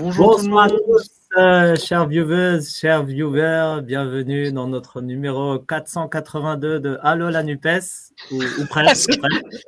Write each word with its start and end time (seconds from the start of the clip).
Bonjour 0.00 0.36
tout 0.38 0.44
le 0.44 0.48
Bonsoir 0.48 0.64
à 0.64 0.68
monde. 0.68 0.80
tous, 0.86 1.10
euh, 1.36 1.76
chers 1.76 2.06
viewers, 2.06 2.62
chers 2.62 3.04
viewers. 3.04 3.82
Bienvenue 3.82 4.50
dans 4.50 4.66
notre 4.66 5.02
numéro 5.02 5.58
482 5.58 6.80
de 6.80 6.98
Allo 7.02 7.28
la 7.28 7.42
NUPES, 7.42 8.14
ou, 8.32 8.36
ou 8.36 8.66
presque. 8.66 9.10
ou 9.18 9.20
presque, 9.20 9.66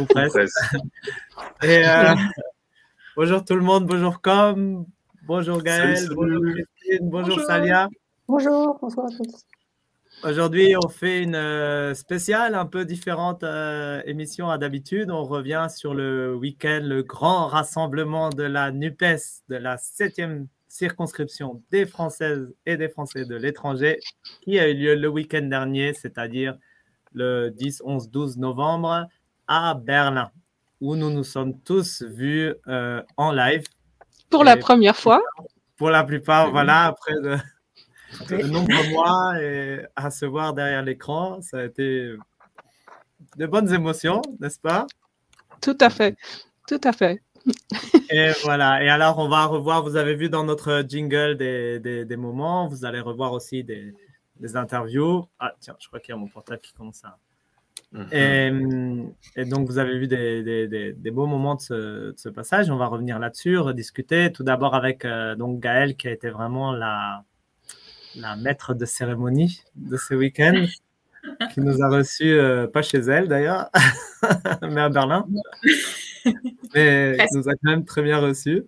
ou 0.00 0.04
presque. 0.04 0.32
Presque. 0.34 0.76
Et, 1.62 1.88
euh, 1.88 2.14
bonjour 3.16 3.42
tout 3.42 3.54
le 3.54 3.62
monde, 3.62 3.86
bonjour 3.86 4.20
Com, 4.20 4.84
bonjour 5.22 5.62
Gaël, 5.62 6.06
bonjour 6.14 6.42
Christine, 6.42 7.08
bonjour, 7.08 7.36
Bonjour. 7.36 7.46
Salia. 7.46 7.88
Bonjour, 8.28 8.78
bonsoir 8.82 9.06
à 9.06 9.08
tous. 9.16 9.46
Aujourd'hui, 10.22 10.74
on 10.76 10.88
fait 10.90 11.22
une 11.22 11.34
euh, 11.34 11.94
spéciale, 11.94 12.54
un 12.54 12.66
peu 12.66 12.84
différente 12.84 13.42
euh, 13.42 14.02
émission 14.04 14.50
à 14.50 14.58
d'habitude. 14.58 15.10
On 15.10 15.24
revient 15.24 15.68
sur 15.74 15.94
le 15.94 16.34
week-end, 16.34 16.80
le 16.82 17.02
grand 17.02 17.46
rassemblement 17.46 18.28
de 18.28 18.42
la 18.42 18.70
NUPES, 18.70 19.44
de 19.48 19.56
la 19.56 19.78
septième 19.78 20.46
circonscription 20.68 21.62
des 21.70 21.86
Françaises 21.86 22.52
et 22.66 22.76
des 22.76 22.90
Français 22.90 23.24
de 23.24 23.34
l'étranger, 23.34 23.98
qui 24.42 24.58
a 24.58 24.68
eu 24.68 24.74
lieu 24.74 24.94
le 24.94 25.08
week-end 25.08 25.42
dernier, 25.42 25.94
c'est-à-dire 25.94 26.54
le 27.14 27.48
10, 27.48 27.80
11, 27.86 28.10
12 28.10 28.36
novembre 28.36 29.06
à 29.48 29.74
Berlin, 29.74 30.30
où 30.82 30.96
nous 30.96 31.10
nous 31.10 31.24
sommes 31.24 31.58
tous 31.60 32.02
vus 32.02 32.54
euh, 32.68 33.02
en 33.16 33.32
live. 33.32 33.64
Pour 34.28 34.44
la 34.44 34.58
première 34.58 34.96
fois. 34.96 35.22
Pour 35.78 35.88
la 35.88 36.04
plupart, 36.04 36.50
voilà, 36.50 36.84
après 36.84 37.14
de, 37.14 37.38
de 38.28 38.46
nombreux 38.46 38.88
mois 38.90 39.40
et 39.40 39.80
à 39.96 40.10
se 40.10 40.26
voir 40.26 40.54
derrière 40.54 40.82
l'écran, 40.82 41.40
ça 41.42 41.58
a 41.58 41.64
été 41.64 42.14
de 43.36 43.46
bonnes 43.46 43.72
émotions, 43.72 44.22
n'est-ce 44.40 44.60
pas? 44.60 44.86
Tout 45.60 45.76
à 45.80 45.90
fait. 45.90 46.16
Tout 46.66 46.80
à 46.84 46.92
fait. 46.92 47.22
Et 48.10 48.32
voilà. 48.44 48.82
Et 48.82 48.88
alors, 48.88 49.18
on 49.18 49.28
va 49.28 49.46
revoir, 49.46 49.82
vous 49.82 49.96
avez 49.96 50.14
vu 50.14 50.28
dans 50.28 50.44
notre 50.44 50.84
jingle 50.86 51.36
des, 51.36 51.80
des, 51.80 52.04
des 52.04 52.16
moments, 52.16 52.66
vous 52.66 52.84
allez 52.84 53.00
revoir 53.00 53.32
aussi 53.32 53.64
des, 53.64 53.94
des 54.36 54.56
interviews. 54.56 55.26
Ah, 55.38 55.54
tiens, 55.58 55.76
je 55.78 55.88
crois 55.88 56.00
qu'il 56.00 56.12
y 56.12 56.16
a 56.16 56.18
mon 56.18 56.28
portable 56.28 56.60
qui 56.60 56.72
commence 56.72 57.02
à. 57.04 57.18
Mhm. 57.92 58.08
Et, 59.36 59.40
et 59.40 59.44
donc, 59.46 59.66
vous 59.66 59.78
avez 59.78 59.98
vu 59.98 60.06
des, 60.06 60.42
des, 60.42 60.68
des, 60.68 60.92
des 60.92 61.10
beaux 61.10 61.26
moments 61.26 61.54
de 61.54 61.60
ce, 61.60 61.74
de 61.74 62.14
ce 62.16 62.28
passage. 62.28 62.70
On 62.70 62.76
va 62.76 62.86
revenir 62.86 63.18
là-dessus, 63.18 63.58
rediscuter. 63.58 64.32
Tout 64.32 64.44
d'abord 64.44 64.74
avec 64.74 65.04
euh, 65.04 65.34
donc 65.34 65.60
Gaëlle, 65.60 65.96
qui 65.96 66.08
a 66.08 66.12
été 66.12 66.30
vraiment 66.30 66.72
la, 66.72 67.24
la 68.16 68.36
maître 68.36 68.74
de 68.74 68.84
cérémonie 68.84 69.62
de 69.74 69.96
ce 69.96 70.14
week-end, 70.14 70.66
qui 71.52 71.60
nous 71.60 71.82
a 71.82 71.88
reçus, 71.88 72.32
euh, 72.32 72.66
pas 72.66 72.82
chez 72.82 72.98
elle 72.98 73.28
d'ailleurs, 73.28 73.70
mais 74.62 74.80
à 74.80 74.88
Berlin. 74.88 75.26
Mais 76.74 77.16
qui 77.16 77.36
nous 77.36 77.48
a 77.48 77.52
quand 77.52 77.70
même 77.70 77.84
très 77.86 78.02
bien 78.02 78.18
reçus. 78.18 78.64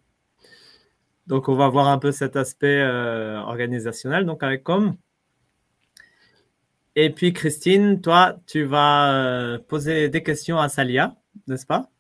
Donc, 1.26 1.48
on 1.48 1.54
va 1.54 1.69
voir 1.69 1.88
un 1.88 1.98
peu 1.98 2.10
cet 2.10 2.34
aspect 2.34 2.80
euh, 2.80 3.38
organisationnel, 3.38 4.25
donc 4.25 4.42
avec 4.42 4.64
Com. 4.64 4.97
Et 6.97 7.10
puis, 7.10 7.32
Christine, 7.32 8.00
toi, 8.00 8.36
tu 8.47 8.64
vas 8.64 9.12
euh, 9.12 9.59
poser 9.59 10.09
des 10.09 10.22
questions 10.22 10.59
à 10.59 10.69
Salia, 10.69 11.14
n'est-ce 11.47 11.66
pas? 11.66 11.91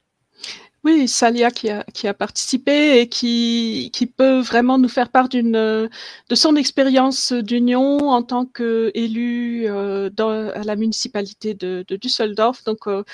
Oui, 0.84 1.06
Salia 1.06 1.52
qui 1.52 1.70
a, 1.70 1.84
qui 1.94 2.08
a 2.08 2.14
participé 2.14 2.98
et 3.00 3.08
qui, 3.08 3.90
qui 3.92 4.06
peut 4.06 4.40
vraiment 4.40 4.78
nous 4.78 4.88
faire 4.88 5.10
part 5.10 5.28
d'une, 5.28 5.52
de 5.52 6.34
son 6.34 6.56
expérience 6.56 7.32
d'union 7.32 8.08
en 8.08 8.22
tant 8.24 8.46
qu'élu 8.46 9.66
euh, 9.68 10.10
à 10.18 10.64
la 10.64 10.74
municipalité 10.74 11.54
de, 11.54 11.84
de 11.86 11.96
Düsseldorf. 11.96 12.64
Donc, 12.64 12.88
euh, 12.88 13.04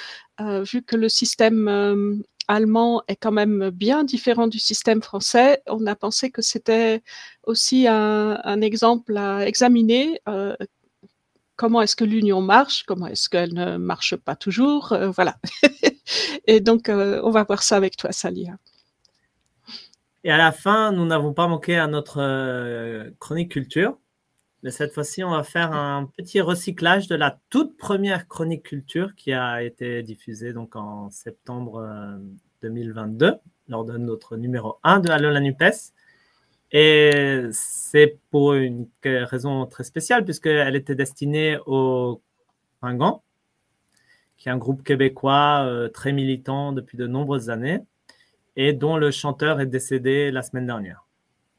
euh, 0.41 0.63
vu 0.63 0.83
que 0.83 0.97
le 0.97 1.11
système 1.11 1.69
euh, 1.69 2.15
allemand 2.49 3.03
est 3.07 3.17
quand 3.17 3.33
même 3.33 3.69
bien 3.69 4.03
différent 4.03 4.47
du 4.47 4.59
système 4.59 5.03
français, 5.03 5.63
on 5.67 5.87
a 5.87 5.95
pensé 5.95 6.31
que 6.31 6.41
c'était 6.41 7.03
aussi 7.43 7.87
un, 7.87 8.41
un 8.45 8.61
exemple 8.63 9.15
à 9.19 9.47
examiner. 9.47 10.21
comment 11.57 11.83
est-ce 11.83 11.97
que 11.97 12.05
l'union 12.05 12.41
marche, 12.41 12.85
comment 12.87 13.07
est-ce 13.09 13.29
qu'elle 13.29 13.53
ne 13.53 13.77
marche 13.77 14.17
pas 14.17 14.37
toujours, 14.37 14.97
voilà. 15.15 15.37
Et 16.47 16.61
donc, 16.61 16.89
euh, 16.89 17.21
on 17.25 17.31
va 17.31 17.45
voir 17.45 17.63
ça 17.63 17.77
avec 17.77 17.97
toi, 17.97 18.13
Salia. 18.13 18.57
Et 20.25 20.31
à 20.31 20.37
la 20.37 20.53
fin, 20.53 20.93
nous 20.93 21.07
n'avons 21.07 21.33
pas 21.33 21.47
manqué 21.47 21.77
à 21.77 21.87
notre 21.87 22.21
euh, 22.21 23.11
chronique 23.19 23.53
culture. 23.53 23.99
Mais 24.63 24.73
cette 24.73 24.93
fois-ci, 24.93 25.23
on 25.23 25.31
va 25.31 25.45
faire 25.45 25.73
un 25.73 26.11
petit 26.17 26.41
recyclage 26.41 27.07
de 27.07 27.15
la 27.15 27.39
toute 27.49 27.77
première 27.77 28.27
chronique 28.27 28.65
culture 28.65 29.15
qui 29.15 29.33
a 29.33 29.63
été 29.63 30.03
diffusée 30.03 30.53
donc 30.53 30.75
en 30.75 31.11
septembre 31.11 31.77
euh, 31.79 32.19
2022 32.63 33.37
lors 33.69 33.85
de 33.85 33.97
notre 33.97 34.37
numéro 34.37 34.79
1 34.83 35.01
de 35.01 35.11
Allo 35.11 35.31
la 35.31 35.41
NUPES. 35.41 35.93
Et 36.73 37.45
c'est 37.53 38.19
pour 38.31 38.55
une 38.55 38.89
raison 39.03 39.65
très 39.67 39.85
spéciale 39.85 40.25
puisqu'elle 40.25 40.77
était 40.77 40.95
destinée 40.95 41.59
aux 41.67 42.21
Pingans, 42.81 43.23
qui 44.39 44.49
est 44.49 44.53
un 44.53 44.57
groupe 44.57 44.83
québécois 44.83 45.65
euh, 45.67 45.89
très 45.89 46.13
militant 46.13 46.73
depuis 46.73 46.97
de 46.97 47.07
nombreuses 47.07 47.51
années 47.51 47.81
et 48.57 48.73
dont 48.73 48.97
le 48.97 49.11
chanteur 49.11 49.61
est 49.61 49.67
décédé 49.67 50.31
la 50.31 50.43
semaine 50.43 50.67
dernière. 50.67 51.05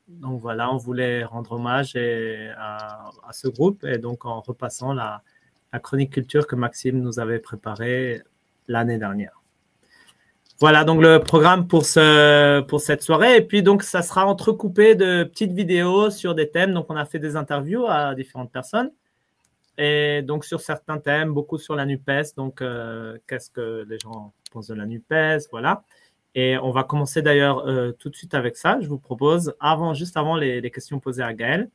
Donc 0.07 0.41
voilà, 0.41 0.73
on 0.73 0.77
voulait 0.77 1.23
rendre 1.23 1.51
hommage 1.51 1.95
à, 1.95 3.11
ce 3.31 3.47
groupe 3.47 3.83
et 3.83 3.99
donc 3.99 4.25
en 4.25 4.41
repassant 4.41 4.93
la, 4.93 5.21
chronique 5.83 6.11
culture 6.11 6.47
que 6.47 6.55
Maxime 6.55 6.99
nous 6.99 7.19
avait 7.19 7.37
préparée 7.37 8.23
l'année 8.67 8.97
dernière. 8.97 9.39
Voilà 10.59 10.83
donc 10.83 11.01
le 11.01 11.19
programme 11.19 11.67
pour, 11.67 11.83
pour 12.67 12.81
cette 12.81 13.03
soirée. 13.03 13.37
Et 13.37 13.41
puis 13.41 13.61
donc 13.61 13.83
ça 13.83 14.01
sera 14.01 14.25
entrecoupé 14.25 14.95
de 14.95 15.23
petites 15.23 15.53
vidéos 15.53 16.09
sur 16.09 16.33
des 16.33 16.49
thèmes. 16.49 16.73
Donc 16.73 16.87
on 16.89 16.95
a 16.95 17.05
fait 17.05 17.19
des 17.19 17.35
interviews 17.35 17.85
à 17.87 18.15
différentes 18.15 18.51
personnes. 18.51 18.91
Et 19.79 20.21
donc 20.23 20.43
sur 20.43 20.59
certains 20.59 20.97
thèmes, 20.97 21.33
beaucoup 21.33 21.57
sur 21.57 21.73
la 21.73 21.85
NUPES. 21.85 22.35
Donc 22.35 22.61
euh, 22.61 23.17
qu'est-ce 23.27 23.49
que 23.49 23.85
les 23.89 23.97
gens 23.97 24.33
pensent 24.51 24.67
de 24.67 24.75
la 24.75 24.85
NUPES, 24.85 25.47
voilà. 25.51 25.83
Et 26.35 26.57
on 26.57 26.71
va 26.71 26.83
commencer 26.83 27.21
d'ailleurs 27.21 27.65
euh, 27.65 27.93
tout 27.93 28.09
de 28.09 28.15
suite 28.15 28.33
avec 28.33 28.57
ça. 28.57 28.79
Je 28.81 28.87
vous 28.89 28.99
propose, 28.99 29.55
avant, 29.59 29.93
juste 29.93 30.17
avant 30.17 30.35
les, 30.35 30.69
questions 30.69 30.99
posées 30.99 31.23
à 31.23 31.33
Gaël. 31.33 31.69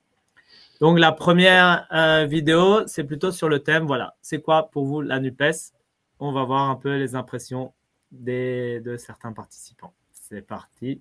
Donc 0.80 0.98
la 0.98 1.12
première 1.12 1.88
euh, 1.92 2.26
vidéo, 2.26 2.86
c'est 2.86 3.04
plutôt 3.04 3.32
sur 3.32 3.48
le 3.48 3.60
thème, 3.60 3.86
voilà, 3.86 4.16
c'est 4.20 4.42
quoi 4.42 4.68
pour 4.70 4.84
vous 4.84 5.00
la 5.00 5.18
NUPES? 5.18 5.72
On 6.20 6.32
va 6.32 6.44
voir 6.44 6.68
un 6.68 6.76
peu 6.76 6.96
les 6.96 7.14
impressions 7.14 7.72
de 8.12 8.96
certains 8.98 9.32
participants. 9.32 9.94
C'est 10.12 10.42
parti. 10.42 11.00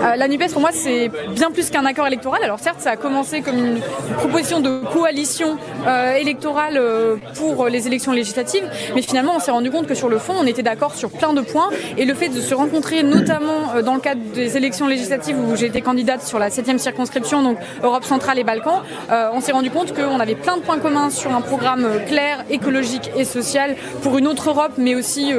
Euh, 0.00 0.14
la 0.16 0.28
NUPES, 0.28 0.52
pour 0.52 0.60
moi, 0.60 0.70
c'est 0.72 1.10
bien 1.30 1.50
plus 1.50 1.70
qu'un 1.70 1.84
accord 1.84 2.06
électoral. 2.06 2.42
Alors 2.44 2.60
certes, 2.60 2.80
ça 2.80 2.90
a 2.90 2.96
commencé 2.96 3.40
comme 3.40 3.58
une 3.58 3.80
proposition 4.16 4.60
de 4.60 4.80
coalition 4.92 5.56
euh, 5.86 6.14
électorale 6.14 6.76
euh, 6.76 7.16
pour 7.34 7.66
les 7.66 7.86
élections 7.86 8.12
législatives, 8.12 8.68
mais 8.94 9.02
finalement, 9.02 9.34
on 9.36 9.40
s'est 9.40 9.50
rendu 9.50 9.70
compte 9.70 9.86
que 9.86 9.94
sur 9.94 10.08
le 10.08 10.18
fond, 10.18 10.34
on 10.38 10.46
était 10.46 10.62
d'accord 10.62 10.94
sur 10.94 11.10
plein 11.10 11.32
de 11.32 11.40
points. 11.40 11.70
Et 11.96 12.04
le 12.04 12.14
fait 12.14 12.28
de 12.28 12.40
se 12.40 12.54
rencontrer, 12.54 13.02
notamment 13.02 13.82
dans 13.84 13.94
le 13.94 14.00
cadre 14.00 14.20
des 14.34 14.56
élections 14.56 14.86
législatives 14.86 15.38
où 15.38 15.56
j'ai 15.56 15.66
été 15.66 15.80
candidate 15.80 16.22
sur 16.22 16.38
la 16.38 16.50
7 16.50 16.78
circonscription, 16.78 17.42
donc 17.42 17.58
Europe 17.82 18.04
centrale 18.04 18.38
et 18.38 18.44
Balkans, 18.44 18.82
on 19.10 19.40
s'est 19.40 19.52
rendu 19.52 19.70
compte 19.70 19.94
qu'on 19.94 20.20
avait 20.20 20.34
plein 20.34 20.56
de 20.56 20.62
points 20.62 20.78
communs 20.78 21.10
sur 21.10 21.34
un 21.34 21.40
programme 21.40 21.88
clair, 22.06 22.44
écologique 22.50 23.10
et 23.16 23.24
social 23.24 23.76
pour 24.02 24.18
une 24.18 24.26
autre 24.26 24.50
Europe, 24.50 24.72
mais 24.76 24.94
aussi 24.94 25.32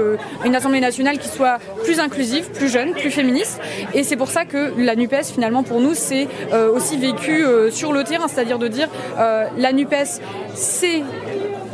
une 0.46 0.56
Assemblée 0.56 0.80
nationale 0.80 1.20
qui 1.20 1.30
soit 1.30 1.60
plus 1.84 2.00
inclusive, 2.00 2.50
plus 2.52 2.70
jeune, 2.70 2.94
plus 2.94 3.12
féministe. 3.12 3.59
Et 3.94 4.04
c'est 4.04 4.18
pour 4.18 4.30
ça 4.30 4.46
que 4.46 4.74
la 4.78 4.96
NUPES, 4.96 5.26
finalement, 5.34 5.64
pour 5.64 5.80
nous, 5.80 5.94
c'est 5.94 6.28
euh, 6.54 6.72
aussi 6.72 6.98
vécu 6.98 7.44
euh, 7.44 7.72
sur 7.72 7.94
le 7.94 8.04
terrain, 8.04 8.28
c'est-à-dire 8.28 8.60
de 8.60 8.68
dire 8.68 8.88
euh, 9.18 9.46
la 9.58 9.72
NUPES, 9.72 10.22
c'est 10.56 11.04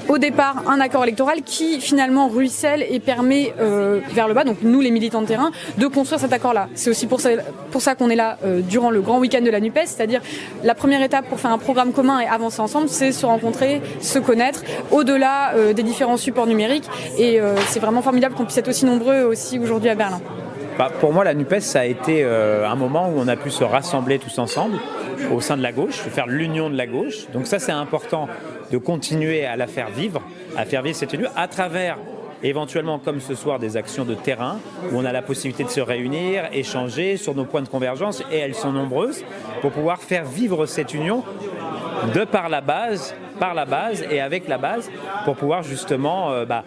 au 0.07 0.19
départ 0.19 0.63
un 0.67 0.79
accord 0.79 1.03
électoral 1.03 1.41
qui 1.41 1.81
finalement 1.81 2.27
ruisselle 2.27 2.85
et 2.87 2.99
permet 2.99 3.55
euh, 3.59 4.01
vers 4.13 4.27
le 4.27 4.35
bas, 4.35 4.43
donc 4.43 4.57
nous 4.61 4.79
les 4.79 4.91
militants 4.91 5.21
de 5.21 5.27
terrain, 5.27 5.49
de 5.79 5.87
construire 5.87 6.21
cet 6.21 6.31
accord-là. 6.31 6.69
C'est 6.75 6.91
aussi 6.91 7.07
pour 7.07 7.19
ça, 7.19 7.95
qu'on 7.95 8.09
est 8.11 8.15
là 8.15 8.37
durant 8.69 8.91
le 8.91 9.01
grand 9.01 9.17
week-end 9.17 9.41
de 9.41 9.49
la 9.49 9.59
NUPES, 9.59 9.85
c'est-à-dire 9.85 10.21
la 10.63 10.75
première 10.75 11.01
étape 11.01 11.27
pour 11.27 11.39
faire 11.39 11.51
un 11.51 11.57
programme 11.57 11.91
commun 11.91 12.19
et 12.19 12.27
avancer 12.27 12.59
ensemble, 12.61 12.87
c'est 12.87 13.11
se 13.11 13.25
rencontrer, 13.25 13.81
se 13.99 14.19
connaître, 14.19 14.61
au-delà 14.91 15.53
des 15.73 15.83
différents 15.83 16.17
supports 16.17 16.47
numériques. 16.47 16.87
Et 17.17 17.39
c'est 17.67 17.79
vraiment 17.79 18.03
formidable 18.03 18.35
qu'on 18.35 18.45
puisse 18.45 18.57
être 18.57 18.69
aussi 18.69 18.85
nombreux 18.85 19.23
aussi 19.23 19.57
aujourd'hui 19.57 19.89
à 19.89 19.95
Berlin. 19.95 20.21
Bah, 20.77 20.91
pour 20.99 21.13
moi, 21.13 21.23
la 21.23 21.33
NUPES, 21.33 21.61
ça 21.61 21.81
a 21.81 21.85
été 21.85 22.23
un 22.23 22.75
moment 22.75 23.09
où 23.09 23.13
on 23.17 23.27
a 23.27 23.35
pu 23.35 23.49
se 23.49 23.63
rassembler 23.63 24.19
tous 24.19 24.37
ensemble 24.39 24.77
au 25.31 25.39
sein 25.39 25.57
de 25.57 25.63
la 25.63 25.71
gauche, 25.71 25.95
faire 25.95 26.27
l'union 26.27 26.69
de 26.69 26.75
la 26.75 26.87
gauche. 26.87 27.29
Donc 27.31 27.47
ça, 27.47 27.59
c'est 27.59 27.71
important 27.71 28.27
de 28.71 28.77
continuer 28.77 29.45
à 29.45 29.55
la 29.55 29.67
faire 29.67 29.89
vivre, 29.89 30.21
à 30.57 30.65
faire 30.65 30.81
vivre 30.81 30.95
cette 30.95 31.13
union 31.13 31.29
à 31.35 31.47
travers 31.47 31.97
éventuellement 32.43 32.99
comme 32.99 33.19
ce 33.19 33.35
soir 33.35 33.59
des 33.59 33.77
actions 33.77 34.05
de 34.05 34.13
terrain 34.13 34.59
où 34.91 34.97
on 34.97 35.05
a 35.05 35.11
la 35.11 35.21
possibilité 35.21 35.63
de 35.63 35.69
se 35.69 35.81
réunir, 35.81 36.43
échanger 36.51 37.17
sur 37.17 37.33
nos 37.33 37.45
points 37.45 37.61
de 37.61 37.67
convergence 37.67 38.23
et 38.31 38.37
elles 38.37 38.55
sont 38.55 38.71
nombreuses 38.71 39.23
pour 39.61 39.71
pouvoir 39.71 39.99
faire 39.99 40.25
vivre 40.25 40.65
cette 40.65 40.93
union 40.93 41.23
de 42.13 42.23
par 42.23 42.49
la 42.49 42.61
base, 42.61 43.15
par 43.39 43.53
la 43.53 43.65
base 43.65 44.05
et 44.11 44.19
avec 44.19 44.47
la 44.47 44.57
base 44.57 44.91
pour 45.23 45.35
pouvoir 45.35 45.63
justement 45.63 46.31
euh, 46.31 46.45
bah, 46.45 46.63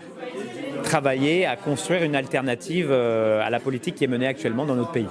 travailler 0.82 1.46
à 1.46 1.56
construire 1.56 2.02
une 2.02 2.16
alternative 2.16 2.88
euh, 2.90 3.40
à 3.44 3.50
la 3.50 3.60
politique 3.60 3.94
qui 3.96 4.04
est 4.04 4.08
menée 4.08 4.26
actuellement 4.26 4.64
dans 4.64 4.76
notre 4.76 4.92
pays. 4.92 5.06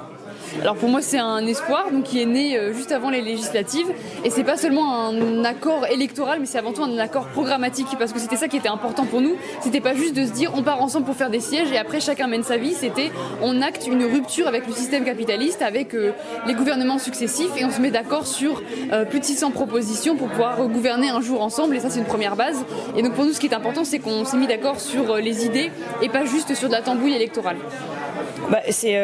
Alors 0.62 0.76
pour 0.76 0.90
moi 0.90 1.02
c'est 1.02 1.20
un 1.20 1.46
espoir 1.46 1.92
donc, 1.92 2.04
qui 2.04 2.22
est 2.22 2.26
né 2.26 2.58
euh, 2.58 2.74
juste 2.74 2.92
avant 2.92 3.10
les 3.10 3.22
législatives 3.22 3.88
et 4.24 4.30
c'est 4.30 4.44
pas 4.44 4.58
seulement 4.58 5.08
un 5.08 5.44
accord 5.44 5.86
électoral 5.86 6.40
mais 6.40 6.46
c'est 6.46 6.58
avant 6.58 6.74
tout 6.74 6.84
un 6.84 6.98
accord 6.98 7.28
programmatique 7.28 7.88
parce 8.00 8.14
que 8.14 8.20
c'était 8.20 8.38
ça 8.38 8.48
qui 8.48 8.58
était 8.58 8.70
important 8.70 9.06
pour 9.06 9.22
nous. 9.22 9.36
C'était 9.62 9.82
pas 9.82 9.94
juste 9.94 10.16
de 10.16 10.26
se 10.26 10.32
dire 10.32 10.52
on 10.56 10.64
part 10.64 10.82
ensemble 10.82 11.06
pour 11.06 11.16
faire 11.16 11.30
des 11.30 11.40
sièges 11.40 11.72
et 11.72 11.78
après 11.78 12.00
chacun 12.00 12.28
mène 12.28 12.44
sa 12.44 12.58
vie, 12.58 12.74
c'était 12.74 13.12
on 13.42 13.62
acte 13.62 13.88
une 13.88 14.04
rupture 14.04 14.48
avec 14.48 14.68
le 14.68 14.74
système 14.74 15.04
capitaliste, 15.04 15.62
avec 15.62 15.94
euh, 15.94 16.12
les 16.46 16.54
gouvernements 16.54 17.00
successifs 17.00 17.52
et 17.58 17.66
on 17.66 17.72
se 17.72 17.82
met 17.82 17.92
d'accord 17.92 18.26
sur 18.26 18.62
euh, 18.92 19.06
plus 19.06 19.20
de 19.20 19.26
600 19.26 19.52
propositions 19.52 20.16
pour 20.16 20.28
pouvoir 20.30 20.68
gouverner 20.68 21.10
un 21.10 21.22
jour 21.22 21.42
ensemble 21.42 21.76
et 21.76 21.80
ça 21.80 21.90
c'est 21.90 22.00
une 22.00 22.06
première 22.06 22.36
base. 22.36 22.66
Et 22.96 23.02
donc 23.02 23.14
pour 23.14 23.26
nous 23.26 23.34
ce 23.34 23.40
qui 23.40 23.48
est 23.48 23.56
important 23.56 23.84
c'est 23.84 24.00
qu'on 24.00 24.26
s'est 24.26 24.38
mis 24.38 24.48
d'accord 24.48 24.80
sur 24.80 25.18
les 25.18 25.46
idées 25.46 25.72
et 26.02 26.10
pas 26.10 26.26
juste 26.26 26.56
sur 26.56 26.68
de 26.68 26.74
la 26.74 26.82
tambouille 26.82 27.14
électorale. 27.14 27.58
Bah, 28.50 28.62
c'est 28.70 28.96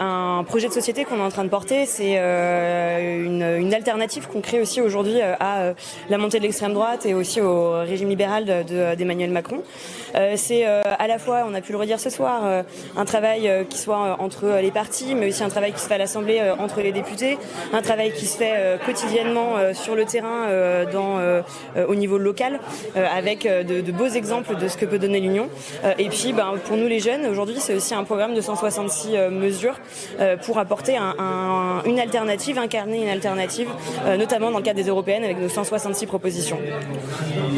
un 0.00 0.44
projet 0.54 0.68
de 0.68 0.72
société 0.72 1.04
qu'on 1.04 1.16
est 1.16 1.20
en 1.20 1.30
train 1.30 1.42
de 1.42 1.48
porter. 1.48 1.84
C'est 1.84 2.14
euh, 2.16 3.58
une, 3.58 3.74
alternative 3.74 4.28
qu'on 4.28 4.40
crée 4.40 4.60
aussi 4.60 4.80
aujourd'hui 4.80 5.20
euh, 5.20 5.34
à 5.40 5.72
la 6.08 6.16
montée 6.16 6.38
de 6.38 6.44
l'extrême 6.44 6.74
droite 6.74 7.06
et 7.06 7.12
aussi 7.12 7.40
au 7.40 7.72
régime 7.80 8.08
libéral 8.08 8.64
d'Emmanuel 8.96 9.30
Macron. 9.30 9.64
c'est 10.36 10.64
à 10.64 11.08
la 11.08 11.18
fois, 11.18 11.44
on 11.48 11.54
a 11.54 11.60
pu 11.60 11.72
le 11.72 11.78
redire 11.78 11.98
ce 11.98 12.08
soir, 12.08 12.42
un 12.96 13.04
travail 13.04 13.66
qui 13.68 13.78
soit 13.78 14.16
entre 14.20 14.60
les 14.62 14.70
partis, 14.70 15.16
mais 15.16 15.28
aussi 15.28 15.42
un 15.42 15.48
travail 15.48 15.72
qui 15.72 15.80
se 15.80 15.88
fait 15.88 15.94
à 15.94 15.98
l'Assemblée 15.98 16.40
entre 16.60 16.82
les 16.82 16.92
députés, 16.92 17.36
un 17.72 17.82
travail 17.82 18.12
qui 18.12 18.26
se 18.26 18.36
fait 18.36 18.78
quotidiennement 18.86 19.54
sur 19.72 19.96
le 19.96 20.04
terrain 20.04 20.46
au 21.88 21.94
niveau 21.96 22.16
local, 22.16 22.60
avec 22.94 23.42
de, 23.42 23.90
beaux 23.90 24.06
exemples 24.06 24.56
de 24.56 24.68
ce 24.68 24.76
que 24.76 24.86
peut 24.86 25.00
donner 25.00 25.18
l'Union. 25.18 25.48
et 25.98 26.08
puis, 26.08 26.32
ben, 26.32 26.54
pour 26.64 26.76
nous 26.76 26.86
les 26.86 27.00
jeunes, 27.00 27.26
aujourd'hui, 27.26 27.56
c'est 27.58 27.74
aussi 27.74 27.94
un 27.94 28.04
programme 28.04 28.34
de 28.34 28.40
166 28.40 29.16
euh, 29.16 29.30
mesures 29.30 29.78
euh, 30.20 30.36
pour 30.44 30.58
apporter 30.58 30.96
une 30.96 31.98
alternative, 31.98 32.58
incarner 32.58 33.02
une 33.02 33.08
alternative, 33.08 33.68
euh, 34.06 34.16
notamment 34.16 34.50
dans 34.50 34.58
le 34.58 34.64
cadre 34.64 34.80
des 34.80 34.88
européennes 34.88 35.24
avec 35.24 35.40
nos 35.40 35.48
166 35.48 36.06
propositions. 36.06 36.58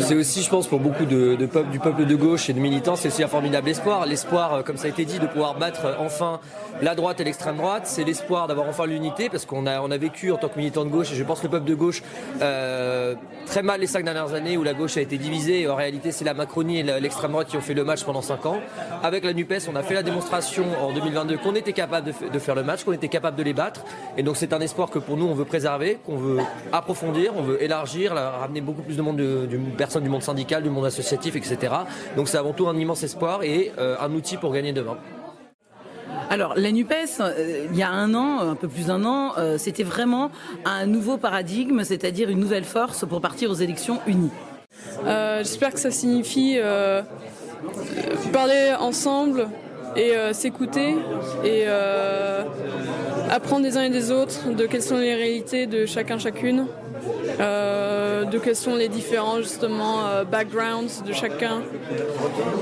C'est 0.00 0.14
aussi, 0.14 0.42
je 0.42 0.50
pense, 0.50 0.66
pour 0.66 0.80
beaucoup 0.80 1.04
de, 1.04 1.34
du 1.34 1.78
peuple 1.78 2.04
de 2.06 2.14
gauche 2.14 2.48
et 2.48 2.52
de 2.52 2.60
militants, 2.60 2.96
c'est 2.96 3.08
aussi 3.08 3.22
un 3.22 3.28
formidable 3.28 3.68
espoir. 3.68 4.06
L'espoir, 4.06 4.62
comme 4.64 4.76
ça 4.76 4.86
a 4.86 4.90
été 4.90 5.04
dit, 5.04 5.18
de 5.18 5.26
pouvoir 5.26 5.58
battre 5.58 5.96
enfin 5.98 6.40
la 6.82 6.94
droite 6.94 7.20
et 7.20 7.24
l'extrême 7.24 7.56
droite. 7.56 7.82
C'est 7.86 8.04
l'espoir 8.04 8.46
d'avoir 8.46 8.68
enfin 8.68 8.86
l'unité 8.86 9.28
parce 9.28 9.46
qu'on 9.46 9.66
a, 9.66 9.80
on 9.80 9.90
a 9.90 9.96
vécu 9.96 10.30
en 10.30 10.36
tant 10.36 10.48
que 10.48 10.58
militant 10.58 10.84
de 10.84 10.90
gauche, 10.90 11.12
et 11.12 11.14
je 11.14 11.24
pense 11.24 11.42
le 11.42 11.48
peuple 11.48 11.66
de 11.66 11.74
gauche, 11.74 12.02
très 12.38 13.62
mal 13.62 13.80
les 13.80 13.86
cinq 13.86 14.04
dernières 14.04 14.34
années 14.34 14.56
où 14.56 14.62
la 14.62 14.74
gauche 14.74 14.96
a 14.96 15.00
été 15.00 15.18
divisée. 15.18 15.68
En 15.68 15.76
réalité, 15.76 16.12
c'est 16.12 16.24
la 16.24 16.34
Macronie 16.34 16.80
et 16.80 16.82
l'extrême 16.82 17.32
droite 17.32 17.48
qui 17.48 17.56
ont 17.56 17.60
fait 17.60 17.74
le 17.74 17.84
match 17.84 18.04
pendant 18.04 18.22
cinq 18.22 18.46
ans. 18.46 18.60
Avec 19.02 19.24
la 19.24 19.32
NUPES, 19.32 19.68
on 19.70 19.76
a 19.76 19.82
fait 19.82 19.94
la 19.94 20.02
démonstration 20.02 20.64
en 20.82 20.92
2022 20.92 21.38
qu'on 21.38 21.54
était 21.54 21.72
capable 21.72 22.12
de, 22.32 22.38
faire 22.38 22.54
le 22.54 22.62
match, 22.62 22.75
qu'on 22.84 22.92
était 22.92 23.08
capable 23.08 23.36
de 23.36 23.42
les 23.42 23.52
battre. 23.52 23.84
Et 24.16 24.22
donc 24.22 24.36
c'est 24.36 24.52
un 24.52 24.60
espoir 24.60 24.90
que 24.90 24.98
pour 24.98 25.16
nous 25.16 25.26
on 25.26 25.34
veut 25.34 25.44
préserver, 25.44 25.98
qu'on 26.04 26.16
veut 26.16 26.38
approfondir, 26.72 27.32
on 27.36 27.42
veut 27.42 27.62
élargir, 27.62 28.14
ramener 28.14 28.60
beaucoup 28.60 28.82
plus 28.82 28.96
de 28.96 29.02
monde, 29.02 29.16
de, 29.16 29.48
personnes 29.76 30.02
du 30.02 30.08
monde 30.08 30.22
syndical, 30.22 30.62
du 30.62 30.70
monde 30.70 30.86
associatif, 30.86 31.36
etc. 31.36 31.74
Donc 32.16 32.28
c'est 32.28 32.38
avant 32.38 32.52
tout 32.52 32.68
un 32.68 32.76
immense 32.76 33.02
espoir 33.02 33.42
et 33.42 33.72
euh, 33.78 33.96
un 34.00 34.12
outil 34.12 34.36
pour 34.36 34.52
gagner 34.52 34.72
demain. 34.72 34.96
Alors, 36.28 36.54
la 36.56 36.72
NUPES, 36.72 37.20
euh, 37.20 37.66
il 37.70 37.76
y 37.76 37.84
a 37.84 37.90
un 37.90 38.12
an, 38.14 38.40
un 38.40 38.56
peu 38.56 38.66
plus 38.66 38.86
d'un 38.86 39.04
an, 39.04 39.34
euh, 39.38 39.58
c'était 39.58 39.84
vraiment 39.84 40.30
un 40.64 40.86
nouveau 40.86 41.18
paradigme, 41.18 41.84
c'est-à-dire 41.84 42.30
une 42.30 42.40
nouvelle 42.40 42.64
force 42.64 43.06
pour 43.06 43.20
partir 43.20 43.50
aux 43.50 43.54
élections 43.54 44.00
unies. 44.06 44.32
J'espère 45.04 45.72
que 45.72 45.80
ça 45.80 45.90
signifie 45.90 46.58
parler 48.32 48.74
ensemble, 48.78 49.48
et 49.96 50.14
euh, 50.14 50.32
s'écouter 50.32 50.94
et 51.44 51.64
euh, 51.66 52.42
apprendre 53.30 53.62
des 53.62 53.76
uns 53.76 53.82
et 53.82 53.90
des 53.90 54.10
autres 54.10 54.50
de 54.50 54.66
quelles 54.66 54.82
sont 54.82 54.98
les 54.98 55.14
réalités 55.14 55.66
de 55.66 55.86
chacun 55.86 56.18
chacune, 56.18 56.66
euh, 57.40 58.24
de 58.24 58.38
quels 58.38 58.56
sont 58.56 58.74
les 58.74 58.88
différents 58.88 59.38
justement 59.38 60.00
backgrounds 60.30 61.02
de 61.04 61.12
chacun. 61.12 61.62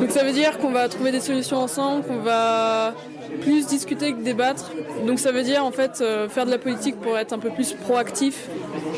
Donc 0.01 0.11
ça 0.11 0.25
veut 0.25 0.33
dire 0.33 0.59
qu'on 0.59 0.71
va 0.71 0.89
trouver 0.89 1.11
des 1.11 1.21
solutions 1.21 1.59
ensemble, 1.59 2.05
qu'on 2.05 2.21
va 2.21 2.95
plus 3.41 3.67
discuter 3.67 4.13
que 4.13 4.23
débattre. 4.23 4.71
Donc 5.07 5.19
ça 5.19 5.33
veut 5.33 5.43
dire 5.43 5.65
en 5.65 5.73
fait 5.73 6.03
faire 6.29 6.47
de 6.47 6.51
la 6.51 6.59
politique 6.59 7.01
pour 7.01 7.19
être 7.19 7.33
un 7.33 7.39
peu 7.39 7.51
plus 7.51 7.73
proactif 7.73 8.49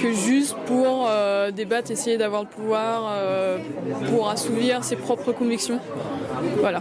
que 0.01 0.13
juste 0.13 0.57
pour 0.67 1.09
débattre, 1.55 1.91
essayer 1.91 2.19
d'avoir 2.19 2.43
le 2.43 2.49
pouvoir 2.49 3.19
pour 4.11 4.29
assouvir 4.29 4.85
ses 4.85 4.97
propres 4.97 5.33
convictions. 5.33 5.81
Voilà. 6.61 6.81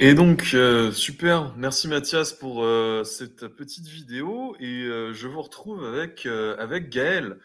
Et 0.00 0.14
donc, 0.14 0.50
euh, 0.54 0.92
super, 0.92 1.52
merci 1.56 1.88
Mathias 1.88 2.32
pour 2.32 2.62
euh, 2.62 3.02
cette 3.02 3.48
petite 3.48 3.88
vidéo. 3.88 4.54
Et 4.60 4.84
euh, 4.84 5.12
je 5.12 5.26
vous 5.26 5.42
retrouve 5.42 5.84
avec, 5.84 6.24
avec 6.26 6.88
Gaël. 6.88 7.38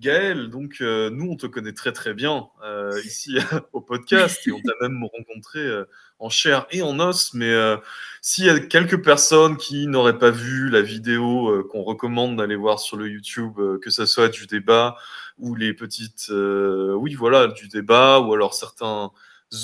Gaël, 0.00 0.50
donc 0.50 0.80
nous 0.80 1.30
on 1.30 1.36
te 1.36 1.46
connaît 1.46 1.72
très 1.72 1.92
très 1.92 2.14
bien 2.14 2.48
ici 3.04 3.38
au 3.72 3.80
podcast. 3.80 4.46
Et 4.46 4.52
on 4.52 4.60
t'a 4.60 4.72
même 4.82 5.02
rencontré 5.04 5.60
en 6.18 6.28
chair 6.28 6.66
et 6.72 6.82
en 6.82 6.98
os, 6.98 7.32
mais 7.32 7.54
s'il 8.20 8.46
y 8.46 8.50
a 8.50 8.58
quelques 8.58 9.02
personnes 9.02 9.56
qui 9.56 9.86
n'auraient 9.86 10.18
pas 10.18 10.32
vu 10.32 10.68
la 10.68 10.82
vidéo 10.82 11.64
qu'on 11.70 11.84
recommande 11.84 12.36
d'aller 12.36 12.56
voir 12.56 12.80
sur 12.80 12.96
le 12.96 13.08
YouTube, 13.08 13.54
que 13.80 13.90
ce 13.90 14.04
soit 14.04 14.28
du 14.28 14.48
débat 14.48 14.96
ou 15.38 15.54
les 15.54 15.72
petites, 15.72 16.26
oui 16.28 17.14
voilà, 17.14 17.46
du 17.46 17.68
débat 17.68 18.18
ou 18.18 18.34
alors 18.34 18.54
certains 18.54 19.12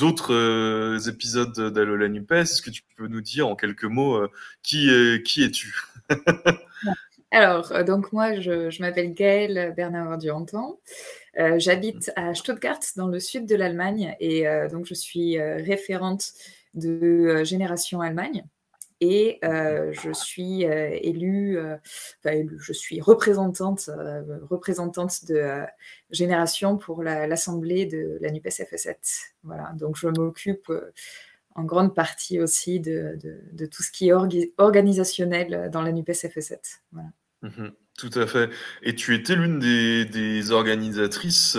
autres 0.03 0.35
euh, 0.35 0.99
épisodes 1.09 1.73
d'Alola 1.73 2.09
Nupes. 2.09 2.33
Est-ce 2.33 2.63
que 2.63 2.71
tu 2.71 2.83
peux 2.97 3.09
nous 3.09 3.21
dire 3.21 3.49
en 3.49 3.57
quelques 3.57 3.85
mots 3.85 4.17
euh, 4.17 4.31
qui, 4.63 4.89
qui 5.25 5.43
es-tu? 5.43 5.75
Alors, 7.31 7.73
euh, 7.73 7.85
donc 7.85 8.13
moi, 8.13 8.41
je, 8.41 8.81
m'appelle 8.81 9.15
Gaëlle 9.15 9.75
Bernard 9.77 10.19
Durantan. 10.19 10.81
J'habite 11.57 12.11
à 12.17 12.35
Stuttgart, 12.35 12.81
dans 12.97 13.07
le 13.07 13.21
sud 13.21 13.47
de 13.47 13.55
l'Allemagne, 13.55 14.17
et 14.19 14.45
donc 14.71 14.85
je 14.85 14.95
suis 14.95 15.41
référente 15.41 16.33
de 16.75 17.45
Génération 17.45 18.01
Allemagne 18.01 18.45
et 19.01 19.39
euh, 19.45 19.93
je 19.93 20.13
suis 20.13 20.67
euh, 20.67 20.91
élue, 21.01 21.59
euh, 21.59 21.77
enfin, 22.23 22.43
je 22.59 22.73
suis 22.73 23.01
représentante, 23.01 23.89
représentante 24.51 25.25
de 25.27 25.65
Génération 26.11 26.77
pour 26.77 27.03
l'Assemblée 27.03 27.87
de 27.87 28.19
la 28.21 28.31
NUPES 28.31 28.49
FS7. 28.71 28.97
Voilà, 29.43 29.73
donc 29.75 29.97
je 29.97 30.09
m'occupe 30.09 30.71
en 31.55 31.65
grande 31.65 31.95
partie 31.95 32.41
aussi 32.41 32.79
de, 32.79 33.19
de, 33.53 33.67
tout 33.67 33.83
ce 33.83 33.91
qui 33.91 34.09
est 34.09 34.13
organisationnel 34.59 35.71
dans 35.73 35.83
la 35.83 35.93
NUPES 35.93 36.13
FS7. 36.13 36.59
Voilà. 36.93 37.09
Mmh 37.43 37.69
tout 37.99 38.19
à 38.19 38.27
fait. 38.27 38.49
Et 38.83 38.95
tu 38.95 39.15
étais 39.15 39.35
l'une 39.35 39.59
des, 39.59 40.07
des, 40.07 40.53
organisatrices 40.53 41.59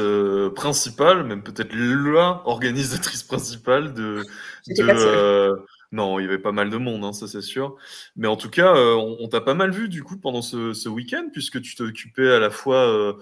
principales, 0.56 1.24
même 1.24 1.44
peut-être 1.44 1.72
la 1.72 2.42
organisatrice 2.46 3.22
principale 3.22 3.94
de, 3.94 4.24
de, 4.68 5.66
non, 5.92 6.20
il 6.20 6.24
y 6.24 6.26
avait 6.26 6.40
pas 6.40 6.54
mal 6.54 6.70
de 6.70 6.78
monde, 6.78 7.04
hein, 7.04 7.12
ça 7.12 7.28
c'est 7.28 7.42
sûr. 7.42 7.76
Mais 8.16 8.28
en 8.28 8.38
tout 8.38 8.50
cas, 8.50 8.74
euh, 8.76 8.96
on, 8.96 9.28
t'a 9.28 9.42
pas 9.42 9.54
mal 9.56 9.72
vu 9.72 9.90
du 9.90 10.04
coup 10.04 10.18
pendant 10.18 10.42
ce, 10.42 10.88
week-end, 10.88 11.28
puisque 11.34 11.62
tu 11.62 11.76
t'occupais 11.76 12.32
à 12.32 12.40
la 12.40 12.50
fois 12.50 12.78
euh, 12.88 13.14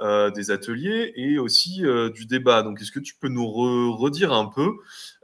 euh, 0.00 0.30
des 0.30 0.50
ateliers 0.50 1.12
et 1.16 1.38
aussi 1.38 1.82
du 2.14 2.24
débat. 2.24 2.62
Donc, 2.62 2.80
est-ce 2.80 2.92
que 2.92 3.00
tu 3.00 3.14
peux 3.16 3.28
nous 3.28 3.46
redire 3.46 4.32
un 4.32 4.46
peu 4.46 4.70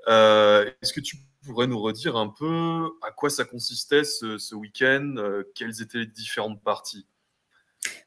Est-ce 0.07 0.92
que 0.92 1.00
tu 1.00 1.16
pourrais 1.47 1.66
nous 1.66 1.80
redire 1.80 2.16
un 2.16 2.28
peu 2.28 2.90
à 3.02 3.11
quoi 3.12 3.30
ça 3.30 3.45
consistait 3.45 4.04
ce 4.04 4.54
week-end 4.54 5.14
Quelles 5.54 5.80
étaient 5.80 5.99
les 5.99 6.07
différentes 6.07 6.62
parties? 6.62 7.07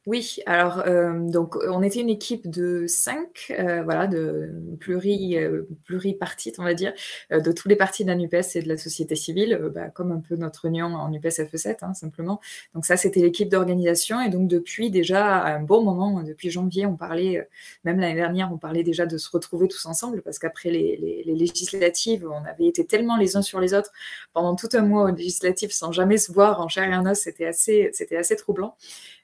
Oui, 0.06 0.38
alors 0.46 0.80
euh, 0.86 1.13
donc 1.30 1.56
on 1.56 1.82
était 1.82 2.01
une 2.01 2.10
équipe 2.10 2.50
de 2.50 2.86
cinq, 2.88 3.53
euh, 3.58 3.84
voilà, 3.84 4.06
de 4.08 4.50
pluri, 4.80 5.38
euh, 5.38 5.63
pluripartites, 5.86 6.60
on 6.60 6.63
va 6.63 6.74
dire, 6.74 6.94
de 7.32 7.51
tous 7.53 7.70
les 7.70 7.75
partis 7.77 8.03
de 8.03 8.10
la 8.10 8.15
NUPES 8.15 8.56
et 8.56 8.62
de 8.62 8.68
la 8.68 8.77
société 8.77 9.15
civile, 9.15 9.60
bah, 9.74 9.89
comme 9.89 10.12
un 10.12 10.20
peu 10.20 10.36
notre 10.36 10.65
union 10.65 10.88
en 10.88 11.10
NUPES 11.10 11.39
FE7, 11.39 11.77
hein, 11.84 11.94
simplement. 11.94 12.42
Donc 12.75 12.86
ça, 12.86 12.98
c'était 12.98 13.22
l'équipe 13.22 13.50
d'organisation. 13.50 14.20
Et 14.22 14.30
donc 14.30 14.48
depuis 14.50 14.92
déjà 14.92 15.42
un 15.46 15.62
bon 15.62 15.84
moment, 15.84 16.22
depuis 16.22 16.50
janvier, 16.50 16.86
on 16.86 16.96
parlait, 16.98 17.48
même 17.86 18.00
l'année 18.00 18.15
dernière, 18.15 18.51
on 18.51 18.58
parlait 18.58 18.84
déjà 18.84 19.06
de 19.06 19.18
se 19.18 19.30
retrouver 19.32 19.68
tous 19.70 19.86
ensemble, 19.86 20.22
parce 20.22 20.38
qu'après 20.38 20.70
les, 20.70 20.98
les- 20.98 21.24
les 21.25 21.36
législatives, 21.36 22.27
on 22.30 22.44
avait 22.46 22.65
été 22.68 22.86
tellement 22.86 23.15
les 23.18 23.38
uns 23.38 23.42
sur 23.42 23.60
les 23.62 23.74
autres 23.74 23.92
pendant 24.34 24.56
tout 24.56 24.70
un 24.74 24.82
mois 24.82 25.03
aux 25.12 25.15
législatives 25.15 25.72
sans 25.72 25.92
jamais 25.94 26.18
se 26.18 26.32
voir 26.34 26.60
en 26.62 26.68
chair 26.68 26.84
et 26.92 26.96
en 26.96 27.06
os. 27.06 27.18
C'était 27.20 27.46
assez, 27.46 27.89
c'était 27.94 28.18
assez 28.18 28.36
troublant. 28.36 28.75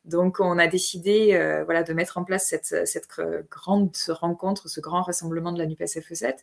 Donc, 0.09 0.39
on 0.39 0.57
a 0.57 0.67
décidé 0.67 1.33
euh, 1.33 1.63
voilà, 1.63 1.83
de 1.83 1.93
mettre 1.93 2.17
en 2.17 2.23
place 2.23 2.47
cette, 2.47 2.85
cette 2.85 3.07
gr- 3.07 3.43
grande 3.49 3.95
rencontre, 4.09 4.67
ce 4.67 4.81
grand 4.81 5.03
rassemblement 5.03 5.51
de 5.51 5.59
la 5.59 5.65
NUPES 5.65 5.85
FE7. 5.85 6.33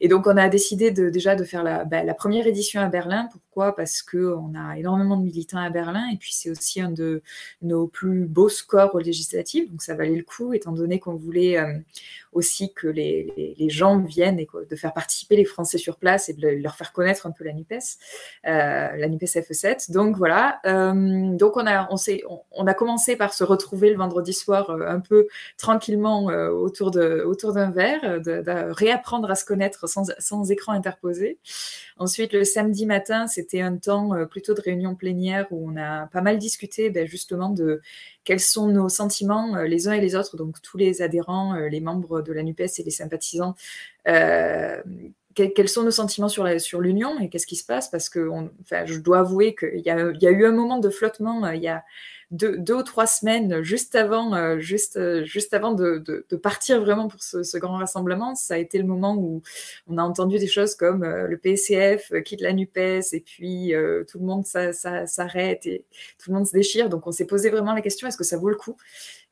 Et 0.00 0.08
donc, 0.08 0.26
on 0.26 0.36
a 0.36 0.48
décidé 0.48 0.90
déjà 0.90 1.34
de 1.34 1.44
faire 1.44 1.62
la, 1.62 1.84
bah, 1.84 2.02
la 2.02 2.14
première 2.14 2.46
édition 2.46 2.80
à 2.80 2.88
Berlin. 2.88 3.28
Pourquoi? 3.52 3.76
Parce 3.76 4.00
qu'on 4.00 4.54
a 4.54 4.78
énormément 4.78 5.18
de 5.18 5.24
militants 5.24 5.58
à 5.58 5.68
Berlin 5.68 6.08
et 6.10 6.16
puis 6.16 6.32
c'est 6.32 6.48
aussi 6.48 6.80
un 6.80 6.90
de 6.90 7.20
nos 7.60 7.86
plus 7.86 8.24
beaux 8.24 8.48
scores 8.48 8.94
aux 8.94 8.98
législatives. 8.98 9.70
Donc, 9.70 9.82
ça 9.82 9.94
valait 9.94 10.16
le 10.16 10.22
coup, 10.22 10.54
étant 10.54 10.72
donné 10.72 10.98
qu'on 10.98 11.16
voulait 11.16 11.58
euh, 11.58 11.78
aussi 12.32 12.72
que 12.72 12.88
les, 12.88 13.54
les, 13.58 13.68
gens 13.68 13.98
viennent 13.98 14.38
et 14.38 14.48
de 14.70 14.74
faire 14.74 14.94
participer 14.94 15.36
les 15.36 15.44
Français 15.44 15.76
sur 15.76 15.98
place 15.98 16.30
et 16.30 16.32
de 16.32 16.40
le- 16.40 16.56
leur 16.60 16.76
faire 16.76 16.94
connaître 16.94 17.26
un 17.26 17.30
peu 17.30 17.44
la 17.44 17.52
NUPES, 17.52 17.98
euh, 18.46 18.96
la 18.96 19.06
NUPES 19.08 19.26
FE7. 19.26 19.92
Donc, 19.92 20.16
voilà. 20.16 20.58
Euh, 20.64 21.36
donc, 21.36 21.58
on 21.58 21.66
a, 21.66 21.88
on, 21.92 21.96
on, 22.30 22.40
on 22.52 22.66
a 22.66 22.72
commencé 22.72 23.16
par 23.16 23.34
se 23.34 23.44
retrouver 23.44 23.90
le 23.90 23.98
vendredi 23.98 24.32
soir 24.32 24.70
un 24.70 25.00
peu 25.00 25.28
tranquillement 25.58 26.24
autour 26.24 26.90
de 26.90 27.22
autour 27.26 27.52
d'un 27.52 27.70
verre, 27.70 28.18
de, 28.22 28.40
de 28.40 28.72
réapprendre 28.72 29.30
à 29.30 29.34
se 29.34 29.44
connaître 29.44 29.86
sans, 29.86 30.10
sans 30.18 30.50
écran 30.50 30.72
interposé. 30.72 31.36
Ensuite, 31.98 32.32
le 32.32 32.44
samedi 32.44 32.86
matin, 32.86 33.26
c'était 33.26 33.60
un 33.60 33.76
temps 33.76 34.14
euh, 34.14 34.26
plutôt 34.26 34.54
de 34.54 34.60
réunion 34.60 34.94
plénière 34.94 35.46
où 35.50 35.70
on 35.70 35.76
a 35.76 36.06
pas 36.08 36.20
mal 36.22 36.38
discuté 36.38 36.90
ben, 36.90 37.06
justement 37.06 37.50
de 37.50 37.80
quels 38.24 38.40
sont 38.40 38.68
nos 38.68 38.88
sentiments 38.88 39.56
euh, 39.56 39.64
les 39.64 39.88
uns 39.88 39.92
et 39.92 40.00
les 40.00 40.16
autres, 40.16 40.36
donc 40.36 40.60
tous 40.62 40.78
les 40.78 41.02
adhérents, 41.02 41.54
euh, 41.54 41.68
les 41.68 41.80
membres 41.80 42.22
de 42.22 42.32
la 42.32 42.42
NUPES 42.42 42.78
et 42.78 42.82
les 42.84 42.90
sympathisants. 42.90 43.54
que- 45.34 45.44
quels 45.54 45.68
sont 45.68 45.82
nos 45.82 45.90
sentiments 45.90 46.28
sur 46.28 46.80
l'union 46.80 47.18
et 47.18 47.28
qu'est-ce 47.28 47.46
qui 47.46 47.56
se 47.56 47.64
passe? 47.64 47.88
Parce 47.90 48.08
que 48.10 48.28
je 48.84 48.98
dois 48.98 49.20
avouer 49.20 49.54
qu'il 49.54 49.80
y 49.84 49.90
a, 49.90 50.12
y 50.20 50.26
a 50.26 50.30
eu 50.30 50.44
un 50.44 50.52
moment 50.52 50.78
de 50.78 50.90
flottement 50.90 51.48
il 51.50 51.62
y 51.62 51.68
a 51.68 51.84
deux, 52.32 52.58
deux 52.58 52.74
ou 52.74 52.82
trois 52.82 53.06
semaines 53.06 53.62
juste 53.62 53.94
avant, 53.94 54.34
euh, 54.34 54.58
juste, 54.58 54.96
euh, 54.96 55.24
juste 55.24 55.54
avant 55.54 55.72
de, 55.72 55.98
de- 55.98 56.26
de 56.28 56.36
partir 56.36 56.80
vraiment 56.80 57.08
pour 57.08 57.22
ce, 57.22 57.42
ce 57.44 57.58
grand 57.58 57.76
rassemblement. 57.76 58.34
Ça 58.34 58.54
a 58.54 58.58
été 58.58 58.78
le 58.78 58.84
moment 58.84 59.14
où 59.16 59.42
on 59.86 59.98
a 59.98 60.02
entendu 60.02 60.38
des 60.38 60.48
choses 60.48 60.74
comme 60.74 61.04
euh, 61.04 61.26
le 61.28 61.38
PCF 61.38 62.12
quitte 62.24 62.40
la 62.40 62.52
NUPES 62.52 63.12
et 63.12 63.20
puis 63.20 63.72
tout 64.10 64.18
le 64.18 64.24
monde 64.24 64.44
s'arrête 64.46 65.66
et 65.66 65.84
tout 66.22 66.30
le 66.30 66.36
monde 66.36 66.46
se 66.46 66.52
déchire. 66.52 66.88
Donc 66.88 67.06
on 67.06 67.12
s'est 67.12 67.26
posé 67.26 67.50
vraiment 67.50 67.72
la 67.74 67.82
question 67.82 68.08
est-ce 68.08 68.16
que 68.16 68.24
ça 68.24 68.36
vaut 68.38 68.48
le 68.50 68.56
coup? 68.56 68.76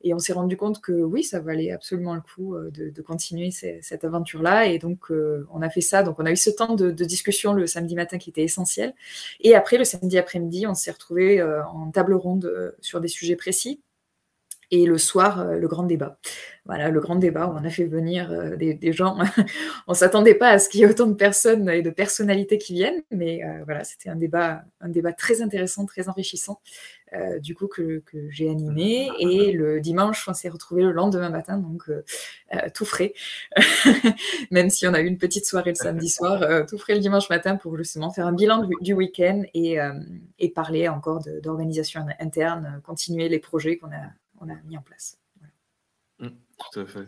Et 0.03 0.13
on 0.13 0.19
s'est 0.19 0.33
rendu 0.33 0.57
compte 0.57 0.81
que 0.81 0.91
oui, 0.91 1.23
ça 1.23 1.39
valait 1.39 1.71
absolument 1.71 2.15
le 2.15 2.21
coup 2.21 2.55
euh, 2.55 2.71
de, 2.71 3.01
continuer 3.01 3.51
cette 3.51 4.03
aventure-là. 4.03 4.67
Et 4.67 4.79
donc 4.79 5.11
euh, 5.11 5.47
on 5.51 5.61
a 5.61 5.69
fait 5.69 5.81
ça. 5.81 6.03
Donc 6.03 6.19
on 6.19 6.25
a 6.25 6.31
eu 6.31 6.37
ce 6.37 6.49
temps 6.49 6.75
de, 6.75 6.91
discussion 6.91 7.53
le 7.53 7.67
samedi 7.67 7.95
matin 7.95 8.17
qui 8.17 8.29
était 8.29 8.43
essentiel. 8.43 8.93
Et 9.39 9.55
après, 9.55 9.77
le 9.77 9.83
samedi 9.83 10.17
après-midi, 10.17 10.67
on 10.67 10.75
s'est 10.75 10.91
retrouvés 10.91 11.39
euh, 11.39 11.63
en 11.65 11.91
table 11.91 12.13
ronde 12.13 12.45
euh, 12.45 12.71
sur 12.81 13.01
des 13.01 13.07
sujets 13.07 13.35
précis. 13.35 13.81
Et 14.73 14.85
le 14.85 14.97
soir, 14.97 15.41
euh, 15.41 15.57
le 15.57 15.67
grand 15.67 15.83
débat. 15.83 16.17
Voilà, 16.65 16.89
le 16.89 17.01
grand 17.01 17.15
débat 17.15 17.47
où 17.47 17.51
on 17.51 17.65
a 17.65 17.69
fait 17.69 17.83
venir 17.83 18.31
euh, 18.31 18.55
des, 18.55 18.93
gens. 18.93 19.17
on 19.87 19.93
s'attendait 19.93 20.33
pas 20.35 20.47
à 20.47 20.59
ce 20.59 20.69
qu'il 20.69 20.79
y 20.79 20.83
ait 20.83 20.89
autant 20.89 21.07
de 21.07 21.13
personnes 21.13 21.67
et 21.69 21.81
de 21.81 21.89
personnalités 21.89 22.57
qui 22.57 22.73
viennent, 22.73 23.01
mais 23.11 23.43
euh, 23.43 23.63
voilà, 23.65 23.83
c'était 23.83 24.09
un 24.09 24.15
débat, 24.15 24.63
un 24.79 24.87
débat 24.87 25.11
très 25.11 25.41
intéressant, 25.41 25.85
très 25.85 26.07
enrichissant, 26.07 26.61
du 27.39 27.55
coup 27.55 27.67
que, 27.67 28.01
que 28.05 28.29
j'ai 28.29 28.49
animé. 28.49 29.09
Et 29.19 29.51
le 29.51 29.81
dimanche, 29.81 30.25
on 30.29 30.33
s'est 30.33 30.47
retrouvés 30.47 30.83
le 30.83 30.93
lendemain 30.93 31.29
matin, 31.29 31.57
donc 31.57 31.89
tout 32.73 32.85
frais. 32.85 33.13
Même 34.51 34.69
si 34.69 34.87
on 34.87 34.93
a 34.93 35.01
eu 35.01 35.07
une 35.07 35.17
petite 35.17 35.45
soirée 35.45 35.71
le 35.71 35.75
samedi 35.75 36.07
soir, 36.07 36.65
tout 36.67 36.77
frais 36.77 36.93
le 36.93 37.01
dimanche 37.01 37.29
matin 37.29 37.57
pour 37.57 37.75
justement 37.75 38.11
faire 38.11 38.27
un 38.27 38.31
bilan 38.31 38.65
du, 38.79 38.93
week-end 38.93 39.43
et, 39.53 39.77
parler 40.55 40.87
encore 40.87 41.21
d'organisation 41.43 42.05
interne, 42.19 42.81
continuer 42.85 43.27
les 43.27 43.39
projets 43.39 43.77
qu'on 43.77 43.87
a, 43.87 44.11
on 44.41 44.49
a 44.49 44.55
mis 44.67 44.77
en 44.77 44.81
place. 44.81 45.17
Mm, 46.19 46.27
Tout 46.71 46.79
à 46.81 46.85
fait. 46.85 47.07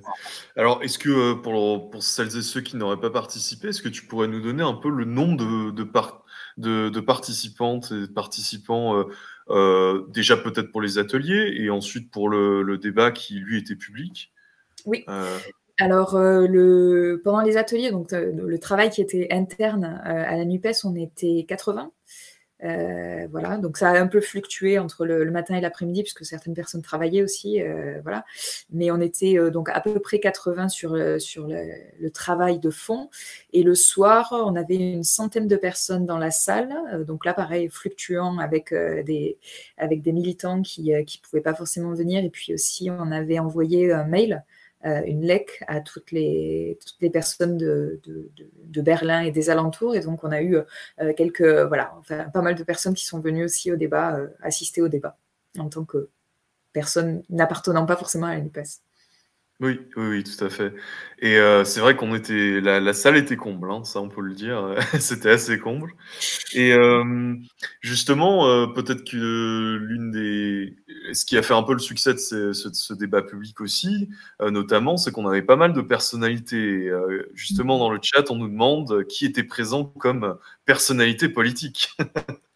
Alors, 0.56 0.82
est-ce 0.82 0.98
que 0.98 1.10
euh, 1.10 1.36
pour, 1.36 1.90
pour 1.92 2.02
celles 2.02 2.36
et 2.38 2.42
ceux 2.42 2.62
qui 2.62 2.78
n'auraient 2.78 3.00
pas 3.00 3.12
participé, 3.12 3.68
est-ce 3.68 3.82
que 3.82 3.90
tu 3.90 4.06
pourrais 4.06 4.28
nous 4.28 4.42
donner 4.42 4.64
un 4.64 4.74
peu 4.74 4.90
le 4.90 5.06
nombre 5.06 5.38
de, 5.38 5.72
de, 5.72 5.84
par- 5.84 6.24
de, 6.58 6.90
de 6.90 7.00
participantes 7.00 7.92
et 7.92 8.12
participants, 8.12 8.98
euh, 8.98 9.04
euh, 9.50 10.06
déjà 10.10 10.38
peut-être 10.38 10.72
pour 10.72 10.82
les 10.82 10.98
ateliers 10.98 11.54
et 11.60 11.70
ensuite 11.70 12.10
pour 12.10 12.30
le, 12.30 12.64
le 12.64 12.78
débat 12.78 13.12
qui, 13.12 13.36
lui, 13.36 13.60
était 13.60 13.76
public? 13.76 14.32
Oui. 14.86 15.04
Euh, 15.10 15.38
Alors, 15.80 16.16
euh, 16.16 16.48
le, 16.48 17.22
pendant 17.24 17.42
les 17.42 17.58
ateliers, 17.58 17.92
donc 17.92 18.12
le 18.12 18.58
travail 18.58 18.90
qui 18.90 19.02
était 19.02 19.28
interne 19.32 19.84
à 20.04 20.36
la 20.36 20.46
NUPES, 20.46 20.86
on 20.86 20.96
était 20.96 21.46
80. 21.48 21.92
Euh, 22.64 23.28
voilà, 23.30 23.58
donc 23.58 23.78
ça 23.78 23.90
a 23.90 24.00
un 24.00 24.08
peu 24.08 24.22
fluctué 24.22 24.80
entre 24.80 25.06
le, 25.06 25.30
matin 25.32 25.56
et 25.56 25.62
l'après-midi, 25.62 26.04
puisque 26.04 26.26
certaines 26.26 26.54
personnes 26.54 26.82
travaillaient 26.82 27.24
aussi, 27.24 27.62
euh, 27.62 28.00
voilà. 28.04 28.24
Mais 28.72 28.92
on 28.92 29.02
était 29.02 29.38
euh, 29.38 29.50
donc 29.50 29.70
à 29.70 29.82
peu 29.82 30.00
près 30.00 30.20
80 30.20 30.70
sur, 30.70 30.98
sur 31.20 31.48
le, 31.48 32.10
travail 32.12 32.60
de 32.60 32.70
fond. 32.70 33.10
Et 33.52 33.64
le 33.64 33.76
soir, 33.76 34.30
on 34.32 34.56
avait 34.56 34.76
une 34.76 35.04
centaine 35.04 35.48
de 35.48 35.56
personnes 35.56 36.06
dans 36.06 36.18
la 36.18 36.32
salle. 36.32 37.04
Donc 37.06 37.26
là, 37.26 37.34
pareil, 37.34 37.70
fluctuant 37.70 38.38
avec, 38.38 38.74
des, 38.74 39.38
avec 39.78 40.02
des 40.02 40.12
militants 40.12 40.62
qui 40.62 40.92
ne 40.92 41.04
pouvaient 41.28 41.42
pas 41.42 41.56
forcément 41.56 41.94
venir. 41.94 42.24
Et 42.24 42.30
puis 42.30 42.54
aussi, 42.54 42.90
on 42.92 43.12
avait 43.12 43.40
envoyé 43.40 43.92
un 43.92 44.06
mail 44.06 44.44
une 44.84 45.26
LEC 45.26 45.64
à 45.68 45.80
toutes 45.80 46.12
les, 46.12 46.78
toutes 46.86 46.98
les 47.02 47.10
personnes 47.10 47.58
de, 47.58 48.02
de, 48.06 48.82
Berlin 48.82 49.22
et 49.22 49.32
des 49.32 49.50
alentours. 49.50 49.96
Et 49.96 50.02
donc, 50.02 50.24
on 50.24 50.32
a 50.32 50.42
eu 50.42 50.58
euh, 50.58 51.14
quelques, 51.16 51.42
voilà, 51.68 51.94
pas 52.34 52.42
mal 52.42 52.56
de 52.56 52.64
personnes 52.64 52.94
qui 52.94 53.06
sont 53.06 53.20
venues 53.20 53.46
aussi 53.46 53.72
au 53.72 53.76
débat, 53.76 54.18
euh, 54.18 54.28
assister 54.42 54.82
au 54.82 54.90
débat, 54.90 55.18
en 55.58 55.70
tant 55.70 55.86
que 55.86 56.10
personne 56.74 57.24
n'appartenant 57.30 57.86
pas 57.86 57.96
forcément 57.96 58.28
à 58.28 58.36
la 58.36 58.42
NUPES. 58.42 58.82
Oui, 59.60 59.80
oui, 59.96 60.08
oui, 60.08 60.24
tout 60.24 60.44
à 60.44 60.50
fait. 60.50 60.74
Et 61.20 61.38
euh, 61.38 61.64
c'est 61.64 61.80
vrai 61.80 61.96
qu'on 61.96 62.16
était, 62.16 62.60
la, 62.60 62.80
la 62.80 62.92
salle 62.94 63.16
était 63.16 63.36
comble, 63.38 63.72
hein, 63.72 63.84
ça 63.84 64.02
on 64.02 64.10
peut 64.10 64.22
le 64.22 64.34
dire, 64.34 64.76
c'était 65.00 65.30
assez 65.30 65.60
comble. 65.60 65.94
Et 66.54 66.74
justement, 67.82 68.48
euh, 68.48 68.68
peut-être 68.68 69.04
que 69.10 69.78
l'une 69.80 70.12
des, 70.12 70.76
ce 71.14 71.24
qui 71.26 71.38
a 71.38 71.44
fait 71.44 71.54
un 71.54 71.64
peu 71.64 71.74
le 71.74 71.80
succès 71.80 72.14
de 72.14 72.20
ce, 72.20 72.52
ce, 72.54 72.74
ce 72.74 72.94
débat 72.94 73.22
public 73.22 73.62
aussi, 73.62 74.10
euh, 74.42 74.50
notamment, 74.52 74.98
c'est 74.98 75.12
qu'on 75.12 75.28
avait 75.28 75.44
pas 75.44 75.56
mal 75.56 75.74
de 75.74 75.82
personnalités. 75.82 76.90
Justement, 77.36 77.78
dans 77.80 77.92
le 77.92 78.00
chat, 78.02 78.30
on 78.32 78.36
nous 78.36 78.50
demande 78.50 79.06
qui 79.08 79.26
était 79.26 79.44
présent 79.44 79.86
comme 79.86 80.38
personnalité 80.66 81.30
politique. 81.30 81.96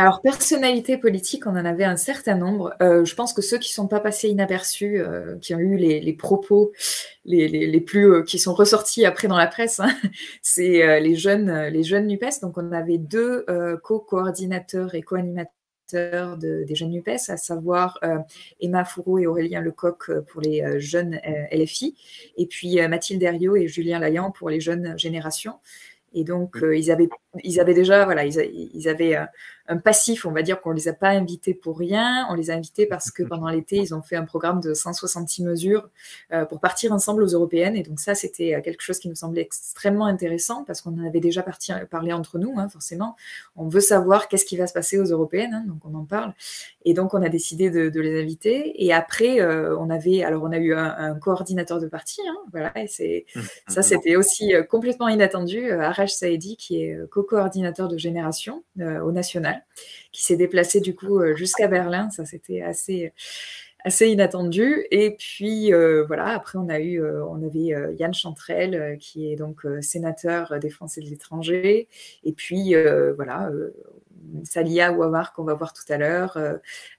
Alors, 0.00 0.22
personnalité 0.22 0.96
politique, 0.96 1.46
on 1.46 1.50
en 1.50 1.64
avait 1.66 1.84
un 1.84 1.98
certain 1.98 2.34
nombre. 2.34 2.74
Euh, 2.80 3.04
je 3.04 3.14
pense 3.14 3.34
que 3.34 3.42
ceux 3.42 3.58
qui 3.58 3.70
ne 3.70 3.74
sont 3.74 3.86
pas 3.86 4.00
passés 4.00 4.28
inaperçus, 4.30 4.98
euh, 4.98 5.36
qui 5.40 5.54
ont 5.54 5.58
eu 5.58 5.76
les, 5.76 6.00
les 6.00 6.12
propos 6.14 6.72
les, 7.26 7.48
les, 7.48 7.66
les 7.66 7.80
plus 7.82 8.10
euh, 8.10 8.22
qui 8.22 8.38
sont 8.38 8.54
ressortis 8.54 9.04
après 9.04 9.28
dans 9.28 9.36
la 9.36 9.46
presse, 9.46 9.78
hein, 9.78 9.94
c'est 10.40 11.00
les 11.00 11.16
jeunes 11.16 11.68
les 11.68 11.82
jeunes 11.82 12.06
Nupes. 12.06 12.40
Donc, 12.40 12.56
on 12.56 12.72
avait 12.72 12.96
deux 12.96 13.44
co-coordinateurs 13.82 14.94
et 14.94 15.02
co-animateurs 15.02 15.52
de, 15.92 16.64
des 16.66 16.74
jeunes 16.74 16.92
Nupes, 16.92 17.08
à 17.28 17.36
savoir 17.36 17.98
euh, 18.02 18.20
Emma 18.58 18.86
Fourreau 18.86 19.18
et 19.18 19.26
Aurélien 19.26 19.60
Lecoq 19.60 20.10
pour 20.28 20.40
les 20.40 20.62
euh, 20.62 20.78
jeunes 20.78 21.20
LFI, 21.52 21.94
et 22.38 22.46
puis 22.46 22.80
Mathilde 22.88 23.22
Herriot 23.22 23.56
et 23.56 23.68
Julien 23.68 23.98
Laillan 23.98 24.30
pour 24.30 24.48
les 24.48 24.60
jeunes 24.60 24.98
générations. 24.98 25.58
Et 26.12 26.24
donc, 26.24 26.56
euh, 26.62 26.76
ils, 26.76 26.90
avaient, 26.90 27.08
ils 27.44 27.60
avaient 27.60 27.74
déjà, 27.74 28.04
voilà, 28.04 28.24
ils, 28.24 28.88
avaient 28.88 29.16
un 29.70 29.76
passif, 29.76 30.26
on 30.26 30.32
va 30.32 30.42
dire 30.42 30.60
qu'on 30.60 30.70
ne 30.70 30.74
les 30.74 30.88
a 30.88 30.92
pas 30.92 31.08
invités 31.08 31.54
pour 31.54 31.78
rien. 31.78 32.26
On 32.28 32.34
les 32.34 32.50
a 32.50 32.54
invités 32.54 32.86
parce 32.86 33.10
que 33.10 33.22
pendant 33.22 33.48
l'été, 33.48 33.76
ils 33.76 33.94
ont 33.94 34.02
fait 34.02 34.16
un 34.16 34.24
programme 34.24 34.60
de 34.60 34.74
166 34.74 35.44
mesures 35.44 35.88
euh, 36.32 36.44
pour 36.44 36.60
partir 36.60 36.92
ensemble 36.92 37.22
aux 37.22 37.28
européennes. 37.28 37.76
Et 37.76 37.84
donc, 37.84 38.00
ça, 38.00 38.16
c'était 38.16 38.60
quelque 38.62 38.82
chose 38.82 38.98
qui 38.98 39.08
nous 39.08 39.14
semblait 39.14 39.42
extrêmement 39.42 40.06
intéressant 40.06 40.64
parce 40.64 40.80
qu'on 40.80 41.00
en 41.00 41.06
avait 41.06 41.20
déjà 41.20 41.42
parti, 41.42 41.72
parlé 41.88 42.12
entre 42.12 42.38
nous, 42.38 42.54
hein, 42.56 42.68
forcément. 42.68 43.14
On 43.54 43.68
veut 43.68 43.80
savoir 43.80 44.26
qu'est-ce 44.28 44.44
qui 44.44 44.56
va 44.56 44.66
se 44.66 44.72
passer 44.72 44.98
aux 44.98 45.04
européennes, 45.04 45.54
hein, 45.54 45.64
donc 45.68 45.78
on 45.84 45.94
en 45.94 46.04
parle. 46.04 46.34
Et 46.84 46.92
donc, 46.92 47.14
on 47.14 47.22
a 47.22 47.28
décidé 47.28 47.70
de, 47.70 47.90
de 47.90 48.00
les 48.00 48.20
inviter. 48.20 48.84
Et 48.84 48.92
après, 48.92 49.40
euh, 49.40 49.78
on 49.78 49.88
avait, 49.88 50.24
alors, 50.24 50.42
on 50.42 50.50
a 50.50 50.58
eu 50.58 50.74
un, 50.74 50.96
un 50.98 51.14
coordinateur 51.14 51.78
de 51.78 51.86
parti, 51.86 52.20
hein, 52.28 52.36
voilà, 52.50 52.72
et 52.76 52.88
c'est, 52.88 53.26
ça, 53.68 53.82
c'était 53.82 54.16
aussi 54.16 54.52
euh, 54.52 54.64
complètement 54.64 55.08
inattendu. 55.08 55.70
Araj 55.70 56.10
Saedi, 56.10 56.56
qui 56.56 56.82
est 56.82 56.98
co-coordinateur 57.10 57.86
de 57.86 57.96
Génération 57.96 58.64
euh, 58.80 59.00
au 59.00 59.12
national, 59.12 59.59
qui 60.12 60.22
s'est 60.22 60.36
déplacé 60.36 60.80
du 60.80 60.94
coup 60.94 61.20
jusqu'à 61.34 61.68
Berlin. 61.68 62.10
Ça, 62.10 62.24
c'était 62.24 62.62
assez, 62.62 63.12
assez 63.84 64.08
inattendu. 64.08 64.86
Et 64.90 65.16
puis 65.18 65.72
voilà, 66.06 66.28
après 66.28 66.58
on 66.58 66.68
a 66.68 66.80
eu, 66.80 67.02
on 67.02 67.42
avait 67.42 67.94
Yann 67.98 68.14
Chantrel 68.14 68.98
qui 68.98 69.32
est 69.32 69.36
donc 69.36 69.66
sénateur 69.80 70.58
des 70.60 70.70
Français 70.70 71.00
de 71.00 71.06
l'étranger. 71.06 71.88
Et 72.24 72.32
puis 72.32 72.74
voilà, 73.16 73.50
Salia 74.44 74.92
Ouamar 74.92 75.32
qu'on 75.32 75.44
va 75.44 75.54
voir 75.54 75.72
tout 75.72 75.90
à 75.92 75.98
l'heure, 75.98 76.38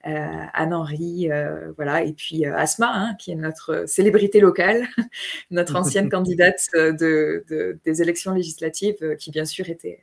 Anne-Henri, 0.04 1.30
voilà, 1.76 2.04
et 2.04 2.14
puis 2.14 2.46
Asma, 2.46 2.92
hein, 2.94 3.16
qui 3.16 3.32
est 3.32 3.36
notre 3.36 3.86
célébrité 3.88 4.40
locale, 4.40 4.88
notre 5.52 5.76
ancienne 5.76 6.10
candidate 6.12 6.70
de, 6.74 7.46
des 7.84 8.02
élections 8.02 8.34
législatives, 8.34 9.16
qui 9.18 9.32
bien 9.32 9.46
sûr 9.46 9.70
était, 9.70 10.00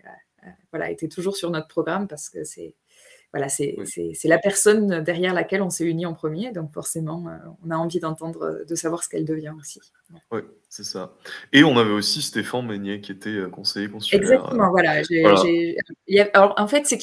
voilà, 0.71 0.91
était 0.91 1.09
toujours 1.09 1.37
sur 1.37 1.51
notre 1.51 1.69
programme 1.69 2.09
parce 2.09 2.29
que 2.29 2.45
c'est 2.45 2.75
voilà, 3.33 3.51
c'est 3.51 3.77
la 4.25 4.39
personne 4.39 5.03
derrière 5.03 5.35
laquelle 5.35 5.61
on 5.61 5.69
s'est 5.69 5.85
unis 5.85 6.07
en 6.07 6.15
premier, 6.15 6.51
donc 6.51 6.73
forcément, 6.73 7.29
euh, 7.29 7.37
on 7.63 7.71
a 7.71 7.77
envie 7.77 8.01
d'entendre, 8.01 8.65
de 8.67 8.75
savoir 8.75 9.05
ce 9.05 9.11
qu'elle 9.11 9.27
devient 9.27 9.53
aussi. 9.59 9.81
Oui, 10.33 10.41
c'est 10.71 10.85
ça. 10.85 11.15
Et 11.55 11.65
on 11.65 11.79
avait 11.79 11.93
aussi 11.93 12.21
Stéphane 12.21 12.67
Meunier 12.67 13.01
qui 13.01 13.11
était 13.11 13.31
euh, 13.31 13.49
conseiller 13.49 13.89
consulaire. 13.89 14.33
Exactement, 14.33 14.71
voilà. 14.71 15.03
alors, 16.35 16.55
en 16.59 16.69
fait, 16.69 16.95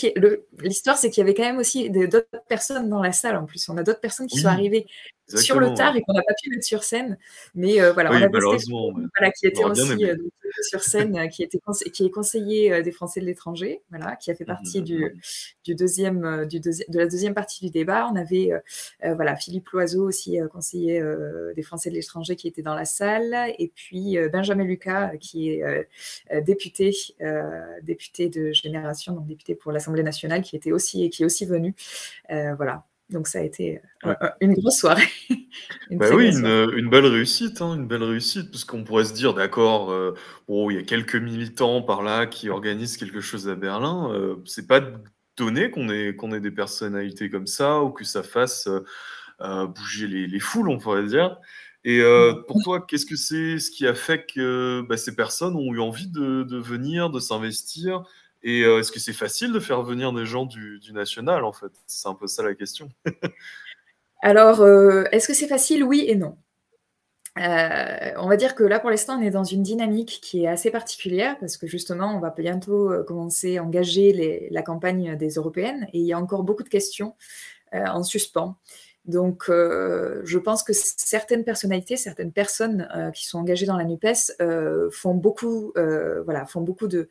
l'histoire, 0.62 0.98
c'est 0.98 1.10
qu'il 1.10 1.22
y 1.22 1.24
avait 1.24 1.34
quand 1.34 1.44
même 1.44 1.58
aussi 1.58 1.90
d'autres 1.90 2.28
personnes 2.48 2.90
dans 2.90 3.02
la 3.02 3.12
salle 3.12 3.36
en 3.36 3.46
plus. 3.46 3.68
On 3.68 3.78
a 3.78 3.84
d'autres 3.84 4.02
personnes 4.02 4.28
qui 4.28 4.38
sont 4.38 4.50
arrivées 4.50 4.86
sur 5.28 5.60
le 5.60 5.74
tard 5.74 5.96
et 5.96 6.04
qu'on 6.04 6.14
n'a 6.14 6.22
pas 6.22 6.36
pu 6.42 6.52
mettre 6.52 6.64
sur 6.64 6.84
scène. 6.84 7.18
Mais 7.56 7.80
voilà, 7.92 8.12
on 8.12 8.16
a 8.16 8.30
malheureusement, 8.30 8.92
voilà, 9.18 9.32
qui 9.32 9.48
était 9.48 9.64
aussi 9.64 10.06
sur 10.70 10.82
scène, 10.82 11.28
qui, 11.30 11.42
était 11.42 11.60
qui 11.92 12.06
est 12.06 12.10
conseiller 12.12 12.84
des 12.84 12.92
Français 12.92 13.20
de 13.20 13.26
l'étranger, 13.26 13.82
voilà, 13.90 14.16
qui 14.16 14.30
a 14.30 14.36
fait 14.36 14.44
mmh 14.44 14.48
partie 14.48 14.82
du, 14.84 15.20
du 15.64 15.76
deuxième, 15.76 16.46
du 16.46 16.60
deuxième, 16.60 16.88
de 16.90 17.00
la 17.00 17.08
deuxième 17.08 17.34
partie 17.34 17.66
du 17.66 17.72
débat. 17.72 18.08
On 18.12 18.16
avait 18.16 18.52
voilà, 19.02 19.36
Philippe 19.36 19.70
Loiseau 19.70 20.08
aussi, 20.08 20.38
conseiller 20.52 21.04
des 21.56 21.64
Français 21.64 21.90
de 21.90 21.96
l'étranger, 21.96 22.36
qui 22.36 22.48
était 22.48 22.62
dans 22.62 22.76
la 22.76 22.86
salle, 22.86 23.55
et 23.60 23.72
puis 23.74 24.18
Benjamin 24.32 24.64
Lucas, 24.64 25.18
qui 25.18 25.50
est 25.50 25.88
député, 26.42 26.92
député 27.84 28.30
de 28.30 28.52
Génération, 28.52 29.14
donc 29.14 29.28
député 29.28 29.56
pour 29.56 29.72
l'Assemblée 29.72 30.04
nationale, 30.04 30.42
qui 30.42 30.56
était 30.56 30.72
aussi, 30.72 31.10
qui 31.10 31.24
est 31.24 31.26
aussi 31.26 31.46
venu. 31.46 31.74
voilà. 32.30 32.86
Donc 33.10 33.28
ça 33.28 33.40
a 33.40 33.42
été 33.44 33.82
une 34.42 34.54
grosse 34.54 34.80
soirée. 34.80 35.08
bah 35.92 36.10
oui, 36.14 36.36
une, 36.36 36.90
belle 36.90 37.06
réussite, 37.06 37.62
hein, 37.62 37.76
une 37.76 37.88
belle 37.88 38.04
réussite, 38.04 38.50
parce 38.50 38.66
qu'on 38.66 38.84
pourrait 38.84 39.06
se 39.06 39.14
dire, 39.14 39.36
d'accord, 39.36 39.94
bon, 40.48 40.70
il 40.72 40.78
y 40.78 40.80
a 40.80 40.84
quelques 40.84 41.16
militants 41.16 41.84
par 41.84 42.02
là 42.02 42.26
qui 42.26 42.50
organisent 42.50 42.98
quelque 42.98 43.22
chose 43.22 43.48
à 43.48 43.56
Berlin. 43.56 44.36
c'est 44.46 44.68
pas 44.68 44.82
donné 45.38 45.70
qu'on 45.70 45.90
ait, 45.90 46.16
qu'on 46.16 46.34
ait 46.34 46.40
des 46.40 46.52
personnalités 46.52 47.30
comme 47.30 47.48
ça 47.48 47.82
ou 47.82 47.92
que 47.92 48.04
ça 48.04 48.24
fasse 48.24 48.68
bouger 49.40 50.08
les, 50.08 50.26
les, 50.26 50.40
foules, 50.40 50.70
on 50.70 50.80
pourrait 50.80 51.06
dire. 51.06 51.38
Et 51.88 52.02
pour 52.48 52.64
toi, 52.64 52.82
qu'est-ce 52.82 53.06
que 53.06 53.16
c'est 53.16 53.60
ce 53.60 53.70
qui 53.70 53.86
a 53.86 53.94
fait 53.94 54.26
que 54.26 54.84
bah, 54.90 54.98
ces 54.98 55.16
personnes 55.16 55.56
ont 55.56 55.72
eu 55.72 55.80
envie 55.80 56.08
de, 56.08 56.44
de 56.44 56.58
venir, 56.58 57.12
de 57.12 57.20
s'investir? 57.20 58.04
Et 58.46 58.62
euh, 58.64 58.80
est-ce 58.80 58.92
que 58.92 59.00
c'est 59.00 59.12
facile 59.12 59.52
de 59.52 59.60
faire 59.60 59.82
venir 59.82 60.14
des 60.14 60.28
gens 60.28 60.46
du, 60.46 60.80
national, 60.94 61.44
en 61.44 61.52
fait? 61.52 61.72
C'est 61.88 62.08
un 62.08 62.14
peu 62.14 62.28
ça 62.28 62.44
la 62.44 62.54
question. 62.54 62.90
Alors, 64.22 64.62
euh, 64.62 65.06
est-ce 65.12 65.28
que 65.28 65.34
c'est 65.34 65.48
facile? 65.48 65.84
Oui 65.84 66.06
et 66.08 66.16
non. 66.16 66.38
Euh, 67.40 68.12
on 68.18 68.30
va 68.30 68.38
dire 68.38 68.54
que 68.54 68.64
là, 68.64 68.80
pour 68.80 68.92
l'instant, 68.92 69.18
on 69.18 69.22
est 69.24 69.32
dans 69.32 69.44
une 69.44 69.64
dynamique 69.64 70.20
qui 70.22 70.44
est 70.44 70.48
assez 70.48 70.70
particulière 70.70 71.38
parce 71.40 71.58
que 71.58 71.66
justement, 71.66 72.16
on 72.16 72.20
va 72.20 72.30
bientôt 72.30 72.94
commencer 73.08 73.58
à 73.58 73.64
engager 73.64 74.48
la 74.52 74.62
campagne 74.62 75.18
des 75.18 75.32
européennes 75.32 75.88
et 75.92 76.00
il 76.00 76.06
y 76.06 76.14
a 76.14 76.20
encore 76.20 76.44
beaucoup 76.44 76.64
de 76.64 76.70
questions 76.70 77.16
en 77.74 78.04
suspens. 78.04 78.56
Donc, 79.08 79.44
euh, 79.50 80.22
je 80.24 80.40
pense 80.40 80.64
que 80.64 80.74
certaines 80.74 81.44
personnalités, 81.44 81.96
certaines 81.96 82.32
personnes 82.32 82.88
euh, 82.96 83.12
qui 83.12 83.26
sont 83.28 83.38
engagées 83.38 83.68
dans 83.68 83.78
la 83.78 83.84
Nupes 83.84 84.06
euh, 84.42 84.90
font 84.92 85.14
beaucoup, 85.14 85.74
voilà, 85.76 86.46
font 86.46 86.62
beaucoup 86.62 86.88
de, 86.88 87.08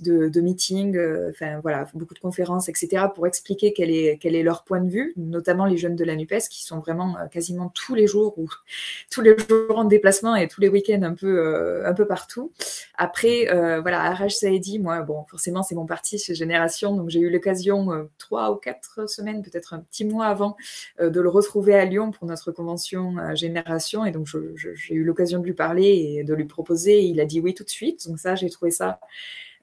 de, 0.00 0.40
meetings, 0.40 0.98
enfin 1.30 1.60
voilà, 1.60 1.86
beaucoup 1.94 2.14
de 2.14 2.18
conférences, 2.18 2.68
etc., 2.68 3.06
pour 3.14 3.26
expliquer 3.26 3.72
quel 3.72 3.90
est 3.90 4.18
quel 4.20 4.34
est 4.34 4.42
leur 4.42 4.64
point 4.64 4.80
de 4.80 4.90
vue, 4.90 5.14
notamment 5.16 5.64
les 5.64 5.76
jeunes 5.76 5.96
de 5.96 6.04
la 6.04 6.16
Nupes 6.16 6.48
qui 6.50 6.64
sont 6.64 6.78
vraiment 6.80 7.16
quasiment 7.30 7.70
tous 7.74 7.94
les 7.94 8.06
jours 8.06 8.38
ou 8.38 8.48
tous 9.10 9.20
les 9.20 9.36
jours 9.38 9.78
en 9.78 9.84
déplacement 9.84 10.36
et 10.36 10.48
tous 10.48 10.60
les 10.60 10.68
week-ends 10.68 11.02
un 11.02 11.14
peu 11.14 11.84
un 11.86 11.94
peu 11.94 12.06
partout. 12.06 12.52
Après, 12.96 13.46
voilà, 13.80 14.02
Araj 14.02 14.34
Saedi, 14.34 14.78
moi, 14.78 15.02
bon, 15.02 15.24
forcément, 15.28 15.62
c'est 15.62 15.74
mon 15.74 15.86
parti 15.86 16.18
chez 16.18 16.34
Génération, 16.34 16.94
donc 16.94 17.08
j'ai 17.08 17.20
eu 17.20 17.30
l'occasion 17.30 18.08
trois 18.18 18.52
ou 18.52 18.56
quatre 18.56 19.08
semaines, 19.08 19.42
peut-être 19.42 19.74
un 19.74 19.80
petit 19.80 20.04
mois 20.04 20.26
avant, 20.26 20.56
de 21.00 21.20
le 21.20 21.28
à 21.72 21.84
Lyon 21.84 22.10
pour 22.10 22.26
notre 22.26 22.52
convention 22.52 23.18
euh, 23.18 23.34
Génération. 23.34 24.04
Et 24.04 24.10
donc, 24.10 24.26
j'ai 24.54 24.94
eu 24.94 25.04
l'occasion 25.04 25.40
de 25.40 25.44
lui 25.44 25.54
parler 25.54 26.16
et 26.18 26.24
de 26.24 26.34
lui 26.34 26.44
proposer. 26.44 27.02
il 27.02 27.20
a 27.20 27.24
dit 27.24 27.40
oui 27.40 27.54
tout 27.54 27.64
de 27.64 27.70
suite. 27.70 28.08
Donc, 28.08 28.18
ça, 28.18 28.34
j'ai 28.34 28.50
trouvé 28.50 28.70
ça 28.70 29.00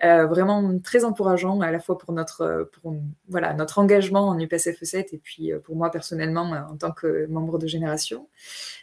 euh, 0.03 0.25
vraiment 0.25 0.77
très 0.79 1.05
encourageant 1.05 1.61
à 1.61 1.71
la 1.71 1.79
fois 1.79 1.97
pour 1.97 2.13
notre, 2.13 2.69
pour, 2.73 2.95
voilà, 3.29 3.53
notre 3.53 3.79
engagement 3.79 4.27
en 4.27 4.37
UPSFE7 4.37 5.07
et 5.13 5.17
puis 5.17 5.53
euh, 5.53 5.59
pour 5.59 5.77
moi 5.77 5.89
personnellement 5.89 6.51
en 6.69 6.75
tant 6.75 6.91
que 6.91 7.25
membre 7.27 7.57
de 7.57 7.67
génération. 7.67 8.27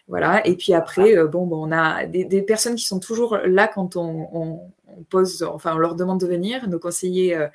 Voilà. 0.09 0.47
Et 0.47 0.57
puis 0.57 0.75
après, 0.75 1.17
bon, 1.27 1.47
bon, 1.47 1.69
on 1.69 1.73
a 1.73 2.07
des, 2.07 2.43
personnes 2.43 2.75
qui 2.75 2.85
sont 2.85 3.01
toujours 3.01 3.39
là 3.45 3.69
quand 3.69 3.97
on, 3.97 4.29
on 4.97 5.05
pose, 5.09 5.43
enfin, 5.43 5.75
on 5.75 5.79
leur 5.79 5.95
demande 5.95 6.21
de 6.21 6.27
venir. 6.27 6.69
Nos 6.69 6.79
conseillers 6.79 7.37
euh, 7.37 7.49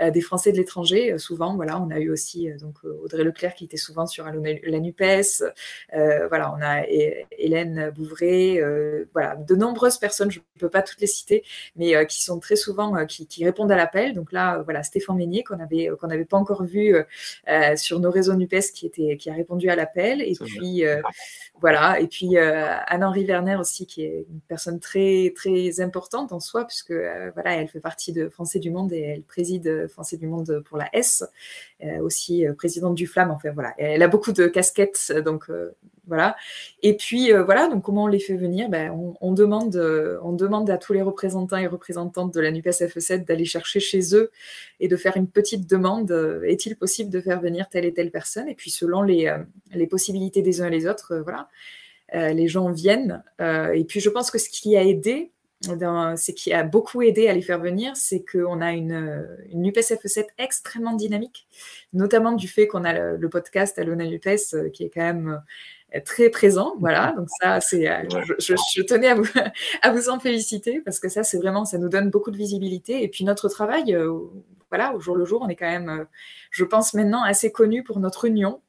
euh, 0.00 0.10
des 0.10 0.20
Français 0.20 0.52
de 0.52 0.56
l'étranger, 0.56 1.12
euh, 1.12 1.18
souvent, 1.18 1.56
voilà, 1.56 1.80
on 1.80 1.90
a 1.90 1.98
eu 1.98 2.10
aussi 2.10 2.52
donc 2.60 2.76
Audrey 2.84 3.24
Leclerc 3.24 3.54
qui 3.54 3.64
était 3.64 3.76
souvent 3.76 4.06
sur 4.06 4.24
la 4.24 4.32
Nupes. 4.80 5.02
voilà, 6.28 6.54
on 6.56 6.62
a 6.62 6.84
Hélène 7.38 7.90
Bouvray, 7.90 8.62
voilà, 9.12 9.36
de 9.36 9.54
nombreuses 9.54 9.98
personnes. 9.98 10.30
Je 10.30 10.38
ne 10.38 10.60
peux 10.60 10.68
pas 10.68 10.82
toutes 10.82 11.00
les 11.00 11.06
citer, 11.06 11.44
mais 11.76 12.06
qui 12.06 12.22
sont 12.22 12.38
très 12.40 12.56
souvent 12.56 13.04
qui, 13.06 13.44
répondent 13.44 13.72
à 13.72 13.76
l'appel. 13.76 14.14
Donc 14.14 14.32
là, 14.32 14.62
voilà, 14.62 14.82
Stéphane 14.82 15.16
Meignier 15.16 15.44
qu'on 15.44 15.60
avait 15.60 15.90
qu'on 16.00 16.08
n'avait 16.08 16.24
pas 16.24 16.36
encore 16.36 16.64
vu 16.64 16.94
sur 17.76 18.00
nos 18.00 18.10
réseaux 18.10 18.34
Nupes 18.34 18.72
qui 18.74 18.86
était 18.86 19.16
qui 19.16 19.30
a 19.30 19.34
répondu 19.34 19.68
à 19.70 19.76
l'appel. 19.76 20.20
Et 20.20 20.34
puis 20.38 20.84
voilà, 21.60 21.85
et 21.98 22.06
puis 22.06 22.36
Anne-Henri 22.38 23.24
Werner 23.24 23.56
aussi 23.56 23.86
qui 23.86 24.02
est 24.02 24.26
une 24.28 24.40
personne 24.48 24.80
très 24.80 25.32
très 25.34 25.80
importante 25.80 26.32
en 26.32 26.40
soi 26.40 26.64
puisque 26.64 26.90
euh, 26.90 27.30
voilà, 27.34 27.54
elle 27.56 27.68
fait 27.68 27.80
partie 27.80 28.12
de 28.12 28.28
Français 28.28 28.58
du 28.58 28.70
Monde 28.70 28.92
et 28.92 29.00
elle 29.00 29.22
préside 29.22 29.88
Français 29.88 30.16
du 30.16 30.26
Monde 30.26 30.62
pour 30.68 30.78
la 30.78 30.88
S, 30.94 31.24
euh, 31.84 31.98
aussi 32.00 32.46
euh, 32.46 32.54
présidente 32.54 32.94
du 32.94 33.06
Flamme. 33.06 33.30
Enfin 33.30 33.50
voilà, 33.52 33.74
elle 33.78 34.02
a 34.02 34.08
beaucoup 34.08 34.32
de 34.32 34.46
casquettes, 34.46 35.12
donc 35.24 35.50
voilà. 36.06 36.36
Et 36.82 36.96
puis 36.96 37.32
voilà, 37.32 37.68
donc 37.68 37.84
comment 37.84 38.04
on 38.04 38.06
les 38.06 38.18
fait 38.18 38.36
venir? 38.36 38.68
Ben, 38.68 38.92
on, 39.20 39.32
demande, 39.32 39.76
on 40.22 40.32
demande 40.32 40.70
à 40.70 40.78
tous 40.78 40.92
les 40.92 41.02
représentants 41.02 41.56
et 41.56 41.66
représentantes 41.66 42.32
de 42.32 42.40
la 42.40 42.50
NUPES 42.50 42.70
FE7 42.70 43.24
d'aller 43.24 43.44
chercher 43.44 43.80
chez 43.80 44.14
eux 44.14 44.30
et 44.80 44.88
de 44.88 44.96
faire 44.96 45.16
une 45.16 45.28
petite 45.28 45.68
demande. 45.68 46.10
Est-il 46.44 46.76
possible 46.76 47.10
de 47.10 47.20
faire 47.20 47.40
venir 47.40 47.68
telle 47.68 47.84
et 47.84 47.92
telle 47.92 48.10
personne? 48.10 48.48
Et 48.48 48.54
puis 48.54 48.70
selon 48.70 49.02
les, 49.02 49.34
les 49.74 49.86
possibilités 49.86 50.42
des 50.42 50.62
uns 50.62 50.66
et 50.66 50.70
les 50.70 50.86
autres, 50.86 51.22
voilà. 51.24 51.48
les 52.12 52.48
gens 52.48 52.70
viennent. 52.70 53.22
et 53.40 53.84
puis 53.88 54.00
je 54.00 54.10
pense 54.10 54.30
que 54.30 54.38
ce 54.38 54.48
qui 54.48 54.76
a 54.76 54.84
aidé, 54.84 55.32
ce 55.62 56.32
qui 56.32 56.52
a 56.52 56.62
beaucoup 56.62 57.02
aidé 57.02 57.28
à 57.28 57.32
les 57.32 57.42
faire 57.42 57.58
venir, 57.58 57.96
c'est 57.96 58.24
qu'on 58.24 58.60
a 58.60 58.72
une, 58.72 59.26
une 59.50 59.66
UPS-FE7 59.68 60.26
extrêmement 60.38 60.94
dynamique, 60.94 61.46
notamment 61.92 62.32
du 62.32 62.48
fait 62.48 62.66
qu'on 62.66 62.84
a 62.84 63.16
le, 63.16 63.28
podcast 63.28 63.78
Alona 63.78 64.04
euh, 64.04 64.70
qui 64.70 64.84
est 64.84 64.90
quand 64.90 65.00
même 65.00 65.28
euh, 65.28 65.38
très 66.04 66.30
présent. 66.30 66.74
Voilà, 66.78 67.14
donc 67.16 67.28
ça, 67.40 67.60
c'est, 67.60 67.88
euh, 67.88 68.02
je, 68.38 68.82
tenais 68.82 69.08
à 69.08 69.14
vous, 69.14 69.24
à 69.82 69.92
vous 69.92 70.08
en 70.08 70.18
féliciter 70.18 70.80
parce 70.84 71.00
que 71.00 71.08
ça, 71.08 71.22
c'est 71.24 71.38
vraiment, 71.38 71.64
ça 71.64 71.78
nous 71.78 71.88
donne 71.88 72.10
beaucoup 72.10 72.30
de 72.30 72.36
visibilité. 72.36 73.02
Et 73.02 73.08
puis 73.08 73.24
notre 73.24 73.48
travail, 73.48 73.96
voilà, 74.70 74.94
au 74.94 75.00
jour 75.00 75.16
le 75.16 75.24
jour, 75.24 75.42
on 75.42 75.48
est 75.48 75.56
quand 75.56 75.70
même, 75.70 76.06
je 76.50 76.64
pense 76.64 76.94
maintenant, 76.94 77.22
assez 77.22 77.52
connu 77.52 77.82
pour 77.82 78.00
notre 78.00 78.24
union 78.24 78.60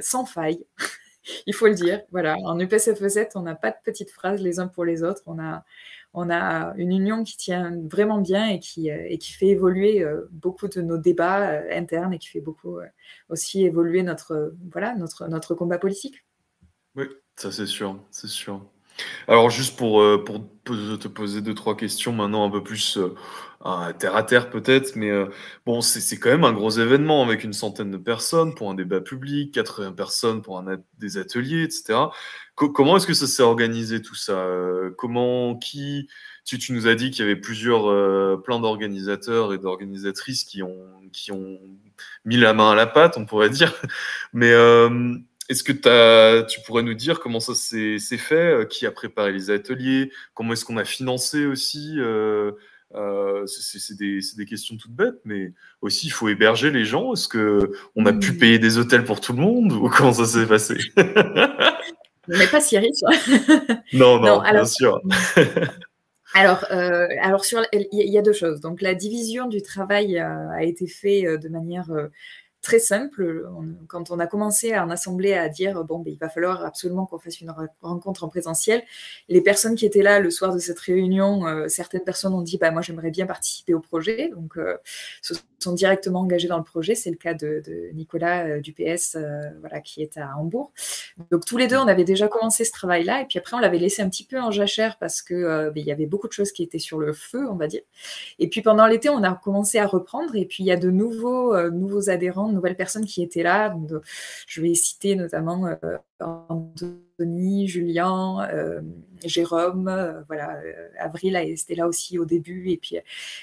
sans 0.00 0.24
faille. 0.24 0.64
Il 1.46 1.54
faut 1.54 1.66
le 1.66 1.74
dire. 1.74 2.02
Voilà, 2.10 2.36
en 2.44 2.58
UPS-FE7, 2.58 3.32
on 3.34 3.42
n'a 3.42 3.54
pas 3.54 3.70
de 3.70 3.76
petites 3.84 4.10
phrases 4.10 4.40
les 4.40 4.58
uns 4.58 4.68
pour 4.68 4.84
les 4.84 5.02
autres. 5.02 5.22
On 5.26 5.38
a, 5.38 5.64
on 6.14 6.30
a 6.30 6.74
une 6.76 6.90
union 6.90 7.22
qui 7.24 7.36
tient 7.36 7.72
vraiment 7.88 8.18
bien 8.18 8.48
et 8.48 8.58
qui, 8.58 8.90
euh, 8.90 9.04
et 9.08 9.18
qui 9.18 9.32
fait 9.32 9.48
évoluer 9.48 10.02
euh, 10.02 10.28
beaucoup 10.32 10.68
de 10.68 10.80
nos 10.80 10.98
débats 10.98 11.50
euh, 11.50 11.68
internes 11.70 12.12
et 12.12 12.18
qui 12.18 12.28
fait 12.28 12.40
beaucoup 12.40 12.78
aussi 13.28 13.64
évoluer 13.64 14.02
notre, 14.02 14.54
voilà, 14.72 14.94
notre, 14.96 15.28
notre 15.28 15.54
combat 15.54 15.78
politique. 15.78 16.24
Oui, 16.96 17.04
ça 17.36 17.52
c'est 17.52 17.66
sûr, 17.66 17.98
c'est 18.10 18.28
sûr. 18.28 18.64
Alors 19.28 19.48
juste 19.48 19.78
pour, 19.78 20.02
pour 20.24 20.42
te 20.64 21.08
poser 21.08 21.40
deux, 21.40 21.54
trois 21.54 21.74
questions 21.76 22.12
maintenant 22.12 22.44
un 22.46 22.50
peu 22.50 22.62
plus 22.62 22.98
terre 23.98 24.14
à 24.14 24.22
terre 24.22 24.50
peut-être, 24.50 24.94
mais 24.94 25.10
bon, 25.64 25.80
c'est 25.80 26.18
quand 26.18 26.28
même 26.28 26.44
un 26.44 26.52
gros 26.52 26.70
événement 26.70 27.22
avec 27.22 27.42
une 27.42 27.54
centaine 27.54 27.90
de 27.90 27.96
personnes 27.96 28.54
pour 28.54 28.70
un 28.70 28.74
débat 28.74 29.00
public, 29.00 29.54
80 29.54 29.92
personnes 29.92 30.42
pour 30.42 30.62
des 30.98 31.16
ateliers, 31.16 31.62
etc 31.62 32.08
comment 32.68 32.96
est-ce 32.96 33.06
que 33.06 33.14
ça 33.14 33.26
s'est 33.26 33.42
organisé 33.42 34.02
tout 34.02 34.14
ça 34.14 34.32
euh, 34.32 34.90
Comment, 34.96 35.56
qui 35.56 36.08
tu, 36.44 36.58
tu, 36.58 36.72
nous 36.72 36.86
as 36.86 36.94
dit 36.94 37.10
qu'il 37.10 37.24
y 37.24 37.28
avait 37.28 37.40
plusieurs, 37.40 37.88
euh, 37.88 38.36
plein 38.36 38.60
d'organisateurs 38.60 39.52
et 39.52 39.58
d'organisatrices 39.58 40.44
qui 40.44 40.62
ont, 40.62 40.76
mis 42.24 42.36
la 42.36 42.54
main 42.54 42.72
à 42.72 42.74
la 42.74 42.86
pâte, 42.86 43.16
on 43.16 43.24
pourrait 43.24 43.50
dire. 43.50 43.74
Mais 44.32 44.52
euh, 44.52 45.14
est-ce 45.50 45.62
que 45.62 46.42
tu 46.42 46.60
pourrais 46.62 46.82
nous 46.82 46.94
dire 46.94 47.20
comment 47.20 47.40
ça 47.40 47.54
s'est 47.54 47.98
fait 47.98 48.66
Qui 48.70 48.86
a 48.86 48.90
préparé 48.90 49.32
les 49.32 49.50
ateliers 49.50 50.10
Comment 50.34 50.54
est-ce 50.54 50.64
qu'on 50.64 50.78
a 50.78 50.84
financé 50.84 51.44
aussi 51.44 51.98
c'est 53.46 53.96
des, 53.96 54.20
des, 54.36 54.44
questions 54.46 54.76
toutes 54.76 54.94
bêtes, 54.94 55.20
mais 55.24 55.52
aussi 55.80 56.06
il 56.06 56.10
faut 56.10 56.28
héberger 56.28 56.70
les 56.70 56.84
gens. 56.84 57.12
Est-ce 57.12 57.28
qu'on 57.28 58.06
a 58.06 58.12
pu 58.12 58.32
payer 58.32 58.58
des 58.58 58.78
hôtels 58.78 59.04
pour 59.04 59.20
tout 59.20 59.32
le 59.32 59.40
monde 59.40 59.72
ou 59.72 59.88
comment 59.88 60.12
ça 60.12 60.24
s'est 60.24 60.46
passé? 60.46 60.76
On 62.32 62.38
n'est 62.38 62.46
pas 62.46 62.60
si 62.60 62.78
riche. 62.78 63.00
non, 63.92 64.20
non, 64.20 64.40
bien 64.42 64.64
sûr. 64.64 65.00
Alors, 66.32 66.64
euh, 66.70 67.08
alors 67.22 67.44
sur, 67.44 67.60
il 67.72 67.88
y 67.92 68.16
a 68.16 68.22
deux 68.22 68.32
choses. 68.32 68.60
Donc, 68.60 68.82
la 68.82 68.94
division 68.94 69.48
du 69.48 69.62
travail 69.62 70.16
euh, 70.16 70.50
a 70.50 70.62
été 70.62 70.86
faite 70.86 71.24
euh, 71.24 71.38
de 71.38 71.48
manière 71.48 71.88
très 72.62 72.78
simple. 72.78 73.46
quand 73.88 74.10
on 74.10 74.18
a 74.18 74.26
commencé 74.26 74.72
à 74.72 74.84
en 74.84 74.90
assembler, 74.90 75.34
à 75.34 75.48
dire 75.48 75.82
bon, 75.84 76.00
ben, 76.00 76.12
il 76.12 76.18
va 76.18 76.28
falloir 76.28 76.64
absolument 76.64 77.06
qu'on 77.06 77.18
fasse 77.18 77.40
une 77.40 77.52
rencontre 77.80 78.24
en 78.24 78.28
présentiel, 78.28 78.82
les 79.28 79.40
personnes 79.40 79.74
qui 79.74 79.86
étaient 79.86 80.02
là 80.02 80.20
le 80.20 80.30
soir 80.30 80.52
de 80.54 80.58
cette 80.58 80.78
réunion, 80.78 81.46
euh, 81.46 81.68
certaines 81.68 82.02
personnes 82.02 82.34
ont 82.34 82.42
dit 82.42 82.58
bah, 82.58 82.70
moi 82.70 82.82
j'aimerais 82.82 83.10
bien 83.10 83.26
participer 83.26 83.74
au 83.74 83.80
projet, 83.80 84.28
donc 84.28 84.56
euh, 84.56 84.76
se 85.22 85.34
sont 85.58 85.72
directement 85.72 86.20
engagées 86.20 86.48
dans 86.48 86.58
le 86.58 86.64
projet. 86.64 86.94
C'est 86.94 87.10
le 87.10 87.16
cas 87.16 87.34
de, 87.34 87.62
Nicolas 87.94 88.46
euh, 88.46 88.60
du 88.60 88.72
PS, 88.72 89.16
voilà, 89.60 89.80
qui 89.80 90.02
est 90.02 90.16
à 90.16 90.36
Hambourg. 90.36 90.72
Donc 91.30 91.44
tous 91.44 91.56
les 91.56 91.66
deux, 91.66 91.76
on 91.76 91.88
avait 91.88 92.04
déjà 92.04 92.28
commencé 92.28 92.64
ce 92.64 92.72
travail-là, 92.72 93.22
et 93.22 93.26
puis 93.26 93.38
après 93.38 93.56
on 93.56 93.60
l'avait 93.60 93.78
laissé 93.78 94.02
un 94.02 94.08
petit 94.08 94.24
peu 94.24 94.38
en 94.40 94.50
jachère 94.50 94.98
parce 94.98 95.22
que 95.22 95.70
ben, 95.70 95.84
y 95.84 95.92
avait 95.92 96.06
beaucoup 96.06 96.28
de 96.28 96.32
choses 96.32 96.52
qui 96.52 96.62
étaient 96.62 96.78
sur 96.78 96.98
le 96.98 97.12
feu, 97.12 97.48
on 97.50 97.56
va 97.56 97.66
dire. 97.66 97.82
Et 98.38 98.48
puis 98.48 98.62
pendant 98.62 98.86
l'été, 98.86 99.08
on 99.08 99.22
a 99.22 99.34
commencé 99.34 99.78
à 99.78 99.86
reprendre, 99.86 100.34
et 100.36 100.44
puis 100.44 100.62
il 100.62 100.66
y 100.66 100.72
a 100.72 100.76
de 100.76 100.90
nouveaux 100.90 101.70
nouveaux 101.70 102.10
adhérents 102.10 102.49
nouvelles 102.52 102.76
personnes 102.76 103.06
qui 103.06 103.22
étaient 103.22 103.42
là. 103.42 103.70
Donc, 103.70 103.90
je 104.46 104.60
vais 104.60 104.74
citer 104.74 105.16
notamment 105.16 105.66
euh, 105.66 105.96
Anthony, 106.20 107.68
Julien, 107.68 108.48
euh, 108.52 108.80
Jérôme, 109.24 109.88
euh, 109.88 110.22
voilà, 110.28 110.58
Avril 110.98 111.36
a 111.36 111.44
là 111.74 111.86
aussi 111.86 112.18
au 112.18 112.24
début. 112.24 112.70
Et 112.70 112.76
puis 112.76 112.96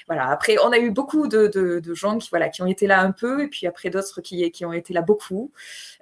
voilà, 0.06 0.28
après, 0.28 0.56
on 0.64 0.70
a 0.70 0.78
eu 0.78 0.90
beaucoup 0.90 1.28
de, 1.28 1.50
gens 1.94 2.18
qui, 2.18 2.30
voilà, 2.30 2.48
qui 2.48 2.62
ont 2.62 2.66
été 2.66 2.86
là 2.86 3.00
un 3.00 3.12
peu, 3.12 3.44
et 3.44 3.48
puis 3.48 3.66
après 3.66 3.90
d'autres 3.90 4.20
qui, 4.20 4.50
qui 4.50 4.64
ont 4.64 4.72
été 4.72 4.92
là 4.92 5.02
beaucoup. 5.02 5.52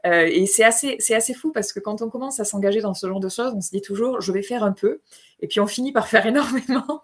et 0.04 0.46
c'est 0.46 0.64
assez, 0.64 0.98
assez 1.10 1.34
fou 1.34 1.52
parce 1.52 1.72
que 1.72 1.80
quand 1.80 2.02
on 2.02 2.08
commence 2.08 2.40
à 2.40 2.44
s'engager 2.44 2.80
dans 2.80 2.94
ce 2.94 3.06
genre 3.06 3.20
de 3.20 3.28
choses, 3.28 3.52
on 3.54 3.60
se 3.60 3.70
dit 3.70 3.82
toujours, 3.82 4.20
je 4.20 4.32
vais 4.32 4.42
faire 4.42 4.64
un 4.64 4.72
peu. 4.72 5.00
Et 5.40 5.48
puis 5.48 5.60
on 5.60 5.66
finit 5.66 5.92
par 5.92 6.08
faire 6.08 6.24
énormément. 6.26 7.02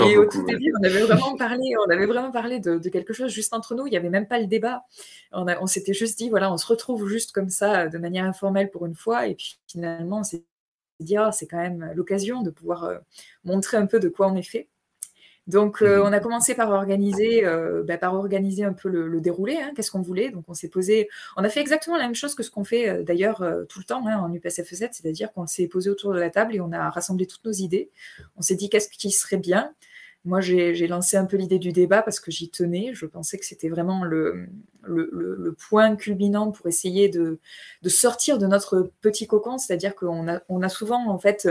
et 0.00 0.16
au 0.16 0.26
tout 0.26 0.44
début, 0.44 0.72
on 0.78 0.84
avait 0.84 1.02
vraiment 1.02 1.36
parlé, 1.36 1.74
on 1.86 1.90
avait 1.90 2.06
vraiment 2.06 2.30
parlé 2.30 2.60
de, 2.60 2.78
quelque 2.88 3.12
chose 3.12 3.30
juste 3.30 3.54
entre 3.54 3.74
nous. 3.74 3.86
Il 3.86 3.90
n'y 3.90 3.96
avait 3.96 4.10
même 4.10 4.28
pas 4.28 4.38
le 4.38 4.46
débat. 4.46 4.84
On, 5.32 5.46
on 5.46 5.66
s'était 5.66 5.94
juste 5.94 6.18
dit, 6.18 6.28
voilà, 6.28 6.52
on 6.52 6.58
se 6.58 6.66
retrouve 6.66 7.08
juste 7.08 7.32
comme 7.32 7.48
ça, 7.48 7.88
de 7.88 7.98
manière 7.98 8.24
informelle 8.24 8.70
pour 8.70 8.86
une 8.86 8.94
fois. 8.94 9.26
Et 9.26 9.34
puis 9.34 9.58
finalement, 9.66 10.18
on 10.18 10.24
s'est 10.24 10.44
dit, 11.00 11.16
ah, 11.16 11.32
c'est 11.32 11.46
quand 11.46 11.58
même 11.58 11.92
l'occasion 11.94 12.42
de 12.42 12.50
pouvoir 12.50 12.84
euh, 12.84 12.98
montrer 13.44 13.76
un 13.76 13.86
peu 13.86 14.00
de 14.00 14.08
quoi 14.08 14.28
on 14.28 14.36
est 14.36 14.42
fait. 14.42 14.68
Donc, 15.48 15.82
euh, 15.82 15.98
mhm. 15.98 16.02
on 16.06 16.12
a 16.12 16.20
commencé 16.20 16.54
par 16.54 16.70
organiser, 16.70 17.44
euh, 17.44 17.82
bah, 17.82 17.98
par 17.98 18.14
organiser 18.14 18.64
un 18.64 18.72
peu 18.72 18.88
le, 18.88 19.20
déroulé, 19.20 19.56
hein, 19.56 19.72
qu'est-ce 19.74 19.90
qu'on 19.90 20.00
voulait. 20.00 20.30
Donc, 20.30 20.44
on 20.48 20.54
s'est 20.54 20.68
posé, 20.68 21.08
on 21.36 21.42
a 21.42 21.48
fait 21.48 21.60
exactement 21.60 21.96
la 21.96 22.04
même 22.04 22.14
chose 22.14 22.34
que 22.34 22.42
ce 22.42 22.50
qu'on 22.50 22.64
fait 22.64 22.88
euh, 22.88 23.02
d'ailleurs 23.02 23.44
tout 23.68 23.78
le 23.80 23.84
temps 23.84 24.06
hein, 24.06 24.18
en 24.18 24.32
UPSF7, 24.32 24.90
c'est-à-dire 24.92 25.32
qu'on 25.32 25.46
s'est 25.46 25.66
posé 25.66 25.90
autour 25.90 26.12
de 26.12 26.20
la 26.20 26.30
table 26.30 26.54
et 26.54 26.60
on 26.60 26.72
a 26.72 26.90
rassemblé 26.90 27.26
toutes 27.26 27.44
nos 27.44 27.52
idées. 27.52 27.90
On 28.36 28.42
s'est 28.42 28.54
dit 28.54 28.70
qu'est-ce 28.70 28.88
qui 28.88 29.10
serait 29.10 29.36
bien. 29.36 29.72
Moi, 30.24 30.40
j'ai 30.40 30.86
lancé 30.86 31.16
un 31.16 31.24
peu 31.24 31.36
l'idée 31.36 31.58
du 31.58 31.72
débat 31.72 32.00
parce 32.00 32.20
que 32.20 32.30
j'y 32.30 32.48
tenais. 32.48 32.92
Je 32.94 33.06
pensais 33.06 33.38
que 33.38 33.44
c'était 33.44 33.68
vraiment 33.68 34.04
le, 34.04 34.48
point 35.68 35.96
culminant 35.96 36.52
pour 36.52 36.68
essayer 36.68 37.08
de, 37.08 37.40
sortir 37.86 38.38
de 38.38 38.46
notre 38.46 38.92
petit 39.00 39.26
cocon. 39.26 39.58
C'est-à-dire 39.58 39.96
qu'on 39.96 40.28
a, 40.28 40.68
souvent, 40.68 41.08
en 41.08 41.18
fait, 41.18 41.48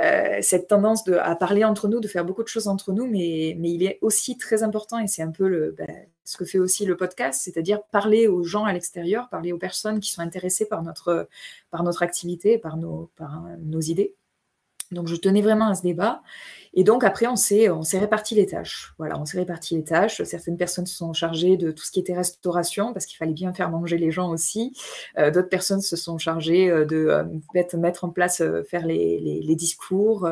euh, 0.00 0.38
cette 0.40 0.68
tendance 0.68 1.02
de, 1.02 1.14
à 1.14 1.34
parler 1.34 1.64
entre 1.64 1.88
nous, 1.88 1.98
de 1.98 2.06
faire 2.06 2.24
beaucoup 2.24 2.44
de 2.44 2.48
choses 2.48 2.68
entre 2.68 2.92
nous, 2.92 3.08
mais, 3.08 3.50
il 3.50 3.82
est 3.82 3.98
aussi 4.02 4.38
très 4.38 4.62
important, 4.62 5.00
et 5.00 5.08
c'est 5.08 5.22
un 5.22 5.32
peu 5.32 5.74
ben, 5.76 5.88
ce 6.24 6.36
que 6.36 6.44
fait 6.44 6.58
aussi 6.58 6.86
le 6.86 6.96
podcast, 6.96 7.40
c'est-à-dire 7.42 7.82
parler 7.90 8.28
aux 8.28 8.44
gens 8.44 8.64
à 8.64 8.72
l'extérieur, 8.72 9.28
parler 9.30 9.52
aux 9.52 9.58
personnes 9.58 9.98
qui 9.98 10.12
sont 10.12 10.22
intéressées 10.22 10.66
par 10.66 10.84
notre, 10.84 11.28
activité, 12.02 12.56
par 12.56 12.76
nos 12.76 13.80
idées. 13.80 14.14
Donc 14.92 15.08
je 15.08 15.16
tenais 15.16 15.42
vraiment 15.42 15.68
à 15.68 15.74
ce 15.74 15.82
débat. 15.82 16.22
Et 16.78 16.84
donc 16.84 17.04
après, 17.04 17.26
on 17.26 17.36
s'est, 17.36 17.70
on 17.70 17.80
s'est 17.80 17.98
réparti 17.98 18.34
les 18.34 18.44
tâches. 18.44 18.92
Voilà, 18.98 19.18
on 19.18 19.24
s'est 19.24 19.38
réparti 19.38 19.76
les 19.76 19.82
tâches. 19.82 20.22
Certaines 20.24 20.58
personnes 20.58 20.84
se 20.84 20.94
sont 20.94 21.14
chargées 21.14 21.56
de 21.56 21.70
tout 21.70 21.82
ce 21.82 21.90
qui 21.90 22.00
était 22.00 22.14
restauration, 22.14 22.92
parce 22.92 23.06
qu'il 23.06 23.16
fallait 23.16 23.32
bien 23.32 23.54
faire 23.54 23.70
manger 23.70 23.96
les 23.96 24.10
gens 24.10 24.28
aussi. 24.28 24.76
Euh, 25.16 25.30
d'autres 25.30 25.48
personnes 25.48 25.80
se 25.80 25.96
sont 25.96 26.18
chargées 26.18 26.68
euh, 26.68 26.84
de 26.84 26.96
euh, 26.96 27.24
mettre, 27.78 28.04
en 28.04 28.10
place, 28.10 28.42
faire 28.68 28.86
les, 28.86 29.18
les, 29.42 29.56
discours, 29.56 30.28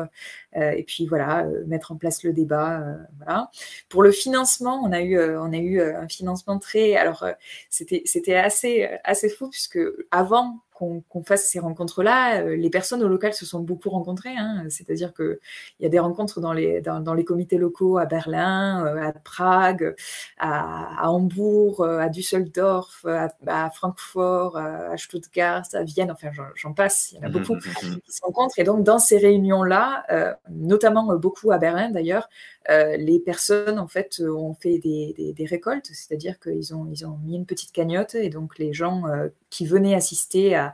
et 0.53 0.83
puis 0.83 1.07
voilà, 1.07 1.47
mettre 1.65 1.91
en 1.91 1.95
place 1.95 2.21
le 2.23 2.31
débat. 2.31 2.85
voilà. 3.17 3.49
Pour 3.89 4.03
le 4.03 4.11
financement, 4.11 4.79
on 4.83 4.91
a 4.91 5.01
eu, 5.01 5.19
on 5.19 5.51
a 5.51 5.57
eu 5.57 5.81
un 5.81 6.07
financement 6.07 6.59
très... 6.59 6.95
Alors, 6.95 7.25
c'était, 7.71 8.03
c'était 8.05 8.35
assez, 8.35 8.87
assez 9.03 9.29
fou, 9.29 9.49
puisque 9.49 9.79
avant 10.11 10.59
qu'on 10.75 11.23
fasse 11.23 11.49
ces 11.49 11.59
rencontres-là. 11.59 12.41
Euh, 12.41 12.55
les 12.57 12.69
personnes 12.69 13.01
au 13.01 13.07
local 13.07 13.33
se 13.33 13.45
sont 13.45 13.61
beaucoup 13.61 13.89
rencontrées, 13.89 14.35
hein. 14.37 14.65
c'est-à-dire 14.69 15.13
qu'il 15.13 15.39
y 15.79 15.85
a 15.85 15.89
des 15.89 15.99
rencontres 15.99 16.41
dans 16.41 16.51
les, 16.51 16.81
dans, 16.81 17.13
les 17.13 17.23
comités 17.23 17.57
locaux 17.57 17.97
à 17.97 18.05
Berlin, 18.05 18.85
euh, 18.85 19.07
à 19.07 19.13
Prague, 19.13 19.95
à, 20.37 21.09
Hambourg, 21.09 21.81
euh, 21.81 21.99
à 21.99 22.09
Düsseldorf, 22.09 23.05
à, 23.05 23.69
Francfort, 23.69 24.57
à 24.57 24.97
Stuttgart, 24.97 25.63
à 25.73 25.83
Vienne, 25.83 26.11
enfin 26.11 26.29
j'en 26.55 26.73
passe, 26.73 27.13
il 27.13 27.15
y 27.15 27.19
en 27.19 27.23
a 27.23 27.29
mmh, 27.29 27.31
beaucoup 27.31 27.55
mmh, 27.55 27.59
mmh, 27.59 28.01
qui 28.05 28.11
se 28.11 28.21
rencontrent. 28.21 28.59
Et 28.59 28.65
donc 28.65 28.83
dans 28.83 28.99
ces 28.99 29.17
réunions-là, 29.17 30.35
notamment 30.49 31.15
beaucoup 31.15 31.51
à 31.51 31.57
Berlin 31.57 31.89
d'ailleurs, 31.89 32.27
les 32.67 33.21
personnes 33.23 33.79
en 33.79 33.87
fait 33.87 34.19
ont 34.19 34.55
fait 34.55 34.79
des, 34.79 35.33
des, 35.35 35.45
récoltes, 35.45 35.87
c'est-à-dire 35.93 36.39
qu'ils 36.39 36.73
ont, 36.75 36.87
ils 36.91 37.05
ont 37.05 37.17
mis 37.23 37.35
une 37.35 37.45
petite 37.45 37.71
cagnotte 37.71 38.15
et 38.15 38.29
donc 38.29 38.57
les 38.57 38.73
gens 38.73 39.03
qui 39.49 39.65
venaient 39.65 39.95
assister 39.95 40.55
à, 40.55 40.64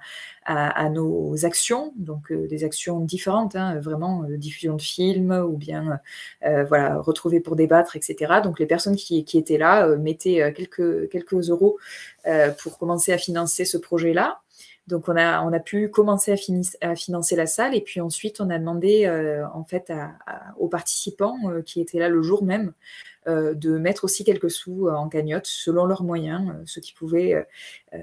à, 0.45 0.89
nos 0.89 1.45
actions, 1.45 1.93
donc 1.95 2.32
euh, 2.32 2.47
des 2.47 2.63
actions 2.63 2.99
différentes, 3.01 3.56
hein, 3.56 3.80
vraiment 3.80 4.23
euh, 4.23 4.38
diffusion 4.38 4.75
de 4.75 4.82
films 4.82 5.32
ou 5.32 5.56
bien 5.56 5.99
euh, 6.43 6.63
voilà 6.63 6.97
retrouver 6.97 7.39
pour 7.39 7.56
débattre, 7.56 7.95
etc. 7.95 8.41
Donc 8.43 8.60
les 8.60 8.65
personnes 8.65 8.95
qui, 8.95 9.25
étaient 9.34 9.58
là 9.58 9.88
mettaient 9.97 10.54
quelques, 10.54 11.10
quelques 11.10 11.49
euros 11.49 11.77
pour 12.62 12.77
commencer 12.80 13.13
à 13.13 13.17
financer 13.17 13.65
ce 13.65 13.77
projet-là. 13.77 14.41
Donc 14.88 15.08
on 15.08 15.15
a, 15.15 15.41
on 15.43 15.54
a 15.54 15.60
pu 15.60 15.89
commencer 15.89 16.32
à, 16.32 16.89
à, 16.89 16.95
financer 16.95 17.36
la 17.36 17.45
salle 17.45 17.75
et 17.75 17.82
puis 17.82 18.01
ensuite 18.01 18.41
on 18.41 18.49
a 18.49 18.58
demandé 18.58 19.08
en 19.54 19.63
fait 19.63 19.93
aux 20.58 20.67
participants 20.67 21.38
qui 21.65 21.82
étaient 21.82 21.99
là 21.99 22.10
le 22.10 22.21
jour 22.23 22.43
même 22.43 22.73
de 23.27 23.77
mettre 23.77 24.03
aussi 24.03 24.23
quelques 24.23 24.49
sous 24.49 24.88
euh, 24.88 24.93
en 24.93 25.07
cagnotte 25.07 25.45
selon 25.45 25.86
leurs 25.86 26.03
moyens. 26.03 26.49
Euh, 26.49 26.63
ceux 26.65 26.81
qui 26.81 26.93
pouvaient 26.93 27.45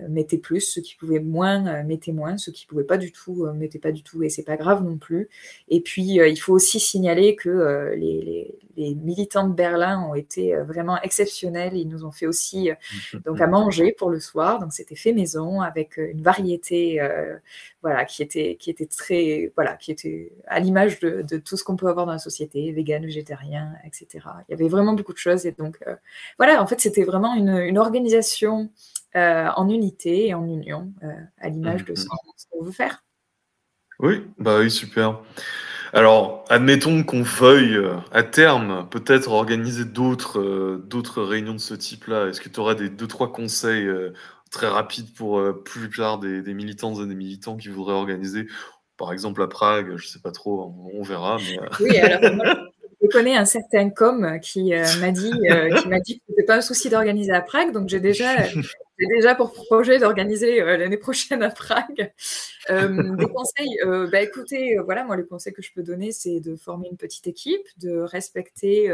mettaient 0.08 0.38
plus, 0.38 0.60
ceux 0.60 0.82
qui 0.82 0.94
pouvaient 0.94 1.18
moins 1.18 1.82
mettaient 1.82 2.12
moins, 2.12 2.36
ceux 2.36 2.52
qui 2.52 2.66
pouvaient 2.66 2.84
pas 2.84 2.98
du 2.98 3.10
tout 3.10 3.46
mettaient 3.54 3.78
pas 3.78 3.90
du 3.90 4.02
tout 4.02 4.22
et 4.22 4.28
c'est 4.28 4.42
pas 4.42 4.56
grave 4.56 4.84
non 4.84 4.98
plus. 4.98 5.28
Et 5.68 5.80
puis 5.80 6.02
il 6.02 6.36
faut 6.36 6.52
aussi 6.52 6.78
signaler 6.78 7.36
que 7.36 7.94
les, 7.96 8.54
militants 8.76 9.48
de 9.48 9.54
Berlin 9.54 10.06
ont 10.08 10.14
été 10.14 10.54
vraiment 10.56 11.00
exceptionnels. 11.00 11.74
Ils 11.74 11.88
nous 11.88 12.04
ont 12.04 12.10
fait 12.10 12.26
aussi 12.26 12.70
donc 13.24 13.40
à 13.40 13.46
manger 13.46 13.92
pour 13.92 14.10
le 14.10 14.20
soir, 14.20 14.60
donc 14.60 14.72
c'était 14.72 14.94
fait 14.94 15.12
maison 15.12 15.62
avec 15.62 15.96
une 15.96 16.20
variété 16.20 17.00
voilà 17.88 18.04
qui 18.04 18.22
était 18.22 18.56
qui 18.56 18.68
était 18.68 18.84
très 18.84 19.50
voilà 19.56 19.76
qui 19.76 19.90
était 19.90 20.32
à 20.46 20.60
l'image 20.60 21.00
de, 21.00 21.22
de, 21.22 21.38
tout 21.38 21.56
ce 21.56 21.64
qu'on 21.64 21.74
peut 21.74 21.88
avoir 21.88 22.04
dans 22.04 22.12
la 22.12 22.18
société, 22.18 22.70
vegan, 22.70 23.02
végétarien, 23.02 23.72
etc. 23.86 24.26
Il 24.48 24.52
y 24.52 24.54
avait 24.54 24.68
vraiment 24.68 24.92
beaucoup 24.92 25.14
de 25.14 25.18
choses. 25.18 25.46
Et 25.46 25.52
donc, 25.52 25.78
euh, 25.86 25.96
voilà, 26.36 26.62
en 26.62 26.66
fait, 26.66 26.80
c'était 26.82 27.04
vraiment 27.04 27.34
une, 27.34 27.78
organisation 27.78 28.70
euh, 29.16 29.46
en 29.56 29.70
unité 29.70 30.28
et 30.28 30.34
en 30.34 30.44
union, 30.44 30.92
euh, 31.02 31.14
à 31.38 31.48
l'image 31.48 31.86
de 31.86 31.94
ce 31.94 32.04
mmh. 32.04 32.08
qu'on 32.50 32.64
veut 32.64 32.72
faire. 32.72 33.04
Oui, 34.00 34.26
bah 34.38 34.58
oui, 34.58 34.70
super. 34.70 35.20
Alors, 35.94 36.44
admettons 36.50 37.02
qu'on 37.04 37.22
veuille 37.22 37.80
à 38.12 38.22
terme 38.22 38.86
peut-être 38.90 39.30
organiser 39.30 39.86
d'autres 39.86 40.82
d'autres 40.84 41.22
réunions 41.22 41.54
de 41.54 41.58
ce 41.58 41.72
type-là. 41.72 42.26
Est-ce 42.26 42.42
que 42.42 42.50
tu 42.50 42.60
auras 42.60 42.74
des 42.74 42.90
deux 42.90 43.06
trois 43.06 43.32
conseils 43.32 43.88
très 44.50 44.68
rapides 44.68 45.12
pour 45.14 45.42
plus 45.64 45.90
tard 45.90 46.18
des, 46.18 46.42
des 46.42 46.54
militantes 46.54 46.98
et 47.00 47.06
des 47.06 47.14
militants 47.14 47.56
qui 47.56 47.68
voudraient 47.68 47.94
organiser, 47.94 48.46
par 48.98 49.12
exemple 49.12 49.42
à 49.42 49.46
Prague, 49.46 49.96
je 49.96 50.06
sais 50.06 50.18
pas 50.18 50.32
trop, 50.32 50.74
on, 50.92 51.02
verra. 51.02 51.38
Mais... 51.38 51.58
Oui, 51.80 51.96
alors 51.98 52.20
je 53.00 53.06
connais 53.08 53.36
un 53.36 53.44
certain 53.44 53.90
com 53.90 54.38
qui 54.42 54.74
euh, 54.74 54.84
m'a 55.00 55.12
dit, 55.12 55.32
euh, 55.50 55.74
qui 55.76 55.88
m'a 55.88 56.00
dit 56.00 56.20
que 56.20 56.44
pas 56.44 56.56
un 56.56 56.60
souci 56.60 56.90
d'organiser 56.90 57.32
à 57.32 57.40
Prague, 57.40 57.72
donc 57.72 57.88
j'ai 57.88 58.00
déjà, 58.00 58.36
j'ai 58.98 59.06
déjà 59.06 59.34
pour 59.34 59.52
projet 59.52 59.98
d'organiser 59.98 60.60
euh, 60.60 60.76
l'année 60.76 60.96
prochaine 60.96 61.42
à 61.42 61.50
Prague. 61.50 62.12
des 62.68 63.26
conseils, 63.28 63.78
bah 64.12 64.20
écoutez, 64.20 64.76
voilà, 64.84 65.02
moi 65.04 65.16
le 65.16 65.24
conseil 65.24 65.54
que 65.54 65.62
je 65.62 65.72
peux 65.72 65.82
donner, 65.82 66.12
c'est 66.12 66.40
de 66.40 66.54
former 66.54 66.88
une 66.90 66.98
petite 66.98 67.26
équipe, 67.26 67.66
de 67.78 67.96
respecter, 68.00 68.88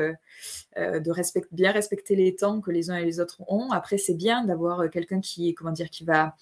de 0.76 1.10
respect, 1.10 1.42
bien 1.50 1.72
respecter 1.72 2.14
les 2.14 2.36
temps 2.36 2.60
que 2.60 2.70
les 2.70 2.90
uns 2.90 2.96
et 2.96 3.04
les 3.04 3.18
autres 3.18 3.42
ont. 3.48 3.72
Après, 3.72 3.98
c'est 3.98 4.14
bien 4.14 4.44
d'avoir 4.44 4.88
quelqu'un 4.90 5.20
qui, 5.20 5.54
comment 5.54 5.72
dire, 5.72 5.90
qui 5.90 6.04
va 6.04 6.36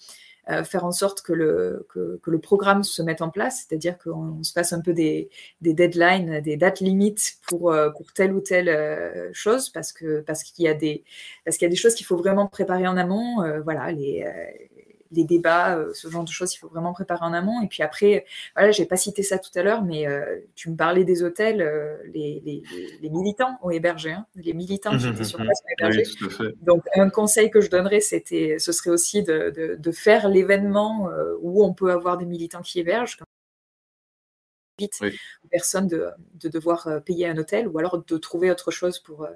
faire 0.65 0.85
en 0.85 0.91
sorte 0.91 1.21
que 1.21 1.33
le, 1.33 1.85
que, 1.89 2.19
le 2.25 2.39
programme 2.39 2.83
se 2.83 3.01
mette 3.01 3.21
en 3.21 3.29
place, 3.29 3.65
c'est-à-dire 3.65 3.97
qu'on 3.97 4.43
se 4.43 4.51
fasse 4.51 4.73
un 4.73 4.81
peu 4.81 4.93
des, 4.93 5.29
des, 5.61 5.73
deadlines, 5.73 6.41
des 6.41 6.57
dates 6.57 6.81
limites 6.81 7.37
pour, 7.47 7.73
pour 7.95 8.13
telle 8.13 8.33
ou 8.33 8.41
telle 8.41 9.31
chose, 9.33 9.69
parce 9.69 9.93
que 9.93 10.21
parce 10.21 10.43
qu'il 10.43 10.65
y 10.65 10.67
a 10.67 10.73
des 10.73 11.03
qu'il 11.47 11.61
y 11.61 11.65
a 11.65 11.69
des 11.69 11.75
choses 11.75 11.95
qu'il 11.95 12.05
faut 12.05 12.17
vraiment 12.17 12.47
préparer 12.47 12.87
en 12.87 12.97
amont. 12.97 13.41
voilà, 13.63 13.91
les 13.91 14.25
les 15.13 15.23
débats, 15.23 15.77
euh, 15.77 15.93
ce 15.93 16.09
genre 16.09 16.23
de 16.23 16.29
choses, 16.29 16.53
il 16.53 16.57
faut 16.57 16.67
vraiment 16.67 16.93
préparer 16.93 17.23
en 17.23 17.33
amont. 17.33 17.61
Et 17.61 17.67
puis 17.67 17.83
après, 17.83 18.25
voilà, 18.55 18.71
j'ai 18.71 18.85
pas 18.85 18.97
cité 18.97 19.23
ça 19.23 19.37
tout 19.37 19.51
à 19.55 19.63
l'heure, 19.63 19.83
mais 19.83 20.07
euh, 20.07 20.39
tu 20.55 20.69
me 20.69 20.75
parlais 20.75 21.03
des 21.03 21.23
hôtels, 21.23 21.61
euh, 21.61 21.97
les, 22.13 22.61
militants 23.03 23.57
ont 23.61 23.69
hébergé, 23.69 24.11
hein. 24.11 24.25
les 24.35 24.53
militants 24.53 24.97
qui 24.97 25.07
étaient 25.07 25.23
sur 25.23 25.39
place 25.39 25.59
ont 25.65 25.85
hébergé. 25.85 26.03
Donc 26.61 26.83
un 26.95 27.09
conseil 27.09 27.51
que 27.51 27.61
je 27.61 27.69
donnerais, 27.69 27.99
c'était, 27.99 28.57
ce 28.59 28.71
serait 28.71 28.89
aussi 28.89 29.23
de, 29.23 29.91
faire 29.93 30.27
l'événement 30.27 31.09
où 31.41 31.63
on 31.63 31.73
peut 31.73 31.91
avoir 31.91 32.17
des 32.17 32.25
militants 32.25 32.61
qui 32.61 32.79
hébergent. 32.79 33.19
Vite, 34.79 34.99
personne 35.51 35.87
de, 35.87 36.09
de, 36.33 36.49
devoir 36.49 36.89
payer 37.05 37.27
un 37.27 37.37
hôtel 37.37 37.67
ou 37.67 37.77
alors 37.77 38.03
de 38.03 38.17
trouver 38.17 38.49
autre 38.49 38.71
chose 38.71 38.97
pour, 38.97 39.27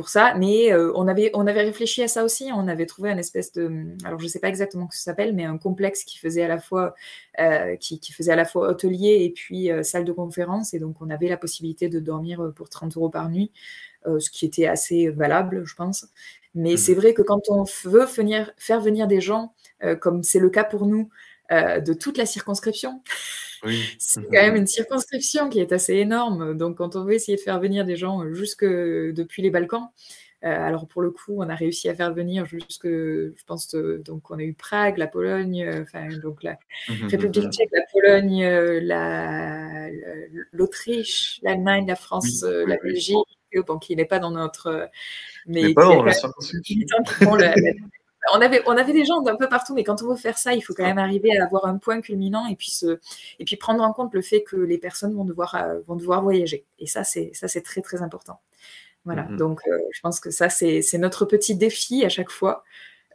pour 0.00 0.08
ça. 0.08 0.32
Mais 0.34 0.72
euh, 0.72 0.92
on, 0.94 1.06
avait, 1.08 1.30
on 1.34 1.46
avait 1.46 1.60
réfléchi 1.60 2.02
à 2.02 2.08
ça 2.08 2.24
aussi. 2.24 2.48
On 2.54 2.68
avait 2.68 2.86
trouvé 2.86 3.10
un 3.10 3.18
espèce 3.18 3.52
de, 3.52 3.70
alors 4.02 4.18
je 4.18 4.24
ne 4.24 4.30
sais 4.30 4.38
pas 4.38 4.48
exactement 4.48 4.86
ce 4.86 4.92
que 4.92 4.96
ça 4.96 5.02
s'appelle, 5.10 5.34
mais 5.34 5.44
un 5.44 5.58
complexe 5.58 6.04
qui 6.04 6.16
faisait 6.16 6.42
à 6.42 6.48
la 6.48 6.58
fois, 6.58 6.94
euh, 7.38 7.76
qui, 7.76 8.00
faisait 8.10 8.32
à 8.32 8.36
la 8.36 8.46
fois 8.46 8.70
hôtelier 8.70 9.18
et 9.26 9.30
puis 9.30 9.70
euh, 9.70 9.82
salle 9.82 10.06
de 10.06 10.12
conférence. 10.12 10.72
Et 10.72 10.78
donc 10.78 11.02
on 11.02 11.10
avait 11.10 11.28
la 11.28 11.36
possibilité 11.36 11.90
de 11.90 12.00
dormir 12.00 12.50
pour 12.56 12.70
30 12.70 12.96
euros 12.96 13.10
par 13.10 13.28
nuit, 13.28 13.52
ce 14.06 14.30
qui 14.30 14.46
était 14.46 14.66
assez 14.66 15.10
valable, 15.10 15.66
je 15.66 15.74
pense. 15.74 16.06
Mais 16.54 16.74
mmh. 16.74 16.78
c'est 16.78 16.94
vrai 16.94 17.12
que 17.12 17.20
quand 17.20 17.50
on 17.50 17.64
veut 17.84 18.06
venir, 18.06 18.52
faire 18.56 18.80
venir 18.80 19.06
des 19.06 19.20
gens, 19.20 19.52
comme 20.00 20.22
c'est 20.22 20.38
le 20.38 20.48
cas 20.48 20.64
pour 20.64 20.86
nous, 20.86 21.10
de 21.50 21.92
toute 21.92 22.16
la 22.16 22.26
circonscription. 22.26 23.02
C'est 23.98 24.22
quand 24.22 24.30
même 24.32 24.56
une 24.56 24.66
circonscription 24.66 25.48
qui 25.48 25.60
est 25.60 25.72
assez 25.72 25.94
énorme. 25.94 26.56
Donc, 26.56 26.78
quand 26.78 26.96
on 26.96 27.04
veut 27.04 27.14
essayer 27.14 27.36
de 27.36 27.42
faire 27.42 27.60
venir 27.60 27.84
des 27.84 27.96
gens 27.96 28.32
jusque 28.32 28.64
depuis 28.64 29.42
les 29.42 29.50
Balkans, 29.50 29.90
euh, 30.42 30.48
alors 30.48 30.86
pour 30.86 31.02
le 31.02 31.10
coup, 31.10 31.34
on 31.36 31.48
a 31.50 31.54
réussi 31.54 31.90
à 31.90 31.94
faire 31.94 32.14
venir 32.14 32.46
jusque, 32.46 32.86
je 32.86 33.44
pense, 33.46 33.74
donc 33.74 34.30
on 34.30 34.38
a 34.38 34.42
eu 34.42 34.54
Prague, 34.54 34.96
la 34.96 35.06
Pologne, 35.06 35.62
euh, 35.64 35.82
enfin 35.82 36.08
donc 36.22 36.42
la 36.42 36.58
mmh 36.88 37.08
République 37.08 37.52
tchèque, 37.52 37.68
la 37.72 37.82
Pologne, 37.92 38.42
euh, 38.42 38.80
l'Autriche, 40.52 41.40
l'Allemagne, 41.42 41.86
la 41.86 41.96
France, 41.96 42.42
la 42.42 42.78
Belgique, 42.78 43.18
bon, 43.66 43.78
qui 43.78 43.94
n'est 43.96 44.06
pas 44.06 44.18
dans 44.18 44.30
notre, 44.30 44.88
mais 45.46 45.74
pas 45.74 45.84
dans 45.84 46.02
la 46.02 46.12
circonscription 46.14 46.96
on 48.34 48.40
avait, 48.40 48.62
on 48.66 48.76
avait 48.76 48.92
des 48.92 49.04
gens 49.04 49.22
d'un 49.22 49.36
peu 49.36 49.48
partout, 49.48 49.74
mais 49.74 49.84
quand 49.84 50.02
on 50.02 50.08
veut 50.08 50.16
faire 50.16 50.38
ça, 50.38 50.54
il 50.54 50.60
faut 50.60 50.74
quand 50.74 50.84
même 50.84 50.98
arriver 50.98 51.36
à 51.38 51.44
avoir 51.44 51.66
un 51.66 51.78
point 51.78 52.00
culminant 52.00 52.46
et 52.46 52.56
puis, 52.56 52.70
se, 52.70 52.98
et 53.38 53.44
puis 53.44 53.56
prendre 53.56 53.82
en 53.82 53.92
compte 53.92 54.14
le 54.14 54.22
fait 54.22 54.42
que 54.42 54.56
les 54.56 54.78
personnes 54.78 55.14
vont 55.14 55.24
devoir, 55.24 55.54
euh, 55.54 55.80
vont 55.86 55.96
devoir 55.96 56.22
voyager. 56.22 56.66
Et 56.78 56.86
ça, 56.86 57.04
c'est, 57.04 57.30
ça, 57.32 57.48
c'est 57.48 57.62
très, 57.62 57.80
très 57.80 58.02
important. 58.02 58.40
Voilà, 59.06 59.22
mm-hmm. 59.22 59.36
donc 59.36 59.60
euh, 59.66 59.78
je 59.92 60.00
pense 60.00 60.20
que 60.20 60.30
ça, 60.30 60.50
c'est, 60.50 60.82
notre 60.98 61.24
petit 61.24 61.54
défi 61.54 62.04
à 62.04 62.08
chaque 62.10 62.30
fois. 62.30 62.62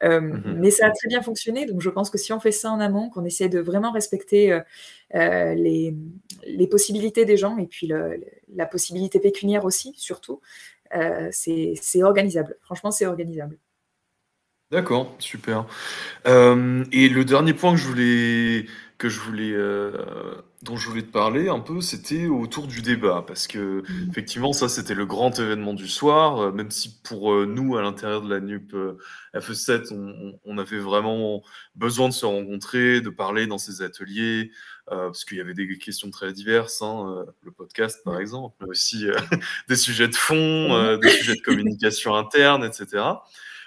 Euh, 0.04 0.20
mm-hmm. 0.20 0.56
Mais 0.56 0.72
ça 0.72 0.88
a 0.88 0.92
très 0.92 1.08
bien 1.08 1.22
fonctionné, 1.22 1.66
donc 1.66 1.82
je 1.82 1.90
pense 1.90 2.10
que 2.10 2.18
si 2.18 2.34
on 2.34 2.40
fait 2.40 2.52
ça 2.52 2.72
en 2.72 2.80
amont, 2.80 3.10
qu'on 3.10 3.24
essaie 3.26 3.48
de 3.48 3.60
vraiment 3.60 3.92
respecter 3.92 4.60
les, 5.14 5.96
les, 6.46 6.68
possibilités 6.68 7.24
des 7.24 7.38
gens 7.38 7.58
et 7.58 7.68
puis 7.68 7.90
la 8.54 8.66
possibilité 8.66 9.20
pécuniaire 9.20 9.64
aussi, 9.64 9.94
surtout, 9.96 10.42
c'est 11.32 12.04
organisable. 12.04 12.58
Franchement, 12.62 12.92
c'est 12.92 13.06
organisable. 13.06 13.58
D'accord, 14.72 15.16
super. 15.20 15.68
Euh, 16.28 16.84
et 16.92 17.08
le 17.08 17.24
dernier 17.24 17.54
point 17.54 17.74
que 17.74 17.80
je 17.80 17.88
voulais, 17.88 18.66
que 18.98 19.10
je 19.10 19.20
voulais, 19.20 19.52
euh, 19.54 19.92
dont 20.64 20.76
je 20.76 20.90
voulais 20.90 21.04
te 21.04 21.12
parler 21.12 21.50
un 21.50 21.60
peu, 21.60 21.82
c'était 21.82 22.26
autour 22.26 22.66
du 22.66 22.82
débat, 22.82 23.24
parce 23.28 23.46
que 23.46 23.84
mmh. 23.84 24.10
effectivement, 24.10 24.54
ça, 24.54 24.68
c'était 24.68 24.96
le 24.96 25.06
grand 25.06 25.40
événement 25.40 25.76
du 25.76 25.88
soir, 25.88 26.40
euh, 26.40 26.52
même 26.52 26.72
si 26.72 27.00
pour 27.04 27.46
nous, 27.46 27.78
à 27.78 27.84
l'intérieur 27.84 28.24
de 28.24 28.30
la 28.34 28.40
NUP 28.40 28.74
FE7, 29.36 29.94
on, 30.44 30.58
avait 30.58 30.80
vraiment 30.80 31.44
besoin 31.76 32.10
de 32.10 32.14
se 32.14 32.26
rencontrer, 32.26 33.02
de 33.02 33.12
parler 33.12 33.46
dans 33.46 33.60
ces 33.60 33.84
ateliers, 33.84 34.50
parce 34.88 35.26
qu'il 35.26 35.38
y 35.38 35.42
avait 35.42 35.54
des 35.54 35.78
questions 35.78 36.10
très 36.10 36.34
diverses, 36.34 36.82
hein, 36.82 37.26
le 37.44 37.52
podcast 37.52 38.02
par 38.04 38.20
exemple, 38.20 38.56
mais 38.62 38.68
aussi 38.70 39.06
des 39.70 39.76
sujets 39.76 40.08
de 40.08 40.16
fond, 40.16 40.98
des 40.98 41.10
sujets 41.10 41.36
de 41.36 41.42
communication 41.42 42.16
interne, 42.16 42.64
etc. 42.64 43.04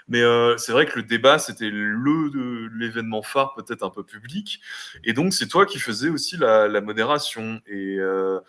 Mais 0.09 0.23
euh, 0.23 0.57
c'est 0.57 0.73
vrai 0.73 0.87
que 0.87 0.99
le 0.99 1.03
débat, 1.03 1.39
c'était 1.39 1.69
le 1.71 2.69
l'événement 2.79 3.23
phare, 3.23 3.55
peut-être 3.55 3.83
un 3.83 3.91
peu 3.91 4.03
public. 4.05 4.61
Et 5.05 5.13
donc, 5.13 5.35
c'est 5.35 5.49
toi 5.49 5.67
qui 5.67 5.79
faisais 5.79 6.09
aussi 6.09 6.37
la, 6.37 6.81
modération. 6.81 7.61
Et 7.67 7.97
euh, 7.99 8.41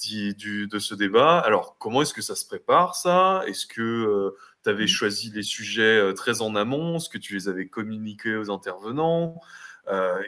du, 0.00 0.68
de 0.68 0.78
ce 0.78 0.94
débat. 0.94 1.40
Alors, 1.40 1.76
comment 1.78 2.02
est-ce 2.02 2.14
que 2.14 2.22
ça 2.22 2.36
se 2.36 2.46
prépare, 2.46 2.94
ça? 2.94 3.42
Est-ce 3.48 3.66
que 3.66 3.82
euh, 3.82 4.36
tu 4.62 4.70
avais 4.70 4.86
choisi 4.86 5.30
les 5.30 5.42
sujets 5.42 6.14
très 6.14 6.40
en 6.40 6.54
amont? 6.54 6.98
Est-ce 6.98 7.08
que 7.08 7.18
tu 7.18 7.34
les 7.34 7.48
avais 7.48 7.66
communiqués 7.66 8.36
aux 8.36 8.50
intervenants? 8.50 9.40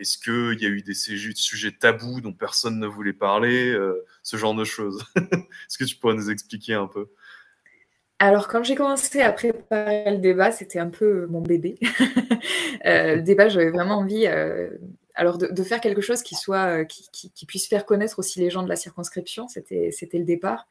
Est-ce 0.01 0.17
qu'il 0.17 0.61
y 0.61 0.67
a 0.67 0.71
eu 0.71 0.83
des 0.83 0.95
sujets 0.95 1.71
tabous 1.71 2.21
dont 2.23 2.33
personne 2.33 2.81
ne 2.81 2.87
voulait 2.87 3.13
parler? 3.13 3.79
Ce 4.23 4.37
genre 4.37 4.55
de 4.55 4.65
choses. 4.65 5.05
Est-ce 5.17 5.79
que 5.79 5.85
tu 5.85 5.97
pourrais 5.97 6.15
nous 6.15 6.31
expliquer 6.31 6.75
un 6.75 6.87
peu? 6.87 7.09
Alors, 8.23 8.49
quand 8.49 8.63
j'ai 8.63 8.75
commencé 8.75 9.23
à 9.23 9.33
préparer 9.33 10.11
le 10.11 10.19
débat, 10.19 10.53
c'était 10.53 10.79
un 10.79 10.91
peu 10.91 11.27
mon 11.27 11.41
bébé. 11.41 11.79
Euh, 12.87 13.17
le 13.17 13.23
débat, 13.23 13.51
j'avais 13.51 13.69
vraiment 13.69 13.97
envie 13.97 14.27
euh, 14.27 14.71
alors 15.15 15.37
de, 15.37 15.63
faire 15.63 15.83
quelque 15.83 16.01
chose 16.01 16.23
qui 16.23 16.35
soit 16.35 16.81
euh, 16.81 16.85
qui, 16.85 17.47
puisse 17.47 17.69
faire 17.69 17.85
connaître 17.85 18.19
aussi 18.19 18.41
les 18.41 18.49
gens 18.49 18.63
de 18.63 18.71
la 18.71 18.77
circonscription. 18.77 19.49
C'était 19.49 20.19
le 20.19 20.25
départ. 20.25 20.67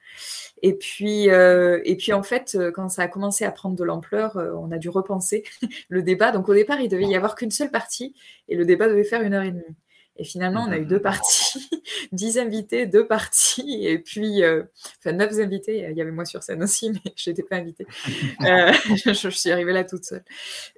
Et 0.64 0.74
puis 0.74 1.30
en 1.32 2.24
fait, 2.24 2.58
quand 2.74 2.90
ça 2.90 3.04
a 3.04 3.08
commencé 3.08 3.46
à 3.46 3.52
prendre 3.52 3.76
de 3.76 3.84
l'ampleur, 3.84 4.38
on 4.38 4.72
a 4.72 4.80
dû 4.80 4.90
repenser 4.90 5.44
le 5.90 6.02
débat. 6.02 6.32
Donc 6.32 6.50
au 6.50 6.56
départ, 6.56 6.82
il 6.82 6.90
devait 6.90 7.06
y 7.06 7.16
avoir 7.16 7.36
qu'une 7.36 7.52
seule 7.52 7.70
partie 7.70 8.16
et 8.48 8.56
le 8.56 8.66
débat 8.66 8.88
devait 8.88 9.04
faire 9.04 9.22
une 9.22 9.36
heure 9.36 9.44
et 9.44 9.52
demie. 9.52 9.76
Et 10.20 10.26
finalement, 10.26 10.66
on 10.68 10.72
a 10.72 10.78
eu 10.78 10.86
deux 10.86 11.02
parties, 11.02 11.70
dix 12.12 12.38
invités, 12.38 12.86
deux 12.86 13.08
parties, 13.08 13.86
et 13.88 13.98
puis, 14.00 14.44
euh, 14.44 14.64
enfin, 15.00 15.14
neuf 15.14 15.40
invités. 15.40 15.88
Il 15.90 15.98
y 15.98 16.02
avait 16.02 16.12
moi 16.12 16.26
sur 16.26 16.44
scène 16.44 16.62
aussi, 16.62 16.92
mais 17.06 17.14
je 17.16 17.30
n'étais 17.30 17.42
pas 17.42 17.56
invitée. 17.56 17.88
Euh, 18.42 18.74
je, 19.06 19.30
suis 19.30 19.50
arrivée 19.50 19.72
là 19.72 19.86
toute 19.86 20.04
seule. 20.04 20.26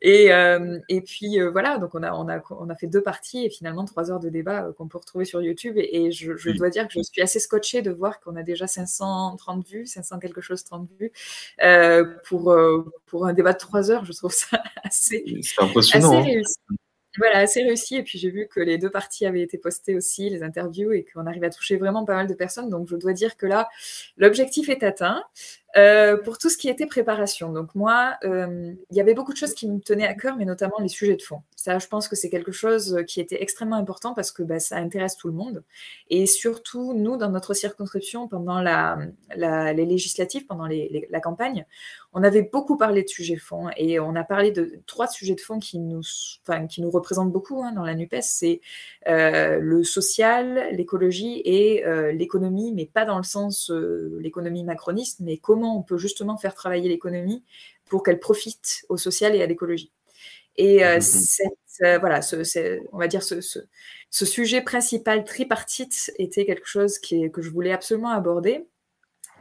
Et, 0.01 0.31
euh, 0.31 0.77
et 0.89 1.01
puis, 1.01 1.39
voilà, 1.51 1.79
donc 1.79 1.95
on 1.95 2.03
a, 2.03 2.13
on, 2.13 2.29
a, 2.29 2.39
on 2.51 2.69
a 2.69 2.75
fait 2.75 2.85
deux 2.85 3.01
parties 3.01 3.45
et 3.45 3.49
finalement 3.49 3.83
trois 3.83 4.11
heures 4.11 4.19
de 4.19 4.29
débat 4.29 4.67
qu'on 4.77 4.87
peut 4.87 4.99
retrouver 4.99 5.25
sur 5.25 5.41
YouTube. 5.41 5.73
Et, 5.77 6.11
je, 6.11 6.51
dois 6.51 6.69
dire 6.69 6.87
que 6.87 6.93
je 6.93 7.01
suis 7.01 7.21
assez 7.21 7.39
scotchée 7.39 7.81
de 7.81 7.89
voir 7.89 8.19
qu'on 8.19 8.35
a 8.35 8.43
déjà 8.43 8.67
530 8.67 9.67
vues, 9.67 9.87
500 9.87 10.19
quelque 10.19 10.41
chose 10.41 10.63
30 10.63 10.87
vues, 10.99 11.11
pour, 12.25 12.55
pour 13.07 13.25
un 13.25 13.33
débat 13.33 13.53
de 13.53 13.57
trois 13.57 13.89
heures. 13.89 14.05
Je 14.05 14.13
trouve 14.13 14.33
ça 14.33 14.61
assez, 14.83 15.25
assez 15.59 15.97
hein. 15.97 16.21
réussi. 16.21 16.57
Voilà, 17.17 17.39
assez 17.39 17.61
réussi. 17.63 17.97
Et 17.97 18.03
puis 18.03 18.17
j'ai 18.17 18.29
vu 18.29 18.47
que 18.47 18.61
les 18.61 18.77
deux 18.77 18.89
parties 18.89 19.25
avaient 19.25 19.41
été 19.41 19.57
postées 19.57 19.95
aussi, 19.95 20.29
les 20.29 20.43
interviews, 20.43 20.93
et 20.93 21.03
qu'on 21.03 21.25
arrive 21.27 21.43
à 21.43 21.49
toucher 21.49 21.75
vraiment 21.75 22.05
pas 22.05 22.15
mal 22.15 22.27
de 22.27 22.33
personnes. 22.33 22.69
Donc 22.69 22.87
je 22.87 22.95
dois 22.95 23.13
dire 23.13 23.35
que 23.35 23.45
là, 23.45 23.69
l'objectif 24.17 24.69
est 24.69 24.83
atteint. 24.83 25.23
Euh, 25.77 26.17
pour 26.17 26.37
tout 26.37 26.49
ce 26.49 26.57
qui 26.57 26.67
était 26.67 26.85
préparation, 26.85 27.53
donc 27.53 27.75
moi, 27.75 28.17
euh, 28.25 28.73
il 28.89 28.97
y 28.97 28.99
avait 28.99 29.13
beaucoup 29.13 29.31
de 29.31 29.37
choses 29.37 29.53
qui 29.53 29.69
me 29.69 29.79
tenaient 29.79 30.07
à 30.07 30.13
cœur, 30.13 30.35
mais 30.35 30.43
notamment 30.43 30.75
les 30.79 30.89
sujets 30.89 31.15
de 31.15 31.21
fond. 31.21 31.43
Ça, 31.55 31.79
je 31.79 31.87
pense 31.87 32.07
que 32.07 32.15
c'est 32.15 32.29
quelque 32.29 32.51
chose 32.51 33.03
qui 33.07 33.21
était 33.21 33.41
extrêmement 33.41 33.77
important 33.77 34.13
parce 34.13 34.31
que 34.31 34.43
bah, 34.43 34.59
ça 34.59 34.77
intéresse 34.77 35.15
tout 35.15 35.27
le 35.27 35.33
monde. 35.33 35.63
Et 36.09 36.25
surtout, 36.25 36.93
nous, 36.93 37.17
dans 37.17 37.29
notre 37.29 37.53
circonscription, 37.53 38.27
pendant 38.27 38.59
les 38.61 39.85
législatives, 39.85 40.45
pendant 40.45 40.67
la 40.67 41.19
campagne, 41.21 41.65
on 42.13 42.23
avait 42.23 42.41
beaucoup 42.41 42.75
parlé 42.75 43.03
de 43.03 43.07
sujets 43.07 43.35
de 43.35 43.39
fond 43.39 43.69
et 43.77 43.99
on 43.99 44.15
a 44.15 44.23
parlé 44.23 44.51
de 44.51 44.81
trois 44.85 45.07
sujets 45.07 45.35
de 45.35 45.39
fond 45.39 45.59
qui 45.59 45.79
nous, 45.79 46.01
qui 46.69 46.81
nous 46.81 46.91
représentent 46.91 47.31
beaucoup 47.31 47.63
hein, 47.63 47.71
dans 47.71 47.85
la 47.85 47.95
NUPES. 47.95 48.21
C'est 48.21 48.59
euh, 49.07 49.59
le 49.59 49.83
social, 49.85 50.67
l'écologie 50.73 51.41
et 51.45 51.83
l'économie, 52.13 52.73
mais 52.73 52.87
pas 52.87 53.05
dans 53.05 53.17
le 53.17 53.23
sens 53.23 53.71
l'économie 54.19 54.63
macroniste, 54.63 55.19
mais 55.21 55.37
comment 55.37 55.60
on 55.63 55.83
peut 55.83 55.97
justement 55.97 56.37
faire 56.37 56.53
travailler 56.53 56.89
l'économie 56.89 57.43
pour 57.85 58.03
qu'elle 58.03 58.19
profite 58.19 58.85
au 58.89 58.97
social 58.97 59.35
et 59.35 59.41
à 59.41 59.45
l'écologie. 59.45 59.91
Et 60.57 60.83
euh, 60.85 60.99
mmh 60.99 61.49
euh, 61.83 61.97
voilà, 61.97 62.19
on 62.91 62.97
va 62.97 63.07
dire 63.07 63.23
ce, 63.23 63.39
sujet 64.11 64.61
principal 64.61 65.23
tripartite 65.23 66.11
était 66.19 66.45
quelque 66.45 66.67
chose 66.67 66.99
qui 66.99 67.31
que 67.31 67.41
je 67.41 67.49
voulais 67.49 67.71
absolument 67.71 68.09
aborder. 68.09 68.67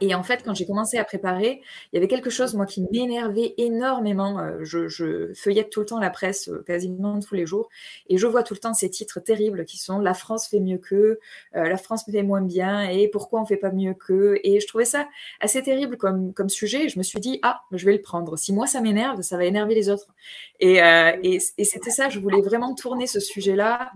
Et 0.01 0.15
en 0.15 0.23
fait, 0.23 0.41
quand 0.43 0.55
j'ai 0.55 0.65
commencé 0.65 0.97
à 0.97 1.05
préparer, 1.05 1.61
il 1.91 1.95
y 1.95 1.97
avait 1.97 2.07
quelque 2.07 2.31
chose, 2.31 2.55
moi, 2.55 2.65
qui 2.65 2.85
m'énervait 2.91 3.53
énormément. 3.57 4.39
Euh, 4.39 4.57
je, 4.63 5.31
feuillette 5.35 5.69
tout 5.69 5.81
le 5.81 5.85
temps 5.85 5.99
la 5.99 6.09
presse, 6.09 6.49
euh, 6.49 6.63
quasiment 6.65 7.19
tous 7.19 7.35
les 7.35 7.45
jours, 7.45 7.69
et 8.09 8.17
je 8.17 8.25
vois 8.25 8.41
tout 8.41 8.55
le 8.55 8.59
temps 8.59 8.73
ces 8.73 8.89
titres 8.89 9.19
terribles 9.19 9.63
qui 9.65 9.77
sont 9.77 9.99
La 9.99 10.15
France 10.15 10.47
fait 10.47 10.59
mieux 10.59 10.79
qu'eux, 10.79 11.19
euh, 11.55 11.69
La 11.69 11.77
France 11.77 12.03
fait 12.11 12.23
moins 12.23 12.41
bien, 12.41 12.81
et 12.89 13.07
pourquoi 13.07 13.41
on 13.41 13.45
fait 13.45 13.57
pas 13.57 13.71
mieux 13.71 13.93
qu'eux? 13.93 14.39
Et 14.43 14.59
je 14.59 14.67
trouvais 14.67 14.85
ça 14.85 15.07
assez 15.39 15.61
terrible 15.61 15.97
comme, 15.97 16.33
sujet. 16.49 16.85
Et 16.85 16.89
je 16.89 16.97
me 16.97 17.03
suis 17.03 17.19
dit, 17.19 17.39
ah, 17.43 17.61
je 17.71 17.85
vais 17.85 17.93
le 17.93 18.01
prendre. 18.01 18.37
Si 18.37 18.53
moi, 18.53 18.65
ça 18.65 18.81
m'énerve, 18.81 19.21
ça 19.21 19.37
va 19.37 19.45
énerver 19.45 19.75
les 19.75 19.89
autres. 19.89 20.07
Et 20.59 20.79
c'était 21.39 21.91
ça, 21.91 22.09
je 22.09 22.19
voulais 22.19 22.41
vraiment 22.41 22.73
tourner 22.73 23.05
ce 23.05 23.19
sujet-là 23.19 23.91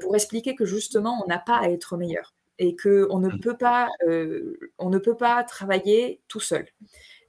pour 0.00 0.16
expliquer 0.16 0.54
que 0.56 0.64
justement, 0.64 1.22
on 1.24 1.28
n'a 1.28 1.38
pas 1.38 1.56
à 1.56 1.68
être 1.70 1.96
meilleur 1.96 2.34
et 2.58 2.76
qu'on 2.76 3.18
ne, 3.18 3.28
mmh. 3.28 3.40
peut 3.40 3.56
pas, 3.56 3.88
euh, 4.06 4.58
on 4.78 4.90
ne 4.90 4.98
peut 4.98 5.16
pas 5.16 5.42
travailler 5.44 6.20
tout 6.28 6.40
seul. 6.40 6.66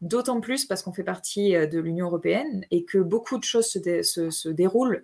D'autant 0.01 0.41
plus 0.41 0.65
parce 0.65 0.83
qu'on 0.83 0.93
fait 0.93 1.03
partie 1.03 1.53
de 1.53 1.79
l'Union 1.79 2.05
européenne 2.05 2.65
et 2.69 2.85
que 2.85 2.99
beaucoup 2.99 3.39
de 3.39 3.43
choses 3.43 3.65
se, 3.65 4.29
se 4.29 4.49
déroulent 4.49 5.03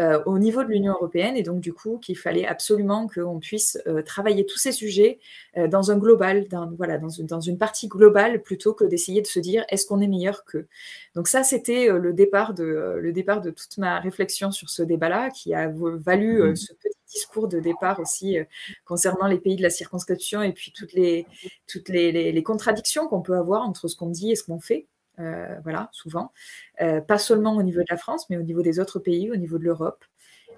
euh, 0.00 0.22
au 0.24 0.38
niveau 0.38 0.64
de 0.64 0.70
l'Union 0.70 0.94
européenne 0.94 1.36
et 1.36 1.42
donc 1.42 1.60
du 1.60 1.74
coup 1.74 1.98
qu'il 1.98 2.16
fallait 2.16 2.46
absolument 2.46 3.08
qu'on 3.08 3.38
puisse 3.40 3.78
euh, 3.86 4.00
travailler 4.00 4.46
tous 4.46 4.56
ces 4.56 4.72
sujets 4.72 5.18
euh, 5.58 5.68
dans 5.68 5.90
un 5.90 5.98
global, 5.98 6.48
dans, 6.48 6.70
voilà, 6.70 6.96
dans 6.96 7.10
une, 7.10 7.26
dans 7.26 7.42
une 7.42 7.58
partie 7.58 7.88
globale 7.88 8.40
plutôt 8.40 8.72
que 8.72 8.84
d'essayer 8.84 9.20
de 9.20 9.26
se 9.26 9.38
dire 9.38 9.66
est-ce 9.68 9.84
qu'on 9.84 10.00
est 10.00 10.06
meilleur 10.06 10.46
qu'eux. 10.46 10.66
Donc 11.14 11.28
ça 11.28 11.44
c'était 11.44 11.88
le 11.88 12.14
départ 12.14 12.54
de 12.54 12.96
le 12.98 13.12
départ 13.12 13.42
de 13.42 13.50
toute 13.50 13.76
ma 13.76 14.00
réflexion 14.00 14.50
sur 14.50 14.70
ce 14.70 14.82
débat-là 14.82 15.28
qui 15.28 15.52
a 15.52 15.70
valu 15.70 16.42
mmh. 16.42 16.56
ce 16.56 16.72
petit 16.72 17.01
discours 17.12 17.48
de 17.48 17.60
départ 17.60 18.00
aussi 18.00 18.38
concernant 18.84 19.26
les 19.26 19.38
pays 19.38 19.56
de 19.56 19.62
la 19.62 19.70
circonscription 19.70 20.42
et 20.42 20.52
puis 20.52 20.72
toutes 20.72 20.92
les 20.92 21.26
toutes 21.66 21.88
les, 21.88 22.32
les 22.32 22.42
contradictions 22.42 23.06
qu'on 23.06 23.22
peut 23.22 23.36
avoir 23.36 23.62
entre 23.62 23.88
ce 23.88 23.96
qu'on 23.96 24.10
dit 24.10 24.32
et 24.32 24.36
ce 24.36 24.44
qu'on 24.44 24.60
fait. 24.60 24.86
Euh, 25.18 25.56
voilà, 25.62 25.88
souvent. 25.92 26.32
Euh, 26.80 27.00
pas 27.00 27.18
seulement 27.18 27.56
au 27.56 27.62
niveau 27.62 27.80
de 27.80 27.86
la 27.90 27.96
France, 27.96 28.28
mais 28.30 28.36
au 28.36 28.42
niveau 28.42 28.62
des 28.62 28.80
autres 28.80 28.98
pays, 28.98 29.30
au 29.30 29.36
niveau 29.36 29.58
de 29.58 29.64
l'Europe. 29.64 30.04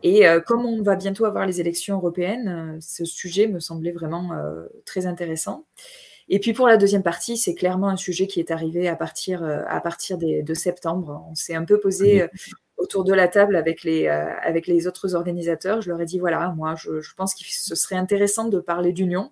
Et 0.02 0.28
euh, 0.28 0.40
comme 0.40 0.64
on 0.64 0.82
va 0.82 0.96
bientôt 0.96 1.24
avoir 1.24 1.46
les 1.46 1.60
élections 1.60 1.96
européennes, 1.96 2.78
ce 2.80 3.04
sujet 3.04 3.46
me 3.46 3.60
semblait 3.60 3.92
vraiment 3.92 4.30
très 4.84 5.06
intéressant. 5.06 5.66
Et 6.28 6.38
puis 6.38 6.54
pour 6.54 6.66
la 6.66 6.76
deuxième 6.76 7.02
partie, 7.02 7.36
c'est 7.36 7.54
clairement 7.54 7.88
un 7.88 7.96
sujet 7.96 8.26
qui 8.26 8.40
est 8.40 8.50
arrivé 8.50 8.88
à 8.88 8.96
partir, 8.96 9.42
à 9.42 9.80
partir 9.80 10.18
de 10.18 10.54
septembre. 10.54 11.24
On 11.30 11.34
s'est 11.34 11.54
un 11.54 11.64
peu 11.64 11.78
posé 11.78 12.26
autour 12.76 13.04
de 13.04 13.12
la 13.14 13.28
table 13.28 13.56
avec 13.56 13.84
les, 13.84 14.08
avec 14.08 14.66
les 14.66 14.86
autres 14.86 15.14
organisateurs. 15.14 15.80
Je 15.80 15.90
leur 15.90 16.00
ai 16.00 16.06
dit, 16.06 16.18
voilà, 16.18 16.52
moi, 16.56 16.74
je, 16.76 17.00
je 17.00 17.14
pense 17.14 17.34
que 17.34 17.40
ce 17.46 17.74
serait 17.74 17.96
intéressant 17.96 18.48
de 18.48 18.58
parler 18.60 18.92
d'union. 18.92 19.30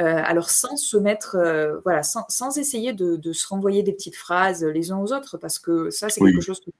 Euh, 0.00 0.22
alors 0.24 0.48
sans 0.48 0.76
se 0.76 0.96
mettre, 0.96 1.34
euh, 1.36 1.80
voilà, 1.82 2.04
sans, 2.04 2.56
essayer 2.56 2.92
de, 2.92 3.32
se 3.32 3.48
renvoyer 3.48 3.82
des 3.82 3.92
petites 3.92 4.14
phrases 4.14 4.64
les 4.64 4.92
uns 4.92 4.98
aux 4.98 5.12
autres, 5.12 5.38
parce 5.38 5.58
que 5.58 5.90
ça, 5.90 6.08
c'est 6.08 6.20
quelque 6.20 6.40
chose 6.40 6.60
que 6.60 6.70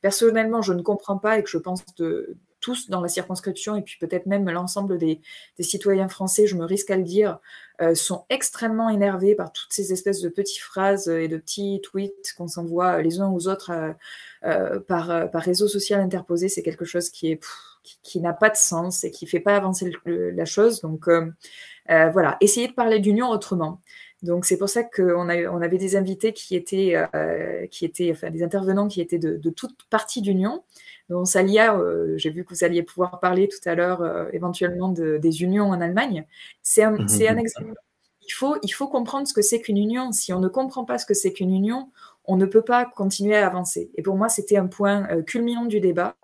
personnellement, 0.00 0.62
je 0.62 0.72
ne 0.72 0.80
comprends 0.80 1.18
pas 1.18 1.38
et 1.38 1.42
que 1.42 1.50
je 1.50 1.58
pense 1.58 1.84
de 1.96 2.36
tous 2.60 2.88
dans 2.88 3.02
la 3.02 3.08
circonscription, 3.08 3.76
et 3.76 3.82
puis 3.82 3.96
peut-être 4.00 4.24
même 4.24 4.48
l'ensemble 4.48 4.96
des, 4.96 5.20
citoyens 5.60 6.08
français, 6.08 6.46
je 6.46 6.56
me 6.56 6.64
risque 6.64 6.90
à 6.90 6.96
le 6.96 7.02
dire, 7.02 7.40
euh, 7.82 7.94
sont 7.94 8.24
extrêmement 8.30 8.88
énervés 8.88 9.34
par 9.34 9.52
toutes 9.52 9.72
ces 9.72 9.92
espèces 9.92 10.20
de 10.20 10.30
petites 10.30 10.62
phrases 10.62 11.08
et 11.08 11.28
de 11.28 11.36
petits 11.36 11.80
tweets 11.82 12.32
qu'on 12.38 12.48
s'envoie 12.48 13.02
les 13.02 13.20
uns 13.20 13.28
aux 13.28 13.48
autres 13.48 13.72
par, 14.88 15.30
par 15.30 15.42
réseau 15.42 15.68
social 15.68 16.00
interposé. 16.00 16.48
C'est 16.48 16.62
quelque 16.62 16.84
chose 16.84 17.10
qui 17.10 17.38
qui, 18.02 18.20
n'a 18.20 18.32
pas 18.32 18.50
de 18.50 18.56
sens 18.56 19.04
et 19.04 19.10
qui 19.10 19.24
ne 19.24 19.30
fait 19.30 19.40
pas 19.40 19.56
avancer 19.56 19.92
la 20.06 20.44
chose. 20.44 20.80
Donc, 20.82 21.08
euh, 21.90 22.10
voilà, 22.10 22.36
essayer 22.40 22.68
de 22.68 22.72
parler 22.72 23.00
d'union 23.00 23.28
autrement. 23.28 23.80
Donc 24.22 24.44
c'est 24.44 24.56
pour 24.56 24.68
ça 24.68 24.84
qu'on 24.84 25.28
on 25.28 25.62
avait 25.62 25.78
des 25.78 25.96
invités 25.96 26.32
qui 26.32 26.54
étaient, 26.54 26.94
euh, 27.14 27.66
qui 27.66 27.84
étaient, 27.84 28.12
enfin 28.12 28.30
des 28.30 28.44
intervenants 28.44 28.86
qui 28.86 29.00
étaient 29.00 29.18
de, 29.18 29.36
de 29.36 29.50
toute 29.50 29.76
partie 29.90 30.22
d'union. 30.22 30.62
Donc 31.12 31.28
Salia, 31.28 31.76
euh, 31.76 32.16
j'ai 32.16 32.30
vu 32.30 32.44
que 32.44 32.54
vous 32.54 32.64
alliez 32.64 32.82
pouvoir 32.82 33.20
parler 33.20 33.48
tout 33.48 33.68
à 33.68 33.74
l'heure 33.74 34.28
éventuellement 34.32 34.88
des 34.88 35.42
unions 35.42 35.66
en 35.66 35.80
Allemagne. 35.80 36.26
C'est 36.62 36.82
un, 36.82 36.92
mmh 36.92 37.08
un 37.28 37.36
exemple. 37.36 37.74
Il 38.24 38.32
faut, 38.32 38.56
il 38.62 38.70
faut 38.70 38.88
comprendre 38.88 39.26
ce 39.26 39.34
que 39.34 39.42
c'est 39.42 39.60
qu'une 39.60 39.76
union. 39.76 40.12
Si 40.12 40.32
on 40.32 40.38
ne 40.38 40.48
comprend 40.48 40.84
pas 40.84 40.98
ce 40.98 41.06
que 41.06 41.14
c'est 41.14 41.32
qu'une 41.32 41.52
union, 41.52 41.90
on 42.24 42.36
ne 42.36 42.46
peut 42.46 42.62
pas 42.62 42.84
continuer 42.84 43.36
à 43.36 43.46
avancer. 43.46 43.90
Et 43.96 44.02
pour 44.02 44.16
moi, 44.16 44.28
c'était 44.28 44.56
un 44.56 44.68
point 44.68 45.06
culminant 45.24 45.64
du 45.64 45.80
débat 45.80 46.16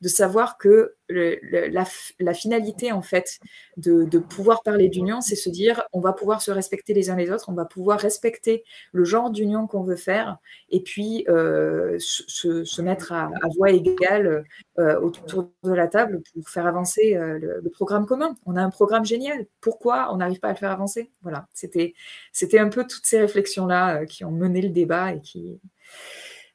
de 0.00 0.08
savoir 0.08 0.58
que 0.58 0.94
la, 1.08 2.34
finalité 2.34 2.92
en 2.92 3.02
fait 3.02 3.38
de, 3.76 4.18
pouvoir 4.18 4.62
parler 4.62 4.88
d'union, 4.88 5.20
c'est 5.20 5.36
se 5.36 5.48
dire 5.48 5.82
on 5.92 6.00
va 6.00 6.12
pouvoir 6.12 6.42
se 6.42 6.50
respecter 6.50 6.94
les 6.94 7.10
uns 7.10 7.16
les 7.16 7.30
autres, 7.30 7.48
on 7.48 7.54
va 7.54 7.64
pouvoir 7.64 7.98
respecter 8.00 8.64
le 8.92 9.04
genre 9.04 9.30
d'union 9.30 9.66
qu'on 9.66 9.82
veut 9.82 9.96
faire, 9.96 10.38
et 10.70 10.80
puis 10.80 11.24
euh, 11.28 11.96
se, 11.98 12.82
mettre 12.82 13.12
à, 13.12 13.30
voix 13.56 13.70
égale 13.70 14.44
euh, 14.78 15.00
autour 15.00 15.50
de 15.62 15.72
la 15.72 15.88
table 15.88 16.22
pour 16.32 16.48
faire 16.48 16.66
avancer 16.66 17.16
euh, 17.16 17.38
le, 17.62 17.70
programme 17.70 18.06
commun. 18.06 18.34
On 18.46 18.56
a 18.56 18.62
un 18.62 18.70
programme 18.70 19.04
génial. 19.04 19.46
Pourquoi 19.60 20.12
on 20.12 20.16
n'arrive 20.16 20.40
pas 20.40 20.48
à 20.48 20.52
le 20.52 20.58
faire 20.58 20.70
avancer? 20.70 21.10
Voilà, 21.22 21.46
c'était 21.52 21.94
c'était 22.32 22.58
un 22.58 22.68
peu 22.68 22.86
toutes 22.86 23.04
ces 23.04 23.18
réflexions 23.18 23.66
là 23.66 24.06
qui 24.06 24.24
ont 24.24 24.30
mené 24.30 24.62
le 24.62 24.70
débat 24.70 25.12
et 25.12 25.20
qui 25.20 25.60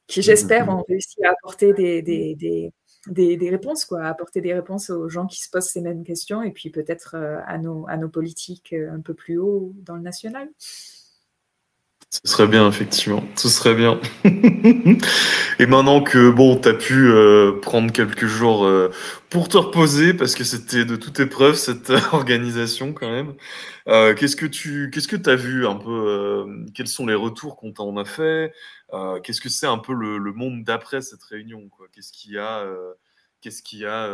qui 0.08 0.22
j'espère 0.22 0.70
ont 0.70 0.84
réussi 0.88 1.24
à 1.24 1.32
apporter 1.32 1.74
des, 1.74 2.02
des, 2.02 2.74
réponses, 3.50 3.86
quoi, 3.86 4.06
apporter 4.06 4.42
des 4.42 4.54
réponses 4.54 4.90
aux 4.90 5.10
gens 5.10 5.28
qui 5.28 5.42
se 5.42 5.50
posent 5.50 5.70
ces 5.70 5.82
mêmes 5.82 6.04
questions 6.04 6.42
et 6.44 6.52
puis 6.52 6.70
peut-être 6.70 7.16
euh, 7.16 7.40
à, 7.46 7.58
nos, 7.58 8.10
politiques 8.10 8.74
euh, 8.74 8.94
un 8.94 9.02
peu 9.02 9.14
plus 9.14 9.38
haut 9.38 9.74
dans 9.84 9.96
le 9.96 10.02
national. 10.02 10.50
Ce 12.10 12.20
serait 12.26 12.48
bien, 12.48 12.68
effectivement. 12.68 13.24
Ce 13.38 13.48
serait 13.48 13.74
bien. 13.74 13.98
et 15.60 15.66
maintenant 15.66 16.04
que, 16.04 16.30
bon, 16.30 16.58
tu 16.58 16.68
as 16.68 16.74
pu 16.74 17.08
euh, 17.08 17.54
prendre 17.62 17.90
quelques 17.94 18.26
jours 18.26 18.70
pour 19.30 19.48
te 19.48 19.56
reposer, 19.56 20.14
parce 20.14 20.36
que 20.36 20.44
c'était 20.44 20.84
de 20.84 20.98
toute 20.98 21.22
épreuve, 21.22 21.56
cette 21.56 21.90
organisation, 22.12 22.92
quand 22.92 23.10
même. 23.10 23.34
qu'est-ce 24.18 24.36
que 24.36 24.46
tu 24.46 24.92
qu'est-ce 24.92 25.08
que 25.08 25.30
as 25.30 25.36
vu 25.38 25.66
un 25.66 25.76
peu 25.76 26.46
Quels 26.76 26.90
sont 26.90 27.06
les 27.06 27.16
retours 27.16 27.56
qu'on 27.56 27.72
t'en 27.72 27.96
a 27.96 28.04
fait 28.04 28.52
Qu'est-ce 29.24 29.42
que 29.42 29.50
c'est 29.50 29.68
un 29.68 29.78
peu 29.78 29.94
le, 29.94 30.18
le 30.18 30.34
monde 30.34 30.64
d'après 30.64 31.02
cette 31.02 31.24
réunion 31.24 31.70
Qu'est-ce 31.94 32.12
qu'il 32.12 32.32
y 32.34 32.38
a 32.38 32.66
Qu'est-ce 33.40 33.64
qui 33.64 33.86
a 33.86 34.10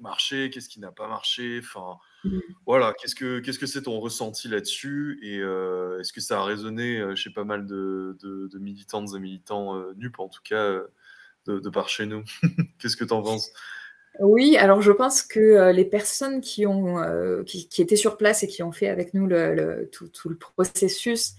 marché 0.00 0.50
Qu'est-ce 0.50 0.68
qui 0.68 0.80
n'a 0.80 0.92
pas 0.92 1.08
marché? 1.08 1.60
Enfin, 1.62 1.98
mmh. 2.24 2.38
voilà. 2.66 2.94
Qu'est-ce 2.94 3.14
que 3.14 3.40
qu'est-ce 3.40 3.58
que 3.58 3.66
c'est 3.66 3.82
ton 3.82 4.00
ressenti 4.00 4.48
là-dessus? 4.48 5.18
Et 5.22 5.38
est-ce 6.00 6.12
que 6.12 6.20
ça 6.20 6.40
a 6.40 6.44
résonné 6.44 7.14
chez 7.16 7.30
pas 7.30 7.44
mal 7.44 7.66
de, 7.66 8.16
de, 8.22 8.58
militantes 8.58 9.10
et 9.14 9.18
militants 9.20 9.76
NUP, 9.96 10.18
en 10.18 10.28
tout 10.28 10.42
cas, 10.42 10.80
de, 11.46 11.68
par 11.68 11.88
chez 11.88 12.06
nous? 12.06 12.24
Qu'est-ce 12.78 12.96
que 12.96 13.04
tu 13.04 13.12
en 13.12 13.22
penses? 13.22 13.52
Oui, 14.20 14.56
alors 14.56 14.82
je 14.82 14.90
pense 14.90 15.22
que 15.22 15.70
les 15.70 15.84
personnes 15.84 16.40
qui, 16.40 16.66
ont, 16.66 16.96
qui, 17.44 17.68
étaient 17.78 17.96
sur 17.96 18.16
place 18.16 18.42
et 18.42 18.48
qui 18.48 18.62
ont 18.62 18.72
fait 18.72 18.88
avec 18.88 19.14
nous 19.14 19.26
le, 19.26 19.88
tout, 19.92 20.08
tout, 20.08 20.28
le 20.28 20.36
processus 20.36 21.34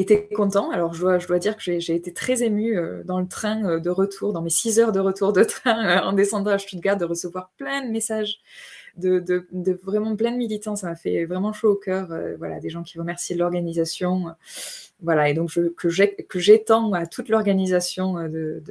était 0.00 0.28
content. 0.28 0.70
Alors, 0.70 0.94
je 0.94 1.26
dois, 1.26 1.38
dire 1.38 1.56
que 1.56 1.62
j'ai 1.62 1.94
été 1.94 2.12
très 2.12 2.42
émue 2.42 2.78
euh, 2.78 3.02
dans 3.04 3.20
le 3.20 3.26
train 3.26 3.64
euh, 3.64 3.80
de 3.80 3.90
retour, 3.90 4.32
dans 4.32 4.42
mes 4.42 4.50
six 4.50 4.78
heures 4.78 4.92
de 4.92 5.00
retour 5.00 5.32
de 5.32 5.44
train 5.44 5.84
euh, 5.98 6.02
en 6.02 6.12
descendant 6.12 6.50
à 6.50 6.58
Stuttgart, 6.58 6.96
de 6.96 7.04
recevoir 7.04 7.50
plein 7.56 7.84
de 7.84 7.90
messages 7.90 8.40
de, 8.96 9.18
de, 9.20 9.80
vraiment 9.84 10.16
plein 10.16 10.32
de 10.32 10.36
militants. 10.36 10.76
Ça 10.76 10.88
m'a 10.88 10.96
fait 10.96 11.24
vraiment 11.24 11.52
chaud 11.52 11.72
au 11.72 11.76
cœur. 11.76 12.08
voilà, 12.38 12.58
des 12.58 12.70
gens 12.70 12.82
qui 12.82 12.98
remercient 12.98 13.34
l'organisation. 13.34 14.34
Voilà, 15.02 15.28
et 15.30 15.34
donc 15.34 15.50
que 15.76 16.38
j'étends 16.38 16.92
à 16.92 17.06
toute 17.06 17.28
l'organisation 17.28 18.14
de, 18.28 18.62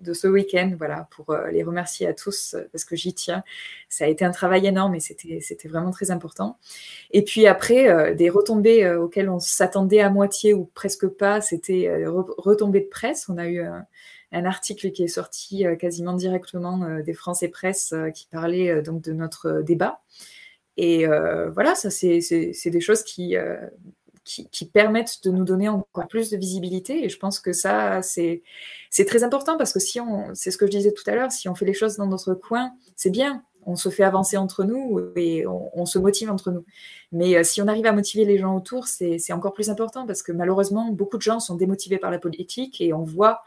de, 0.00 0.12
ce 0.12 0.28
week-end, 0.28 0.74
voilà, 0.76 1.08
pour 1.10 1.34
les 1.50 1.62
remercier 1.62 2.06
à 2.06 2.12
tous 2.12 2.56
parce 2.72 2.84
que 2.84 2.94
j'y 2.94 3.14
tiens. 3.14 3.42
Ça 3.88 4.04
a 4.04 4.08
été 4.08 4.24
un 4.24 4.30
travail 4.30 4.66
énorme 4.66 4.94
et 4.94 5.00
c'était 5.00 5.68
vraiment 5.68 5.90
très 5.90 6.10
important. 6.10 6.58
Et 7.10 7.22
puis 7.22 7.46
après, 7.46 8.14
des 8.14 8.28
retombées 8.28 8.94
auxquelles 8.94 9.30
on 9.30 9.40
s'attendait 9.40 10.00
à 10.00 10.10
moitié 10.10 10.52
ou 10.52 10.66
presque 10.74 11.06
pas, 11.06 11.40
c'était 11.40 12.04
retombées 12.06 12.82
de 12.82 12.88
presse. 12.88 13.30
On 13.30 13.38
a 13.38 13.46
eu 13.46 13.60
un, 13.62 13.86
un 14.34 14.44
article 14.44 14.90
qui 14.90 15.04
est 15.04 15.08
sorti 15.08 15.64
quasiment 15.78 16.12
directement 16.12 17.00
des 17.00 17.14
Français 17.14 17.48
Presse 17.48 17.94
qui 18.14 18.26
parlait 18.26 18.82
donc 18.82 19.00
de 19.02 19.12
notre 19.12 19.62
débat. 19.62 20.02
Et 20.76 21.06
voilà, 21.06 21.74
ça 21.74 21.90
c'est 21.90 22.20
des 22.66 22.80
choses 22.80 23.04
qui 23.04 23.36
qui, 24.24 24.64
permettent 24.66 25.22
de 25.24 25.30
nous 25.30 25.44
donner 25.44 25.68
encore 25.68 26.08
plus 26.08 26.30
de 26.30 26.36
visibilité. 26.36 27.04
Et 27.04 27.08
je 27.08 27.18
pense 27.18 27.40
que 27.40 27.52
ça, 27.52 28.00
c'est 28.02 28.42
très 29.06 29.22
important 29.22 29.56
parce 29.56 29.72
que 29.72 29.80
si 29.80 30.00
on, 30.00 30.34
c'est 30.34 30.50
ce 30.50 30.58
que 30.58 30.66
je 30.66 30.70
disais 30.70 30.92
tout 30.92 31.08
à 31.08 31.14
l'heure, 31.14 31.30
si 31.30 31.48
on 31.48 31.54
fait 31.54 31.66
les 31.66 31.74
choses 31.74 31.96
dans 31.96 32.06
notre 32.06 32.34
coin, 32.34 32.72
c'est 32.96 33.10
bien. 33.10 33.42
On 33.66 33.76
se 33.76 33.88
fait 33.88 34.02
avancer 34.02 34.36
entre 34.36 34.64
nous 34.64 35.00
et 35.16 35.46
on, 35.46 35.86
se 35.86 35.98
motive 35.98 36.30
entre 36.30 36.50
nous. 36.50 36.64
Mais 37.12 37.36
euh, 37.36 37.44
si 37.44 37.62
on 37.62 37.68
arrive 37.68 37.86
à 37.86 37.92
motiver 37.92 38.26
les 38.26 38.36
gens 38.36 38.54
autour, 38.56 38.88
c'est 38.88 39.32
encore 39.32 39.54
plus 39.54 39.70
important 39.70 40.06
parce 40.06 40.22
que 40.22 40.32
malheureusement, 40.32 40.90
beaucoup 40.90 41.16
de 41.16 41.22
gens 41.22 41.40
sont 41.40 41.54
démotivés 41.54 41.98
par 41.98 42.10
la 42.10 42.18
politique 42.18 42.80
et 42.80 42.92
on 42.92 43.04
voit 43.04 43.42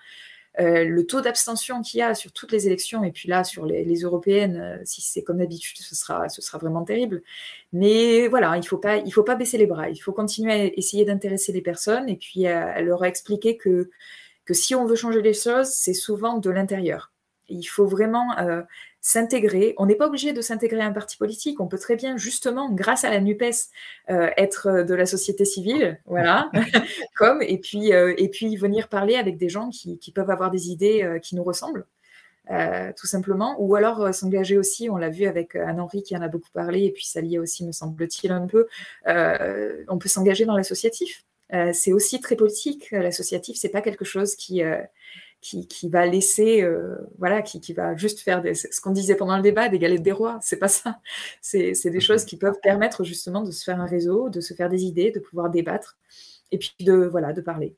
le 0.60 1.02
taux 1.04 1.22
d'abstention 1.22 1.82
qu'il 1.82 2.00
y 2.00 2.02
a 2.04 2.16
sur 2.16 2.32
toutes 2.32 2.52
les 2.52 2.68
élections, 2.68 3.04
et 3.04 3.12
puis 3.12 3.30
là, 3.30 3.44
sur 3.44 3.66
les, 3.66 3.86
européennes, 4.02 4.82
si 4.86 5.02
c'est 5.02 5.24
comme 5.24 5.38
d'habitude, 5.38 5.78
ce 5.78 5.96
sera, 5.96 6.30
ce 6.30 6.42
sera 6.42 6.58
vraiment 6.58 6.84
terrible. 6.84 7.22
Mais 7.74 8.28
voilà, 8.28 8.56
il 8.56 8.62
ne 8.62 8.66
faut, 8.66 8.78
pas, 8.78 9.04
faut 9.12 9.24
pas 9.24 9.36
baisser 9.36 9.58
les 9.58 9.68
bras. 9.68 9.90
Il 9.90 9.98
faut 9.98 10.14
continuer 10.14 10.54
à 10.54 10.66
essayer 10.66 11.06
d'intéresser 11.06 11.52
les 11.52 11.62
personnes 11.62 12.10
et 12.10 12.18
puis 12.18 12.48
à, 12.48 12.82
leur 12.82 13.06
expliquer 13.06 13.58
que, 13.58 13.90
que 14.46 14.54
si 14.54 14.76
on 14.76 14.86
veut 14.86 14.96
changer 14.96 15.22
les 15.22 15.34
choses, 15.34 15.70
c'est 15.70 15.94
souvent 15.94 16.38
de 16.38 16.50
l'intérieur. 16.50 17.12
Il 17.50 17.64
faut 17.64 17.88
vraiment 17.88 18.36
s'intégrer. 19.08 19.74
On 19.78 19.86
n'est 19.86 19.96
pas 19.96 20.08
obligé 20.08 20.34
de 20.34 20.42
s'intégrer 20.42 20.82
à 20.82 20.86
un 20.86 20.92
parti 20.92 21.16
politique. 21.16 21.62
On 21.62 21.68
peut 21.68 21.78
très 21.78 21.96
bien, 21.96 22.18
justement, 22.18 22.70
grâce 22.70 23.06
à 23.06 23.10
la 23.10 23.22
NUPES, 23.22 23.70
euh, 24.10 24.30
être 24.36 24.68
euh, 24.68 24.84
de 24.84 24.94
la 24.94 25.06
société 25.06 25.46
civile, 25.46 26.02
voilà, 26.06 26.52
comme, 27.16 27.42
et 27.42 27.58
puis, 27.58 27.94
euh, 27.94 28.14
et 28.18 28.28
puis 28.28 28.58
venir 28.58 28.90
parler 28.90 29.16
avec 29.16 29.38
des 29.38 29.48
gens 29.48 29.70
qui, 29.70 29.98
peuvent 30.14 30.30
avoir 30.30 30.52
des 30.52 30.72
idées 30.72 31.20
qui 31.22 31.36
nous 31.36 31.44
ressemblent. 31.44 31.86
tout 32.50 33.08
simplement, 33.08 33.56
ou 33.60 33.76
alors 33.76 34.14
s'engager 34.14 34.58
aussi, 34.58 34.90
on 34.90 34.98
l'a 34.98 35.10
vu 35.10 35.26
avec 35.26 35.56
Anne-Henri 35.56 36.02
qui 36.04 36.18
en 36.18 36.22
a 36.22 36.28
beaucoup 36.28 36.52
parlé, 36.52 36.86
et 36.86 36.92
puis 36.92 37.06
ça 37.06 37.22
liait 37.22 37.38
aussi, 37.38 37.66
me 37.66 37.72
semble-t-il, 37.72 38.32
un 38.32 38.48
peu, 38.48 38.68
on 39.06 39.98
peut 39.98 40.10
s'engager 40.10 40.46
dans 40.46 40.56
l'associatif. 40.56 41.24
c'est 41.74 41.94
aussi 41.94 42.20
très 42.20 42.36
politique, 42.36 42.90
l'associatif, 42.92 43.58
c'est 43.58 43.70
pas 43.70 43.82
quelque 43.82 44.06
chose 44.06 44.36
qui, 44.36 44.64
qui, 45.42 45.90
va 45.90 46.06
laisser, 46.06 46.62
euh, 46.62 46.96
voilà, 47.18 47.42
qui, 47.42 47.62
qui, 47.62 47.74
va 47.74 47.96
juste 47.96 48.20
faire 48.20 48.44
ce 48.54 48.82
qu'on 48.82 48.92
disait 48.92 49.16
pendant 49.16 49.38
le 49.38 49.44
débat, 49.44 49.70
des 49.70 49.80
galettes 49.80 50.02
des 50.02 50.12
rois. 50.12 50.40
C'est 50.42 50.58
pas 50.58 50.68
ça. 50.68 51.00
C'est 51.42 51.90
des 51.90 52.00
choses 52.00 52.26
qui 52.26 52.38
peuvent 52.38 52.60
permettre 52.62 53.04
justement 53.04 53.44
de 53.44 53.52
se 53.52 53.64
faire 53.64 53.80
un 53.80 53.86
réseau, 53.86 54.30
de 54.30 54.42
se 54.42 54.54
faire 54.54 54.70
des 54.70 54.84
idées, 54.84 55.12
de 55.12 55.20
pouvoir 55.20 55.50
débattre 55.50 55.98
et 56.52 56.58
puis 56.58 56.74
de, 56.82 56.94
voilà, 56.94 57.34
de 57.34 57.42
parler. 57.42 57.76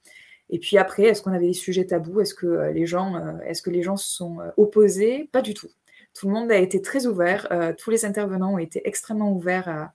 Et 0.49 0.57
puis 0.57 0.77
après, 0.77 1.03
est-ce 1.03 1.21
qu'on 1.21 1.33
avait 1.33 1.47
des 1.47 1.53
sujets 1.53 1.85
tabous? 1.85 2.21
Est-ce 2.21 2.33
que 2.33 2.47
euh, 2.47 2.71
les 2.71 2.85
gens, 2.85 3.15
euh, 3.15 3.37
est-ce 3.45 3.61
que 3.61 3.69
les 3.69 3.83
gens 3.83 3.97
se 3.97 4.09
sont 4.09 4.39
opposés? 4.57 5.29
Pas 5.31 5.41
du 5.41 5.53
tout. 5.53 5.69
Tout 6.15 6.27
le 6.27 6.33
monde 6.33 6.51
a 6.51 6.57
été 6.57 6.81
très 6.81 7.05
ouvert. 7.05 7.47
tous 7.77 7.91
les 7.91 8.03
intervenants 8.03 8.55
ont 8.55 8.57
été 8.57 8.81
extrêmement 8.87 9.31
ouverts 9.31 9.69
à, 9.69 9.93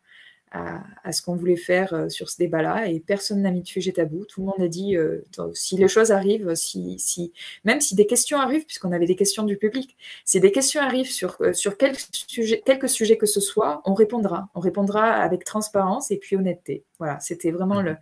à, 0.55 1.13
ce 1.13 1.21
qu'on 1.21 1.35
voulait 1.35 1.57
faire 1.57 1.93
euh, 1.95 2.09
sur 2.09 2.31
ce 2.31 2.39
débat-là 2.39 2.89
et 2.89 3.01
personne 3.01 3.43
n'a 3.43 3.51
mis 3.51 3.63
de 3.63 3.67
sujet 3.67 3.93
tabou. 3.93 4.25
Tout 4.25 4.41
le 4.41 4.47
monde 4.47 4.61
a 4.61 4.69
dit 4.69 4.97
euh, 4.97 5.23
si 5.53 5.77
les 5.77 5.89
choses 5.89 6.13
arrivent, 6.13 6.55
si, 6.55 7.33
même 7.65 7.81
si 7.81 7.95
des 7.95 8.07
questions 8.07 8.39
arrivent, 8.39 8.65
puisqu'on 8.65 8.93
avait 8.93 9.07
des 9.07 9.17
questions 9.17 9.43
du 9.43 9.57
public, 9.57 9.97
si 10.25 10.39
des 10.39 10.53
questions 10.53 10.81
arrivent 10.81 11.11
sur, 11.11 11.37
euh, 11.41 11.53
sur 11.53 11.77
quel 11.77 11.97
sujet, 11.97 13.19
que 13.19 13.27
ce 13.27 13.41
soit, 13.41 13.83
on 13.85 13.95
répondra. 13.95 14.49
On 14.55 14.61
répondra 14.61 15.13
avec 15.13 15.45
transparence 15.45 16.11
et 16.11 16.19
puis 16.19 16.37
honnêteté. 16.37 16.85
Voilà, 16.99 17.19
c'était 17.21 17.51
vraiment 17.51 17.83
le, 17.83 17.97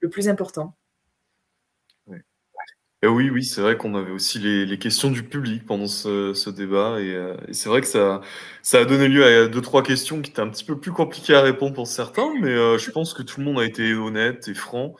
le 0.00 0.08
plus 0.08 0.28
important. 0.28 0.74
Et 3.02 3.06
oui, 3.06 3.30
oui, 3.30 3.44
c'est 3.44 3.60
vrai 3.60 3.76
qu'on 3.76 3.94
avait 3.94 4.10
aussi 4.10 4.40
les, 4.40 4.66
les, 4.66 4.76
questions 4.78 5.10
du 5.12 5.22
public 5.22 5.64
pendant 5.64 5.86
ce, 5.86 6.34
ce 6.34 6.50
débat. 6.50 7.00
Et, 7.00 7.14
euh, 7.14 7.36
et 7.46 7.52
c'est 7.52 7.68
vrai 7.68 7.80
que 7.80 7.86
ça, 7.86 8.20
ça 8.62 8.80
a 8.80 8.84
donné 8.84 9.06
lieu 9.06 9.24
à 9.24 9.46
deux, 9.46 9.60
trois 9.60 9.84
questions 9.84 10.20
qui 10.20 10.32
étaient 10.32 10.40
un 10.42 10.48
petit 10.48 10.64
peu 10.64 10.80
plus 10.80 10.90
compliquées 10.90 11.34
à 11.34 11.40
répondre 11.42 11.74
pour 11.74 11.86
certains, 11.86 12.28
mais 12.40 12.50
euh, 12.50 12.76
je 12.76 12.90
pense 12.90 13.14
que 13.14 13.22
tout 13.22 13.38
le 13.38 13.46
monde 13.46 13.60
a 13.60 13.64
été 13.64 13.94
honnête 13.94 14.48
et 14.48 14.54
franc. 14.54 14.96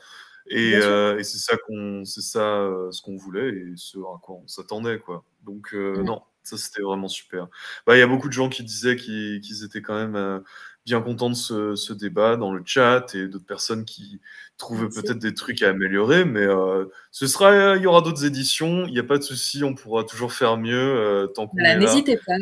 Et, 0.47 0.75
euh, 0.75 1.19
et 1.19 1.23
c'est 1.25 1.39
ça 1.39 1.57
qu'on, 1.57 2.05
c'est 2.05 2.21
ça 2.21 2.39
euh, 2.39 2.89
ce 2.91 3.01
qu'on 3.01 3.17
voulait 3.17 3.49
et 3.49 3.73
ce 3.75 3.99
à 3.99 4.17
quoi 4.21 4.35
on 4.43 4.47
s'attendait, 4.47 4.99
quoi. 4.99 5.25
Donc 5.43 5.73
non, 5.73 6.21
ça 6.43 6.57
c'était 6.57 6.81
vraiment 6.81 7.09
super. 7.09 7.47
Bah, 7.85 7.97
il 7.97 7.99
y 7.99 8.01
a 8.01 8.07
beaucoup 8.07 8.29
de 8.29 8.33
gens 8.33 8.47
qui 8.49 8.63
disaient 8.63 8.95
qu'ils, 8.95 9.41
qu'ils 9.41 9.65
étaient 9.65 9.81
quand 9.81 9.95
même 10.07 10.41
bien 10.89 11.01
contents 11.01 11.29
de 11.29 11.35
ce, 11.35 11.75
ce, 11.75 11.93
débat 11.93 12.35
dans 12.35 12.51
le 12.51 12.63
chat 12.65 13.13
et 13.13 13.27
d'autres 13.27 13.45
personnes 13.45 13.85
qui 13.85 14.19
trouver 14.57 14.89
peut-être 14.89 15.19
des 15.19 15.33
trucs 15.33 15.61
à 15.61 15.69
améliorer, 15.69 16.25
mais 16.25 16.41
euh, 16.41 16.85
ce 17.11 17.27
sera, 17.27 17.77
il 17.77 17.83
y 17.83 17.85
aura 17.85 18.01
d'autres 18.01 18.25
éditions, 18.25 18.85
il 18.87 18.93
n'y 18.93 18.99
a 18.99 19.03
pas 19.03 19.17
de 19.17 19.23
souci, 19.23 19.63
on 19.63 19.73
pourra 19.75 20.03
toujours 20.03 20.33
faire 20.33 20.57
mieux 20.57 20.75
euh, 20.75 21.27
tant 21.27 21.47
qu'on 21.47 21.57
N'hésitez 21.57 22.17
pas, 22.17 22.33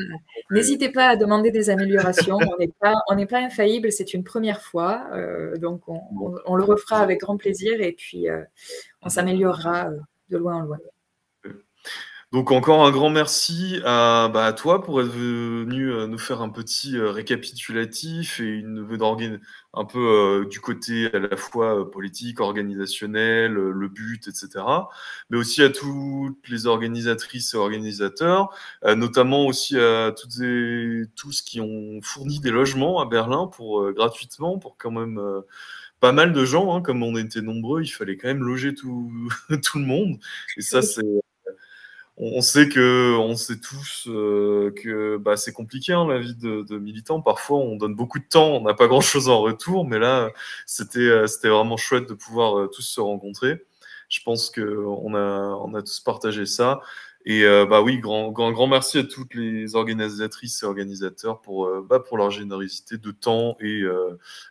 n'hésitez 0.50 0.90
pas 0.90 1.10
à 1.10 1.16
demander 1.18 1.52
des 1.52 1.70
améliorations. 1.70 2.38
on 2.38 2.58
n'est 2.58 2.72
pas, 2.80 2.96
on 3.10 3.16
n'est 3.16 3.28
pas 3.28 3.40
infaillible, 3.40 3.92
c'est 3.92 4.14
une 4.14 4.24
première 4.24 4.62
fois, 4.62 5.08
euh, 5.14 5.58
donc 5.58 5.88
on, 5.88 6.02
on, 6.46 6.56
le 6.56 6.64
refera 6.64 7.00
avec 7.00 7.20
grand 7.20 7.38
plaisir 7.38 7.82
et 7.82 7.92
puis 7.92 8.28
on 9.02 9.10
s'améliorera 9.10 9.90
de 10.30 10.38
loin 10.38 10.56
en 10.56 10.62
loin. 10.62 10.78
Donc 12.34 12.52
encore 12.52 12.86
un 12.86 12.92
grand 12.92 13.10
merci 13.10 13.80
à, 13.86 14.28
bah, 14.28 14.46
à 14.46 14.52
toi 14.52 14.84
pour 14.84 15.00
être 15.00 15.08
venu 15.08 15.90
euh, 15.90 16.08
nous 16.08 16.18
faire 16.18 16.42
un 16.42 16.50
petit 16.50 16.98
euh, 16.98 17.10
récapitulatif 17.10 18.42
et 18.42 18.44
une 18.44 18.86
un 19.74 19.86
peu 19.86 20.00
euh, 20.00 20.46
du 20.46 20.60
côté 20.60 21.10
à 21.14 21.20
la 21.20 21.38
fois 21.38 21.90
politique, 21.90 22.42
organisationnel, 22.42 23.54
le 23.54 23.88
but, 23.88 24.28
etc. 24.28 24.66
Mais 25.30 25.38
aussi 25.38 25.64
à 25.64 25.70
toutes 25.70 26.50
les 26.50 26.68
organisatrices 26.68 27.54
et 27.54 27.58
organisateurs, 27.58 28.50
notamment 28.84 29.46
aussi 29.46 29.80
à 29.80 30.12
toutes 30.12 30.42
et 30.42 31.04
tous 31.16 31.42
qui 31.42 31.62
ont 31.62 32.02
fourni 32.02 32.40
des 32.40 32.52
logements 32.52 33.00
à 33.00 33.06
Berlin 33.06 33.48
pour 33.48 33.90
gratuitement 33.94 34.58
pour 34.58 34.78
quand 34.78 34.92
même 34.92 35.22
pas 36.00 36.12
mal 36.12 36.34
de 36.34 36.46
gens, 36.46 36.76
hein, 36.76 36.82
comme 36.82 37.04
on 37.04 37.16
était 37.18 37.42
nombreux, 37.42 37.84
il 37.84 37.88
fallait 37.88 38.18
quand 38.18 38.28
même 38.28 38.44
loger 38.44 38.74
tout, 38.74 39.12
tout 39.64 39.80
le 39.80 39.86
monde. 39.86 40.18
Et 40.58 40.62
ça, 40.62 40.82
c'est 40.82 41.04
on 42.18 42.42
sait 42.42 42.68
que, 42.68 43.16
on 43.18 43.36
sait 43.36 43.60
tous 43.60 44.08
euh, 44.08 44.72
que 44.72 45.18
bah, 45.18 45.38
c'est 45.38 45.54
compliqué 45.54 45.94
hein, 45.94 46.08
la 46.08 46.18
vie 46.20 46.36
de, 46.36 46.64
de, 46.64 46.78
militant. 46.80 47.22
Parfois, 47.22 47.60
on 47.60 47.76
donne 47.76 47.96
beaucoup 47.96 48.18
de 48.20 48.26
temps, 48.26 48.56
on 48.56 48.62
n'a 48.62 48.74
pas 48.74 48.88
grand-chose 48.88 49.30
en 49.30 49.42
retour, 49.42 49.86
mais 49.86 50.00
là, 50.00 50.32
c'était 50.66 51.00
euh, 51.00 51.28
c'était 51.28 51.50
vraiment 51.50 51.78
chouette 51.78 52.10
de 52.10 52.16
pouvoir 52.16 52.58
euh, 52.58 52.68
tous 52.68 52.82
se 52.82 53.00
rencontrer. 53.00 53.66
Je 54.10 54.22
pense 54.24 54.50
que 54.50 54.62
on 54.62 55.14
a 55.16 55.20
on 55.20 55.74
a 55.76 55.82
tous 55.82 56.00
partagé 56.00 56.46
ça. 56.46 56.82
Et 57.26 57.44
bah 57.66 57.82
oui, 57.82 58.00
grand, 58.00 58.32
grand, 58.32 58.54
grand 58.54 58.68
merci 58.68 59.00
à 59.00 59.04
toutes 59.04 59.34
les 59.34 59.76
organisatrices 59.76 60.64
et 60.64 60.66
organisateurs 60.66 61.42
pour, 61.42 61.70
bah, 61.84 62.00
pour 62.00 62.18
leur 62.18 62.32
générosité 62.32 62.98
de 62.98 63.12
temps 63.12 63.58
et 63.60 63.84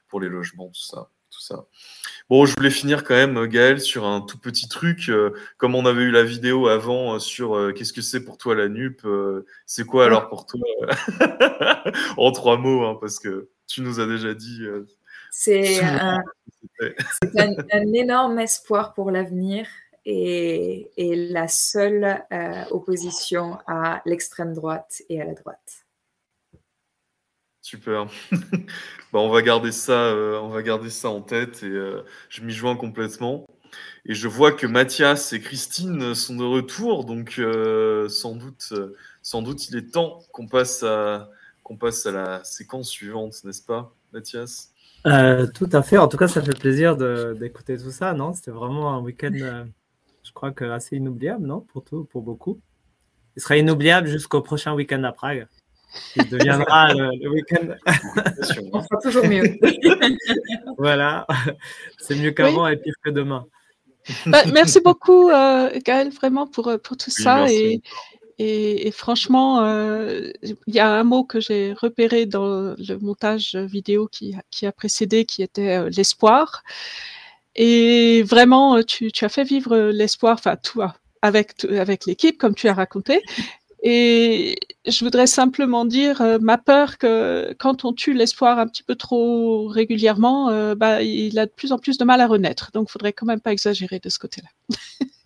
pour 0.09 0.21
les 0.21 0.29
logements, 0.29 0.69
tout 0.69 0.83
ça. 0.83 1.09
Tout 1.37 1.43
ça. 1.43 1.67
Bon, 2.31 2.47
je 2.47 2.55
voulais 2.57 2.71
finir 2.71 3.05
quand 3.05 3.15
même, 3.15 3.47
Gaël, 3.47 3.79
sur 3.79 4.07
un 4.07 4.23
tout 4.23 4.39
petit 4.39 4.69
truc. 4.69 5.11
Euh, 5.11 5.35
comme 5.59 5.75
on 5.75 5.85
avait 5.85 6.03
eu 6.03 6.11
la 6.11 6.23
vidéo 6.25 6.67
avant 6.67 7.15
euh, 7.15 7.19
sur 7.19 7.55
euh, 7.55 7.73
qu'est-ce 7.73 7.93
que 7.93 8.01
c'est 8.01 8.25
pour 8.25 8.39
toi 8.39 8.55
la 8.55 8.69
NUP, 8.69 9.07
c'est 9.67 9.85
quoi 9.85 10.07
alors 10.07 10.29
pour 10.29 10.47
toi 10.47 10.61
En 12.17 12.33
trois 12.33 12.57
mots, 12.57 12.87
hein, 12.87 12.97
parce 13.01 13.19
que 13.19 13.51
tu 13.67 13.83
nous 13.83 14.01
as 14.01 14.07
déjà 14.07 14.33
dit. 14.33 14.63
c'est 15.31 15.85
un, 15.85 16.19
un, 17.37 17.93
énorme 17.93 18.39
espoir 18.39 18.95
pour 18.95 19.11
l'avenir 19.11 19.67
et, 20.07 20.91
et, 20.97 21.17
la 21.17 21.49
seule 21.49 22.25
opposition 22.71 23.59
à 23.67 24.01
l'extrême 24.07 24.55
droite 24.55 25.03
et 25.11 25.21
à 25.21 25.27
la 25.27 25.35
droite. 25.35 25.86
Super. 27.67 28.07
bah, 29.13 29.19
on 29.19 29.29
va 29.29 29.43
garder 29.43 29.73
ça, 29.73 30.05
euh, 30.05 30.39
on 30.39 30.51
va 30.51 30.63
garder 30.63 30.89
ça 30.89 31.11
en 31.11 31.21
tête 31.21 31.65
et 31.65 31.67
euh, 31.67 32.05
je 32.29 32.43
m'y 32.43 32.53
joins 32.53 32.77
complètement. 32.77 33.45
Et 34.05 34.15
je 34.15 34.29
vois 34.29 34.53
que 34.53 34.69
Mathias 34.69 35.33
et 35.33 35.41
Christine 35.41 36.15
sont 36.15 36.37
de 36.37 36.45
retour, 36.45 37.05
donc 37.05 37.41
euh, 37.41 38.09
sans 38.09 38.37
doute, 38.37 38.73
sans 39.21 39.43
doute, 39.43 39.69
il 39.69 39.77
est 39.79 39.91
temps 39.91 40.21
qu'on 40.31 40.47
passe 40.47 40.85
à 40.85 41.29
passe 41.81 42.07
à 42.07 42.13
la 42.13 42.45
séquence 42.45 42.89
suivante, 42.89 43.35
n'est-ce 43.43 43.63
pas, 43.67 43.93
Mathias? 44.13 44.71
Tout 45.03 45.69
à 45.73 45.83
fait. 45.83 45.99
En 45.99 46.07
tout 46.07 46.19
cas, 46.19 46.29
ça 46.29 46.43
fait 46.43 46.57
plaisir 46.57 46.97
d'écouter 46.97 47.77
tout 47.79 47.91
ça, 47.91 48.13
non? 48.15 48.33
C'était 48.33 48.53
vraiment 48.53 48.95
un 48.95 49.01
week-end, 49.01 49.33
je 50.23 50.33
crois 50.33 50.53
que 50.53 50.65
assez 50.67 50.99
inoubliable, 50.99 51.45
non? 51.45 51.63
Pour 51.63 51.83
tout, 51.83 52.05
pour 52.05 52.23
beaucoup. 52.23 52.61
Il 53.35 53.43
sera 53.43 53.57
inoubliable 53.57 54.07
jusqu'au 54.07 54.41
prochain 54.41 54.73
week-end 54.73 55.03
à 55.03 55.11
Prague 55.11 55.49
qui 56.13 56.29
deviendra 56.29 56.93
le, 56.95 57.29
week-end. 57.29 57.75
On 58.73 58.83
fera 58.83 59.01
toujours 59.03 59.27
mieux. 59.27 59.59
voilà, 60.79 61.27
c'est 61.99 62.17
mieux 62.17 62.31
qu'avant 62.31 62.69
et 62.69 62.77
pire 62.77 62.95
que 63.03 63.11
demain. 63.11 63.47
Bah, 64.27 64.45
merci 64.53 64.81
beaucoup, 64.81 65.31
euh, 65.31 65.71
Gaël, 65.85 66.11
vraiment 66.11 66.47
pour, 66.47 66.69
euh, 66.69 66.79
pour 66.79 66.97
tout 66.97 67.11
ça. 67.11 67.47
Et, 67.51 67.81
et, 68.39 68.91
franchement, 68.93 69.65
euh, 69.65 70.31
il 70.43 70.75
y 70.75 70.79
a 70.79 70.91
un 70.91 71.05
mot 71.05 71.25
que 71.25 71.41
j'ai 71.41 71.73
repéré 71.73 72.27
dans 72.27 72.75
le 72.77 72.99
montage 72.99 73.57
vidéo 73.57 74.09
qui, 74.09 74.35
qui 74.51 74.67
a 74.67 74.73
précédé, 74.73 75.25
qui 75.25 75.43
était 75.43 75.89
l'espoir. 75.91 76.63
Et 77.55 78.23
vraiment, 78.23 78.83
tu, 78.83 79.11
tu, 79.11 79.25
as 79.25 79.29
fait 79.29 79.45
vivre 79.45 79.77
l'espoir, 79.91 80.35
enfin, 80.35 80.57
toi, 80.57 80.95
avec, 81.23 81.65
avec 81.65 82.07
l'équipe, 82.07 82.39
comme 82.39 82.55
tu 82.55 82.69
as 82.69 82.75
raconté. 82.75 83.23
Et 83.83 84.57
je 84.87 85.05
voudrais 85.05 85.27
simplement 85.27 85.85
dire 85.85 86.21
euh, 86.23 86.39
ma 86.41 86.59
peur 86.59 86.99
que 86.99 87.55
quand 87.59 87.85
on 87.85 87.93
tue 87.93 88.15
l'espoir 88.15 88.59
un 88.59 88.67
petit 88.67 88.83
peu 88.83 88.95
trop 88.95 89.69
régulièrement, 89.69 90.49
euh, 90.49 90.75
bah, 90.75 91.03
il 91.03 91.39
a 91.39 91.47
de 91.47 91.51
plus 91.51 91.73
en 91.73 91.79
plus 91.79 91.99
de 91.99 92.05
mal 92.05 92.21
à 92.21 92.27
renaître. 92.27 92.71
Donc, 92.73 92.89
il 92.89 92.93
faudrait 92.93 93.13
quand 93.13 93.27
même 93.27 93.41
pas 93.41 93.53
exagérer 93.53 93.99
de 93.99 94.09
ce 94.09 94.19
côté-là. 94.19 94.49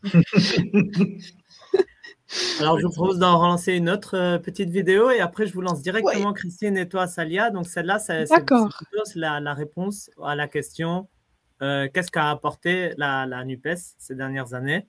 Alors, 2.60 2.78
je 2.78 2.86
vous 2.86 2.92
propose 2.92 3.18
d'en 3.18 3.40
relancer 3.40 3.72
une 3.74 3.90
autre 3.90 4.16
euh, 4.16 4.38
petite 4.38 4.70
vidéo 4.70 5.10
et 5.10 5.20
après, 5.20 5.46
je 5.46 5.52
vous 5.52 5.62
lance 5.62 5.82
directement 5.82 6.32
Christine 6.32 6.76
et 6.76 6.88
toi, 6.88 7.06
Salia. 7.06 7.50
Donc, 7.50 7.66
celle-là, 7.66 7.98
c'est 7.98 8.24
la, 9.16 9.40
la, 9.40 9.54
réponse 9.54 10.10
à 10.22 10.34
la 10.34 10.48
question 10.48 11.08
qu'est-ce 11.60 12.10
qu'a 12.10 12.30
apporté 12.30 12.94
la, 12.96 13.26
la 13.26 13.44
NUPES 13.44 13.76
ces 13.98 14.14
dernières 14.14 14.54
années? 14.54 14.86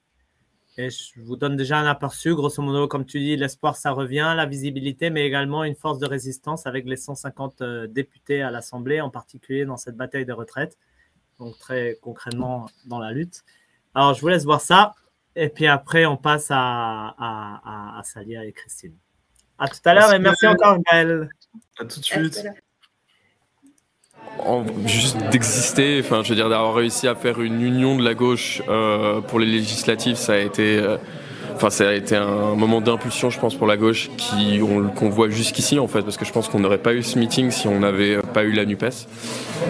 Et 0.77 0.89
je 0.89 1.19
vous 1.19 1.35
donne 1.35 1.57
déjà 1.57 1.79
un 1.79 1.85
aperçu, 1.85 2.33
grosso 2.33 2.61
modo, 2.61 2.87
comme 2.87 3.05
tu 3.05 3.19
dis, 3.19 3.35
l'espoir, 3.35 3.75
ça 3.75 3.91
revient, 3.91 4.33
la 4.35 4.45
visibilité, 4.45 5.09
mais 5.09 5.25
également 5.25 5.63
une 5.65 5.75
force 5.75 5.99
de 5.99 6.07
résistance 6.07 6.65
avec 6.65 6.85
les 6.85 6.95
150 6.95 7.61
euh, 7.61 7.87
députés 7.87 8.41
à 8.41 8.51
l'Assemblée, 8.51 9.01
en 9.01 9.09
particulier 9.09 9.65
dans 9.65 9.75
cette 9.75 9.97
bataille 9.97 10.25
des 10.25 10.31
retraites, 10.31 10.77
donc 11.39 11.57
très 11.57 11.97
concrètement 12.01 12.69
dans 12.85 12.99
la 12.99 13.11
lutte. 13.11 13.43
Alors, 13.93 14.13
je 14.13 14.21
vous 14.21 14.29
laisse 14.29 14.45
voir 14.45 14.61
ça, 14.61 14.93
et 15.35 15.49
puis 15.49 15.67
après, 15.67 16.05
on 16.05 16.15
passe 16.15 16.47
à, 16.51 17.15
à, 17.17 17.99
à, 17.99 18.03
Salia 18.03 18.45
et 18.45 18.53
Christine. 18.53 18.95
À 19.57 19.67
tout 19.67 19.81
à 19.83 19.93
l'heure, 19.93 20.13
et 20.13 20.19
merci 20.19 20.47
encore, 20.47 20.77
Gaël. 20.89 21.29
À 21.77 21.85
tout 21.85 21.99
de 21.99 22.05
suite 22.05 22.47
juste 24.85 25.17
d'exister, 25.31 26.01
enfin, 26.03 26.21
je 26.23 26.29
veux 26.29 26.35
dire, 26.35 26.49
d'avoir 26.49 26.73
réussi 26.73 27.07
à 27.07 27.15
faire 27.15 27.41
une 27.41 27.61
union 27.61 27.95
de 27.95 28.03
la 28.03 28.13
gauche 28.13 28.61
euh, 28.69 29.21
pour 29.21 29.39
les 29.39 29.45
législatives, 29.45 30.15
ça 30.15 30.33
a 30.33 30.37
été, 30.37 30.77
euh, 30.79 30.97
ça 31.69 31.89
a 31.89 31.93
été 31.93 32.15
un 32.15 32.55
moment 32.55 32.81
d'impulsion, 32.81 33.29
je 33.29 33.39
pense, 33.39 33.55
pour 33.55 33.67
la 33.67 33.77
gauche 33.77 34.09
qui 34.17 34.59
qu'on 34.95 35.09
voit 35.09 35.29
jusqu'ici, 35.29 35.79
en 35.79 35.87
fait, 35.87 36.01
parce 36.01 36.17
que 36.17 36.25
je 36.25 36.31
pense 36.31 36.47
qu'on 36.47 36.59
n'aurait 36.59 36.79
pas 36.79 36.93
eu 36.93 37.03
ce 37.03 37.19
meeting 37.19 37.51
si 37.51 37.67
on 37.67 37.79
n'avait 37.79 38.17
pas 38.33 38.43
eu 38.43 38.51
la 38.51 38.65
Nupes. 38.65 38.85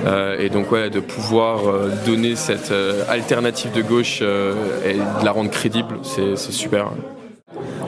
Euh, 0.05 0.39
et 0.39 0.49
donc, 0.49 0.71
ouais, 0.71 0.89
de 0.89 0.99
pouvoir 0.99 1.59
donner 2.05 2.35
cette 2.35 2.73
alternative 3.09 3.71
de 3.71 3.81
gauche 3.81 4.21
et 4.21 4.93
de 4.93 5.25
la 5.25 5.31
rendre 5.31 5.49
crédible, 5.49 5.95
c'est 6.03 6.37
super. 6.37 6.87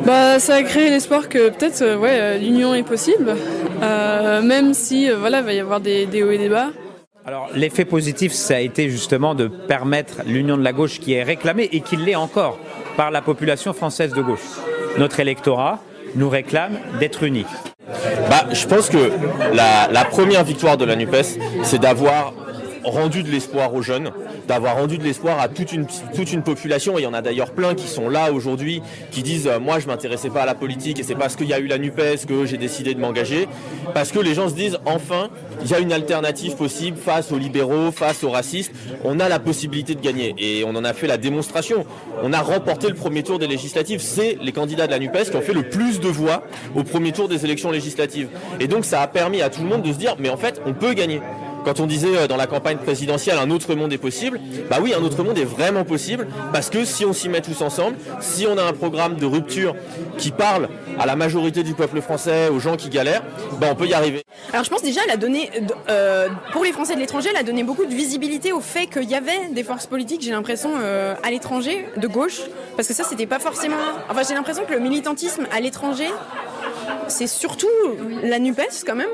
Bah, 0.05 0.39
ça 0.39 0.55
a 0.55 0.63
créé 0.63 0.89
l'espoir 0.89 1.29
que 1.29 1.49
peut-être 1.49 1.97
ouais, 1.97 2.37
l'union 2.39 2.73
est 2.73 2.83
possible, 2.83 3.35
même 3.81 4.73
si 4.73 5.09
voilà, 5.09 5.39
il 5.39 5.45
va 5.45 5.53
y 5.53 5.59
avoir 5.59 5.79
des, 5.79 6.05
des 6.05 6.23
hauts 6.23 6.31
et 6.31 6.37
des 6.37 6.49
bas. 6.49 6.67
Alors 7.25 7.49
l'effet 7.55 7.85
positif, 7.85 8.33
ça 8.33 8.55
a 8.55 8.59
été 8.59 8.89
justement 8.89 9.33
de 9.33 9.47
permettre 9.47 10.23
l'union 10.25 10.57
de 10.57 10.63
la 10.63 10.73
gauche 10.73 10.99
qui 10.99 11.13
est 11.13 11.23
réclamée 11.23 11.69
et 11.71 11.79
qui 11.79 11.95
l'est 11.95 12.15
encore 12.15 12.59
par 12.97 13.11
la 13.11 13.21
population 13.21 13.71
française 13.71 14.11
de 14.11 14.21
gauche. 14.21 14.59
Notre 14.97 15.21
électorat 15.21 15.79
nous 16.15 16.29
réclame 16.29 16.73
d'être 16.99 17.23
unis. 17.23 17.45
Bah, 18.29 18.45
je 18.51 18.67
pense 18.67 18.89
que 18.89 19.11
la, 19.53 19.87
la 19.89 20.05
première 20.05 20.43
victoire 20.43 20.77
de 20.77 20.85
la 20.85 20.95
NUPES, 20.95 21.39
c'est 21.63 21.79
d'avoir 21.79 22.33
rendu 22.83 23.23
de 23.23 23.29
l'espoir 23.29 23.73
aux 23.73 23.81
jeunes, 23.81 24.11
d'avoir 24.47 24.75
rendu 24.77 24.97
de 24.97 25.03
l'espoir 25.03 25.39
à 25.39 25.47
toute 25.47 25.71
une, 25.71 25.85
population. 26.43 26.97
Et 26.97 27.01
il 27.01 27.03
y 27.03 27.07
en 27.07 27.13
a 27.13 27.21
d'ailleurs 27.21 27.51
plein 27.51 27.75
qui 27.75 27.87
sont 27.87 28.09
là 28.09 28.31
aujourd'hui, 28.31 28.81
qui 29.11 29.23
disent 29.23 29.47
euh, 29.47 29.59
moi 29.59 29.79
je 29.79 29.87
m'intéressais 29.87 30.29
pas 30.29 30.41
à 30.41 30.45
la 30.45 30.55
politique 30.55 30.99
et 30.99 31.03
c'est 31.03 31.15
parce 31.15 31.35
qu'il 31.35 31.47
y 31.47 31.53
a 31.53 31.59
eu 31.59 31.67
la 31.67 31.77
NUPES 31.77 32.25
que 32.27 32.45
j'ai 32.45 32.57
décidé 32.57 32.93
de 32.93 32.99
m'engager. 32.99 33.47
Parce 33.93 34.11
que 34.11 34.19
les 34.19 34.33
gens 34.33 34.49
se 34.49 34.55
disent 34.55 34.77
enfin 34.85 35.29
il 35.61 35.69
y 35.69 35.73
a 35.73 35.79
une 35.79 35.93
alternative 35.93 36.55
possible 36.55 36.97
face 36.97 37.31
aux 37.31 37.37
libéraux, 37.37 37.91
face 37.91 38.23
aux 38.23 38.29
racistes. 38.29 38.73
On 39.03 39.19
a 39.19 39.29
la 39.29 39.39
possibilité 39.39 39.95
de 39.95 40.01
gagner 40.01 40.35
et 40.37 40.63
on 40.65 40.75
en 40.75 40.83
a 40.83 40.93
fait 40.93 41.07
la 41.07 41.17
démonstration. 41.17 41.85
On 42.21 42.33
a 42.33 42.41
remporté 42.41 42.87
le 42.87 42.95
premier 42.95 43.23
tour 43.23 43.39
des 43.39 43.47
législatives. 43.47 44.01
C'est 44.01 44.37
les 44.41 44.51
candidats 44.51 44.87
de 44.87 44.91
la 44.91 44.99
NUPES 44.99 45.29
qui 45.29 45.35
ont 45.35 45.41
fait 45.41 45.53
le 45.53 45.63
plus 45.63 45.99
de 45.99 46.07
voix 46.07 46.43
au 46.75 46.83
premier 46.83 47.11
tour 47.11 47.27
des 47.27 47.45
élections 47.45 47.71
législatives. 47.71 48.29
Et 48.59 48.67
donc 48.67 48.85
ça 48.85 49.01
a 49.01 49.07
permis 49.07 49.41
à 49.41 49.49
tout 49.49 49.61
le 49.61 49.67
monde 49.67 49.83
de 49.83 49.93
se 49.93 49.97
dire 49.97 50.15
mais 50.19 50.29
en 50.29 50.37
fait 50.37 50.61
on 50.65 50.73
peut 50.73 50.93
gagner. 50.93 51.21
Quand 51.63 51.79
on 51.79 51.85
disait 51.85 52.15
euh, 52.17 52.27
dans 52.27 52.37
la 52.37 52.47
campagne 52.47 52.77
présidentielle 52.77 53.37
un 53.37 53.49
autre 53.49 53.73
monde 53.75 53.93
est 53.93 53.97
possible, 53.97 54.39
bah 54.69 54.77
oui, 54.81 54.93
un 54.93 55.03
autre 55.03 55.23
monde 55.23 55.37
est 55.37 55.45
vraiment 55.45 55.83
possible 55.85 56.27
parce 56.51 56.69
que 56.69 56.85
si 56.85 57.05
on 57.05 57.13
s'y 57.13 57.29
met 57.29 57.41
tous 57.41 57.61
ensemble, 57.61 57.97
si 58.19 58.45
on 58.47 58.57
a 58.57 58.63
un 58.63 58.73
programme 58.73 59.15
de 59.15 59.25
rupture 59.25 59.75
qui 60.17 60.31
parle 60.31 60.69
à 60.99 61.05
la 61.05 61.15
majorité 61.15 61.63
du 61.63 61.73
peuple 61.73 62.01
français, 62.01 62.49
aux 62.49 62.59
gens 62.59 62.75
qui 62.75 62.89
galèrent, 62.89 63.23
bah 63.59 63.67
on 63.71 63.75
peut 63.75 63.87
y 63.87 63.93
arriver. 63.93 64.23
Alors 64.51 64.63
je 64.63 64.69
pense 64.69 64.83
déjà, 64.83 65.01
elle 65.05 65.11
a 65.11 65.17
donné, 65.17 65.49
euh, 65.89 66.27
pour 66.51 66.63
les 66.63 66.71
Français 66.71 66.95
de 66.95 66.99
l'étranger, 66.99 67.29
elle 67.31 67.39
a 67.39 67.43
donné 67.43 67.63
beaucoup 67.63 67.85
de 67.85 67.93
visibilité 67.93 68.51
au 68.51 68.59
fait 68.59 68.87
qu'il 68.87 69.09
y 69.09 69.15
avait 69.15 69.49
des 69.51 69.63
forces 69.63 69.87
politiques, 69.87 70.21
j'ai 70.21 70.31
l'impression, 70.31 70.71
euh, 70.77 71.15
à 71.23 71.31
l'étranger, 71.31 71.87
de 71.97 72.07
gauche, 72.07 72.41
parce 72.75 72.87
que 72.87 72.93
ça, 72.93 73.03
c'était 73.03 73.25
pas 73.25 73.39
forcément. 73.39 73.75
Enfin, 74.09 74.21
j'ai 74.27 74.33
l'impression 74.33 74.65
que 74.65 74.73
le 74.73 74.79
militantisme 74.79 75.47
à 75.51 75.59
l'étranger, 75.59 76.07
c'est 77.07 77.27
surtout 77.27 77.67
la 78.23 78.39
NUPES 78.39 78.83
quand 78.85 78.95
même. 78.95 79.07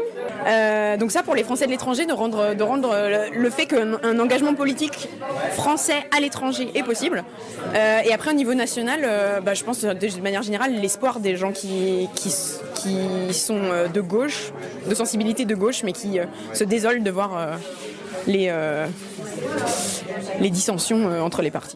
Euh, 0.47 0.97
donc 0.97 1.11
ça, 1.11 1.23
pour 1.23 1.35
les 1.35 1.43
Français 1.43 1.65
de 1.65 1.71
l'étranger, 1.71 2.05
de 2.05 2.13
rendre, 2.13 2.55
rendre 2.59 2.95
le, 3.33 3.49
fait 3.49 3.65
qu'un 3.65 4.19
engagement 4.19 4.53
politique 4.53 5.09
français 5.53 6.05
à 6.15 6.19
l'étranger 6.19 6.69
est 6.75 6.83
possible. 6.83 7.23
Euh, 7.75 7.99
et 8.03 8.13
après, 8.13 8.31
au 8.31 8.35
niveau 8.35 8.53
national, 8.53 9.01
euh, 9.03 9.41
bah, 9.41 9.53
je 9.53 9.63
pense 9.63 9.81
de 9.81 10.21
manière 10.21 10.43
générale, 10.43 10.73
l'espoir 10.75 11.19
des 11.19 11.35
gens 11.35 11.51
qui, 11.51 12.07
sont 13.31 13.59
de 13.93 14.01
gauche, 14.01 14.51
de 14.87 14.95
sensibilité 14.95 15.45
de 15.45 15.55
gauche, 15.55 15.83
mais 15.83 15.93
qui 15.93 16.19
se 16.53 16.63
désolent 16.63 17.03
de 17.03 17.11
voir 17.11 17.57
les 18.27 18.51
dissensions 20.49 21.21
entre 21.21 21.41
les 21.41 21.51
partis 21.51 21.75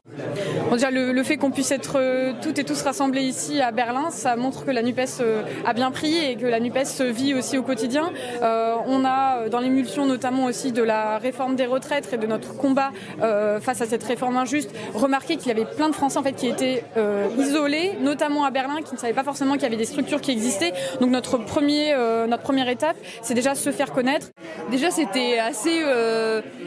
le, 0.91 1.23
fait 1.23 1.37
qu'on 1.37 1.51
puisse 1.51 1.71
être 1.71 1.93
euh, 1.97 2.33
toutes 2.41 2.59
et 2.59 2.63
tous 2.63 2.81
rassemblés 2.81 3.21
ici 3.21 3.61
à 3.61 3.71
Berlin, 3.71 4.09
ça 4.09 4.35
montre 4.35 4.65
que 4.65 4.71
la 4.71 4.81
NUPES 4.81 5.21
euh, 5.21 5.43
a 5.65 5.73
bien 5.73 5.91
pris 5.91 6.15
et 6.17 6.35
que 6.35 6.45
la 6.45 6.59
NUPES 6.59 7.01
vit 7.11 7.33
aussi 7.33 7.57
au 7.57 7.63
quotidien. 7.63 8.11
Euh, 8.41 8.75
on 8.87 9.05
a 9.05 9.49
dans 9.49 9.59
l'émulsion 9.59 10.05
notamment 10.05 10.45
aussi 10.45 10.71
de 10.71 10.83
la 10.83 11.17
réforme 11.17 11.55
des 11.55 11.65
retraites 11.65 12.11
et 12.13 12.17
de 12.17 12.27
notre 12.27 12.55
combat 12.55 12.91
face 13.61 13.81
à 13.81 13.85
cette 13.85 14.03
réforme 14.03 14.37
injuste, 14.37 14.71
remarqué 14.93 15.37
qu'il 15.37 15.47
y 15.47 15.51
avait 15.51 15.65
plein 15.65 15.89
de 15.89 15.95
Français 15.95 16.17
en 16.17 16.23
fait 16.23 16.33
qui 16.33 16.47
étaient 16.47 16.83
isolés, 17.37 17.93
notamment 18.01 18.43
à 18.45 18.51
Berlin, 18.51 18.81
qui 18.83 18.93
ne 18.93 18.99
savaient 18.99 19.13
pas 19.13 19.23
forcément 19.23 19.53
qu'il 19.53 19.63
y 19.63 19.65
avait 19.65 19.77
des 19.77 19.85
structures 19.85 20.21
qui 20.21 20.31
existaient. 20.31 20.73
Donc 20.99 21.09
notre 21.09 21.37
première 21.37 22.69
étape, 22.69 22.97
c'est 23.21 23.33
déjà 23.33 23.55
se 23.55 23.71
faire 23.71 23.91
connaître. 23.91 24.27
Déjà, 24.71 24.91
c'était 24.91 25.39
assez 25.39 25.81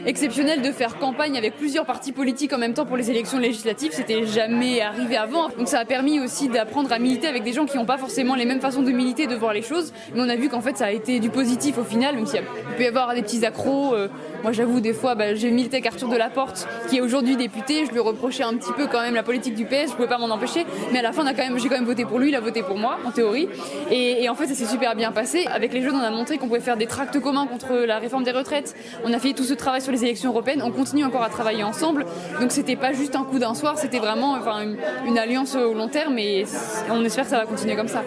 exceptionnel 0.05 0.61
de 0.61 0.71
faire 0.71 0.97
campagne 0.97 1.37
avec 1.37 1.55
plusieurs 1.57 1.85
partis 1.85 2.11
politiques 2.11 2.53
en 2.53 2.57
même 2.57 2.73
temps 2.73 2.85
pour 2.85 2.97
les 2.97 3.11
élections 3.11 3.39
législatives 3.39 3.91
c'était 3.97 4.27
jamais 4.27 4.79
arrivé 4.81 5.17
avant. 5.17 5.49
Donc 5.49 5.67
ça 5.67 5.79
a 5.79 5.85
permis 5.85 6.19
aussi 6.19 6.49
d'apprendre 6.49 6.91
à 6.91 6.99
militer 6.99 7.27
avec 7.27 7.43
des 7.43 7.51
gens 7.51 7.65
qui 7.65 7.77
n'ont 7.77 7.85
pas 7.85 7.97
forcément 7.97 8.35
les 8.35 8.45
mêmes 8.45 8.61
façons 8.61 8.83
de 8.83 8.91
militer, 8.91 9.25
de 9.25 9.35
voir 9.35 9.53
les 9.53 9.63
choses. 9.63 9.91
Mais 10.13 10.21
on 10.21 10.29
a 10.29 10.35
vu 10.35 10.49
qu'en 10.49 10.61
fait 10.61 10.77
ça 10.77 10.85
a 10.85 10.91
été 10.91 11.19
du 11.19 11.29
positif 11.29 11.79
au 11.79 11.83
final, 11.83 12.15
même 12.15 12.27
s'il 12.27 12.41
peut 12.77 12.83
y 12.83 12.87
avoir 12.87 13.15
des 13.15 13.23
petits 13.23 13.43
accros. 13.43 13.95
Euh, 13.95 14.07
moi 14.43 14.51
j'avoue 14.51 14.79
des 14.79 14.93
fois, 14.93 15.15
bah, 15.15 15.35
j'ai 15.35 15.51
milité 15.51 15.77
avec 15.77 15.87
Arthur 15.87 16.09
Delaporte, 16.09 16.67
qui 16.89 16.97
est 16.97 17.01
aujourd'hui 17.01 17.35
député. 17.35 17.85
Je 17.85 17.91
lui 17.91 17.99
reprochais 17.99 18.43
un 18.43 18.53
petit 18.55 18.71
peu 18.73 18.87
quand 18.87 19.01
même 19.01 19.15
la 19.15 19.23
politique 19.23 19.55
du 19.55 19.65
PS, 19.65 19.91
je 19.91 19.95
pouvais 19.95 20.07
pas 20.07 20.17
m'en 20.17 20.29
empêcher. 20.29 20.65
Mais 20.91 20.99
à 20.99 21.01
la 21.01 21.11
fin, 21.11 21.23
j'ai 21.57 21.69
quand 21.69 21.75
même 21.75 21.85
voté 21.85 22.05
pour 22.05 22.19
lui, 22.19 22.29
il 22.29 22.35
a 22.35 22.39
voté 22.39 22.63
pour 22.63 22.77
moi, 22.77 22.97
en 23.05 23.11
théorie. 23.11 23.49
Et, 23.91 24.27
en 24.29 24.35
fait 24.35 24.47
ça 24.47 24.53
s'est 24.53 24.65
super 24.65 24.95
bien 24.95 25.11
passé. 25.11 25.45
Avec 25.47 25.73
les 25.73 25.81
jeunes, 25.81 25.95
on 25.95 26.03
a 26.03 26.11
montré 26.11 26.37
qu'on 26.37 26.47
pouvait 26.47 26.59
faire 26.59 26.77
des 26.77 26.85
tracts 26.85 27.19
communs 27.19 27.47
contre 27.47 27.73
la 27.73 27.99
réforme 27.99 28.23
des 28.23 28.31
retraites. 28.31 28.75
On 29.05 29.13
a 29.13 29.19
fait 29.19 29.33
tout 29.33 29.43
ce 29.43 29.53
travail 29.53 29.81
sur 29.81 29.91
les 29.91 30.03
élections 30.03 30.31
européennes. 30.31 30.61
On 30.63 30.71
continue 30.71 31.05
encore 31.05 31.23
à 31.23 31.29
travailler 31.29 31.63
ensemble. 31.63 32.05
Donc 32.39 32.51
c'était 32.51 32.75
pas 32.75 32.93
juste 32.93 33.15
un 33.15 33.23
coup 33.23 33.39
d'un 33.39 33.53
soir, 33.53 33.77
c'était 33.77 33.99
vraiment 33.99 34.33
enfin, 34.33 34.65
une, 35.05 35.17
alliance 35.17 35.55
au 35.55 35.73
long 35.73 35.87
terme 35.87 36.17
et 36.19 36.45
on 36.91 37.03
espère 37.03 37.23
que 37.23 37.31
ça 37.31 37.39
va 37.39 37.45
continuer 37.45 37.75
comme 37.75 37.87
ça. 37.87 38.03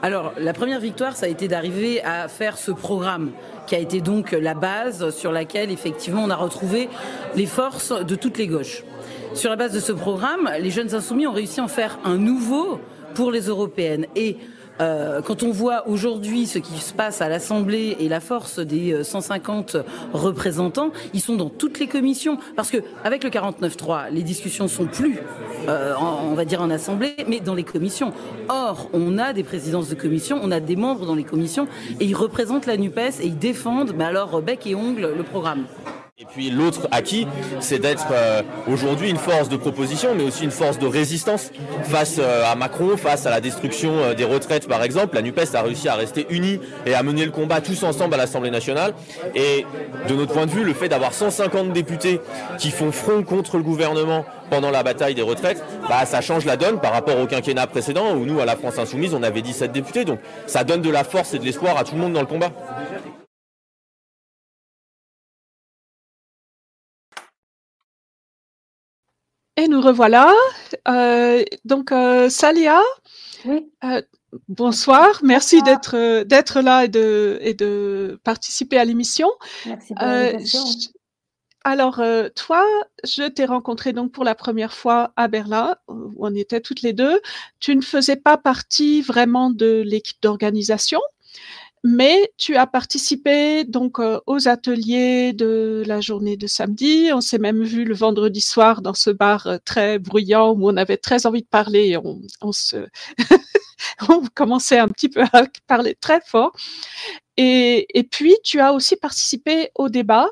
Alors, 0.00 0.32
la 0.38 0.52
première 0.52 0.78
victoire, 0.78 1.16
ça 1.16 1.26
a 1.26 1.28
été 1.28 1.48
d'arriver 1.48 2.02
à 2.04 2.28
faire 2.28 2.56
ce 2.56 2.70
programme 2.70 3.32
qui 3.68 3.74
a 3.74 3.78
été 3.78 4.00
donc 4.00 4.32
la 4.32 4.54
base 4.54 5.10
sur 5.10 5.30
laquelle, 5.30 5.70
effectivement, 5.70 6.24
on 6.24 6.30
a 6.30 6.36
retrouvé 6.36 6.88
les 7.36 7.46
forces 7.46 7.92
de 7.92 8.14
toutes 8.14 8.38
les 8.38 8.46
gauches. 8.46 8.82
Sur 9.34 9.50
la 9.50 9.56
base 9.56 9.72
de 9.72 9.80
ce 9.80 9.92
programme, 9.92 10.50
les 10.58 10.70
jeunes 10.70 10.94
insoumis 10.94 11.26
ont 11.26 11.32
réussi 11.32 11.60
à 11.60 11.64
en 11.64 11.68
faire 11.68 11.98
un 12.04 12.16
nouveau 12.16 12.80
pour 13.14 13.30
les 13.30 13.42
européennes. 13.42 14.06
Et 14.16 14.38
euh, 14.80 15.20
quand 15.22 15.42
on 15.42 15.50
voit 15.50 15.88
aujourd'hui 15.88 16.46
ce 16.46 16.58
qui 16.58 16.78
se 16.78 16.92
passe 16.92 17.20
à 17.20 17.28
l'Assemblée 17.28 17.96
et 18.00 18.08
la 18.08 18.20
force 18.20 18.58
des 18.58 19.02
150 19.02 19.74
euh, 19.74 19.82
représentants, 20.12 20.90
ils 21.14 21.20
sont 21.20 21.36
dans 21.36 21.48
toutes 21.48 21.78
les 21.78 21.86
commissions. 21.86 22.38
Parce 22.56 22.70
que 22.70 22.78
avec 23.04 23.24
le 23.24 23.30
49.3, 23.30 24.10
les 24.10 24.22
discussions 24.22 24.68
sont 24.68 24.86
plus, 24.86 25.18
euh, 25.68 25.94
on 26.00 26.34
va 26.34 26.44
dire 26.44 26.62
en 26.62 26.70
Assemblée, 26.70 27.16
mais 27.26 27.40
dans 27.40 27.54
les 27.54 27.64
commissions. 27.64 28.12
Or, 28.48 28.88
on 28.92 29.18
a 29.18 29.32
des 29.32 29.42
présidences 29.42 29.88
de 29.88 29.94
commissions, 29.94 30.38
on 30.42 30.50
a 30.50 30.60
des 30.60 30.76
membres 30.76 31.06
dans 31.06 31.14
les 31.14 31.24
commissions, 31.24 31.66
et 32.00 32.04
ils 32.04 32.14
représentent 32.14 32.66
la 32.66 32.76
NUPES 32.76 33.20
et 33.20 33.26
ils 33.26 33.38
défendent, 33.38 33.94
mais 33.96 34.04
alors 34.04 34.40
bec 34.42 34.66
et 34.66 34.74
ongle, 34.74 35.12
le 35.16 35.22
programme. 35.22 35.64
Et 36.20 36.24
puis 36.24 36.50
l'autre 36.50 36.88
acquis, 36.90 37.28
c'est 37.60 37.78
d'être 37.78 38.08
euh, 38.10 38.42
aujourd'hui 38.66 39.08
une 39.08 39.18
force 39.18 39.48
de 39.48 39.56
proposition, 39.56 40.16
mais 40.16 40.24
aussi 40.24 40.42
une 40.42 40.50
force 40.50 40.76
de 40.76 40.86
résistance 40.88 41.52
face 41.84 42.16
euh, 42.18 42.42
à 42.44 42.56
Macron, 42.56 42.96
face 42.96 43.24
à 43.24 43.30
la 43.30 43.40
destruction 43.40 43.92
euh, 43.98 44.14
des 44.14 44.24
retraites 44.24 44.66
par 44.66 44.82
exemple. 44.82 45.14
La 45.14 45.22
NUPES 45.22 45.54
a 45.54 45.62
réussi 45.62 45.88
à 45.88 45.94
rester 45.94 46.26
unie 46.30 46.58
et 46.86 46.94
à 46.94 47.04
mener 47.04 47.24
le 47.24 47.30
combat 47.30 47.60
tous 47.60 47.84
ensemble 47.84 48.14
à 48.14 48.16
l'Assemblée 48.16 48.50
nationale. 48.50 48.94
Et 49.36 49.64
de 50.08 50.14
notre 50.14 50.32
point 50.32 50.46
de 50.46 50.50
vue, 50.50 50.64
le 50.64 50.74
fait 50.74 50.88
d'avoir 50.88 51.14
150 51.14 51.72
députés 51.72 52.20
qui 52.58 52.72
font 52.72 52.90
front 52.90 53.22
contre 53.22 53.56
le 53.56 53.62
gouvernement 53.62 54.24
pendant 54.50 54.72
la 54.72 54.82
bataille 54.82 55.14
des 55.14 55.22
retraites, 55.22 55.62
bah, 55.88 56.04
ça 56.04 56.20
change 56.20 56.44
la 56.46 56.56
donne 56.56 56.80
par 56.80 56.94
rapport 56.94 57.20
au 57.20 57.26
quinquennat 57.26 57.68
précédent 57.68 58.16
où 58.16 58.26
nous, 58.26 58.40
à 58.40 58.44
la 58.44 58.56
France 58.56 58.76
Insoumise, 58.80 59.14
on 59.14 59.22
avait 59.22 59.42
17 59.42 59.70
députés. 59.70 60.04
Donc 60.04 60.18
ça 60.48 60.64
donne 60.64 60.82
de 60.82 60.90
la 60.90 61.04
force 61.04 61.34
et 61.34 61.38
de 61.38 61.44
l'espoir 61.44 61.76
à 61.78 61.84
tout 61.84 61.94
le 61.94 62.00
monde 62.00 62.14
dans 62.14 62.22
le 62.22 62.26
combat. 62.26 62.50
Et 69.58 69.66
nous 69.66 69.80
revoilà. 69.80 70.32
Euh, 70.86 71.42
donc, 71.64 71.90
euh, 71.90 72.28
Salia, 72.28 72.80
euh, 73.44 74.02
bonsoir. 74.48 75.18
Merci 75.24 75.62
d'être 75.62 76.22
d'être 76.22 76.60
là 76.60 76.84
et 76.84 76.88
de, 76.88 77.38
et 77.40 77.54
de 77.54 78.20
participer 78.22 78.78
à 78.78 78.84
l'émission. 78.84 79.28
Merci 79.66 79.94
pour 79.94 80.06
l'invitation. 80.06 80.60
alors, 81.64 81.98
euh, 81.98 82.28
toi, 82.36 82.64
je 83.02 83.28
t'ai 83.28 83.46
rencontré 83.46 83.92
donc 83.92 84.12
pour 84.12 84.22
la 84.22 84.36
première 84.36 84.72
fois 84.72 85.12
à 85.16 85.26
Berlin, 85.26 85.74
où 85.88 86.14
on 86.20 86.32
était 86.36 86.60
toutes 86.60 86.82
les 86.82 86.92
deux. 86.92 87.20
Tu 87.58 87.74
ne 87.74 87.82
faisais 87.82 88.14
pas 88.14 88.36
partie 88.36 89.02
vraiment 89.02 89.50
de 89.50 89.82
l'équipe 89.84 90.22
d'organisation, 90.22 91.00
mais 91.88 92.30
tu 92.36 92.56
as 92.56 92.66
participé 92.66 93.64
donc 93.64 93.98
euh, 93.98 94.20
aux 94.26 94.46
ateliers 94.46 95.32
de 95.32 95.82
la 95.86 96.02
journée 96.02 96.36
de 96.36 96.46
samedi. 96.46 97.10
On 97.14 97.22
s'est 97.22 97.38
même 97.38 97.62
vu 97.62 97.84
le 97.84 97.94
vendredi 97.94 98.42
soir 98.42 98.82
dans 98.82 98.92
ce 98.92 99.08
bar 99.10 99.46
euh, 99.46 99.56
très 99.64 99.98
bruyant 99.98 100.50
où 100.52 100.68
on 100.68 100.76
avait 100.76 100.98
très 100.98 101.24
envie 101.26 101.42
de 101.42 101.48
parler. 101.48 101.96
on, 102.42 102.52
se 102.52 102.86
on 104.10 104.22
commençait 104.34 104.78
un 104.78 104.88
petit 104.88 105.08
peu 105.08 105.22
à 105.32 105.44
parler 105.66 105.96
très 105.98 106.20
fort. 106.20 106.52
Et 107.38 108.06
puis, 108.10 108.34
tu 108.42 108.60
as 108.60 108.72
aussi 108.72 108.96
participé 108.96 109.70
au 109.76 109.88
débat 109.88 110.28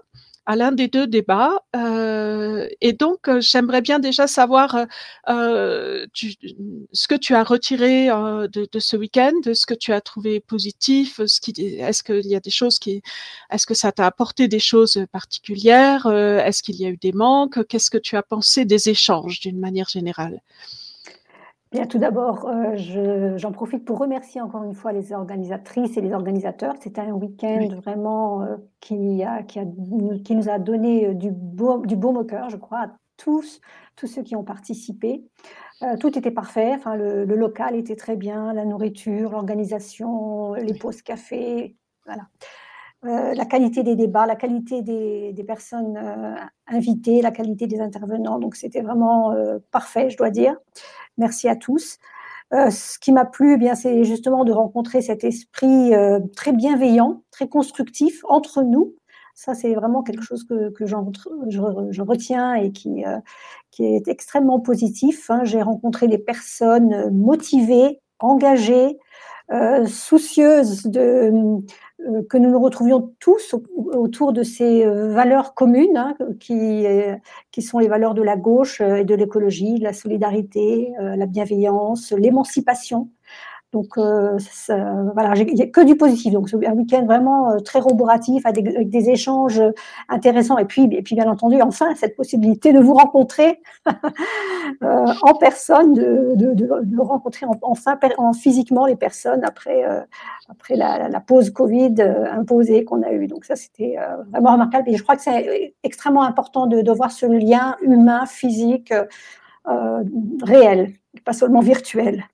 à 0.46 0.56
l'un 0.56 0.72
des 0.72 0.88
deux 0.88 1.06
débats. 1.06 1.52
Euh, 1.74 2.68
et 2.80 2.92
donc, 2.92 3.28
euh, 3.28 3.40
j'aimerais 3.40 3.82
bien 3.82 3.98
déjà 3.98 4.26
savoir 4.26 4.86
euh, 5.28 6.06
tu, 6.12 6.34
ce 6.92 7.08
que 7.08 7.14
tu 7.14 7.34
as 7.34 7.44
retiré 7.44 8.08
euh, 8.10 8.48
de, 8.48 8.68
de, 8.70 8.78
ce 8.78 8.96
week-end, 8.96 9.32
ce 9.52 9.66
que 9.66 9.74
tu 9.74 9.92
as 9.92 10.00
trouvé 10.00 10.40
positif. 10.40 11.20
Ce 11.26 11.40
qui, 11.40 11.52
est-ce 11.78 12.02
qu'il 12.02 12.26
y 12.26 12.36
a 12.36 12.40
des 12.40 12.50
choses 12.50 12.78
qui, 12.78 13.02
est-ce 13.50 13.66
que 13.66 13.74
ça 13.74 13.92
t'a 13.92 14.06
apporté 14.06 14.48
des 14.48 14.60
choses 14.60 15.04
particulières 15.12 16.06
euh, 16.06 16.38
Est-ce 16.38 16.62
qu'il 16.62 16.76
y 16.76 16.86
a 16.86 16.88
eu 16.88 16.96
des 16.96 17.12
manques 17.12 17.66
Qu'est-ce 17.66 17.90
que 17.90 17.98
tu 17.98 18.16
as 18.16 18.22
pensé 18.22 18.64
des 18.64 18.88
échanges 18.88 19.40
d'une 19.40 19.58
manière 19.58 19.88
générale? 19.88 20.40
Bien, 21.72 21.86
tout 21.86 21.98
d'abord, 21.98 22.48
euh, 22.48 23.36
j'en 23.36 23.50
profite 23.50 23.84
pour 23.84 23.98
remercier 23.98 24.40
encore 24.40 24.62
une 24.62 24.74
fois 24.74 24.92
les 24.92 25.12
organisatrices 25.12 25.96
et 25.96 26.00
les 26.00 26.12
organisateurs. 26.12 26.74
C'était 26.80 27.00
un 27.00 27.12
week-end 27.12 27.58
oui. 27.58 27.74
vraiment 27.74 28.42
euh, 28.42 28.56
qui, 28.80 29.24
a, 29.24 29.42
qui, 29.42 29.58
a, 29.58 29.64
qui, 30.24 30.36
nous 30.36 30.48
a 30.48 30.58
donné 30.60 31.08
euh, 31.08 31.14
du 31.14 31.32
beau, 31.32 31.84
du 31.84 31.96
beau 31.96 32.14
au 32.14 32.24
cœur, 32.24 32.50
je 32.50 32.56
crois, 32.56 32.82
à 32.82 32.96
tous, 33.16 33.60
tous 33.96 34.06
ceux 34.06 34.22
qui 34.22 34.36
ont 34.36 34.44
participé. 34.44 35.24
Euh, 35.82 35.96
tout 35.96 36.16
était 36.16 36.30
parfait. 36.30 36.72
Enfin, 36.74 36.94
le, 36.94 37.24
le, 37.24 37.34
local 37.34 37.74
était 37.74 37.96
très 37.96 38.16
bien, 38.16 38.52
la 38.52 38.64
nourriture, 38.64 39.32
l'organisation, 39.32 40.54
les 40.54 40.74
pauses 40.74 41.02
café, 41.02 41.76
voilà. 42.04 42.22
Euh, 43.06 43.34
la 43.34 43.44
qualité 43.44 43.82
des 43.82 43.94
débats, 43.94 44.26
la 44.26 44.36
qualité 44.36 44.82
des, 44.82 45.44
personnes 45.46 45.96
euh, 45.96 46.34
invitées, 46.66 47.22
la 47.22 47.30
qualité 47.30 47.66
des 47.66 47.80
intervenants. 47.80 48.38
Donc, 48.38 48.56
c'était 48.56 48.82
vraiment 48.82 49.34
parfait, 49.70 50.10
je 50.10 50.16
dois 50.16 50.30
dire. 50.30 50.56
Merci 51.16 51.48
à 51.48 51.56
tous. 51.56 51.98
Euh, 52.54 52.70
ce 52.70 52.98
qui 52.98 53.12
m'a 53.12 53.24
plu, 53.24 53.54
eh 53.54 53.56
bien, 53.56 53.74
c'est 53.74 54.04
justement 54.04 54.44
de 54.44 54.52
rencontrer 54.52 55.02
cet 55.02 55.24
esprit 55.24 55.94
euh, 55.94 56.20
très 56.36 56.52
bienveillant, 56.52 57.22
très 57.32 57.48
constructif 57.48 58.24
entre 58.28 58.62
nous. 58.62 58.94
Ça, 59.34 59.54
c'est 59.54 59.74
vraiment 59.74 60.02
quelque 60.02 60.22
chose 60.22 60.44
que, 60.44 60.70
que 60.70 60.86
je, 60.86 60.96
je, 61.90 62.02
retiens 62.02 62.54
et 62.54 62.72
qui, 62.72 63.04
euh, 63.04 63.18
qui 63.70 63.84
est 63.84 64.08
extrêmement 64.08 64.60
positif. 64.60 65.28
Hein. 65.28 65.40
J'ai 65.44 65.60
rencontré 65.60 66.08
des 66.08 66.18
personnes 66.18 67.10
motivées, 67.10 68.00
engagées, 68.20 68.98
euh, 69.52 69.86
soucieuses 69.86 70.86
de, 70.86 71.00
euh, 71.00 71.58
que 72.28 72.36
nous 72.36 72.50
nous 72.50 72.60
retrouvions 72.60 73.14
tous 73.18 73.54
autour 73.74 74.32
de 74.32 74.42
ces 74.42 74.84
euh, 74.84 75.12
valeurs 75.12 75.54
communes 75.54 75.96
hein, 75.96 76.16
qui, 76.38 76.84
qui 77.50 77.62
sont 77.62 77.78
les 77.78 77.88
valeurs 77.88 78.14
de 78.14 78.22
la 78.22 78.36
gauche 78.36 78.80
et 78.80 79.04
de 79.04 79.14
l'écologie, 79.14 79.78
la 79.78 79.92
solidarité, 79.92 80.92
la 80.98 81.26
bienveillance, 81.26 82.12
l'émancipation. 82.12 83.10
Donc 83.76 83.98
euh, 83.98 84.38
voilà, 85.12 85.34
il 85.36 85.52
n'y 85.52 85.60
a 85.60 85.66
que 85.66 85.82
du 85.82 85.96
positif. 85.96 86.32
Donc 86.32 86.48
c'est 86.48 86.66
un 86.66 86.72
week-end 86.72 87.04
vraiment 87.04 87.50
euh, 87.50 87.58
très 87.58 87.78
roboratif, 87.78 88.46
avec 88.46 88.88
des, 88.88 89.10
échanges 89.10 89.60
intéressants. 90.08 90.56
Et 90.56 90.64
puis, 90.64 90.84
et 90.90 91.02
puis 91.02 91.14
bien 91.14 91.28
entendu, 91.28 91.60
enfin 91.60 91.94
cette 91.94 92.16
possibilité 92.16 92.72
de 92.72 92.80
vous 92.80 92.94
rencontrer 92.94 93.60
euh, 94.82 95.12
en 95.20 95.34
personne, 95.34 95.92
de, 95.92 97.02
rencontrer 97.02 97.44
enfin 97.60 97.98
en, 98.16 98.32
physiquement 98.32 98.86
les 98.86 98.96
personnes 98.96 99.44
après 99.44 99.84
après 100.48 100.74
la, 100.74 101.10
la, 101.10 101.20
pause 101.20 101.50
Covid 101.50 101.96
imposée 102.32 102.82
qu'on 102.84 103.02
a 103.02 103.12
eue. 103.12 103.26
Donc 103.26 103.44
ça 103.44 103.56
c'était 103.56 103.96
vraiment 104.30 104.52
remarquable. 104.52 104.88
Et 104.88 104.96
je 104.96 105.02
crois 105.02 105.16
que 105.16 105.22
c'est 105.22 105.74
extrêmement 105.82 106.22
important 106.22 106.66
de 106.66 106.92
voir 106.92 107.12
ce 107.12 107.26
lien 107.26 107.76
humain, 107.82 108.24
physique, 108.24 108.94
réel, 110.42 110.94
pas 111.26 111.34
seulement 111.34 111.60
virtuel. 111.60 112.24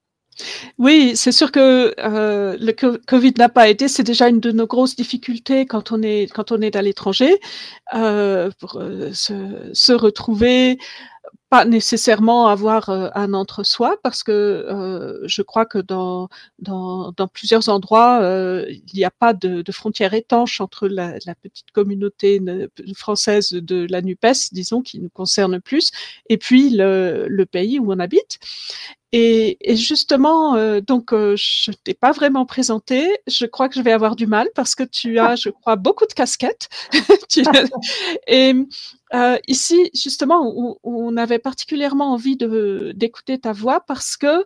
Oui, 0.79 1.13
c'est 1.15 1.33
sûr 1.33 1.53
que 1.53 1.95
euh, 1.99 2.57
le 2.59 2.73
Covid 2.73 3.35
n'a 3.39 3.49
pas 3.49 3.69
été, 3.69 3.89
c'est 3.89 4.03
déjà 4.03 4.29
une 4.29 4.41
de 4.41 4.51
nos 4.51 4.67
grosses 4.67 4.97
difficultés 4.97 5.67
quand 5.67 5.93
on 5.93 6.03
est 6.03 6.33
quand 6.33 6.53
on 6.53 6.61
est 6.61 6.77
à 6.77 6.83
l'étranger 6.83 7.39
euh, 7.95 8.51
pour 8.59 8.77
euh, 8.77 9.13
se, 9.13 9.93
retrouver, 9.93 10.79
pas 11.51 11.65
nécessairement 11.65 12.49
avoir 12.49 12.89
un 12.89 13.35
entre-soi 13.35 13.97
parce 14.03 14.23
que 14.23 15.21
je 15.27 15.43
crois 15.43 15.67
que 15.67 15.79
dans, 15.79 16.29
dans, 16.59 17.13
plusieurs 17.33 17.69
endroits, 17.69 18.21
il 18.69 18.83
n'y 18.95 19.05
a 19.05 19.11
pas 19.11 19.35
de, 19.35 19.63
frontière 19.71 20.15
étanche 20.15 20.61
entre 20.61 20.89
la, 20.89 21.13
petite 21.43 21.71
communauté 21.73 22.41
française 22.97 23.51
de 23.53 23.87
la 23.91 24.01
NUPES, 24.01 24.53
disons, 24.53 24.81
qui 24.83 24.99
nous 24.99 25.11
concerne 25.11 25.61
plus, 25.61 25.91
et 26.31 26.39
puis 26.39 26.71
le 26.71 27.45
pays 27.45 27.79
où 27.79 27.93
on 27.93 27.99
habite. 27.99 28.39
Et, 29.13 29.59
et, 29.61 29.77
justement, 29.77 30.55
euh, 30.57 30.81
donc, 30.81 31.13
euh, 31.13 31.37
je 31.37 31.71
t'ai 31.71 31.93
pas 31.93 32.13
vraiment 32.13 32.47
présenté. 32.47 33.19
Je 33.27 33.45
crois 33.45 33.69
que 33.69 33.75
je 33.75 33.83
vais 33.83 33.93
avoir 33.93 34.17
du 34.17 34.27
mal 34.27 34.49
parce 34.55 34.75
que 34.75 34.85
tu 34.85 35.19
as, 35.19 35.37
je 35.37 35.51
crois, 35.51 35.77
beaucoup 35.77 36.07
de 36.07 36.15
casquettes. 36.15 36.71
et 38.27 38.55
euh, 39.15 39.39
ici, 39.47 39.91
justement, 39.95 40.51
on, 40.57 40.79
on, 40.83 41.17
avait 41.19 41.39
particulièrement 41.39 42.13
envie 42.13 42.39
d'écouter 42.39 43.39
ta 43.39 43.53
voix 43.53 43.81
parce 43.81 44.17
que 44.17 44.45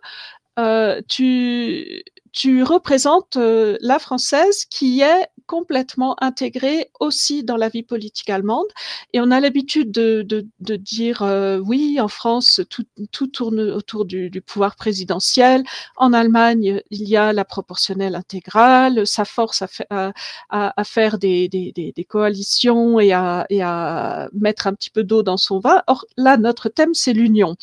euh, 0.59 1.01
tu 1.07 2.03
tu 2.37 2.61
représentes 2.61 3.35
euh, 3.37 3.77
la 3.81 3.97
française 3.97 4.65
qui 4.65 5.01
est 5.01 5.25
complètement 5.47 6.15
intégrée 6.21 6.91
aussi 6.99 7.43
dans 7.43 7.57
la 7.57 7.67
vie 7.67 7.81
politique 7.81 8.29
allemande. 8.29 8.67
Et 9.13 9.21
on 9.21 9.31
a 9.31 9.39
l'habitude 9.39 9.91
de, 9.91 10.21
de, 10.21 10.45
de, 10.59 10.75
dire 10.75 11.23
euh, 11.23 11.57
oui, 11.57 11.99
en 11.99 12.09
France, 12.09 12.61
tout, 12.69 12.83
tout 13.11 13.25
tourne 13.25 13.59
autour 13.59 14.05
du, 14.05 14.29
du, 14.29 14.41
pouvoir 14.41 14.75
présidentiel. 14.75 15.63
En 15.95 16.13
Allemagne, 16.13 16.81
il 16.91 17.09
y 17.09 17.17
a 17.17 17.33
la 17.33 17.43
proportionnelle 17.43 18.13
intégrale. 18.13 19.07
Ça 19.07 19.25
force 19.25 19.63
à, 19.63 19.67
à, 19.89 20.11
à, 20.49 20.79
à 20.79 20.83
faire 20.83 21.17
des, 21.17 21.47
des, 21.47 21.71
des, 21.71 21.91
des, 21.91 22.03
coalitions 22.03 22.99
et 22.99 23.13
à, 23.13 23.47
et 23.49 23.63
à 23.63 24.29
mettre 24.33 24.67
un 24.67 24.75
petit 24.75 24.91
peu 24.91 25.03
d'eau 25.03 25.23
dans 25.23 25.37
son 25.37 25.59
vin. 25.59 25.81
Or, 25.87 26.05
là, 26.17 26.37
notre 26.37 26.69
thème, 26.69 26.93
c'est 26.93 27.13
l'union. 27.13 27.55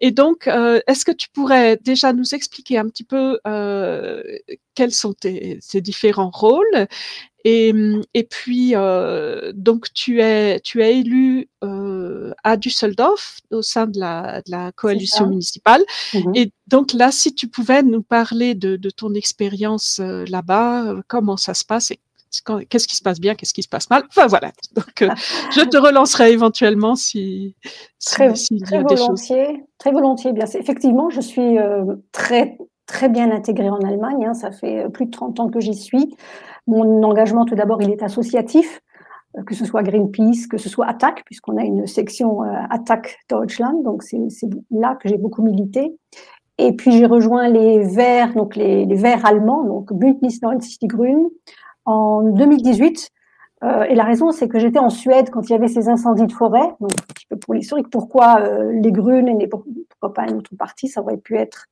Et 0.00 0.10
donc, 0.10 0.46
euh, 0.46 0.80
est-ce 0.86 1.04
que 1.04 1.12
tu 1.12 1.28
pourrais 1.30 1.76
déjà 1.78 2.12
nous 2.12 2.34
expliquer 2.34 2.78
un 2.78 2.88
petit 2.88 3.04
peu 3.04 3.40
euh, 3.46 3.95
quels 4.74 4.92
sont 4.92 5.12
tes, 5.12 5.58
tes, 5.70 5.80
différents 5.80 6.30
rôles 6.30 6.86
et, 7.48 7.72
et 8.12 8.24
puis, 8.24 8.72
euh, 8.74 9.52
donc, 9.54 9.92
tu 9.94 10.20
es, 10.20 10.58
tu 10.58 10.82
es 10.82 10.98
élu 10.98 11.48
euh, 11.62 12.32
à 12.42 12.56
Düsseldorf 12.56 13.38
au 13.52 13.62
sein 13.62 13.86
de 13.86 14.00
la, 14.00 14.42
de 14.44 14.50
la 14.50 14.72
coalition 14.72 15.28
municipale. 15.28 15.84
Mmh. 16.12 16.32
Et 16.34 16.50
donc, 16.66 16.92
là, 16.92 17.12
si 17.12 17.36
tu 17.36 17.46
pouvais 17.46 17.84
nous 17.84 18.02
parler 18.02 18.56
de, 18.56 18.74
de 18.74 18.90
ton 18.90 19.14
expérience 19.14 20.00
euh, 20.00 20.24
là-bas, 20.28 20.96
comment 21.06 21.36
ça 21.36 21.54
se 21.54 21.64
passe 21.64 21.92
et 21.92 22.00
qu'est-ce 22.68 22.88
qui 22.88 22.96
se 22.96 23.02
passe 23.02 23.20
bien, 23.20 23.34
qu'est-ce 23.34 23.54
qui 23.54 23.62
se 23.62 23.68
passe 23.68 23.88
mal? 23.90 24.04
Enfin 24.08 24.26
voilà. 24.26 24.52
Donc 24.74 25.02
euh, 25.02 25.08
je 25.54 25.60
te 25.62 25.76
relancerai 25.76 26.32
éventuellement 26.32 26.96
si, 26.96 27.54
si, 27.98 28.14
très, 28.14 28.34
si 28.34 28.58
très 28.58 28.82
volontiers, 28.82 29.46
choses. 29.46 29.54
Très 29.78 29.92
volontiers. 29.92 30.32
Bien, 30.32 30.46
effectivement, 30.46 31.10
je 31.10 31.20
suis 31.20 31.58
euh, 31.58 31.94
très 32.12 32.58
très 32.86 33.08
bien 33.08 33.30
intégrée 33.30 33.70
en 33.70 33.80
Allemagne. 33.80 34.26
Hein, 34.26 34.34
ça 34.34 34.50
fait 34.50 34.88
plus 34.90 35.06
de 35.06 35.10
30 35.10 35.40
ans 35.40 35.48
que 35.48 35.60
j'y 35.60 35.74
suis. 35.74 36.16
Mon 36.66 37.02
engagement, 37.02 37.44
tout 37.44 37.54
d'abord, 37.54 37.82
il 37.82 37.90
est 37.90 38.02
associatif 38.02 38.80
euh, 39.36 39.42
que 39.42 39.54
ce 39.54 39.64
soit 39.64 39.82
Greenpeace, 39.82 40.46
que 40.48 40.58
ce 40.58 40.68
soit 40.68 40.86
Attac, 40.86 41.24
puisqu'on 41.24 41.56
a 41.56 41.64
une 41.64 41.86
section 41.86 42.42
euh, 42.42 42.52
Attac 42.70 43.18
Deutschland, 43.28 43.82
donc 43.82 44.02
c'est 44.02 44.18
là 44.70 44.96
que 45.00 45.08
j'ai 45.08 45.18
beaucoup 45.18 45.42
milité. 45.42 45.96
Et 46.58 46.72
puis 46.72 46.92
j'ai 46.92 47.06
rejoint 47.06 47.48
les 47.48 47.80
Verts, 47.80 48.32
donc 48.34 48.56
les, 48.56 48.86
Verts 48.94 49.26
allemands, 49.26 49.64
donc 49.64 49.92
Bündnis 49.92 50.40
90 50.40 50.78
Die 50.78 50.86
Grünen, 50.86 51.28
en 51.84 52.22
2018. 52.22 53.10
Euh, 53.64 53.84
et 53.84 53.94
la 53.94 54.04
raison, 54.04 54.32
c'est 54.32 54.48
que 54.48 54.58
j'étais 54.58 54.78
en 54.78 54.90
Suède 54.90 55.30
quand 55.30 55.48
il 55.48 55.52
y 55.52 55.54
avait 55.54 55.68
ces 55.68 55.88
incendies 55.88 56.26
de 56.26 56.32
forêt. 56.32 56.74
Donc, 56.80 56.92
un 56.92 57.14
petit 57.14 57.26
peu 57.28 57.36
pour 57.36 57.54
l'historique, 57.54 57.90
pourquoi 57.90 58.40
euh, 58.40 58.72
les 58.72 58.92
grunes 58.92 59.28
et 59.40 59.48
pourquoi 59.48 60.14
pas 60.14 60.24
une 60.28 60.36
autre 60.36 60.54
partie 60.58 60.88
Ça 60.88 61.02
aurait 61.02 61.16
pu 61.16 61.36
être. 61.36 61.66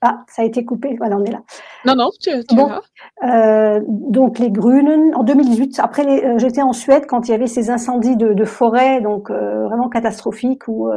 Ah, 0.00 0.24
ça 0.28 0.42
a 0.42 0.44
été 0.44 0.64
coupé. 0.64 0.94
Voilà, 0.96 1.16
on 1.16 1.24
est 1.24 1.32
là. 1.32 1.42
Non, 1.84 1.96
non, 1.96 2.10
tu, 2.20 2.30
tu 2.48 2.54
bon, 2.54 2.70
euh, 3.24 3.80
Donc, 3.86 4.38
les 4.38 4.50
grunes, 4.50 5.12
en 5.14 5.24
2018, 5.24 5.80
après, 5.80 6.24
euh, 6.24 6.38
j'étais 6.38 6.62
en 6.62 6.72
Suède 6.72 7.06
quand 7.06 7.26
il 7.26 7.32
y 7.32 7.34
avait 7.34 7.48
ces 7.48 7.70
incendies 7.70 8.16
de, 8.16 8.32
de 8.32 8.44
forêt, 8.44 9.00
donc 9.00 9.30
euh, 9.30 9.66
vraiment 9.66 9.88
catastrophiques, 9.88 10.68
où 10.68 10.88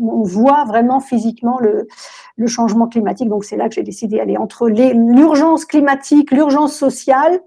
on 0.00 0.22
voit 0.22 0.64
vraiment 0.64 0.98
physiquement 0.98 1.58
le, 1.60 1.86
le 2.36 2.46
changement 2.48 2.88
climatique. 2.88 3.28
Donc 3.28 3.44
c'est 3.44 3.56
là 3.56 3.68
que 3.68 3.74
j'ai 3.74 3.82
décidé 3.82 4.16
d'aller 4.16 4.36
entre 4.36 4.68
l'urgence 4.68 5.64
climatique, 5.64 6.32
l'urgence 6.32 6.74
sociale 6.74 7.40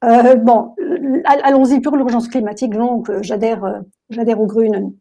bon, 0.00 0.76
allons-y 1.24 1.80
pour 1.80 1.96
l'urgence 1.96 2.28
climatique. 2.28 2.72
Donc, 2.72 3.10
j'adhère, 3.20 3.82
j'adhère 4.10 4.40
aux 4.40 4.46
Grünen. 4.46 4.92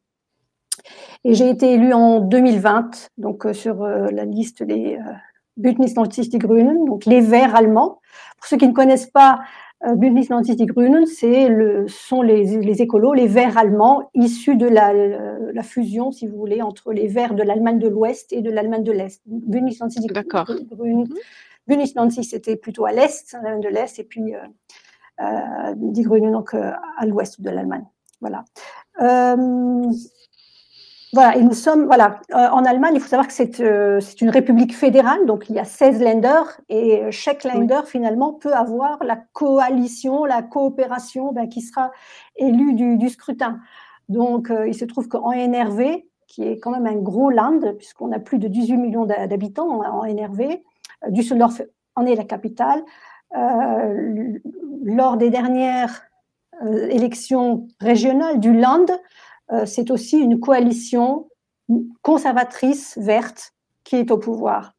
Et 1.24 1.34
j'ai 1.34 1.50
été 1.50 1.74
élue 1.74 1.94
en 1.94 2.20
2020, 2.20 3.10
donc 3.18 3.48
sur 3.54 3.86
la 3.86 4.26
liste 4.26 4.64
des 4.64 5.00
Bündnis 5.58 5.94
90 5.94 6.30
die 6.30 6.38
Grünen, 6.38 6.86
donc 6.86 7.06
les 7.06 7.22
Verts 7.22 7.56
allemands. 7.56 8.00
Pour 8.38 8.46
ceux 8.46 8.58
qui 8.58 8.68
ne 8.68 8.74
connaissent 8.74 9.10
pas 9.10 9.40
euh, 9.86 9.96
Bündnis 9.96 10.28
90 10.28 10.56
die 10.56 10.66
Grünen, 10.66 11.06
c'est 11.06 11.50
le, 11.50 11.88
sont 11.88 12.22
les, 12.22 12.60
les, 12.62 12.82
écolos, 12.82 13.14
les 13.14 13.28
Verts 13.28 13.58
allemands, 13.58 14.10
issus 14.14 14.56
de 14.56 14.68
la, 14.68 14.94
la, 14.94 15.64
fusion, 15.64 16.12
si 16.12 16.28
vous 16.28 16.38
voulez, 16.38 16.62
entre 16.62 16.94
les 16.94 17.08
Verts 17.08 17.34
de 17.34 17.44
l'Allemagne 17.44 17.80
de 17.80 17.88
l'Ouest 17.88 18.32
et 18.34 18.42
de 18.42 18.52
l'Allemagne 18.52 18.84
de 18.84 18.92
l'Est. 18.92 19.22
Bündnis 19.26 19.78
90 19.78 20.02
die 20.02 20.08
Grünen. 20.70 21.08
Mhm. 21.08 21.16
Bündnis 21.68 21.94
90, 21.94 22.24
c'était 22.24 22.56
plutôt 22.56 22.86
à 22.86 22.92
l'Est, 22.92 23.34
l'Allemagne 23.34 23.62
de 23.62 23.70
l'Est, 23.70 24.00
et 24.00 24.04
puis 24.04 24.36
euh, 24.36 24.40
euh, 25.22 25.74
die 25.76 26.04
Grünen, 26.04 26.32
donc 26.32 26.54
euh, 26.54 26.72
à 26.98 27.06
l'Ouest 27.06 27.42
de 27.42 27.50
l'Allemagne. 27.50 27.86
Voilà. 28.22 28.46
Euh, 31.08 31.14
voilà, 31.14 31.38
et 31.38 31.42
nous 31.42 31.54
sommes, 31.54 31.86
voilà, 31.86 32.20
euh, 32.34 32.50
en 32.50 32.66
Allemagne, 32.66 32.96
il 32.96 33.02
faut 33.02 33.08
savoir 33.08 33.28
que 33.28 33.34
c'est 33.34 33.60
euh, 33.62 34.00
une 34.22 34.30
république 34.30 34.76
fédérale, 34.76 35.26
donc 35.26 35.50
il 35.50 35.56
y 35.56 35.60
a 35.60 35.64
16 35.64 36.02
Länder, 36.02 36.42
et 36.70 37.04
euh, 37.04 37.12
chaque 37.12 37.44
Länder, 37.44 37.82
finalement, 37.86 38.34
peut 38.34 38.54
avoir 38.54 39.02
la 39.04 39.18
coalition, 39.34 40.26
la 40.26 40.42
coopération 40.42 41.32
ben, 41.32 41.48
qui 41.48 41.62
sera 41.62 41.92
élue 42.36 42.74
du, 42.74 42.98
du 42.98 43.10
scrutin. 43.10 43.60
Donc, 44.10 44.50
il 44.66 44.74
se 44.74 44.86
trouve 44.86 45.10
qu'en 45.10 45.34
NRV, 45.34 46.06
qui 46.28 46.44
est 46.44 46.60
quand 46.60 46.72
même 46.72 46.88
un 46.88 46.96
gros 46.96 47.30
land, 47.30 47.60
puisqu'on 47.78 48.14
a 48.14 48.20
plus 48.20 48.40
de 48.40 48.48
18 48.48 48.78
millions 48.78 49.06
d'habitants 49.06 49.82
en, 49.84 50.06
NRV, 50.06 50.62
Düsseldorf 51.10 51.62
en 51.96 52.06
est 52.06 52.16
la 52.16 52.24
capitale. 52.24 52.82
lors 54.86 55.18
des 55.18 55.30
dernières 55.30 56.04
élections 56.90 57.68
régionales 57.82 58.40
du 58.40 58.54
Land, 58.54 58.86
euh, 58.88 58.96
c'est 59.66 59.92
aussi 59.92 60.18
une 60.18 60.40
coalition 60.40 61.30
conservatrice 62.02 62.98
verte 62.98 63.54
qui 63.84 63.96
est 63.96 64.12
au 64.12 64.18
pouvoir. 64.18 64.74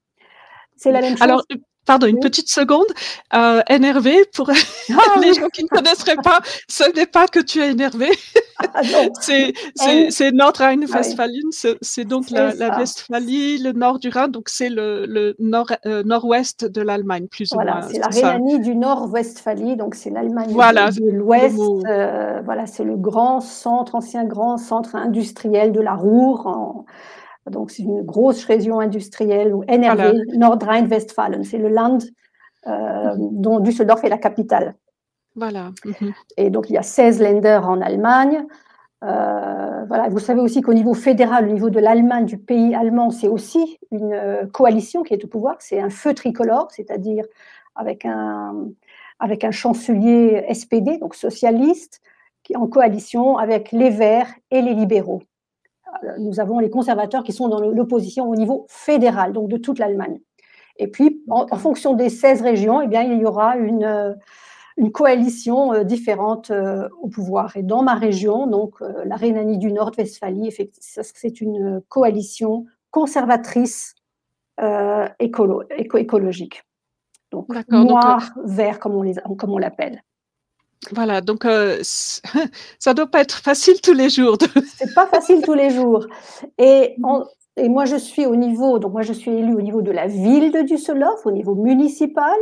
C'est 0.77 0.93
la 0.93 1.01
même 1.01 1.17
chose. 1.17 1.23
Alors, 1.23 1.45
pardon, 1.89 2.07
une 2.07 2.21
petite 2.21 2.51
seconde. 2.51 2.87
Euh, 3.35 3.63
énervé, 3.69 4.25
pour 4.35 4.51
ah 4.51 5.19
les 5.21 5.33
gens 5.33 5.49
qui 5.49 5.65
ne 5.65 5.69
connaisseraient 5.69 6.23
pas, 6.23 6.41
ce 6.69 6.85
n'est 6.95 7.07
pas 7.07 7.27
que 7.27 7.41
tu 7.41 7.61
es 7.61 7.71
énervé. 7.71 8.11
Ah, 8.75 8.83
c'est 9.21 10.33
Nordrhein-Westphalie, 10.33 11.45
c'est 11.81 12.05
donc 12.05 12.31
la, 12.31 12.55
la, 12.55 12.79
Westphalie, 12.79 13.59
le 13.59 13.73
nord 13.73 13.99
du 13.99 14.11
Rhin, 14.11 14.29
donc 14.29 14.51
c'est 14.51 14.69
le, 14.69 15.07
le 15.07 15.35
nord, 15.39 15.73
euh, 15.87 16.03
nord-ouest 16.05 16.67
de 16.67 16.83
l'Allemagne, 16.83 17.27
plus 17.27 17.51
ou 17.53 17.57
moins. 17.57 17.65
Voilà, 17.65 17.89
c'est 17.91 17.99
la 17.99 18.33
Rhénanie 18.33 18.61
du 18.61 18.77
Nord-Westphalie, 18.77 19.77
donc 19.77 19.95
c'est 19.95 20.11
l'Allemagne 20.11 20.53
de, 20.53 21.11
l'Ouest. 21.11 21.59
Euh, 21.87 22.43
voilà, 22.45 22.67
c'est 22.67 22.85
le 22.85 22.97
grand 22.97 23.41
centre, 23.41 23.95
ancien 23.95 24.25
grand 24.25 24.59
centre 24.59 24.95
industriel 24.95 25.73
de 25.73 25.81
la 25.81 25.95
Ruhr. 25.95 26.85
Donc 27.51 27.71
c'est 27.71 27.83
une 27.83 28.03
grosse 28.03 28.45
région 28.45 28.81
industrielle, 28.81 29.55
ou 29.55 29.65
NRW, 29.65 30.37
Nordrhein-Westfalen, 30.37 31.45
c'est 31.45 31.59
le 31.59 31.69
land 31.69 31.99
euh, 32.67 33.15
dont 33.17 33.61
Düsseldorf 33.61 34.05
est 34.05 34.09
la 34.09 34.19
capitale. 34.19 34.75
Voilà. 35.37 35.71
Mhm. 35.85 36.13
Et 36.37 36.51
donc, 36.51 36.69
il 36.69 36.75
y 36.75 36.79
a 36.79 36.83
16 36.83 37.21
Länder 37.21 37.61
en 37.63 37.81
Allemagne. 37.81 38.45
Euh, 39.05 39.85
voilà. 39.87 40.09
Vous 40.09 40.19
savez 40.19 40.41
aussi 40.41 40.61
qu'au 40.61 40.75
niveau 40.75 40.95
fédéral, 40.95 41.49
au 41.49 41.53
niveau 41.53 41.71
de 41.71 41.79
l'Allemagne, 41.79 42.27
du 42.27 42.37
pays 42.37 42.75
allemand, 42.75 43.11
c'est 43.11 43.29
aussi 43.29 43.79
une 43.93 44.13
euh, 44.13 44.47
coalition 44.47 45.03
qui 45.03 45.15
est 45.15 45.25
au 45.25 45.29
pouvoir. 45.29 45.57
C'est 45.61 45.81
un 45.81 45.91
feu 45.91 46.15
tricolore, 46.15 46.69
c'est-à-dire 46.73 47.25
avec 47.77 48.05
un, 48.05 48.67
avec 49.21 49.45
un 49.45 49.53
chancelier 49.53 50.45
SPD, 50.53 50.99
donc 50.99 51.15
socialiste, 51.15 52.01
qui 52.43 52.55
est 52.55 52.57
en 52.57 52.67
coalition 52.67 53.39
avec 53.39 53.71
les 53.71 53.91
Verts 53.91 54.35
et 54.51 54.63
les 54.63 54.75
libéraux. 54.75 55.23
Nous 56.19 56.41
avons 56.41 56.59
les 56.59 56.71
conservateurs 56.71 57.23
qui 57.23 57.33
sont 57.33 57.49
dans 57.49 57.61
l'opposition 57.61 58.29
au 58.29 58.37
niveau 58.37 58.67
fédéral, 58.69 59.33
donc 59.33 59.49
de 59.49 59.57
toute 59.57 59.79
l'Allemagne. 59.79 60.21
Et 60.77 60.87
puis, 60.89 61.23
en, 61.29 61.47
en, 61.51 61.57
fonction 61.57 61.95
des 61.95 62.09
16 62.09 62.43
régions, 62.43 62.81
eh 62.81 62.87
bien, 62.87 63.03
il 63.03 63.19
y 63.19 63.25
aura 63.25 63.57
une, 63.57 63.85
euh, 63.85 64.13
une 64.79 64.93
coalition 64.93 65.73
euh, 65.75 65.85
différente 65.85 66.51
euh, 66.51 66.89
au 67.03 67.09
pouvoir. 67.09 67.57
Et 67.57 67.63
dans 67.63 67.83
ma 67.83 67.95
région, 67.95 68.47
donc 68.47 68.81
euh, 68.81 69.05
la 69.05 69.17
Rhénanie 69.17 69.59
du 69.59 69.73
Nord-Westphalie, 69.73 70.55
c'est 70.81 71.41
une 71.41 71.83
coalition 71.89 72.65
conservatrice 72.91 73.95
écolo, 75.21 75.63
éco 75.77 75.99
écologique. 75.99 76.65
Donc 77.31 77.49
noir, 77.69 78.33
vert, 78.45 78.81
comme 78.81 78.95
on, 78.95 79.35
comme 79.37 79.51
on 79.51 79.59
l'appelle. 79.59 80.03
Voilà, 80.93 81.21
donc 81.21 81.45
euh, 81.45 81.79
ça 82.79 82.95
doit 82.95 83.07
pas 83.07 83.21
être 83.21 83.39
facile 83.39 83.81
tous 83.81 83.95
les 83.95 84.11
jours. 84.11 84.39
C'est 84.77 84.95
pas 84.95 85.07
facile 85.07 85.43
tous 85.43 85.55
les 85.55 85.71
jours. 85.71 86.07
Et, 86.59 86.97
et 87.57 87.69
moi, 87.69 87.85
je 87.85 87.97
suis 87.97 88.27
au 88.27 88.37
niveau, 88.37 88.79
donc 88.79 88.93
moi, 88.93 89.03
je 89.03 89.13
suis 89.13 89.31
élue 89.31 89.55
au 89.55 89.63
niveau 89.63 89.83
de 89.83 89.91
la 89.91 90.07
ville 90.07 90.53
de 90.53 90.63
Düsseldorf, 90.63 91.27
au 91.27 91.33
niveau 91.33 91.55
municipal, 91.55 92.37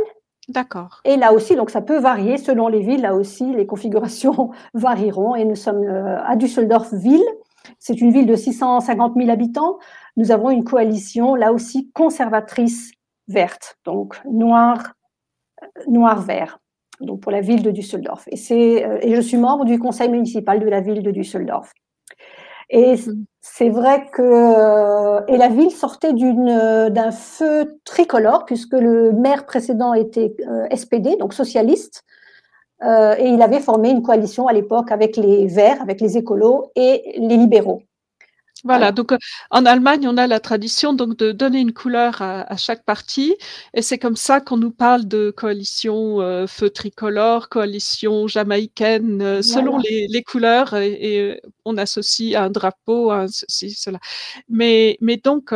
D'accord. 0.47 1.01
Et 1.03 1.17
là 1.17 1.33
aussi, 1.33 1.55
donc 1.55 1.69
ça 1.69 1.81
peut 1.81 1.99
varier 1.99 2.37
selon 2.37 2.69
les 2.69 2.79
villes. 2.79 3.01
Là 3.01 3.15
aussi, 3.15 3.53
les 3.53 3.65
configurations 3.65 4.51
varieront. 4.73 5.35
Et 5.35 5.43
nous 5.43 5.55
sommes 5.55 5.83
euh, 5.83 6.23
à 6.23 6.35
Düsseldorf-Ville. 6.35 7.25
C'est 7.79 7.99
une 7.99 8.11
ville 8.11 8.25
de 8.25 8.35
650 8.35 9.15
000 9.17 9.29
habitants. 9.29 9.77
Nous 10.15 10.31
avons 10.31 10.49
une 10.49 10.63
coalition, 10.63 11.35
là 11.35 11.51
aussi, 11.51 11.91
conservatrice 11.91 12.91
verte. 13.27 13.77
Donc, 13.83 14.21
noir, 14.25 14.93
euh, 15.61 15.67
noir-vert. 15.89 16.59
Donc, 17.01 17.21
pour 17.21 17.31
la 17.31 17.41
ville 17.41 17.61
de 17.61 17.71
Düsseldorf. 17.71 18.27
Et, 18.27 18.85
euh, 18.85 18.97
et 19.01 19.15
je 19.15 19.21
suis 19.21 19.37
membre 19.37 19.65
du 19.65 19.77
conseil 19.79 20.09
municipal 20.09 20.59
de 20.59 20.67
la 20.67 20.81
ville 20.81 21.03
de 21.03 21.11
Düsseldorf. 21.11 21.71
Et 22.69 22.95
mmh. 22.95 23.25
c'est 23.39 23.69
vrai 23.69 24.07
que 24.11 24.21
euh, 24.21 25.21
et 25.27 25.37
la 25.37 25.47
ville 25.47 25.71
sortait 25.71 26.11
euh, 26.11 26.89
d'un 26.89 27.11
feu 27.11 27.79
tricolore 27.85 28.45
puisque 28.45 28.73
le 28.73 29.13
maire 29.13 29.45
précédent 29.45 29.93
était 29.93 30.35
SPD, 30.75 31.15
donc 31.17 31.33
socialiste, 31.33 32.03
et 32.83 33.27
il 33.27 33.41
avait 33.41 33.59
formé 33.59 33.89
une 33.89 34.03
coalition 34.03 34.47
à 34.47 34.53
l'époque 34.53 34.91
avec 34.91 35.17
les 35.17 35.47
Verts, 35.47 35.81
avec 35.81 35.99
les 35.99 36.15
écolos 36.15 36.71
et 36.75 37.15
les 37.17 37.37
libéraux. 37.37 37.81
Voilà, 38.63 38.91
donc 38.91 39.11
euh, 39.11 39.17
en 39.51 39.65
Allemagne, 39.65 40.07
on 40.07 40.17
a 40.17 40.27
la 40.27 40.39
tradition 40.39 40.93
donc 40.93 41.17
de 41.17 41.31
donner 41.31 41.59
une 41.59 41.73
couleur 41.73 42.21
à, 42.21 42.57
chaque 42.57 42.83
parti, 42.83 43.35
et 43.73 43.81
c'est 43.81 43.97
comme 43.97 44.15
ça 44.15 44.41
qu'on 44.41 44.57
nous 44.57 44.71
parle 44.71 45.07
de 45.07 45.31
coalition 45.31 46.21
euh, 46.21 46.47
feu 46.47 46.69
tricolore, 46.69 47.49
coalition 47.49 48.27
jamaïcaine, 48.27 49.21
euh, 49.21 49.41
selon 49.41 49.77
les, 49.77 50.23
couleurs, 50.23 50.73
et, 50.75 51.39
on 51.65 51.77
associe 51.77 52.35
un 52.35 52.49
drapeau, 52.49 53.11
un 53.11 53.27
ceci, 53.27 53.71
cela. 53.71 53.99
Mais, 54.49 54.97
mais 55.01 55.17
donc, 55.17 55.53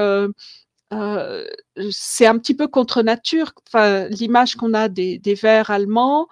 c'est 1.91 2.25
un 2.27 2.37
petit 2.37 2.55
peu 2.55 2.67
contre 2.67 3.01
nature, 3.01 3.53
enfin, 3.67 4.07
l'image 4.09 4.55
qu'on 4.55 4.73
a 4.73 4.89
des, 4.89 5.17
des 5.19 5.35
Verts 5.35 5.69
allemands, 5.69 6.27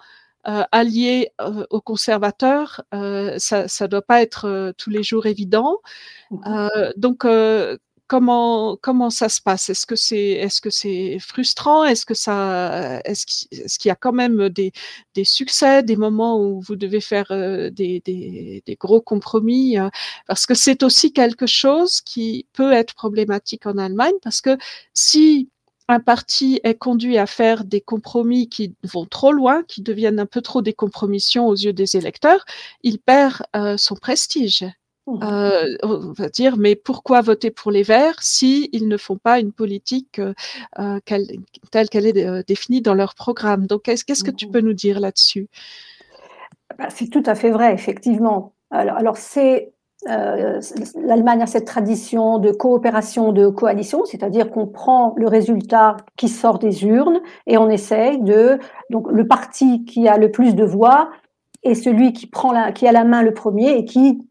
euh, 0.48 0.62
alliés 0.72 1.32
euh, 1.40 1.66
aux 1.68 1.82
conservateurs, 1.82 2.82
euh, 2.94 3.34
ça 3.38 3.64
ne 3.64 3.86
doit 3.86 4.02
pas 4.02 4.22
être 4.22 4.72
tous 4.78 4.88
les 4.90 5.02
jours 5.02 5.26
évident. 5.26 5.78
Mmh 6.30 6.68
donc, 6.96 7.26
comment, 8.06 8.76
comment 8.80 9.10
ça 9.10 9.28
se 9.28 9.40
passe? 9.40 9.70
Est-ce 9.70 9.86
que 9.86 9.96
c'est 9.96 10.30
est 10.32 10.48
-ce 10.48 10.70
c'est 10.70 11.18
frustrant? 11.20 11.84
Est-ce 11.84 12.06
qu'il 13.78 13.88
y 13.88 13.92
a 13.92 13.96
quand 13.96 14.12
même 14.12 14.48
des, 14.48 14.72
des, 15.14 15.24
succès, 15.24 15.82
des 15.82 15.96
moments 15.96 16.40
où 16.40 16.60
vous 16.60 16.76
devez 16.76 17.00
faire 17.00 17.28
des, 17.72 18.00
des, 18.04 18.62
des, 18.66 18.76
gros 18.76 19.00
compromis 19.02 19.76
Parce 20.26 20.46
que 20.46 20.54
c'est 20.54 20.82
aussi 20.82 21.12
quelque 21.12 21.46
chose 21.46 22.00
qui 22.00 22.46
peut 22.52 22.72
être 22.72 22.94
problématique 22.94 23.66
en 23.66 23.76
Allemagne, 23.78 24.18
parce 24.22 24.40
que 24.40 24.56
si 24.94 25.50
un 25.90 25.98
parti 25.98 26.60
est 26.62 26.76
conduit 26.76 27.18
à 27.18 27.26
faire 27.26 27.64
des 27.64 27.80
compromis 27.80 28.48
qui 28.48 28.76
vont 28.84 29.06
trop 29.06 29.32
loin, 29.32 29.64
qui 29.64 29.82
deviennent 29.82 30.20
un 30.20 30.26
peu 30.26 30.40
trop 30.40 30.62
des 30.62 30.72
compromissions 30.72 31.48
aux 31.48 31.56
yeux 31.56 31.72
des 31.72 31.96
électeurs, 31.96 32.44
il 32.82 33.00
perd 33.00 33.42
euh, 33.56 33.76
son 33.76 33.96
prestige. 33.96 34.64
Mmh. 35.08 35.18
Euh, 35.24 35.76
on 35.82 36.12
va 36.12 36.28
dire, 36.28 36.56
mais 36.56 36.76
pourquoi 36.76 37.22
voter 37.22 37.50
pour 37.50 37.72
les 37.72 37.82
Verts 37.82 38.22
si 38.22 38.68
ils 38.72 38.86
ne 38.86 38.96
font 38.96 39.16
pas 39.16 39.40
une 39.40 39.50
politique 39.50 40.20
euh, 40.20 41.00
telle 41.04 41.88
qu'elle 41.88 42.06
est 42.06 42.44
définie 42.46 42.82
dans 42.82 42.94
leur 42.94 43.16
programme? 43.16 43.66
Donc, 43.66 43.82
qu'est-ce 43.82 44.04
que 44.24 44.30
tu 44.30 44.46
mmh. 44.46 44.50
peux 44.52 44.60
nous 44.60 44.74
dire 44.74 45.00
là-dessus? 45.00 45.48
Bah, 46.78 46.88
C'est 46.90 47.08
tout 47.08 47.24
à 47.26 47.34
fait 47.34 47.50
vrai, 47.50 47.74
effectivement. 47.74 48.54
Alors, 48.70 48.96
alors 48.96 49.16
c'est 49.16 49.72
euh, 50.08 50.60
L'Allemagne 50.96 51.42
a 51.42 51.46
cette 51.46 51.66
tradition 51.66 52.38
de 52.38 52.52
coopération, 52.52 53.32
de 53.32 53.48
coalition, 53.48 54.04
c'est-à-dire 54.04 54.50
qu'on 54.50 54.66
prend 54.66 55.14
le 55.16 55.28
résultat 55.28 55.98
qui 56.16 56.28
sort 56.28 56.58
des 56.58 56.84
urnes 56.84 57.20
et 57.46 57.58
on 57.58 57.68
essaye 57.68 58.18
de 58.18 58.58
donc 58.88 59.10
le 59.10 59.26
parti 59.26 59.84
qui 59.84 60.08
a 60.08 60.16
le 60.16 60.30
plus 60.30 60.54
de 60.54 60.64
voix 60.64 61.10
est 61.62 61.74
celui 61.74 62.12
qui 62.12 62.26
prend 62.26 62.52
la, 62.52 62.72
qui 62.72 62.86
a 62.86 62.92
la 62.92 63.04
main 63.04 63.22
le 63.22 63.34
premier 63.34 63.76
et 63.76 63.84
qui 63.84 64.22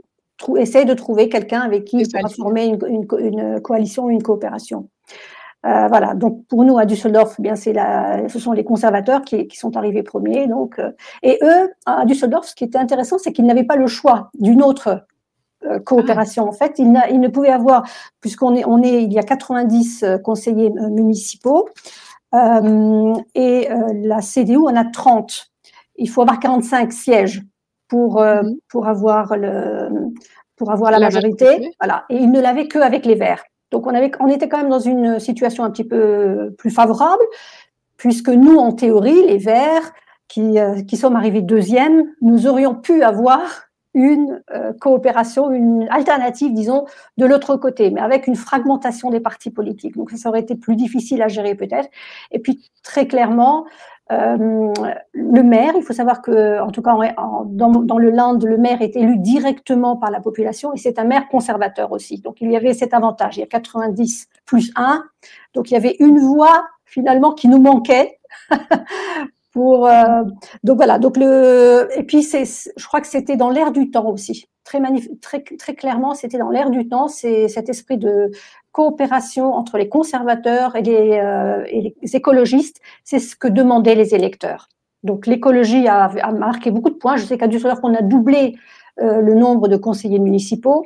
essaye 0.58 0.86
de 0.86 0.94
trouver 0.94 1.30
quelqu'un 1.30 1.62
avec 1.62 1.86
qui 1.86 1.98
il 2.00 2.10
pourra 2.10 2.30
former 2.30 2.66
une, 2.66 2.80
une, 2.88 3.08
une, 3.20 3.62
coalition, 3.62 4.10
une 4.10 4.24
coopération. 4.24 4.90
Euh, 5.66 5.88
voilà, 5.90 6.14
donc 6.14 6.46
pour 6.48 6.64
nous 6.64 6.78
à 6.78 6.86
Düsseldorf, 6.86 7.36
eh 7.38 7.42
bien 7.42 7.56
c'est 7.56 7.74
ce 7.74 8.40
sont 8.40 8.54
les 8.54 8.64
conservateurs 8.64 9.24
qui, 9.24 9.48
qui 9.48 9.58
sont 9.58 9.76
arrivés 9.76 10.04
premiers. 10.04 10.48
Donc, 10.48 10.80
euh, 10.80 10.92
et 11.22 11.38
eux, 11.44 11.70
à 11.86 12.06
Düsseldorf, 12.06 12.48
ce 12.48 12.56
qui 12.56 12.64
était 12.64 12.78
intéressant, 12.78 13.18
c'est 13.18 13.34
qu'ils 13.34 13.46
n'avaient 13.46 13.66
pas 13.66 13.76
le 13.76 13.88
choix 13.88 14.30
d'une 14.40 14.64
autre 14.64 15.06
coopération. 15.86 16.48
En 16.48 16.52
fait, 16.52 16.76
ils, 16.78 16.92
n'a- 16.92 17.10
ils 17.10 17.20
ne 17.20 17.28
pouvaient 17.28 17.50
avoir, 17.52 17.84
puisqu'on 18.22 18.56
est, 18.56 18.66
on 18.66 18.82
est, 18.82 19.04
il 19.04 19.12
y 19.14 19.20
a 19.20 19.24
90 19.24 20.04
euh, 20.04 20.18
conseillers 20.18 20.72
euh, 20.78 20.90
municipaux 20.90 21.70
euh, 22.34 23.14
et 23.36 23.72
euh, 23.72 23.76
la 23.96 24.22
CDU 24.22 24.58
en 24.58 24.76
a 24.76 24.86
30. 24.86 25.48
Il 25.96 26.10
faut 26.10 26.22
avoir 26.22 26.40
45 26.40 26.94
sièges 26.94 27.42
pour 27.88 28.22
euh, 28.22 28.42
pour 28.70 28.88
avoir 28.88 29.36
le 29.36 29.90
pour 30.56 30.72
avoir 30.72 30.92
la, 30.92 31.00
La 31.00 31.08
majorité. 31.08 31.46
majorité. 31.46 31.72
Voilà, 31.80 32.06
et 32.10 32.18
ils 32.18 32.32
ne 32.32 32.40
l'avaient 32.42 32.68
que 32.68 32.80
avec 32.80 33.06
les 33.06 33.16
Verts. 33.16 33.44
Donc 33.72 33.86
on 33.88 33.94
avait, 33.94 34.12
on 34.20 34.28
était 34.28 34.50
quand 34.50 34.58
même 34.58 34.70
dans 34.70 34.80
une 34.80 35.20
situation 35.20 35.64
un 35.64 35.72
petit 35.72 35.84
peu 35.84 36.54
plus 36.58 36.70
favorable, 36.72 37.22
puisque 37.98 38.30
nous, 38.30 38.58
en 38.58 38.72
théorie, 38.72 39.26
les 39.28 39.38
Verts, 39.38 39.92
qui, 40.28 40.60
euh, 40.60 40.82
qui 40.84 40.98
sommes 40.98 41.16
arrivés 41.16 41.42
deuxième, 41.42 42.06
nous 42.22 42.46
aurions 42.48 42.76
pu 42.76 43.04
avoir 43.04 43.69
une 43.94 44.42
euh, 44.54 44.74
coopération, 44.80 45.52
une 45.52 45.88
alternative, 45.90 46.54
disons, 46.54 46.86
de 47.18 47.26
l'autre 47.26 47.56
côté, 47.56 47.90
mais 47.92 48.02
avec 48.02 48.28
une 48.28 48.36
fragmentation 48.36 49.10
des 49.10 49.20
partis 49.20 49.52
politiques. 49.52 49.98
Donc 49.98 50.12
ça 50.12 50.30
aurait 50.30 50.42
été 50.42 50.56
plus 50.56 50.76
difficile 50.76 51.22
à 51.22 51.28
gérer 51.28 51.56
peut-être. 51.56 51.90
Et 52.32 52.40
puis 52.40 52.72
très 52.84 53.08
clairement, 53.08 53.66
euh, 54.12 54.74
le 55.14 55.44
maire, 55.44 55.74
il 55.76 55.84
faut 55.84 55.94
savoir 55.94 56.22
que, 56.22 56.60
en 56.62 56.72
tout 56.72 56.82
cas, 56.82 56.96
dans, 57.46 57.70
dans 57.70 57.98
le 57.98 58.10
Land, 58.10 58.40
le 58.44 58.58
maire 58.58 58.82
est 58.82 58.96
élu 58.96 59.18
directement 59.18 59.98
par 59.98 60.10
la 60.10 60.20
population 60.20 60.74
et 60.74 60.78
c'est 60.78 60.98
un 60.98 61.04
maire 61.04 61.28
conservateur 61.30 61.92
aussi. 61.92 62.20
Donc 62.20 62.42
il 62.42 62.52
y 62.52 62.56
avait 62.56 62.74
cet 62.74 62.94
avantage. 62.94 63.38
Il 63.38 63.42
y 63.42 63.44
a 63.44 63.48
90 63.48 64.28
plus 64.46 64.72
1. 64.76 65.04
Donc 65.54 65.70
il 65.70 65.76
y 65.76 65.78
avait 65.78 65.96
une 66.00 66.20
voix 66.20 66.66
finalement 66.86 67.34
qui 67.34 67.48
nous 67.48 67.60
manquait 67.62 68.20
euh, 69.60 70.24
donc 70.64 70.78
voilà 70.78 71.00
donc 71.00 71.18
le 71.18 71.88
et 71.96 72.04
puis 72.04 72.24
c'est 72.24 72.46
je 72.46 72.86
crois 72.86 73.02
que 73.02 73.08
c'était 73.08 73.36
dans 73.36 73.50
l'air 73.50 73.72
du 73.72 73.92
temps 73.92 74.10
aussi. 74.10 74.48
Très 74.64 74.80
très 75.22 75.42
très 75.42 75.76
clairement 75.76 76.14
c'était 76.14 76.38
dans 76.38 76.50
l'air 76.50 76.70
du 76.70 76.88
temps 76.88 77.08
c'est 77.08 77.48
cet 77.48 77.70
esprit 77.70 77.98
de 77.98 78.32
coopération 78.72 79.54
entre 79.54 79.78
les 79.78 79.90
conservateurs 79.90 80.76
et 80.76 80.82
les, 80.82 81.20
euh, 81.24 81.64
écologistes. 82.14 82.80
C'est 83.04 83.20
ce 83.20 83.36
que 83.36 83.48
demandaient 83.48 83.96
les 83.96 84.14
électeurs. 84.14 84.70
Donc 85.04 85.28
l'écologie 85.28 85.88
a, 85.88 86.06
a 86.06 86.32
marqué 86.32 86.72
beaucoup 86.72 86.90
de 86.90 86.96
points. 86.96 87.18
Je 87.18 87.26
sais 87.26 87.38
qu'à 87.38 87.48
Düsseldorf 87.48 87.80
on 87.84 87.96
a 87.96 88.02
doublé 88.02 88.56
euh, 89.02 89.22
le 89.22 89.34
nombre 89.34 89.68
de 89.68 89.78
conseillers 89.78 90.20
municipaux 90.20 90.86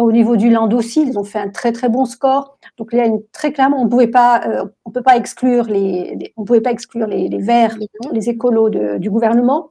au 0.00 0.12
niveau 0.12 0.36
du 0.36 0.50
Land 0.50 0.70
aussi, 0.72 1.02
ils 1.02 1.18
ont 1.18 1.24
fait 1.24 1.38
un 1.38 1.50
très 1.50 1.72
très 1.72 1.88
bon 1.88 2.04
score. 2.04 2.56
Donc 2.78 2.92
une, 2.92 3.22
très 3.32 3.52
clairement, 3.52 3.80
on 3.82 3.88
pouvait 3.88 4.06
pas, 4.06 4.40
euh, 4.46 4.64
on 4.84 4.90
peut 4.90 5.02
pas 5.02 5.16
exclure 5.16 5.64
les, 5.64 6.16
les- 6.16 6.32
on 6.36 6.44
pouvait 6.44 6.60
pas 6.60 6.72
exclure 6.72 7.06
les, 7.06 7.28
les 7.28 7.38
verts, 7.38 7.76
les 8.12 8.28
écolos 8.28 8.70
de- 8.70 8.98
du 8.98 9.10
gouvernement. 9.10 9.70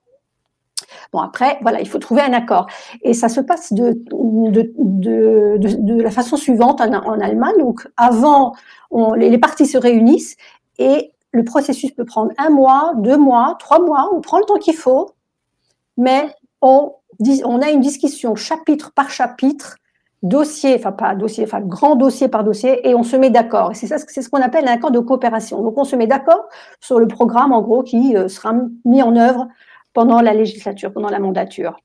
Bon 1.11 1.19
après, 1.19 1.57
voilà, 1.61 1.81
il 1.81 1.87
faut 1.89 1.99
trouver 1.99 2.21
un 2.21 2.33
accord 2.33 2.67
et 3.01 3.13
ça 3.13 3.29
se 3.29 3.41
passe 3.41 3.73
de 3.73 3.93
de, 4.11 4.71
de, 4.77 5.57
de, 5.57 5.67
de 5.75 6.01
la 6.01 6.11
façon 6.11 6.37
suivante 6.37 6.81
en, 6.81 6.93
en 6.93 7.19
Allemagne. 7.19 7.57
Donc 7.59 7.87
avant, 7.97 8.53
on, 8.91 9.13
les, 9.13 9.29
les 9.29 9.37
partis 9.37 9.65
se 9.65 9.77
réunissent 9.77 10.37
et 10.77 11.11
le 11.31 11.43
processus 11.43 11.91
peut 11.91 12.05
prendre 12.05 12.31
un 12.37 12.49
mois, 12.49 12.93
deux 12.97 13.17
mois, 13.17 13.55
trois 13.59 13.79
mois. 13.79 14.09
On 14.13 14.21
prend 14.21 14.39
le 14.39 14.45
temps 14.45 14.57
qu'il 14.57 14.75
faut, 14.75 15.11
mais 15.97 16.33
on, 16.61 16.93
on 17.45 17.61
a 17.61 17.69
une 17.69 17.81
discussion 17.81 18.35
chapitre 18.35 18.91
par 18.93 19.09
chapitre 19.09 19.77
dossier, 20.21 20.75
enfin 20.75 20.91
pas 20.91 21.15
dossier, 21.15 21.43
enfin 21.45 21.61
grand 21.61 21.95
dossier 21.95 22.27
par 22.27 22.43
dossier, 22.43 22.87
et 22.87 22.93
on 22.95 23.03
se 23.03 23.15
met 23.15 23.29
d'accord. 23.29 23.71
C'est 23.73 23.87
ça, 23.87 23.97
c'est 23.97 24.21
ce 24.21 24.29
qu'on 24.29 24.41
appelle 24.41 24.67
un 24.67 24.73
accord 24.73 24.91
de 24.91 24.99
coopération. 24.99 25.61
Donc 25.63 25.77
on 25.77 25.83
se 25.85 25.95
met 25.95 26.07
d'accord 26.07 26.45
sur 26.81 26.99
le 26.99 27.07
programme, 27.07 27.53
en 27.53 27.61
gros, 27.61 27.83
qui 27.83 28.15
euh, 28.17 28.27
sera 28.27 28.53
mis 28.85 29.01
en 29.01 29.15
œuvre 29.15 29.47
pendant 29.93 30.21
la 30.21 30.33
législature, 30.33 30.91
pendant 30.91 31.09
la 31.09 31.19
mandature. 31.19 31.79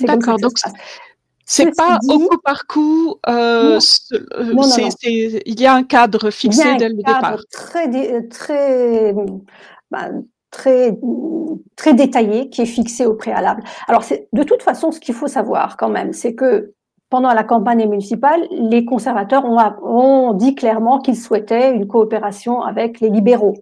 D'accord, 0.00 0.38
donc 0.38 0.52
c'est 1.44 1.76
pas 1.76 1.98
au 2.08 2.18
coup 2.20 2.38
par 2.44 2.66
coup, 2.66 3.16
euh, 3.28 3.78
Non. 4.12 4.18
euh, 4.38 4.54
Non, 4.54 4.62
il 5.04 5.60
y 5.60 5.66
a 5.66 5.74
un 5.74 5.82
cadre 5.82 6.30
fixé 6.30 6.62
un 6.62 6.76
dès 6.76 6.88
le 6.88 7.02
cadre 7.02 7.16
départ. 7.18 7.38
très, 7.50 7.88
dé- 7.88 8.28
très, 8.28 9.12
ben, 9.90 10.24
très, 10.50 10.96
très 11.76 11.94
détaillé 11.94 12.48
qui 12.48 12.62
est 12.62 12.66
fixé 12.66 13.06
au 13.06 13.14
préalable. 13.14 13.62
Alors, 13.88 14.04
c'est, 14.04 14.28
de 14.32 14.44
toute 14.44 14.62
façon, 14.62 14.92
ce 14.92 15.00
qu'il 15.00 15.14
faut 15.14 15.26
savoir 15.26 15.76
quand 15.76 15.88
même, 15.90 16.12
c'est 16.12 16.34
que 16.34 16.72
pendant 17.12 17.34
la 17.34 17.44
campagne 17.44 17.86
municipale, 17.90 18.40
les 18.50 18.86
conservateurs 18.86 19.44
ont, 19.44 20.32
dit 20.32 20.54
clairement 20.54 20.98
qu'ils 20.98 21.18
souhaitaient 21.18 21.74
une 21.74 21.86
coopération 21.86 22.62
avec 22.62 23.00
les 23.00 23.10
libéraux. 23.10 23.52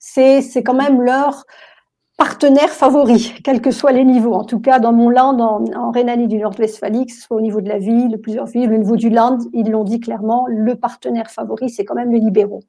C'est, 0.00 0.42
quand 0.64 0.74
même 0.74 1.00
leur 1.00 1.44
partenaire 2.16 2.70
favori, 2.70 3.34
quels 3.44 3.60
que 3.60 3.70
soient 3.70 3.92
les 3.92 4.04
niveaux. 4.04 4.34
En 4.34 4.42
tout 4.42 4.58
cas, 4.58 4.80
dans 4.80 4.92
mon 4.92 5.10
land, 5.10 5.38
en, 5.38 5.64
en 5.76 5.92
Rhénanie 5.92 6.26
du 6.26 6.38
Nord-Westphalie, 6.38 7.06
que 7.06 7.12
ce 7.12 7.20
soit 7.20 7.36
au 7.36 7.40
niveau 7.40 7.60
de 7.60 7.68
la 7.68 7.78
ville, 7.78 8.18
plusieurs 8.20 8.46
villes, 8.46 8.72
au 8.72 8.76
niveau 8.76 8.96
du 8.96 9.10
land, 9.10 9.38
ils 9.52 9.70
l'ont 9.70 9.84
dit 9.84 10.00
clairement, 10.00 10.46
le 10.48 10.74
partenaire 10.74 11.30
favori, 11.30 11.70
c'est 11.70 11.84
quand 11.84 11.94
même 11.94 12.10
les 12.10 12.18
libéraux. 12.18 12.64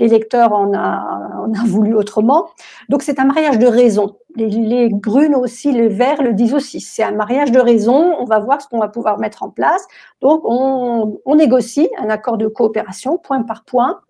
L'électeur 0.00 0.52
en 0.52 0.74
a, 0.74 1.38
en 1.46 1.52
a 1.52 1.64
voulu 1.66 1.94
autrement. 1.94 2.48
Donc, 2.88 3.02
c'est 3.02 3.20
un 3.20 3.24
mariage 3.24 3.58
de 3.60 3.66
raison. 3.66 4.16
Les, 4.34 4.48
les 4.48 4.88
grunes 4.90 5.36
aussi, 5.36 5.70
les 5.70 5.86
verts 5.86 6.20
le 6.22 6.32
disent 6.32 6.54
aussi. 6.54 6.80
C'est 6.80 7.04
un 7.04 7.12
mariage 7.12 7.52
de 7.52 7.60
raison. 7.60 8.16
On 8.18 8.24
va 8.24 8.40
voir 8.40 8.60
ce 8.60 8.68
qu'on 8.68 8.80
va 8.80 8.88
pouvoir 8.88 9.18
mettre 9.18 9.44
en 9.44 9.50
place. 9.50 9.86
Donc, 10.20 10.40
on, 10.44 11.20
on 11.24 11.34
négocie 11.36 11.88
un 11.98 12.10
accord 12.10 12.38
de 12.38 12.48
coopération, 12.48 13.18
point 13.18 13.42
par 13.42 13.64
point. 13.64 14.00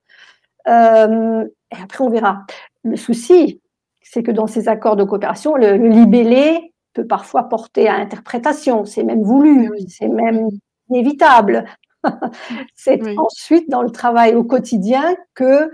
Euh, 0.69 1.45
et 1.71 1.83
après, 1.83 2.03
on 2.03 2.09
verra. 2.09 2.45
Le 2.83 2.97
souci, 2.97 3.61
c'est 4.01 4.23
que 4.23 4.31
dans 4.31 4.47
ces 4.47 4.69
accords 4.69 4.97
de 4.97 5.05
coopération, 5.05 5.55
le, 5.55 5.77
le 5.77 5.89
libellé 5.89 6.73
peut 6.95 7.07
parfois 7.07 7.43
porter 7.45 7.89
à 7.89 7.97
interprétation. 7.97 8.87
C'est 8.87 9.03
même 9.03 9.23
voulu, 9.23 9.71
c'est 9.89 10.09
même 10.09 10.49
inévitable. 10.89 11.67
c'est 12.75 13.01
ensuite 13.19 13.69
dans 13.71 13.83
le 13.83 13.91
travail 13.91 14.35
au 14.35 14.45
quotidien 14.45 15.17
que, 15.35 15.71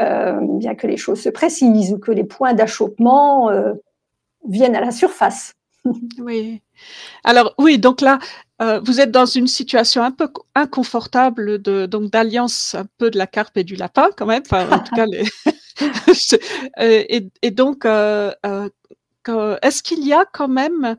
euh, 0.00 0.38
bien 0.42 0.74
que 0.74 0.86
les 0.86 0.96
choses 0.96 1.20
se 1.20 1.28
précisent 1.28 1.92
ou 1.92 1.98
que 1.98 2.12
les 2.12 2.24
points 2.24 2.54
d'achoppement 2.54 3.50
euh, 3.50 3.74
viennent 4.48 4.76
à 4.76 4.80
la 4.80 4.90
surface. 4.90 5.54
Oui. 6.18 6.62
Alors 7.24 7.54
oui, 7.58 7.78
donc 7.78 8.00
là, 8.00 8.18
euh, 8.60 8.80
vous 8.84 9.00
êtes 9.00 9.12
dans 9.12 9.26
une 9.26 9.46
situation 9.46 10.02
un 10.02 10.10
peu 10.10 10.28
co- 10.28 10.44
inconfortable 10.54 11.62
de 11.62 11.86
donc 11.86 12.10
d'alliance 12.10 12.74
un 12.74 12.86
peu 12.98 13.10
de 13.10 13.18
la 13.18 13.28
carpe 13.28 13.56
et 13.56 13.64
du 13.64 13.76
lapin 13.76 14.08
quand 14.16 14.26
même. 14.26 14.42
Enfin, 14.44 14.68
en 14.70 14.80
tout 14.80 14.94
cas, 14.94 15.06
les... 15.06 15.24
Et, 16.80 17.28
et 17.42 17.50
donc, 17.50 17.84
est-ce 17.84 19.82
qu'il 19.82 20.04
y 20.06 20.12
a 20.12 20.24
quand 20.32 20.48
même 20.48 20.96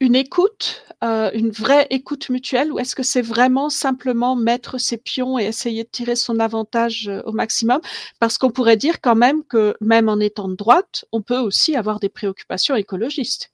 une 0.00 0.14
écoute, 0.14 0.84
euh, 1.04 1.30
une 1.34 1.50
vraie 1.50 1.86
écoute 1.90 2.28
mutuelle, 2.30 2.72
ou 2.72 2.78
est-ce 2.78 2.94
que 2.94 3.02
c'est 3.02 3.22
vraiment 3.22 3.68
simplement 3.70 4.36
mettre 4.36 4.78
ses 4.78 4.96
pions 4.96 5.38
et 5.38 5.44
essayer 5.44 5.84
de 5.84 5.88
tirer 5.90 6.16
son 6.16 6.38
avantage 6.40 7.08
euh, 7.08 7.22
au 7.24 7.32
maximum? 7.32 7.80
Parce 8.20 8.38
qu'on 8.38 8.50
pourrait 8.50 8.76
dire 8.76 9.00
quand 9.00 9.16
même 9.16 9.42
que 9.44 9.74
même 9.80 10.08
en 10.08 10.20
étant 10.20 10.48
de 10.48 10.54
droite, 10.56 11.04
on 11.12 11.22
peut 11.22 11.38
aussi 11.38 11.76
avoir 11.76 11.98
des 12.00 12.08
préoccupations 12.08 12.76
écologistes. 12.76 13.52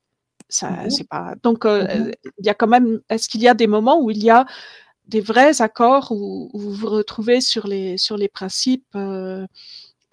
Ça, 0.50 0.70
Mhm. 0.70 0.90
c'est 0.90 1.08
pas. 1.08 1.34
Donc, 1.42 1.64
euh, 1.66 1.84
Mhm. 1.84 2.12
il 2.38 2.46
y 2.46 2.50
a 2.50 2.54
quand 2.54 2.68
même. 2.68 3.00
Est-ce 3.10 3.28
qu'il 3.28 3.42
y 3.42 3.48
a 3.48 3.54
des 3.54 3.66
moments 3.68 4.00
où 4.02 4.10
il 4.10 4.22
y 4.22 4.30
a 4.30 4.46
des 5.06 5.20
vrais 5.22 5.62
accords 5.62 6.12
où, 6.12 6.50
où 6.54 6.58
vous 6.60 6.72
vous 6.72 6.88
retrouvez 6.90 7.40
sur 7.42 7.66
les 7.68 7.98
sur 7.98 8.16
les 8.18 8.28
principes 8.28 8.96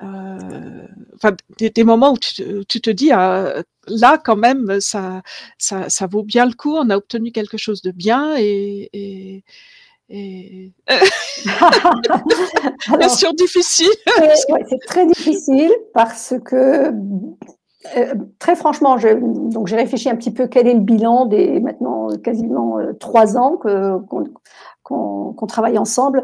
enfin, 0.01 1.35
des, 1.59 1.69
des 1.69 1.83
moments 1.83 2.13
où 2.13 2.17
tu, 2.17 2.33
te- 2.35 2.59
où 2.59 2.63
tu 2.63 2.81
te 2.81 2.89
dis 2.89 3.11
ah, 3.11 3.53
là 3.87 4.17
quand 4.23 4.35
même 4.35 4.79
ça, 4.79 5.21
ça 5.57 5.89
ça 5.89 6.07
vaut 6.07 6.23
bien 6.23 6.45
le 6.45 6.53
coup 6.53 6.75
on 6.75 6.89
a 6.89 6.97
obtenu 6.97 7.31
quelque 7.31 7.57
chose 7.57 7.81
de 7.81 7.91
bien 7.91 8.35
et, 8.37 8.89
et, 8.93 9.43
et... 10.09 10.71
question 12.99 13.31
difficile 13.33 13.89
C'est 14.07 14.51
ouais, 14.51 14.65
très 14.87 15.05
difficile 15.05 15.71
parce 15.93 16.33
que, 16.43 16.91
euh, 17.97 18.13
très 18.39 18.55
franchement, 18.55 18.97
j'ai 18.97 19.17
réfléchi 19.75 20.09
un 20.09 20.15
petit 20.15 20.31
peu 20.31 20.47
quel 20.47 20.67
est 20.67 20.73
le 20.73 20.79
bilan 20.79 21.25
des 21.25 21.59
maintenant 21.59 22.07
quasiment 22.23 22.79
euh, 22.79 22.93
trois 22.93 23.37
ans 23.37 23.57
qu'on 24.83 25.47
travaille 25.47 25.77
ensemble. 25.77 26.23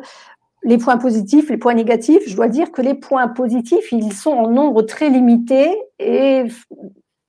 Les 0.64 0.78
points 0.78 0.98
positifs, 0.98 1.50
les 1.50 1.58
points 1.58 1.76
négatifs, 1.76 2.24
je 2.28 2.36
dois 2.36 2.48
dire 2.48 2.72
que 2.72 2.82
les 2.82 2.94
points 2.96 3.28
positifs, 3.28 3.92
ils 3.92 4.12
sont 4.14 4.32
en 4.32 4.50
nombre 4.50 4.82
très 4.82 5.10
limité 5.10 5.76
et 6.00 6.46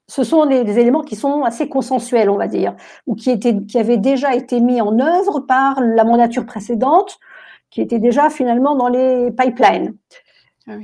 ce 0.08 0.24
sont 0.24 0.46
des, 0.46 0.64
des 0.64 0.78
éléments 0.78 1.02
qui 1.02 1.14
sont 1.16 1.42
assez 1.44 1.68
consensuels, 1.68 2.30
on 2.30 2.36
va 2.38 2.48
dire, 2.48 2.74
ou 3.06 3.14
qui, 3.14 3.30
étaient, 3.30 3.54
qui 3.66 3.78
avaient 3.78 3.98
déjà 3.98 4.34
été 4.34 4.60
mis 4.60 4.80
en 4.80 4.98
œuvre 4.98 5.40
par 5.40 5.80
la 5.82 6.04
mandature 6.04 6.46
précédente, 6.46 7.18
qui 7.70 7.82
était 7.82 7.98
déjà 7.98 8.30
finalement 8.30 8.74
dans 8.74 8.88
les 8.88 9.30
pipelines. 9.30 9.94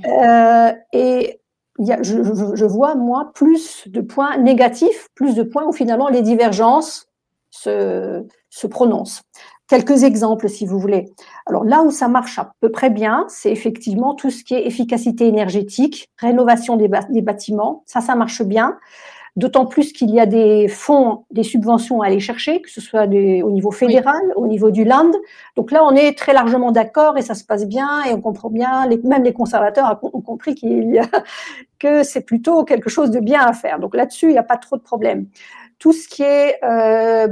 Euh, 0.06 0.72
et 0.92 1.40
il 1.78 1.86
y 1.86 1.92
a, 1.92 2.02
je, 2.02 2.22
je- 2.22 2.54
je 2.54 2.64
vois, 2.66 2.94
moi, 2.94 3.30
plus 3.34 3.88
de 3.88 4.00
points 4.02 4.36
négatifs, 4.36 5.08
plus 5.14 5.34
de 5.34 5.42
points 5.42 5.64
où 5.66 5.72
finalement 5.72 6.08
les 6.08 6.20
divergences 6.22 7.08
se, 7.50 8.24
se 8.50 8.66
prononcent. 8.66 9.22
Quelques 9.74 10.04
exemples, 10.04 10.48
si 10.48 10.66
vous 10.66 10.78
voulez. 10.78 11.06
Alors 11.46 11.64
là 11.64 11.82
où 11.82 11.90
ça 11.90 12.06
marche 12.06 12.38
à 12.38 12.52
peu 12.60 12.70
près 12.70 12.90
bien, 12.90 13.24
c'est 13.28 13.50
effectivement 13.50 14.14
tout 14.14 14.30
ce 14.30 14.44
qui 14.44 14.54
est 14.54 14.66
efficacité 14.66 15.26
énergétique, 15.26 16.10
rénovation 16.18 16.76
des, 16.76 16.88
des 17.10 17.22
bâtiments. 17.22 17.82
Ça, 17.86 18.00
ça 18.00 18.14
marche 18.14 18.42
bien. 18.42 18.78
D'autant 19.34 19.66
plus 19.66 19.92
qu'il 19.92 20.10
y 20.10 20.20
a 20.20 20.26
des 20.26 20.68
fonds, 20.68 21.24
des 21.32 21.42
subventions 21.42 22.02
à 22.02 22.06
aller 22.06 22.20
chercher, 22.20 22.62
que 22.62 22.70
ce 22.70 22.80
soit 22.80 23.08
des, 23.08 23.42
au 23.42 23.50
niveau 23.50 23.72
fédéral, 23.72 24.22
au 24.36 24.46
niveau 24.46 24.70
du 24.70 24.84
land. 24.84 25.10
Donc 25.56 25.72
là, 25.72 25.84
on 25.84 25.90
est 25.90 26.16
très 26.16 26.32
largement 26.32 26.70
d'accord 26.70 27.18
et 27.18 27.22
ça 27.22 27.34
se 27.34 27.42
passe 27.42 27.66
bien 27.66 28.04
et 28.04 28.14
on 28.14 28.20
comprend 28.20 28.50
bien. 28.50 28.86
Les, 28.86 28.98
même 28.98 29.24
les 29.24 29.32
conservateurs 29.32 29.98
ont 30.04 30.20
compris 30.20 30.54
qu'il 30.54 31.00
que 31.80 32.04
c'est 32.04 32.20
plutôt 32.20 32.62
quelque 32.62 32.88
chose 32.88 33.10
de 33.10 33.18
bien 33.18 33.40
à 33.40 33.52
faire. 33.52 33.80
Donc 33.80 33.96
là-dessus, 33.96 34.26
il 34.26 34.32
n'y 34.32 34.38
a 34.38 34.44
pas 34.44 34.56
trop 34.56 34.76
de 34.76 34.82
problème 34.82 35.26
tout 35.84 35.92
ce 35.92 36.08
qui 36.08 36.22
est 36.22 36.56
euh, 36.64 37.28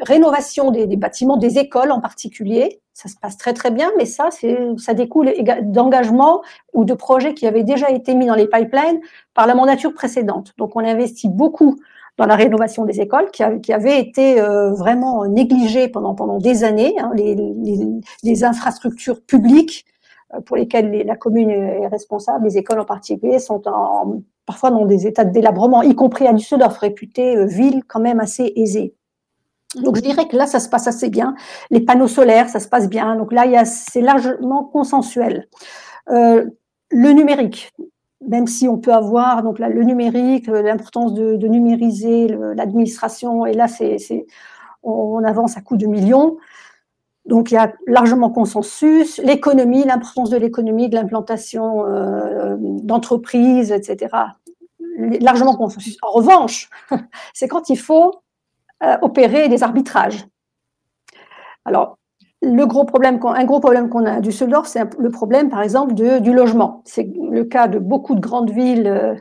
rénovation 0.00 0.72
des, 0.72 0.96
bâtiments, 0.96 1.36
des 1.36 1.58
écoles 1.58 1.92
en 1.92 2.00
particulier, 2.00 2.80
ça 2.94 3.08
se 3.08 3.14
passe 3.14 3.36
très 3.36 3.52
très 3.52 3.70
bien, 3.70 3.92
mais 3.96 4.06
ça, 4.06 4.30
ça 4.76 4.92
découle 4.92 5.32
d'engagements 5.62 6.42
ou 6.72 6.84
de 6.84 6.94
projets 6.94 7.32
qui 7.32 7.46
avaient 7.46 7.62
déjà 7.62 7.92
été 7.92 8.16
mis 8.16 8.26
dans 8.26 8.34
les 8.34 8.48
pipelines 8.48 8.98
par 9.34 9.46
la 9.46 9.54
mandature 9.54 9.94
précédente. 9.94 10.52
Donc 10.58 10.74
on 10.74 10.80
investit 10.80 11.28
beaucoup 11.28 11.78
dans 12.18 12.26
la 12.26 12.34
rénovation 12.34 12.84
des 12.86 13.00
écoles 13.00 13.30
qui, 13.30 13.44
a, 13.44 13.52
qui 13.58 13.72
avait 13.72 14.00
été 14.00 14.40
euh, 14.40 14.72
vraiment 14.72 15.24
négligée 15.26 15.86
pendant 15.86 16.16
pendant 16.16 16.38
des 16.38 16.64
années. 16.64 16.96
Hein, 16.98 17.12
les, 17.14 18.42
infrastructures 18.42 19.22
publiques 19.22 19.86
pour 20.46 20.56
lesquelles 20.56 21.04
la 21.06 21.16
commune 21.16 21.50
est 21.50 21.86
responsable, 21.88 22.44
les 22.44 22.58
écoles 22.58 22.80
en 22.80 22.84
particulier, 22.84 23.38
sont 23.38 23.62
parfois 24.46 24.70
dans 24.70 24.86
des 24.86 25.06
états 25.06 25.24
de 25.24 25.30
délabrement, 25.30 25.82
y 25.82 25.94
compris 25.94 26.26
à 26.26 26.32
Düsseldorf, 26.32 26.78
réputée 26.78 27.36
euh, 27.36 27.46
ville 27.46 27.82
quand 27.86 28.00
même 28.00 28.20
assez 28.20 28.52
aisée. 28.56 28.94
Donc 29.76 29.96
je 29.96 30.02
dirais 30.02 30.28
que 30.28 30.36
là, 30.36 30.46
ça 30.46 30.60
se 30.60 30.68
passe 30.68 30.86
assez 30.86 31.08
bien. 31.08 31.34
Les 31.70 31.80
panneaux 31.80 32.08
solaires, 32.08 32.48
ça 32.48 32.60
se 32.60 32.68
passe 32.68 32.88
bien. 32.88 33.16
Donc 33.16 33.32
là, 33.32 33.64
c'est 33.64 34.02
largement 34.02 34.64
consensuel. 34.64 35.48
Euh, 36.10 36.44
le 36.90 37.12
numérique, 37.12 37.72
même 38.26 38.46
si 38.46 38.68
on 38.68 38.76
peut 38.76 38.92
avoir 38.92 39.42
donc 39.42 39.58
le 39.58 39.82
numérique, 39.82 40.48
euh, 40.50 40.60
l'importance 40.60 41.14
de, 41.14 41.36
de, 41.36 41.48
numériser 41.48 42.28
l'administration, 42.54 43.46
et 43.46 43.54
là, 43.54 43.66
c'est, 43.66 43.96
on 44.82 45.24
avance 45.24 45.56
à 45.56 45.62
coups 45.62 45.80
de 45.80 45.86
millions. 45.86 46.36
Donc 47.26 47.50
il 47.50 47.54
y 47.54 47.58
a 47.58 47.72
largement 47.86 48.30
consensus. 48.30 49.18
L'économie, 49.18 49.84
l'importance 49.84 50.30
de 50.30 50.36
l'économie, 50.36 50.88
de 50.88 50.96
l'implantation 50.96 51.86
euh, 51.86 52.56
d'entreprises, 52.58 53.70
etc. 53.70 54.14
Largement 54.96 55.56
consensus. 55.56 55.96
En 56.02 56.10
revanche, 56.10 56.68
c'est 57.32 57.48
quand 57.48 57.70
il 57.70 57.78
faut 57.78 58.22
euh, 58.82 58.96
opérer 59.02 59.48
des 59.48 59.62
arbitrages. 59.62 60.26
Alors, 61.64 61.98
le 62.42 62.66
gros 62.66 62.84
problème, 62.84 63.20
un 63.24 63.44
gros 63.44 63.60
problème 63.60 63.88
qu'on 63.88 64.04
a 64.04 64.14
à 64.14 64.20
Düsseldorf, 64.20 64.66
c'est 64.66 64.82
le 64.98 65.10
problème, 65.10 65.48
par 65.48 65.62
exemple, 65.62 65.94
du 65.94 66.32
logement. 66.32 66.82
C'est 66.84 67.08
le 67.30 67.44
cas 67.44 67.68
de 67.68 67.78
beaucoup 67.78 68.16
de 68.16 68.20
grandes 68.20 68.50
villes 68.50 68.88
euh, 68.88 69.14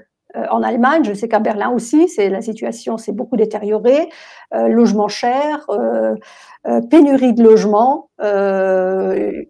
en 0.50 0.64
Allemagne. 0.64 1.04
Je 1.04 1.14
sais 1.14 1.28
qu'à 1.28 1.38
Berlin 1.38 1.70
aussi, 1.70 2.08
c'est 2.08 2.30
la 2.30 2.42
situation 2.42 2.98
s'est 2.98 3.12
beaucoup 3.12 3.38
détériorée. 3.38 4.10
Logement 4.54 5.08
cher, 5.08 5.66
pénurie 6.90 7.34
de 7.34 7.44
logement. 7.44 8.10
Il 8.20 9.46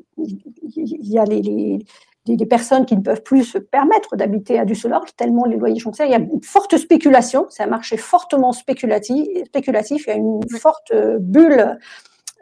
y 0.77 1.17
a 1.17 1.25
les, 1.25 1.41
les 1.41 1.79
des, 2.25 2.45
personnes 2.45 2.85
qui 2.85 2.95
ne 2.95 3.01
peuvent 3.01 3.23
plus 3.23 3.43
se 3.43 3.57
permettre 3.57 4.15
d'habiter 4.15 4.59
à 4.59 4.65
Düsseldorf 4.65 5.15
tellement 5.15 5.45
les 5.45 5.57
loyers 5.57 5.79
sont 5.79 5.93
chers. 5.93 6.05
Il 6.05 6.11
y 6.11 6.15
a 6.15 6.19
une 6.19 6.43
forte 6.43 6.77
spéculation, 6.77 7.47
c'est 7.49 7.63
un 7.63 7.67
marché 7.67 7.97
fortement 7.97 8.51
spéculatif, 8.53 9.27
spéculatif 9.45 10.05
il 10.05 10.09
y 10.09 10.13
a 10.13 10.17
une 10.17 10.47
forte 10.49 10.93
bulle 11.19 11.77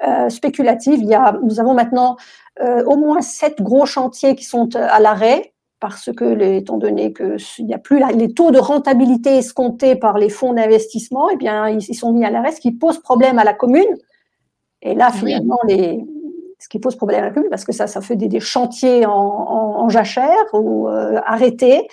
euh, 0.07 0.29
spéculative. 0.29 0.99
Il 1.01 1.09
y 1.09 1.13
a, 1.13 1.37
nous 1.43 1.59
avons 1.59 1.73
maintenant 1.73 2.17
euh, 2.61 2.83
au 2.85 2.97
moins 2.97 3.21
sept 3.21 3.61
gros 3.61 3.85
chantiers 3.85 4.35
qui 4.35 4.43
sont 4.43 4.75
à 4.75 4.99
l'arrêt 4.99 5.53
parce 5.81 6.09
que, 6.13 6.41
étant 6.55 6.77
donné 6.77 7.13
qu'il 7.13 7.65
n'y 7.65 7.73
a 7.73 7.77
plus 7.77 8.01
les 8.13 8.33
taux 8.33 8.51
de 8.51 8.59
rentabilité 8.59 9.37
escomptés 9.37 9.95
par 9.95 10.17
les 10.17 10.29
fonds 10.29 10.53
d'investissement, 10.53 11.29
eh 11.31 11.37
bien, 11.37 11.69
ils, 11.69 11.95
sont 11.95 12.11
mis 12.11 12.25
à 12.25 12.29
l'arrêt, 12.29 12.51
ce 12.51 12.59
qui 12.59 12.73
pose 12.73 12.99
problème 12.99 13.39
à 13.39 13.45
la 13.45 13.53
commune. 13.53 13.87
Et 14.81 14.95
là, 14.95 15.11
finalement, 15.11 15.59
les, 15.67 16.03
ce 16.59 16.67
qui 16.67 16.79
pose 16.79 16.95
problème 16.95 17.23
à 17.23 17.27
la 17.27 17.33
commune, 17.33 17.49
parce 17.49 17.65
que 17.65 17.71
ça, 17.71 17.87
ça 17.87 18.01
fait 18.01 18.15
des, 18.15 18.39
chantiers 18.39 19.05
en, 19.05 19.11
en, 19.11 19.89
jachère 19.89 20.45
ou 20.53 20.87
euh, 20.87 21.19
arrêtés, 21.25 21.87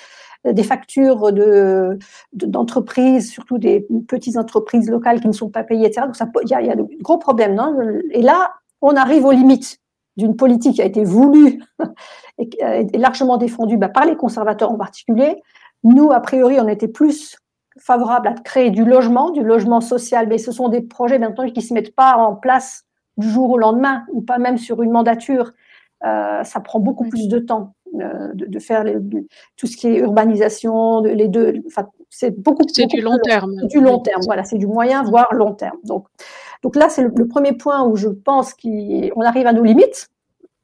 des 0.45 0.63
factures 0.63 1.33
de, 1.33 1.99
d'entreprises, 2.33 3.31
surtout 3.31 3.59
des 3.59 3.87
petites 4.07 4.37
entreprises 4.37 4.89
locales 4.89 5.21
qui 5.21 5.27
ne 5.27 5.33
sont 5.33 5.49
pas 5.49 5.65
payées, 5.65 5.87
etc. 5.87 6.07
Donc, 6.07 6.17
il 6.45 6.51
y 6.51 6.55
a, 6.55 6.63
y 6.63 6.71
a 6.71 6.77
de 6.77 6.87
gros 7.01 7.19
problèmes. 7.19 7.55
Non? 7.55 7.77
Et 8.13 8.23
là, 8.23 8.53
on 8.81 8.95
arrive 8.95 9.25
aux 9.25 9.33
limites 9.33 9.81
d'une 10.17 10.37
politique 10.37 10.77
qui 10.77 10.83
a 10.83 10.87
été 10.87 11.05
voulue 11.05 11.63
et, 12.39 12.99
largement 12.99 13.37
défendue 13.37 13.77
bah, 13.77 13.89
par 13.89 14.05
les 14.05 14.17
conservateurs 14.17 14.73
en 14.73 14.77
particulier. 14.77 15.43
Nous, 15.85 16.11
a 16.11 16.21
priori, 16.21 16.59
on 16.61 16.69
était 16.69 16.89
plus 16.89 17.37
favorable 17.79 18.29
à 18.29 18.33
créer 18.33 18.71
du 18.71 18.85
logement, 18.85 19.31
du 19.31 19.43
logement 19.43 19.81
social, 19.81 20.27
mais 20.29 20.39
ce 20.39 20.53
sont 20.53 20.69
des 20.69 20.81
projets 20.81 21.19
maintenant 21.19 21.47
qui 21.47 21.61
ne 21.61 21.65
se 21.65 21.75
mettent 21.75 21.95
pas 21.95 22.17
en 22.17 22.35
place 22.35 22.85
du 23.17 23.29
jour 23.29 23.51
au 23.51 23.59
lendemain 23.59 24.05
ou 24.13 24.21
pas 24.21 24.39
même 24.39 24.59
sur 24.59 24.83
une 24.83 24.91
mandature. 24.91 25.53
Euh, 26.05 26.43
ça 26.45 26.61
prend 26.61 26.81
beaucoup 26.81 27.09
plus 27.09 27.29
de 27.29 27.39
temps 27.39 27.75
euh, 27.95 28.31
de, 28.35 28.59
faire 28.59 28.85
tout 29.57 29.67
ce 29.67 29.77
qui 29.77 29.89
est 29.89 29.99
urbanisation, 29.99 31.01
de, 31.01 31.09
les 31.09 31.29
deux. 31.29 31.55
c'est 32.11 32.39
beaucoup. 32.39 32.63
C'est 32.69 32.87
du 32.87 33.01
long 33.01 33.19
terme. 33.23 33.55
Du 33.69 33.81
long 33.81 34.01
terme, 34.01 34.21
voilà, 34.27 34.45
c'est 34.45 34.59
du 34.59 34.67
moyen 34.67 35.03
voire 35.03 35.33
long 35.33 35.55
terme. 35.55 35.79
Donc, 35.85 36.07
donc 36.63 36.77
là, 36.77 36.89
c'est 36.89 37.03
le, 37.03 37.29
premier 37.29 37.53
point 37.53 37.87
où 37.87 37.97
je 37.97 38.09
pense 38.09 38.53
qu'on 38.53 39.21
arrive 39.23 39.47
à 39.47 39.53
nos 39.53 39.63
limites. 39.63 40.09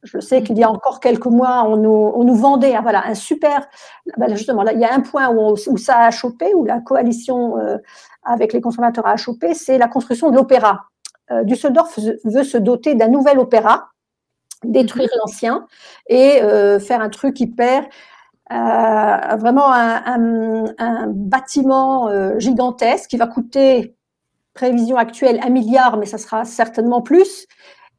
Je 0.03 0.18
sais 0.18 0.42
qu'il 0.42 0.59
y 0.59 0.64
a 0.64 0.70
encore 0.70 0.98
quelques 0.98 1.26
mois, 1.26 1.64
on 1.64 1.76
nous, 1.76 2.12
on 2.14 2.24
nous 2.24 2.34
vendait 2.34 2.74
ah, 2.74 2.80
voilà, 2.80 3.07
un 3.07 3.14
super. 3.14 3.68
Ben 4.16 4.34
justement, 4.34 4.62
là, 4.64 4.72
il 4.72 4.80
y 4.80 4.84
a 4.84 4.92
un 4.92 5.00
point 5.00 5.30
où, 5.30 5.55
où, 5.55 5.76
ça 5.76 5.98
a 5.98 6.11
chopé, 6.11 6.55
où 6.55 6.64
la 6.64 6.80
coalition 6.80 7.57
euh, 7.59 7.78
avec 8.24 8.53
les 8.53 8.61
consommateurs 8.61 9.07
a 9.07 9.16
chopé, 9.16 9.55
c'est 9.55 9.78
la 9.78 9.88
construction 9.88 10.30
de 10.30 10.36
l'opéra. 10.36 10.86
Euh, 11.30 11.44
Düsseldorf 11.44 11.98
veut 12.24 12.44
se 12.44 12.59
doter 12.59 12.94
d'un 12.94 13.09
nouvel 13.09 13.38
opéra, 13.38 13.90
détruire 14.64 15.09
mhm. 15.12 15.18
l'ancien 15.20 15.66
et 16.09 16.42
euh, 16.42 16.78
faire 16.78 17.00
un 17.00 17.09
truc 17.09 17.38
hyper 17.40 17.84
euh, 18.50 19.36
vraiment 19.36 19.72
un, 19.72 21.07
bâtiment 21.09 22.11
gigantesque 22.38 23.09
qui 23.09 23.16
va 23.16 23.26
coûter 23.26 23.96
prévision 24.53 24.96
actuelle 24.96 25.40
un 25.42 25.48
milliard, 25.48 25.96
mais 25.96 26.05
ça 26.05 26.18
sera 26.18 26.44
certainement 26.44 27.00
plus. 27.00 27.46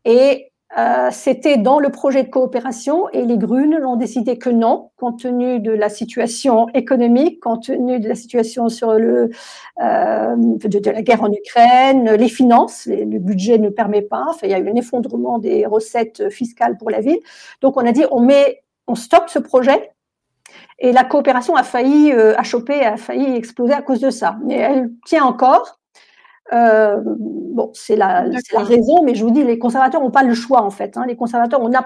Et 0.05 0.52
euh, 0.77 1.09
c'était 1.11 1.57
dans 1.57 1.79
le 1.79 1.89
projet 1.89 2.23
de 2.23 2.29
coopération 2.29 3.07
et 3.09 3.23
les 3.23 3.37
Grunes 3.37 3.75
ont 3.85 3.95
décidé 3.95 4.39
que 4.39 4.49
non, 4.49 4.89
compte 4.97 5.19
tenu 5.19 5.59
de 5.59 5.71
la 5.71 5.87
situation 5.87 6.67
économique, 6.69 7.39
compte 7.41 7.65
tenu 7.65 7.99
de 7.99 8.09
la 8.09 8.15
situation 8.15 8.69
sur 8.69 8.93
le 8.93 9.29
euh, 9.81 10.35
de, 10.35 10.89
la 10.89 11.01
guerre 11.03 11.21
en 11.21 11.31
Ukraine, 11.31 12.13
les 12.13 12.27
finances, 12.27 12.87
le 12.87 13.19
budget 13.19 13.59
ne 13.59 13.69
permet 13.69 14.01
pas. 14.01 14.25
Enfin, 14.29 14.47
il 14.47 14.51
y 14.51 14.55
a 14.55 14.59
eu 14.59 14.67
un 14.67 14.75
effondrement 14.75 15.37
des 15.37 15.67
recettes 15.67 16.29
fiscales 16.29 16.77
pour 16.77 16.89
la 16.89 17.01
ville. 17.01 17.19
Donc, 17.61 17.77
on 17.77 17.85
a 17.85 17.91
dit 17.91 18.05
on 18.09 18.21
met, 18.21 18.63
on 18.87 18.95
stoppe 18.95 19.29
ce 19.29 19.39
projet. 19.39 19.91
Et 20.79 20.91
la 20.91 21.03
coopération 21.03 21.55
a 21.55 21.63
failli 21.63 22.11
euh, 22.11 22.35
a 22.35 22.41
a 22.41 22.97
failli 22.97 23.35
exploser 23.35 23.73
à 23.73 23.81
cause 23.81 23.99
de 23.99 24.09
ça. 24.09 24.37
Mais 24.43 24.55
elle 24.55 24.89
tient 25.05 25.23
encore. 25.23 25.79
Euh, 26.51 26.99
bon, 27.05 27.71
c'est 27.73 27.95
la, 27.95 28.25
la, 28.25 28.63
raison, 28.63 29.03
mais 29.03 29.15
je 29.15 29.23
vous 29.23 29.31
dis, 29.31 29.43
les 29.43 29.57
conservateurs 29.57 30.01
n'ont 30.01 30.11
pas 30.11 30.23
le 30.23 30.33
choix 30.33 30.61
en 30.61 30.69
fait. 30.69 30.97
Hein. 30.97 31.05
Les 31.07 31.15
conservateurs, 31.15 31.61
on 31.61 31.69
n'a 31.69 31.81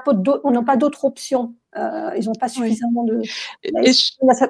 pas 0.63 0.75
d'autres 0.75 1.05
options. 1.05 1.53
Euh, 1.77 2.11
ils 2.17 2.25
n'ont 2.25 2.33
pas 2.33 2.49
suffisamment 2.49 3.03
de, 3.03 3.21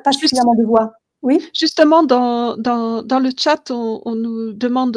pas 0.03 0.11
suffisamment 0.11 0.55
de 0.55 0.63
voix. 0.63 0.93
Oui? 1.23 1.45
Justement, 1.53 2.03
dans, 2.03 2.55
dans, 2.57 3.01
dans 3.01 3.19
le 3.19 3.31
chat, 3.37 3.71
on, 3.71 4.01
on 4.05 4.15
nous 4.15 4.53
demande 4.53 4.91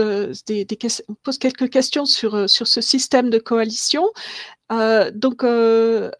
des, 0.47 0.65
des, 0.65 0.79
on 1.09 1.15
pose 1.15 1.39
quelques 1.39 1.71
questions 1.71 2.05
sur, 2.05 2.49
sur 2.49 2.69
ce 2.69 2.81
système 2.81 3.31
de 3.31 3.39
coalition. 3.39 4.05
Euh, 4.71 5.11
donc, 5.13 5.43
euh, 5.43 6.11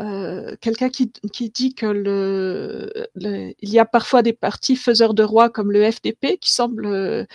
euh, 0.00 0.56
quelqu'un 0.60 0.88
qui, 0.88 1.12
qui, 1.32 1.50
dit 1.50 1.74
que 1.74 1.86
le, 1.86 2.92
il 3.16 3.70
y 3.70 3.78
a 3.78 3.84
parfois 3.84 4.22
des 4.22 4.32
partis 4.32 4.74
faiseurs 4.74 5.14
de 5.14 5.22
roi 5.22 5.48
comme 5.48 5.70
le 5.70 5.88
FDP 5.90 6.38
qui 6.40 6.52
semblent 6.52 7.26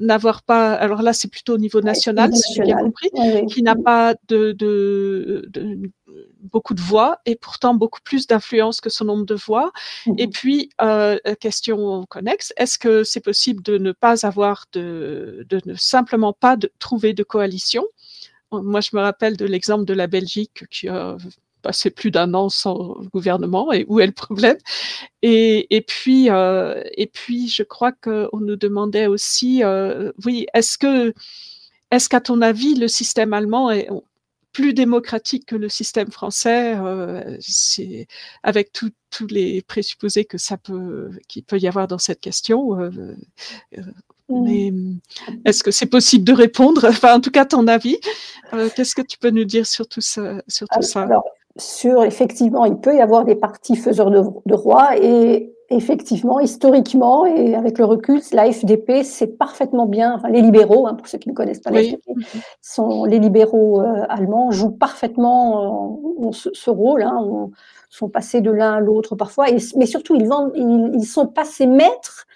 n'avoir 0.00 0.42
pas, 0.42 0.74
alors 0.74 1.02
là 1.02 1.12
c'est 1.12 1.28
plutôt 1.28 1.54
au 1.54 1.58
niveau 1.58 1.80
national, 1.80 2.34
si 2.34 2.54
j'ai 2.54 2.62
bien 2.62 2.76
compris, 2.76 3.10
qui 3.48 3.62
n'a 3.62 3.74
pas 3.74 4.14
de, 4.28 4.52
de, 4.52 5.48
de, 5.48 5.90
beaucoup 6.42 6.74
de 6.74 6.80
voix 6.80 7.18
et 7.24 7.36
pourtant 7.36 7.74
beaucoup 7.74 8.00
plus 8.02 8.26
d'influence 8.26 8.80
que 8.80 8.90
son 8.90 9.06
nombre 9.06 9.24
de 9.24 9.34
voix. 9.34 9.72
Et 10.18 10.28
puis, 10.28 10.70
euh, 10.80 11.18
question 11.40 12.04
connexe, 12.08 12.52
est-ce 12.56 12.78
que 12.78 13.04
c'est 13.04 13.20
possible 13.20 13.62
de 13.62 13.78
ne 13.78 13.92
pas 13.92 14.26
avoir 14.26 14.66
de, 14.72 15.46
de 15.48 15.60
ne 15.64 15.74
simplement 15.74 16.32
pas 16.32 16.56
de, 16.56 16.70
trouver 16.78 17.14
de 17.14 17.22
coalition? 17.22 17.84
Moi, 18.52 18.80
je 18.80 18.90
me 18.94 19.00
rappelle 19.00 19.36
de 19.36 19.46
l'exemple 19.46 19.84
de 19.84 19.94
la 19.94 20.06
Belgique 20.06 20.64
qui 20.70 20.88
a 20.88 21.16
passé 21.62 21.90
plus 21.90 22.10
d'un 22.10 22.34
an 22.34 22.48
sans 22.48 22.96
gouvernement 23.12 23.72
et 23.72 23.86
où 23.88 24.00
est 24.00 24.06
le 24.06 24.12
problème. 24.12 24.58
Et, 25.22 25.84
puis, 25.86 26.28
euh, 26.30 26.82
et 26.96 27.06
puis, 27.06 27.48
je 27.48 27.62
crois 27.62 27.92
qu'on 27.92 28.40
nous 28.40 28.56
demandait 28.56 29.06
aussi, 29.06 29.62
euh, 29.64 30.12
oui, 30.24 30.46
est-ce 30.54 30.76
que 30.76 31.14
est-ce 31.90 32.08
qu'à 32.08 32.20
ton 32.20 32.40
avis, 32.42 32.74
le 32.74 32.88
système 32.88 33.32
allemand 33.32 33.70
est 33.70 33.88
plus 34.52 34.74
démocratique 34.74 35.46
que 35.46 35.56
le 35.56 35.68
système 35.68 36.10
français, 36.10 36.74
euh, 36.76 37.38
avec 38.42 38.72
tous 38.72 39.26
les 39.28 39.62
présupposés 39.62 40.24
que 40.24 40.38
ça 40.38 40.56
peut, 40.56 41.10
qu'il 41.28 41.44
peut 41.44 41.58
y 41.58 41.68
avoir 41.68 41.88
dans 41.88 41.98
cette 41.98 42.20
question. 42.20 42.78
Euh, 44.32 44.38
euh, 44.38 44.70
mmh. 44.70 44.98
mais 45.32 45.40
est-ce 45.44 45.62
que 45.62 45.70
c'est 45.70 45.86
possible 45.86 46.24
de 46.24 46.32
répondre? 46.32 46.86
Enfin, 46.88 47.16
en 47.16 47.20
tout 47.20 47.30
cas, 47.30 47.44
ton 47.44 47.66
avis. 47.66 47.98
Qu'est-ce 48.76 48.94
que 48.94 49.02
tu 49.02 49.18
peux 49.18 49.30
nous 49.30 49.44
dire 49.44 49.66
sur 49.66 49.86
tout 49.88 50.02
ça, 50.02 50.42
sur 50.46 50.68
tout 50.68 50.82
ça? 50.82 51.08
Sur 51.56 52.02
effectivement, 52.04 52.64
il 52.64 52.76
peut 52.76 52.96
y 52.96 53.00
avoir 53.00 53.24
des 53.24 53.34
partis 53.34 53.76
faiseurs 53.76 54.10
de, 54.10 54.22
de 54.46 54.54
roi 54.54 54.96
et 54.96 55.52
effectivement, 55.72 56.40
historiquement 56.40 57.26
et 57.26 57.54
avec 57.54 57.78
le 57.78 57.84
recul, 57.84 58.20
la 58.32 58.50
FDP, 58.50 59.02
c'est 59.04 59.38
parfaitement 59.38 59.86
bien. 59.86 60.14
Enfin, 60.14 60.28
les 60.28 60.42
libéraux, 60.42 60.86
hein, 60.86 60.94
pour 60.94 61.08
ceux 61.08 61.18
qui 61.18 61.28
ne 61.28 61.34
connaissent 61.34 61.60
pas 61.60 61.70
la 61.70 61.82
FDP, 61.82 62.12
sont 62.60 63.04
les 63.04 63.18
libéraux 63.18 63.80
euh, 63.80 64.04
allemands 64.08 64.50
jouent 64.50 64.70
parfaitement 64.70 65.98
euh, 66.22 66.32
ce, 66.32 66.70
rôle. 66.70 67.02
Hein, 67.02 67.50
sont 67.88 68.08
passés 68.08 68.40
de 68.40 68.50
l'un 68.50 68.74
à 68.74 68.80
l'autre 68.80 69.16
parfois, 69.16 69.50
et, 69.50 69.58
mais 69.76 69.86
surtout 69.86 70.14
ils, 70.14 70.26
vendent, 70.26 70.52
ils, 70.54 70.92
ils 70.94 71.06
sont 71.06 71.26
passés 71.26 71.66
maîtres 71.66 72.26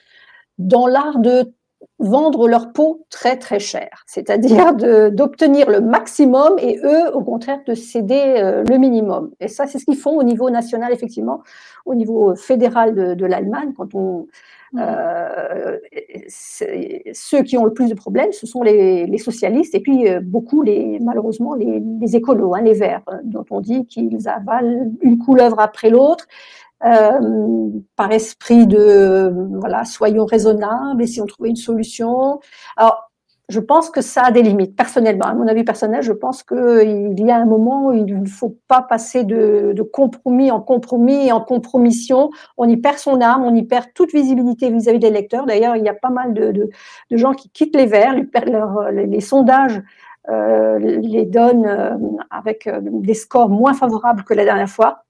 dans 0.58 0.86
l'art 0.86 1.18
de 1.18 1.52
vendre 1.98 2.46
leur 2.46 2.72
peau 2.72 3.06
très 3.10 3.36
très 3.38 3.58
cher, 3.58 4.04
c'est-à-dire 4.06 4.74
d'obtenir 5.10 5.70
le 5.70 5.80
maximum 5.80 6.56
et 6.58 6.78
eux, 6.84 7.14
au 7.14 7.22
contraire, 7.22 7.60
de 7.66 7.74
céder 7.74 8.34
euh, 8.36 8.64
le 8.68 8.76
minimum. 8.76 9.30
Et 9.40 9.48
ça, 9.48 9.66
c'est 9.66 9.78
ce 9.78 9.84
qu'ils 9.86 9.96
font 9.96 10.16
au 10.16 10.22
niveau 10.22 10.50
national, 10.50 10.92
effectivement, 10.92 11.42
au 11.86 11.94
niveau 11.94 12.34
fédéral 12.34 12.94
de, 12.94 13.26
l'Allemagne. 13.26 13.72
Quand 13.76 13.94
on, 13.94 14.26
mmh. 14.72 14.78
euh, 14.80 15.78
ceux 16.28 17.42
qui 17.42 17.56
ont 17.56 17.64
le 17.64 17.72
plus 17.72 17.88
de 17.88 17.94
problèmes, 17.94 18.32
ce 18.32 18.46
sont 18.46 18.62
les, 18.62 19.18
socialistes 19.18 19.74
et 19.74 19.80
puis 19.80 20.08
euh, 20.08 20.20
beaucoup, 20.22 20.62
les, 20.62 20.98
malheureusement, 21.00 21.54
les, 21.54 22.14
écolos, 22.14 22.54
hein, 22.54 22.60
les 22.60 22.74
verts, 22.74 23.02
dont 23.24 23.44
on 23.50 23.60
dit 23.60 23.86
qu'ils 23.86 24.28
avalent 24.28 24.92
une 25.00 25.18
couleuvre 25.18 25.60
après 25.60 25.88
l'autre 25.88 26.26
euh, 26.84 27.70
par 27.96 28.12
esprit 28.12 28.66
de 28.66 29.32
voilà, 29.58 29.84
soyons 29.84 30.26
raisonnables, 30.26 31.06
si 31.08 31.20
on 31.20 31.26
trouvait 31.26 31.50
une 31.50 31.56
solution. 31.56 32.40
Alors, 32.76 33.10
je 33.48 33.60
pense 33.60 33.90
que 33.90 34.00
ça 34.00 34.24
a 34.24 34.30
des 34.32 34.42
limites. 34.42 34.76
Personnellement, 34.76 35.26
à 35.26 35.34
mon 35.34 35.46
avis 35.46 35.62
personnel, 35.62 36.02
je 36.02 36.12
pense 36.12 36.42
qu'il 36.42 37.14
y 37.18 37.30
a 37.30 37.36
un 37.36 37.44
moment 37.44 37.88
où 37.88 37.92
il 37.92 38.20
ne 38.20 38.26
faut 38.26 38.58
pas 38.66 38.82
passer 38.82 39.22
de, 39.24 39.72
de, 39.74 39.82
compromis 39.82 40.50
en 40.50 40.60
compromis 40.60 41.28
et 41.28 41.32
en 41.32 41.40
compromission. 41.40 42.30
On 42.56 42.68
y 42.68 42.76
perd 42.76 42.98
son 42.98 43.20
âme, 43.20 43.44
on 43.44 43.54
y 43.54 43.62
perd 43.62 43.86
toute 43.94 44.12
visibilité 44.12 44.70
vis-à-vis 44.70 44.98
des 44.98 45.10
lecteurs. 45.10 45.46
D'ailleurs, 45.46 45.76
il 45.76 45.84
y 45.84 45.88
a 45.88 45.94
pas 45.94 46.10
mal 46.10 46.34
de, 46.34 46.50
de, 46.50 46.70
de 47.10 47.16
gens 47.16 47.34
qui 47.34 47.48
quittent 47.50 47.76
les 47.76 47.86
Verts. 47.86 48.14
Les, 48.14 49.06
les, 49.06 49.20
sondages 49.20 49.80
euh, 50.28 50.78
les 50.78 51.24
donnent 51.24 51.66
euh, 51.66 51.96
avec 52.30 52.68
des 52.82 53.14
scores 53.14 53.48
moins 53.48 53.74
favorables 53.74 54.24
que 54.24 54.34
la 54.34 54.44
dernière 54.44 54.68
fois. 54.68 55.04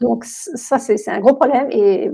Donc 0.00 0.24
ça, 0.24 0.78
c'est 0.78 1.08
un 1.08 1.20
gros 1.20 1.34
problème. 1.34 1.68
Et 1.70 2.10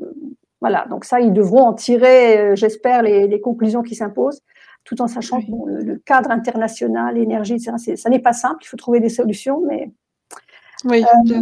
voilà, 0.60 0.86
donc 0.88 1.04
ça, 1.04 1.20
ils 1.20 1.32
devront 1.32 1.64
en 1.64 1.72
tirer, 1.72 2.38
euh, 2.38 2.56
j'espère, 2.56 3.02
les, 3.02 3.40
conclusions 3.40 3.82
qui 3.82 3.96
s'imposent, 3.96 4.40
tout 4.84 5.02
en 5.02 5.08
sachant 5.08 5.40
que 5.40 5.50
le, 5.66 5.96
cadre 5.98 6.30
international, 6.30 7.16
l'énergie, 7.16 7.58
ça 7.58 8.10
n'est 8.10 8.18
pas 8.20 8.32
simple, 8.32 8.58
il 8.62 8.68
faut 8.68 8.76
trouver 8.76 9.00
des 9.00 9.08
solutions, 9.08 9.60
mais... 9.66 9.90
Oui, 10.84 11.04
euh, 11.04 11.40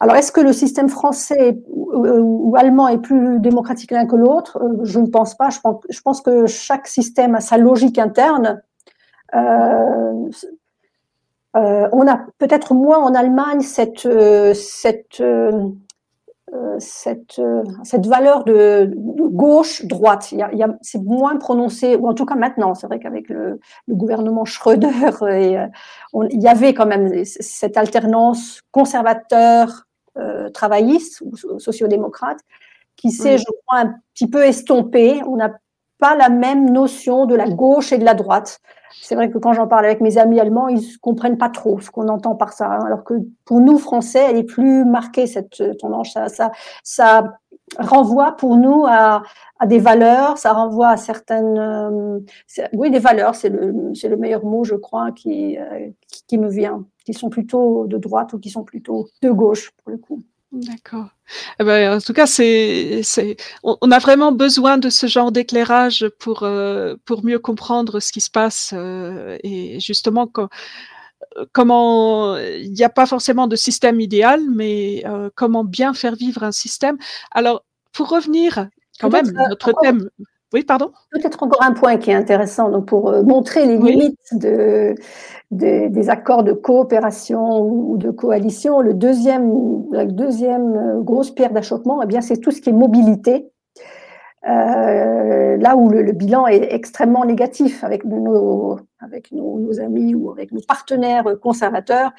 alors, 0.00 0.16
est-ce 0.16 0.32
que 0.32 0.40
le 0.40 0.52
système 0.52 0.88
français 0.88 1.58
ou, 1.68 2.54
allemand 2.58 2.88
est 2.88 2.98
plus 2.98 3.40
démocratique 3.40 3.90
l'un 3.90 4.06
que 4.06 4.16
l'autre? 4.16 4.58
Euh, 4.62 4.84
Je 4.84 5.00
ne 5.00 5.06
pense 5.06 5.34
pas. 5.34 5.48
Je 5.48 5.60
pense, 5.60 5.82
je 5.88 6.00
pense, 6.02 6.20
que 6.20 6.46
chaque 6.46 6.86
système 6.86 7.34
a 7.34 7.40
sa 7.40 7.56
logique 7.56 7.98
interne. 7.98 8.62
Euh, 9.34 10.28
on 11.56 12.06
a 12.06 12.26
peut-être 12.38 12.74
moins 12.74 12.98
en 12.98 13.14
Allemagne 13.14 13.62
cette, 13.62 14.06
euh, 14.06 14.54
cette, 14.54 15.20
euh, 15.20 15.70
cette, 16.78 17.40
cette 17.82 18.06
valeur 18.06 18.44
de, 18.44 18.92
gauche-droite. 18.94 20.32
C'est 20.82 21.02
moins 21.02 21.36
prononcé, 21.36 21.96
ou 21.96 22.06
en 22.08 22.14
tout 22.14 22.24
cas 22.26 22.36
maintenant. 22.36 22.74
C'est 22.74 22.86
vrai 22.86 22.98
qu'avec 22.98 23.28
le, 23.28 23.60
gouvernement 23.88 24.44
Schröder, 24.44 24.88
il 25.22 26.42
y 26.42 26.48
avait 26.48 26.74
quand 26.74 26.86
même 26.86 27.24
cette 27.24 27.76
alternance 27.76 28.62
conservateur-travailliste 28.70 31.22
ou 31.22 31.58
sociodémocrate 31.58 32.38
qui 32.96 33.10
s'est, 33.10 33.38
je 33.38 33.44
crois, 33.66 33.80
un 33.80 33.94
petit 34.14 34.28
peu 34.28 34.44
estompée. 34.44 35.22
On 35.26 35.36
n'a 35.36 35.52
pas 35.98 36.16
la 36.16 36.28
même 36.28 36.70
notion 36.70 37.26
de 37.26 37.34
la 37.34 37.48
gauche 37.48 37.92
et 37.92 37.98
de 37.98 38.04
la 38.04 38.14
droite 38.14 38.60
c'est 39.02 39.14
vrai 39.14 39.30
que 39.30 39.38
quand 39.38 39.52
j'en 39.52 39.66
parle 39.66 39.84
avec 39.84 40.00
mes 40.00 40.18
amis 40.18 40.40
allemands, 40.40 40.68
ils 40.68 40.76
ne 40.76 40.98
comprennent 41.00 41.38
pas 41.38 41.50
trop 41.50 41.80
ce 41.80 41.90
qu'on 41.90 42.08
entend 42.08 42.34
par 42.34 42.52
ça. 42.52 42.66
Hein. 42.66 42.84
alors 42.86 43.04
que 43.04 43.14
pour 43.44 43.60
nous, 43.60 43.78
Français, 43.78 44.26
elle 44.30 44.36
est 44.36 44.44
plus 44.44 44.84
marquée, 44.84 45.26
cette 45.26 45.60
euh, 45.60 45.74
tendance. 45.74 46.16
Ça, 46.28 46.50
ça, 46.82 47.34
renvoie 47.78 48.36
pour 48.36 48.56
nous 48.56 48.84
à, 48.86 49.22
des 49.66 49.80
valeurs, 49.80 50.38
ça 50.38 50.52
renvoie 50.52 50.90
à 50.90 50.96
certaines... 50.96 51.58
Euh, 51.58 52.20
oui, 52.72 52.90
des 52.90 53.00
valeurs, 53.00 53.34
c'est 53.34 53.48
le, 53.48 53.72
le 53.72 54.16
meilleur 54.16 54.44
mot, 54.44 54.62
je 54.62 54.76
crois, 54.76 55.08
euh, 55.08 55.12
qui, 55.12 55.58
qui 56.28 56.38
me 56.38 56.48
vient, 56.48 56.84
qui 57.04 57.12
sont 57.12 57.28
plutôt 57.28 57.86
de 57.86 57.98
droite 57.98 58.32
ou 58.34 58.38
qui 58.38 58.50
sont 58.50 58.62
plutôt 58.62 59.08
de 59.20 59.30
gauche, 59.30 59.72
pour 59.82 59.90
le 59.90 59.98
coup. 59.98 60.22
D'accord. 60.56 61.08
Eh 61.60 61.64
ben, 61.64 61.96
en 61.96 62.00
tout 62.00 62.14
cas, 62.14 62.26
c'est, 62.26 63.02
c'est, 63.02 63.36
on, 63.62 63.90
a 63.90 63.98
vraiment 63.98 64.32
besoin 64.32 64.78
de 64.78 64.88
ce 64.88 65.06
genre 65.06 65.30
d'éclairage 65.30 66.08
pour, 66.18 66.44
euh, 66.44 66.94
pour 67.04 67.24
mieux 67.24 67.38
comprendre 67.38 68.00
ce 68.00 68.10
qui 68.10 68.22
se 68.22 68.30
passe 68.30 68.72
euh, 68.74 69.36
et 69.42 69.78
justement 69.80 70.30
comment 71.52 72.38
il 72.38 72.72
n'y 72.72 72.84
a 72.84 72.88
pas 72.88 73.04
forcément 73.04 73.48
de 73.48 73.56
système 73.56 74.00
idéal, 74.00 74.40
mais 74.48 75.02
euh, 75.06 75.28
comment 75.34 75.64
bien 75.64 75.92
faire 75.92 76.14
vivre 76.14 76.42
un 76.42 76.52
système. 76.52 76.96
Alors, 77.32 77.64
pour 77.92 78.08
revenir 78.08 78.68
quand 78.98 79.10
même, 79.10 79.30
notre 79.32 79.72
thème. 79.82 80.08
Oui, 80.52 80.62
pardon? 80.62 80.92
Peut-être 81.10 81.42
encore 81.42 81.62
un 81.62 81.72
point 81.72 81.96
qui 81.96 82.10
est 82.10 82.14
intéressant 82.14 82.70
donc 82.70 82.86
pour 82.86 83.10
montrer 83.24 83.66
les 83.66 83.76
limites 83.76 84.18
de, 84.32 84.94
des 85.50 86.10
accords 86.10 86.44
de 86.44 86.52
coopération 86.52 87.60
ou 87.60 87.96
de 87.96 88.10
coalition. 88.10 88.80
Le 88.80 88.94
deuxième, 88.94 89.52
la 89.92 90.06
deuxième 90.06 90.76
euh, 90.76 91.00
grosse 91.00 91.30
pierre 91.30 91.52
d'achoppement, 91.52 92.02
eh 92.02 92.06
bien, 92.06 92.20
c'est 92.20 92.38
tout 92.38 92.50
ce 92.50 92.60
qui 92.60 92.70
est 92.70 92.72
mobilité. 92.72 93.50
Euh, 94.48 95.56
là 95.56 95.76
où 95.76 95.88
le, 95.88 96.12
bilan 96.12 96.46
est 96.46 96.72
extrêmement 96.72 97.24
négatif 97.24 97.82
avec 97.82 98.04
nos, 98.04 98.78
avec 99.00 99.32
nos, 99.32 99.80
amis 99.80 100.14
ou 100.14 100.30
avec 100.30 100.52
nos 100.52 100.60
partenaires 100.60 101.24
conservateurs, 101.42 102.12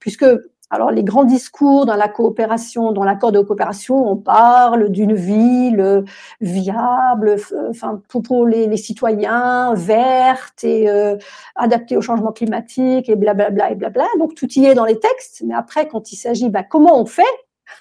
puisque 0.00 0.26
alors, 0.70 0.90
les 0.90 1.02
grands 1.02 1.24
discours 1.24 1.86
dans 1.86 1.96
la 1.96 2.08
coopération, 2.08 2.92
dans 2.92 3.04
l'accord 3.04 3.32
de 3.32 3.40
coopération, 3.40 4.06
on 4.06 4.16
parle 4.16 4.90
d'une 4.90 5.14
ville 5.14 6.04
viable, 6.42 7.36
enfin, 7.70 8.02
pour, 8.08 8.46
les, 8.46 8.76
citoyens, 8.76 9.72
verte 9.74 10.64
et 10.64 10.90
euh, 10.90 11.16
adaptée 11.56 11.96
au 11.96 12.02
changement 12.02 12.32
climatique 12.32 13.08
et 13.08 13.16
blablabla 13.16 13.70
et 13.70 13.76
blabla. 13.76 14.04
Donc, 14.18 14.34
tout 14.34 14.50
y 14.58 14.66
est 14.66 14.74
dans 14.74 14.84
les 14.84 14.98
textes. 14.98 15.42
Mais 15.46 15.54
après, 15.54 15.88
quand 15.88 16.12
il 16.12 16.16
s'agit, 16.16 16.50
bah, 16.50 16.64
comment 16.64 17.00
on 17.00 17.06
fait? 17.06 17.22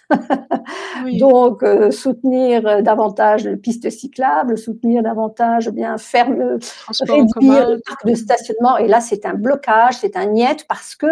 Donc, 1.19 1.63
euh, 1.63 1.91
soutenir 1.91 2.81
davantage 2.83 3.43
les 3.43 3.57
pistes 3.57 3.89
cyclables, 3.89 4.57
soutenir 4.57 5.03
davantage, 5.03 5.69
bien 5.71 5.97
faire 5.97 6.27
réduire 6.29 7.69
le 7.69 7.81
parc 7.85 8.05
de 8.05 8.15
stationnement. 8.15 8.77
Et 8.77 8.87
là, 8.87 9.01
c'est 9.01 9.25
un 9.25 9.33
blocage, 9.33 9.97
c'est 9.97 10.15
un 10.15 10.27
niet 10.27 10.65
parce 10.69 10.95
que 10.95 11.07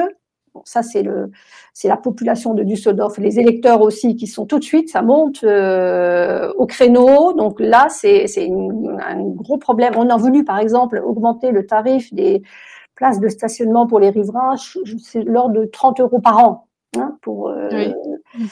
ça, 0.64 0.82
c'est 0.82 1.04
le, 1.04 1.32
c'est 1.74 1.88
la 1.88 1.98
population 1.98 2.54
de 2.54 2.64
Düsseldorf, 2.64 3.18
les 3.18 3.40
électeurs 3.40 3.82
aussi 3.82 4.16
qui 4.16 4.28
sont 4.28 4.46
tout 4.46 4.60
de 4.60 4.64
suite, 4.64 4.90
ça 4.90 5.02
monte 5.02 5.44
euh, 5.44 6.52
au 6.58 6.66
créneau. 6.66 7.34
Donc 7.34 7.60
là, 7.60 7.88
c'est, 7.90 8.28
c'est 8.28 8.50
un 8.50 9.22
gros 9.22 9.58
problème. 9.58 9.94
On 9.98 10.10
a 10.10 10.18
voulu, 10.18 10.46
par 10.46 10.60
exemple, 10.60 11.02
augmenter 11.06 11.52
le 11.52 11.66
tarif 11.66 12.14
des 12.14 12.42
places 12.96 13.20
de 13.20 13.28
stationnement 13.28 13.88
pour 13.88 14.00
les 14.00 14.10
riverains, 14.10 14.56
c'est 14.58 15.24
l'ordre 15.24 15.60
de 15.60 15.66
30 15.66 16.00
euros 16.00 16.20
par 16.20 16.40
an 16.40 16.68
hein, 16.98 17.18
pour. 17.22 17.50
Euh, 17.50 17.92
mhm. 18.38 18.48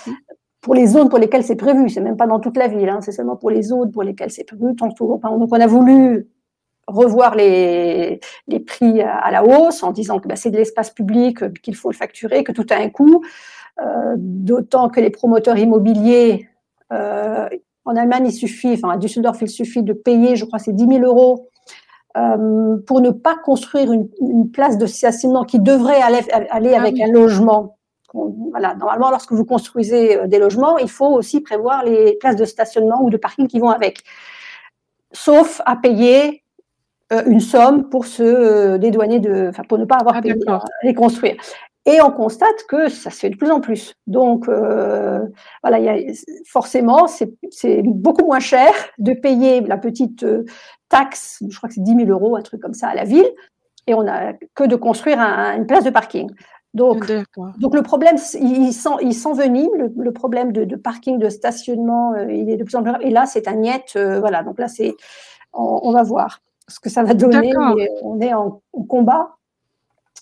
Pour 0.62 0.76
les 0.76 0.88
zones 0.88 1.10
pour 1.10 1.20
lesquelles 1.20 1.44
c'est 1.44 1.58
prévu, 1.58 1.90
c'est 1.90 2.00
même 2.00 2.16
pas 2.16 2.26
dans 2.26 2.40
toute 2.40 2.56
la 2.56 2.70
ville, 2.70 2.88
hein, 2.88 3.02
c'est 3.02 3.12
seulement 3.12 3.36
pour 3.36 3.50
les 3.50 3.64
zones 3.64 3.92
pour 3.92 4.02
lesquelles 4.02 4.32
c'est 4.32 4.46
prévu. 4.46 4.74
Donc 4.76 4.94
on 5.02 5.52
a 5.52 5.68
voulu 5.68 6.26
revoir 6.88 7.36
les, 7.36 8.20
les 8.48 8.60
prix 8.60 9.02
à 9.02 9.32
la 9.32 9.44
hausse 9.44 9.84
en 9.84 9.92
disant 9.92 10.20
que 10.20 10.28
bah, 10.28 10.36
c'est 10.36 10.52
de 10.52 10.58
l'espace 10.58 10.90
public, 10.90 11.42
euh, 11.44 11.50
qu'il 11.62 11.76
faut 11.76 11.92
le 11.92 11.96
facturer, 11.96 12.44
que 12.44 12.52
tout 12.52 12.66
a 12.70 12.76
un 12.76 12.90
coût. 12.90 13.24
Euh, 13.82 14.16
D'autant 14.18 14.90
que 14.90 15.00
les 15.00 15.10
promoteurs 15.10 15.58
immobiliers, 15.58 16.48
euh, 16.92 17.50
en 17.86 17.96
Allemagne, 17.96 18.28
il 18.28 18.34
suffit, 18.34 18.74
enfin 18.74 18.92
à 18.92 18.98
Düsseldorf, 18.98 19.42
il 19.42 19.50
suffit 19.50 19.84
de 19.84 19.94
payer, 19.94 20.36
je 20.36 20.46
crois, 20.46 20.60
c'est 20.60 20.74
10 20.74 20.88
000 20.88 21.04
euros 21.04 21.50
euh, 22.16 22.78
pour 22.86 23.02
ne 23.02 23.10
pas 23.10 23.36
construire 23.36 23.92
une, 23.92 24.08
une, 24.22 24.52
place 24.52 24.78
de 24.78 24.86
stationnement 24.86 25.44
qui 25.44 25.60
devrait 25.60 26.02
aller, 26.02 26.20
aller 26.32 26.74
ah 26.76 26.80
avec 26.80 27.02
un 27.02 27.08
logement. 27.08 27.78
Voilà, 28.14 28.76
normalement, 28.76 29.10
lorsque 29.10 29.32
vous 29.32 29.46
construisez 29.46 30.28
des 30.28 30.38
logements, 30.38 30.78
il 30.78 30.90
faut 30.90 31.08
aussi 31.08 31.42
prévoir 31.42 31.84
les 31.84 32.16
places 32.18 32.36
de 32.36 32.46
stationnement 32.46 33.02
ou 33.02 33.10
de 33.10 33.18
parking 33.18 33.48
qui 33.48 33.60
vont 33.60 33.72
avec. 33.72 34.04
Sauf 35.12 35.62
à 35.66 35.76
payer 35.76 36.43
une 37.12 37.40
somme 37.40 37.90
pour 37.90 38.06
se 38.06 38.78
dédouaner 38.78 39.20
de, 39.20 39.50
enfin, 39.50 39.64
pour 39.68 39.78
ne 39.78 39.86
pas 39.86 39.98
avoir 39.98 40.22
payé 40.22 40.36
à 40.48 40.64
les 40.84 40.94
construire. 40.94 41.36
Et 41.86 42.02
on 42.02 42.12
constate 42.12 42.64
que 42.70 42.88
ça 42.88 43.10
se 43.10 43.20
fait 43.20 43.30
de 43.30 43.36
plus 43.36 43.52
en 43.52 43.60
plus. 43.60 43.94
Donc, 44.08 44.46
voilà, 44.48 45.80
y 45.80 45.90
a, 45.90 45.98
forcément, 46.48 47.08
c'est 47.08 47.82
beaucoup 47.84 48.26
moins 48.26 48.40
cher 48.40 48.72
de 48.98 49.14
payer 49.14 49.62
la 49.62 49.78
petite 49.78 50.26
taxe, 50.90 51.44
je 51.48 51.58
crois 51.58 51.70
que 51.70 51.76
c'est 51.76 51.84
10 51.84 52.06
000 52.06 52.10
euros, 52.10 52.36
un 52.36 52.42
truc 52.42 52.62
comme 52.62 52.74
ça, 52.74 52.88
à 52.88 52.96
la 52.96 53.04
ville, 53.04 53.30
et 53.88 53.94
on 53.94 54.08
a 54.08 54.34
que 54.56 54.64
de 54.64 54.76
construire 54.76 55.20
une 55.20 55.66
place 55.66 55.84
de 55.84 55.90
parking. 55.90 56.30
Donc, 56.74 57.12
donc 57.60 57.76
le 57.76 57.84
problème, 57.84 58.16
il, 58.40 58.74
s'envenime, 58.74 59.70
le, 59.78 59.94
le, 59.96 60.12
problème 60.12 60.52
de, 60.52 60.76
parking, 60.76 61.20
de 61.20 61.30
stationnement, 61.30 62.14
euh, 62.14 62.32
il 62.32 62.50
est 62.50 62.58
de 62.58 62.64
plus 62.64 62.76
en 62.76 62.82
plus 62.82 62.94
Et 63.02 63.12
là, 63.12 63.28
c'est 63.28 63.48
un 63.48 63.56
niet, 63.56 63.96
euh, 63.96 64.20
voilà. 64.20 64.42
Donc 64.42 64.58
là, 64.58 64.68
c'est, 64.68 64.96
on, 65.54 65.92
va 65.92 66.02
voir 66.02 66.40
ce 66.74 66.80
que 66.80 66.90
ça 66.90 67.04
va 67.04 67.14
donner. 67.14 67.54
on 68.02 68.20
est 68.20 68.34
en, 68.34 68.62
combat. 68.88 69.36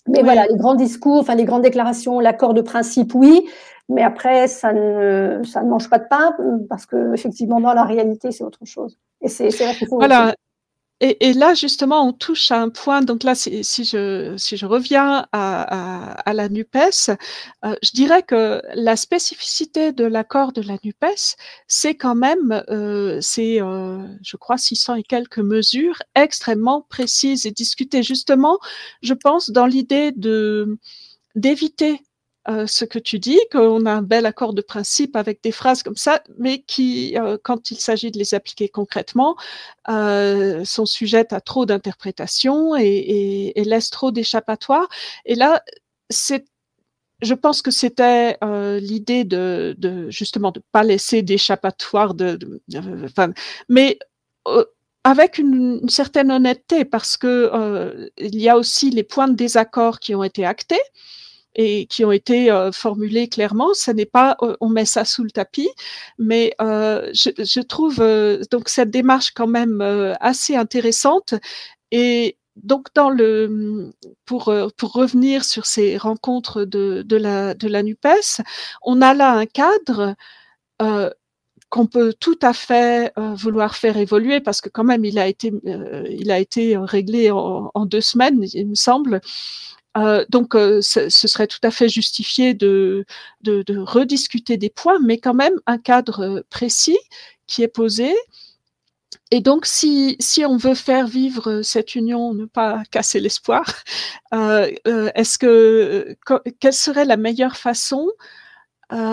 Mais 0.08 0.22
voilà, 0.22 0.46
les 0.46 0.56
grands 0.56 0.74
discours, 0.74 1.20
enfin 1.20 1.34
les 1.34 1.44
grandes 1.44 1.62
déclarations, 1.62 2.18
l'accord 2.20 2.54
de 2.54 2.60
principe, 2.60 3.14
oui. 3.14 3.48
Mais 3.88 4.02
après, 4.02 4.48
ça 4.48 4.72
ne, 4.72 5.42
ça 5.44 5.62
ne 5.62 5.68
mange 5.68 5.88
pas 5.88 5.98
de 5.98 6.06
pain 6.08 6.34
parce 6.68 6.86
que 6.86 7.14
effectivement, 7.14 7.60
dans 7.60 7.74
la 7.74 7.84
réalité, 7.84 8.32
c'est 8.32 8.44
autre 8.44 8.64
chose. 8.64 8.98
Et 9.20 9.28
c'est 9.28 9.48
vrai 9.48 9.74
qu'il 9.74 9.88
faut. 9.88 9.96
Voilà. 9.96 10.34
Et, 11.04 11.32
là, 11.32 11.52
justement, 11.54 12.06
on 12.06 12.12
touche 12.12 12.52
à 12.52 12.60
un 12.60 12.68
point. 12.68 13.02
Donc 13.02 13.24
là, 13.24 13.34
si, 13.34 13.64
je, 13.84 14.34
si 14.36 14.56
je 14.56 14.66
reviens 14.66 15.26
à, 15.32 16.12
à, 16.30 16.32
la 16.32 16.48
NUPES, 16.48 17.10
euh, 17.64 17.74
je 17.82 17.90
dirais 17.90 18.22
que 18.22 18.62
la 18.76 18.94
spécificité 18.94 19.90
de 19.90 20.04
l'accord 20.04 20.52
de 20.52 20.62
la 20.62 20.76
NUPES, 20.84 21.34
c'est 21.66 21.96
quand 21.96 22.14
même, 22.14 22.62
euh, 22.70 23.18
c'est, 23.20 23.60
euh, 23.60 23.98
je 24.22 24.36
crois, 24.36 24.58
600 24.58 24.94
et 24.94 25.02
quelques 25.02 25.40
mesures 25.40 26.00
extrêmement 26.14 26.82
précises 26.88 27.46
et 27.46 27.50
discutées. 27.50 28.04
Justement, 28.04 28.60
je 29.02 29.14
pense 29.14 29.50
dans 29.50 29.66
l'idée 29.66 30.12
de 30.12 30.78
d'éviter 31.34 32.00
euh, 32.48 32.66
ce 32.66 32.84
que 32.84 32.98
tu 32.98 33.18
dis, 33.18 33.38
qu'on 33.52 33.86
a 33.86 33.92
un 33.92 34.02
bel 34.02 34.26
accord 34.26 34.52
de 34.52 34.62
principe 34.62 35.14
avec 35.14 35.42
des 35.42 35.52
phrases 35.52 35.82
comme 35.82 35.96
ça, 35.96 36.22
mais 36.38 36.62
qui, 36.62 37.16
euh, 37.16 37.38
quand 37.42 37.70
il 37.70 37.78
s'agit 37.78 38.10
de 38.10 38.18
les 38.18 38.34
appliquer 38.34 38.68
concrètement, 38.68 39.36
euh, 39.88 40.64
sont 40.64 40.86
sujettes 40.86 41.32
à 41.32 41.40
trop 41.40 41.66
d'interprétations 41.66 42.76
et, 42.76 42.84
et, 42.84 43.60
et, 43.60 43.64
laissent 43.64 43.90
trop 43.90 44.10
d'échappatoires. 44.10 44.88
Et 45.24 45.36
là, 45.36 45.62
c'est 46.10 46.44
je 47.20 47.34
pense 47.34 47.62
que 47.62 47.70
c'était 47.70 48.36
euh, 48.42 48.80
l'idée 48.80 49.22
de, 49.22 49.76
de, 49.78 50.10
justement 50.10 50.50
de 50.50 50.60
pas 50.72 50.82
laisser 50.82 51.22
d'échappatoire, 51.22 52.14
de, 52.14 52.36
de, 52.36 53.08
mais 53.68 54.00
avec 55.04 55.38
une, 55.38 55.78
une, 55.82 55.88
certaine 55.88 56.32
honnêteté, 56.32 56.84
parce 56.84 57.16
que 57.16 58.10
il 58.18 58.40
y 58.40 58.48
a 58.48 58.56
aussi 58.56 58.90
les 58.90 59.04
points 59.04 59.28
de 59.28 59.34
désaccord 59.34 60.00
qui 60.00 60.16
ont 60.16 60.24
été 60.24 60.44
actés 60.44 60.80
et 61.54 61.86
qui 61.86 62.04
ont 62.04 62.12
été 62.12 62.50
euh, 62.50 62.72
formulées 62.72 63.28
clairement. 63.28 63.74
Ce 63.74 63.90
n'est 63.90 64.06
pas 64.06 64.36
euh, 64.42 64.56
on 64.60 64.68
met 64.68 64.84
ça 64.84 65.04
sous 65.04 65.24
le 65.24 65.30
tapis, 65.30 65.68
mais 66.18 66.54
euh, 66.60 67.10
je, 67.12 67.60
trouve 67.60 68.00
euh, 68.00 68.42
donc 68.50 68.68
cette 68.68 68.90
démarche 68.90 69.32
quand 69.32 69.46
même 69.46 69.80
assez 70.20 70.56
intéressante 70.56 71.34
et 71.90 72.36
donc, 72.56 72.88
dans 72.94 73.08
le, 73.08 73.92
pour, 74.26 74.52
pour 74.76 74.92
revenir 74.92 75.42
sur 75.44 75.64
ces 75.64 75.96
rencontres 75.96 76.64
de, 76.64 77.02
de, 77.02 77.16
la, 77.16 77.54
de 77.54 77.66
la 77.66 77.82
NUPES, 77.82 78.42
on 78.82 79.00
a 79.00 79.14
là 79.14 79.32
un 79.32 79.46
cadre 79.46 80.14
qu'on 81.70 81.86
peut 81.86 82.12
tout 82.20 82.38
à 82.42 82.52
fait 82.52 83.12
vouloir 83.16 83.74
faire 83.76 83.96
évoluer 83.96 84.40
parce 84.40 84.60
que 84.60 84.68
quand 84.68 84.84
même 84.84 85.04
il 85.04 85.18
a 85.18 85.28
été, 85.28 85.52
il 86.10 86.30
a 86.30 86.38
été 86.38 86.76
réglé 86.76 87.30
en, 87.30 87.86
deux 87.86 88.02
semaines, 88.02 88.44
il 88.52 88.68
me 88.68 88.74
semble. 88.74 89.22
Euh, 89.96 90.24
donc, 90.30 90.54
euh, 90.54 90.80
ce, 90.80 91.08
serait 91.10 91.46
tout 91.46 91.58
à 91.62 91.70
fait 91.70 91.88
justifié 91.88 92.54
de, 92.54 93.04
rediscuter 93.68 94.56
des 94.56 94.70
points, 94.70 94.98
mais 95.00 95.18
quand 95.18 95.34
même 95.34 95.54
un 95.66 95.78
cadre 95.78 96.20
euh, 96.20 96.42
précis 96.50 96.98
qui 97.46 97.62
est 97.62 97.68
posé. 97.68 98.14
Et 99.30 99.40
donc, 99.40 99.66
si, 99.66 100.18
on 100.46 100.56
veut 100.56 100.74
faire 100.74 101.06
vivre 101.06 101.62
cette 101.62 101.94
union, 101.94 102.34
ne 102.34 102.44
pas 102.46 102.82
casser 102.90 103.20
l'espoir, 103.20 103.64
est-ce 104.32 105.38
que 105.38 106.16
quelle 106.60 106.72
serait 106.72 107.04
la 107.04 107.16
meilleure 107.16 107.56
façon 107.56 108.08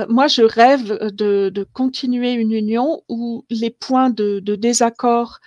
moi, 0.10 0.28
je 0.28 0.42
rêve 0.42 1.08
de, 1.14 1.66
continuer 1.72 2.34
une 2.34 2.52
union 2.52 3.02
où 3.08 3.46
les 3.50 3.70
points 3.70 4.10
de 4.10 4.40
désaccord 4.56 5.40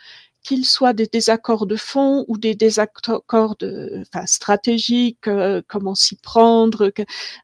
qu'ils 0.43 0.67
soient 0.67 0.93
des 0.93 1.07
désaccords 1.07 1.67
de 1.67 1.77
fond 1.77 2.25
ou 2.29 2.39
des 2.39 2.55
désaccords 2.55 3.57
de, 3.59 4.03
enfin, 4.03 4.27
stratégiques, 4.27 5.29
euh, 5.29 5.63
comment 5.69 5.95
s'y 5.95 6.17
prendre, 6.17 6.91
que, 6.91 7.03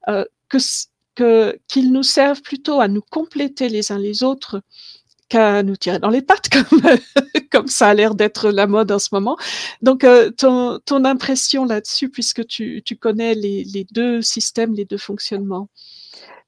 euh, 0.08 0.24
que, 0.48 1.58
qu'ils 1.68 1.92
nous 1.92 2.02
servent 2.02 2.42
plutôt 2.42 2.80
à 2.80 2.88
nous 2.88 3.02
compléter 3.02 3.68
les 3.68 3.92
uns 3.92 3.98
les 3.98 4.22
autres 4.22 4.62
qu'à 5.28 5.62
nous 5.62 5.76
tirer 5.76 5.98
dans 5.98 6.10
les 6.10 6.22
pattes, 6.22 6.48
comme, 6.52 6.82
comme 7.50 7.68
ça 7.68 7.88
a 7.88 7.94
l'air 7.94 8.14
d'être 8.14 8.50
la 8.50 8.66
mode 8.66 8.90
en 8.90 8.98
ce 8.98 9.10
moment. 9.12 9.36
Donc, 9.82 10.04
euh, 10.04 10.30
ton, 10.30 10.78
ton 10.84 11.04
impression 11.04 11.64
là-dessus, 11.64 12.08
puisque 12.08 12.46
tu, 12.46 12.82
tu 12.84 12.96
connais 12.96 13.34
les, 13.34 13.64
les 13.64 13.86
deux 13.92 14.22
systèmes, 14.22 14.74
les 14.74 14.84
deux 14.84 14.98
fonctionnements? 14.98 15.68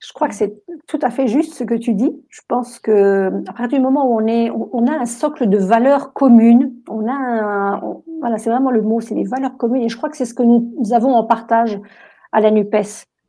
Je 0.01 0.15
crois 0.15 0.29
que 0.29 0.35
c'est 0.35 0.55
tout 0.87 0.99
à 1.03 1.11
fait 1.11 1.29
juste 1.29 1.53
ce 1.53 1.63
que 1.63 1.75
tu 1.75 1.93
dis. 1.93 2.11
Je 2.31 2.41
pense 2.49 2.79
que 2.79 3.31
à 3.47 3.53
partir 3.53 3.79
du 3.79 3.81
moment 3.81 4.11
où 4.11 4.19
on 4.19 4.27
est, 4.27 4.51
on 4.51 4.87
a 4.87 4.93
un 4.93 5.05
socle 5.05 5.47
de 5.47 5.59
valeurs 5.59 6.15
communes, 6.15 6.73
on 6.89 7.07
a 7.07 7.13
un, 7.13 8.01
voilà, 8.21 8.39
c'est 8.39 8.49
vraiment 8.49 8.71
le 8.71 8.81
mot, 8.81 9.01
c'est 9.01 9.15
les 9.15 9.25
valeurs 9.25 9.59
communes. 9.59 9.83
Et 9.83 9.89
je 9.91 9.97
crois 9.99 10.09
que 10.09 10.17
c'est 10.17 10.25
ce 10.25 10.33
que 10.33 10.43
nous, 10.43 10.73
avons 10.93 11.15
en 11.15 11.25
partage 11.25 11.79
à 12.33 12.41
la 12.41 12.51
Nupes 12.51 12.75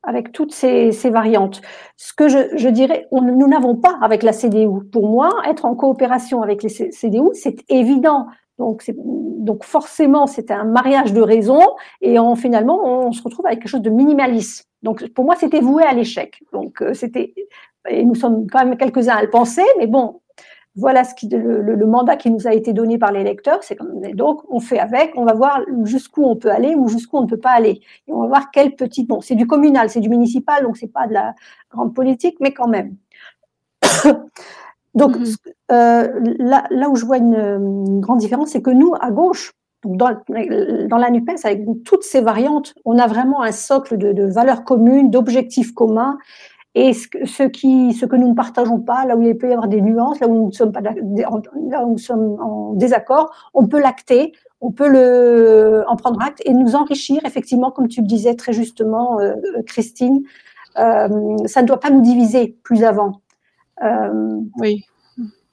avec 0.03 0.31
toutes 0.31 0.53
ces, 0.53 0.91
variantes. 1.09 1.61
Ce 1.97 2.13
que 2.13 2.29
je, 2.29 2.67
dirais, 2.69 3.07
nous 3.11 3.47
n'avons 3.47 3.75
pas 3.75 3.97
avec 4.01 4.23
la 4.23 4.31
CDU. 4.31 4.85
Pour 4.91 5.09
moi, 5.09 5.29
être 5.45 5.65
en 5.65 5.75
coopération 5.75 6.41
avec 6.41 6.63
les 6.63 6.69
CDU, 6.69 7.29
c'est 7.33 7.69
évident. 7.69 8.27
Donc, 8.59 8.89
donc 8.95 9.65
forcément, 9.65 10.25
c'est 10.25 10.51
un 10.51 10.63
mariage 10.63 11.13
de 11.13 11.21
raisons 11.21 11.67
et 11.99 12.15
finalement, 12.37 12.79
on 12.83 13.11
se 13.11 13.21
retrouve 13.21 13.45
avec 13.45 13.59
quelque 13.59 13.69
chose 13.69 13.81
de 13.81 13.89
minimaliste. 13.89 14.70
Donc, 14.83 15.07
pour 15.09 15.25
moi, 15.25 15.35
c'était 15.35 15.61
voué 15.61 15.83
à 15.83 15.93
l'échec. 15.93 16.43
Donc, 16.51 16.81
euh, 16.81 16.93
c'était, 16.93 17.33
et 17.89 18.03
nous 18.03 18.15
sommes 18.15 18.47
quand 18.49 18.65
même 18.65 18.77
quelques-uns 18.77 19.15
à 19.15 19.21
le 19.21 19.29
penser, 19.29 19.63
mais 19.77 19.87
bon, 19.87 20.21
voilà 20.75 21.03
ce 21.03 21.13
qui, 21.13 21.27
le, 21.27 21.61
le, 21.61 21.85
mandat 21.85 22.15
qui 22.15 22.31
nous 22.31 22.47
a 22.47 22.53
été 22.53 22.71
donné 22.71 22.97
par 22.97 23.11
les 23.11 23.23
lecteurs. 23.23 23.61
C'est 23.61 23.77
donc, 24.13 24.41
on 24.49 24.59
fait 24.59 24.79
avec, 24.79 25.13
on 25.17 25.25
va 25.25 25.33
voir 25.33 25.61
jusqu'où 25.83 26.23
on 26.23 26.35
peut 26.35 26.49
aller 26.49 26.75
ou 26.75 26.87
jusqu'où 26.87 27.17
on 27.17 27.23
ne 27.23 27.27
peut 27.27 27.39
pas 27.39 27.51
aller. 27.51 27.81
Et 28.07 28.13
on 28.13 28.21
va 28.21 28.27
voir 28.27 28.51
quel 28.51 28.75
petit, 28.75 29.05
bon, 29.05 29.21
c'est 29.21 29.35
du 29.35 29.47
communal, 29.47 29.89
c'est 29.89 29.99
du 29.99 30.09
municipal, 30.09 30.63
donc 30.63 30.77
c'est 30.77 30.91
pas 30.91 31.07
de 31.07 31.13
la 31.13 31.35
grande 31.69 31.93
politique, 31.93 32.37
mais 32.39 32.53
quand 32.53 32.67
même. 32.67 32.95
donc, 34.95 35.17
mm-hmm. 35.17 35.35
euh, 35.73 36.35
là, 36.39 36.63
là 36.69 36.89
où 36.89 36.95
je 36.95 37.05
vois 37.05 37.17
une, 37.17 37.35
une 37.35 37.99
grande 37.99 38.19
différence, 38.19 38.49
c'est 38.49 38.61
que 38.61 38.71
nous, 38.71 38.93
à 38.99 39.11
gauche, 39.11 39.53
dans, 39.85 40.15
dans, 40.29 40.97
la 40.97 41.09
NUPES, 41.09 41.43
avec 41.43 41.65
toutes 41.83 42.03
ces 42.03 42.21
variantes, 42.21 42.73
on 42.85 42.97
a 42.97 43.07
vraiment 43.07 43.41
un 43.41 43.51
socle 43.51 43.97
de, 43.97 44.23
valeurs 44.25 44.63
communes, 44.63 45.09
d'objectifs 45.09 45.73
communs. 45.73 46.17
Et 46.73 46.93
ce, 46.93 47.07
que 47.07 48.15
nous 48.15 48.29
ne 48.29 48.33
partageons 48.33 48.79
pas, 48.79 49.05
là 49.05 49.17
où 49.17 49.21
il 49.21 49.37
peut 49.37 49.49
y 49.49 49.51
avoir 49.51 49.67
des 49.67 49.81
nuances, 49.81 50.19
là 50.21 50.27
où 50.27 50.45
nous 50.45 50.51
sommes 50.53 50.71
pas 50.71 50.79
là 50.81 50.93
où 51.85 51.91
nous 51.91 51.97
sommes 51.97 52.39
en 52.41 52.73
désaccord, 52.73 53.33
on 53.53 53.67
peut 53.67 53.81
l'acter, 53.81 54.31
on 54.61 54.71
peut 54.71 55.83
en 55.87 55.95
prendre 55.97 56.21
acte 56.21 56.41
et 56.45 56.53
nous 56.53 56.75
enrichir, 56.75 57.19
effectivement, 57.25 57.71
comme 57.71 57.87
tu 57.87 58.01
le 58.01 58.07
disais 58.07 58.35
très 58.35 58.53
justement, 58.53 59.19
euh, 59.19 59.33
Christine. 59.65 60.21
Euh, 60.77 61.37
ça 61.45 61.61
ne 61.61 61.67
doit 61.67 61.79
pas 61.79 61.89
nous 61.89 62.01
diviser 62.01 62.55
plus 62.63 62.83
avant. 62.83 63.21
Euh, 63.83 64.39
oui. 64.57 64.85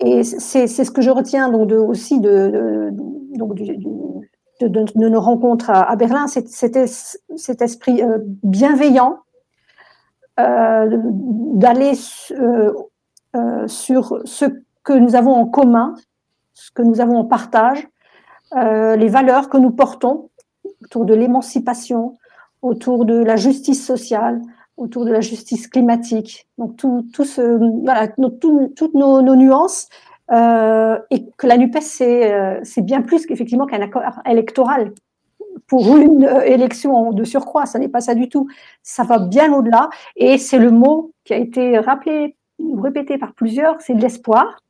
Et 0.01 0.23
c'est 0.23 0.67
ce 0.69 0.91
que 0.91 1.03
je 1.03 1.11
retiens 1.11 1.51
donc 1.51 1.69
de, 1.69 1.77
aussi 1.77 2.21
de, 2.21 2.31
de 2.31 2.91
donc 3.37 3.55
de, 3.55 4.67
de, 4.67 5.09
nos 5.09 5.21
rencontres 5.21 5.71
à, 5.71 5.91
à 5.91 5.97
Berlin, 5.97 6.27
c'était 6.27 6.87
cet 6.87 7.63
esprit 7.63 8.03
euh, 8.03 8.19
bienveillant 8.43 9.19
euh, 10.39 10.87
d'aller 11.55 11.93
euh, 12.33 12.73
euh, 13.37 13.67
sur 13.69 14.21
ce 14.25 14.45
que 14.85 14.93
nous 14.93 15.17
avons 15.17 15.35
en 15.35 15.47
commun, 15.47 15.95
ce 16.55 16.71
que 16.71 16.83
nous 16.83 17.01
avons 17.01 17.19
en 17.19 17.25
partage, 17.25 17.89
euh, 18.57 18.97
les 18.97 19.09
valeurs 19.09 19.49
que 19.49 19.59
nous 19.59 19.71
portons 19.71 20.31
autour 20.85 21.05
de 21.05 21.15
l'émancipation, 21.15 22.17
autour 22.63 23.05
de 23.05 23.15
la 23.15 23.37
justice 23.37 23.85
sociale, 23.85 24.41
autour 24.79 25.05
de 25.05 25.13
la 25.13 25.21
justice 25.21 25.69
climatique. 25.69 26.47
Donc 26.57 26.77
tout, 26.77 27.07
tout 27.13 27.25
ce, 27.25 27.59
voilà, 27.85 28.09
tout, 28.09 28.73
toutes 28.77 28.95
nos, 28.95 29.21
nos 29.23 29.37
nuances 29.37 29.89
euh, 30.31 30.99
et 31.11 31.27
que 31.37 31.47
la 31.47 31.57
NUPES, 31.57 31.81
c'est 31.81 32.33
euh, 32.33 32.61
bien 32.79 33.03
plus 33.03 33.27
qu'effectivement 33.27 33.67
qu'un 33.67 33.83
accord 33.83 34.03
électoral 34.27 34.93
pour 35.67 35.97
une 35.97 36.25
euh, 36.25 36.41
élection 36.43 37.13
de 37.13 37.25
surcroît. 37.25 37.67
Ça 37.67 37.79
n'est 37.79 37.89
pas 37.89 38.01
ça 38.01 38.15
du 38.15 38.29
tout. 38.29 38.49
Ça 38.83 39.03
va 39.03 39.19
bien 39.19 39.53
au-delà. 39.53 39.91
Et 40.17 40.39
c'est 40.39 40.59
le 40.59 40.71
mot 40.71 41.13
qui 41.25 41.35
a 41.35 41.37
été 41.37 41.79
rappelé 41.79 42.37
ou 42.59 42.81
répété 42.81 43.19
par 43.19 43.35
plusieurs, 43.35 43.81
c'est 43.81 43.95
de 43.95 44.01
l'espoir. 44.01 44.63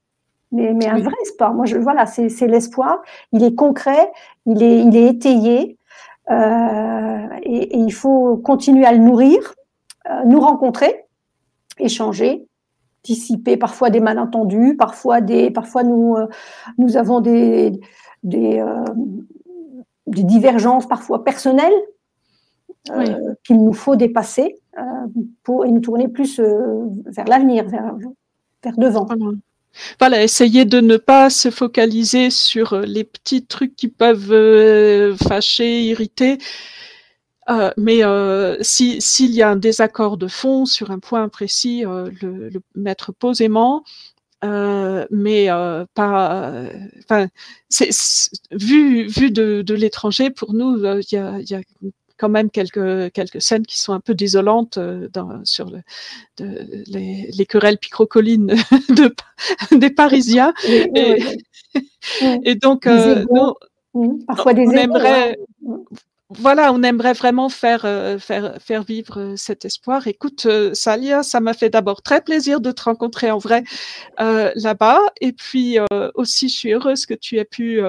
mais, 0.52 0.74
mais 0.74 0.86
un 0.86 0.98
vrai 0.98 1.14
espoir. 1.22 1.54
Moi, 1.54 1.64
je, 1.66 1.76
voilà, 1.76 2.06
c'est 2.06 2.46
l'espoir. 2.46 3.02
Il 3.32 3.42
est 3.42 3.54
concret, 3.54 4.10
il 4.46 4.62
est, 4.62 4.80
il 4.80 4.96
est 4.96 5.06
étayé, 5.06 5.78
euh, 6.30 7.26
et, 7.42 7.76
il 7.78 7.92
faut 7.92 8.36
continuer 8.36 8.84
à 8.84 8.92
le 8.92 8.98
nourrir, 8.98 9.54
nous 10.26 10.40
rencontrer, 10.40 11.04
échanger, 11.78 12.46
dissiper 13.04 13.56
parfois 13.56 13.90
des 13.90 14.00
malentendus, 14.00 14.76
parfois 14.76 15.20
des, 15.20 15.50
parfois 15.50 15.82
nous, 15.82 16.16
euh, 16.16 16.26
nous 16.78 16.96
avons 16.96 17.20
des, 17.20 17.72
des, 18.22 18.64
des, 20.06 20.22
divergences 20.22 20.86
parfois 20.86 21.24
personnelles 21.24 21.72
qu'il 23.44 23.62
nous 23.62 23.74
faut 23.74 23.96
dépasser 23.96 24.56
pour 25.42 25.66
et 25.66 25.70
nous 25.70 25.80
tourner 25.80 26.08
plus 26.08 26.40
vers 26.40 27.26
l'avenir, 27.26 27.68
vers, 27.68 27.94
vers 28.62 28.76
devant. 28.78 29.06
Voilà, 29.98 30.22
essayer 30.22 30.64
de 30.64 30.80
ne 30.80 30.96
pas 30.96 31.30
se 31.30 31.50
focaliser 31.50 32.30
sur 32.30 32.72
euh, 32.72 32.82
les 32.82 33.04
petits 33.04 33.44
trucs 33.44 33.76
qui 33.76 33.88
peuvent 33.88 34.32
euh, 34.32 35.16
fâcher, 35.16 35.82
irriter. 35.82 36.38
Euh, 37.50 37.70
mais 37.76 38.02
s'il 38.62 39.30
y 39.30 39.42
a 39.42 39.50
un 39.50 39.56
désaccord 39.56 40.16
de 40.16 40.28
fond 40.28 40.66
sur 40.66 40.90
un 40.90 40.98
point 40.98 41.28
précis, 41.28 41.82
le, 41.82 42.50
mettre 42.74 43.12
posément, 43.12 43.84
mais 44.42 45.48
pas. 45.94 46.52
Enfin, 47.04 47.28
vu 48.50 49.06
vu 49.06 49.30
de, 49.30 49.62
de 49.62 49.74
l'étranger, 49.74 50.30
pour 50.30 50.54
nous, 50.54 50.76
il 50.78 51.06
y 51.12 51.16
a, 51.16 51.40
y 51.40 51.54
a 51.54 51.60
quand 52.18 52.28
même 52.28 52.50
quelques, 52.50 53.12
quelques 53.12 53.40
scènes 53.40 53.64
qui 53.64 53.78
sont 53.80 53.92
un 53.92 54.00
peu 54.00 54.14
désolantes 54.14 54.76
euh, 54.76 55.08
dans, 55.12 55.44
sur 55.44 55.70
le, 55.70 55.78
de, 56.36 56.66
les, 56.86 57.30
les, 57.32 57.46
querelles 57.46 57.78
picrocolines 57.78 58.54
de, 58.90 59.14
des 59.76 59.90
Parisiens. 59.90 60.52
Et, 60.66 61.22
et 62.44 62.54
donc, 62.56 62.86
euh, 62.86 63.24
parfois 64.26 64.52
des 64.52 64.66
on 64.66 64.72
aimerait, 64.72 65.38
voilà, 66.30 66.74
on 66.74 66.82
aimerait 66.82 67.14
vraiment 67.14 67.48
faire, 67.48 67.86
euh, 67.86 68.18
faire, 68.18 68.58
faire 68.60 68.82
vivre 68.82 69.18
euh, 69.18 69.34
cet 69.36 69.64
espoir. 69.64 70.06
Écoute, 70.06 70.44
euh, 70.44 70.74
Salia, 70.74 71.22
ça 71.22 71.40
m'a 71.40 71.54
fait 71.54 71.70
d'abord 71.70 72.02
très 72.02 72.20
plaisir 72.20 72.60
de 72.60 72.70
te 72.70 72.82
rencontrer 72.82 73.30
en 73.30 73.38
vrai 73.38 73.64
là-bas. 74.18 75.00
Et 75.22 75.32
puis 75.32 75.78
aussi, 76.14 76.48
je 76.48 76.54
suis 76.54 76.72
heureuse 76.72 77.06
que 77.06 77.14
tu 77.14 77.38
aies 77.38 77.44
pu 77.44 77.80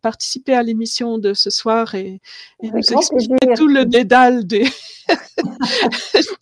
participer 0.00 0.54
à 0.54 0.62
l'émission 0.62 1.18
de 1.18 1.34
ce 1.34 1.50
soir 1.50 1.94
et, 1.94 2.20
et 2.62 2.70
nous 2.70 2.78
expliquer 2.78 3.54
tout 3.56 3.68
le 3.68 3.84
dédale 3.84 4.46
des... 4.46 4.66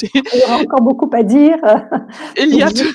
Il 0.02 0.40
y 0.40 0.44
aura 0.44 0.58
encore 0.58 0.82
beaucoup 0.82 1.10
à 1.12 1.22
dire. 1.22 1.58
Il 2.36 2.54
y 2.54 2.62
a 2.62 2.70
toujours 2.70 2.92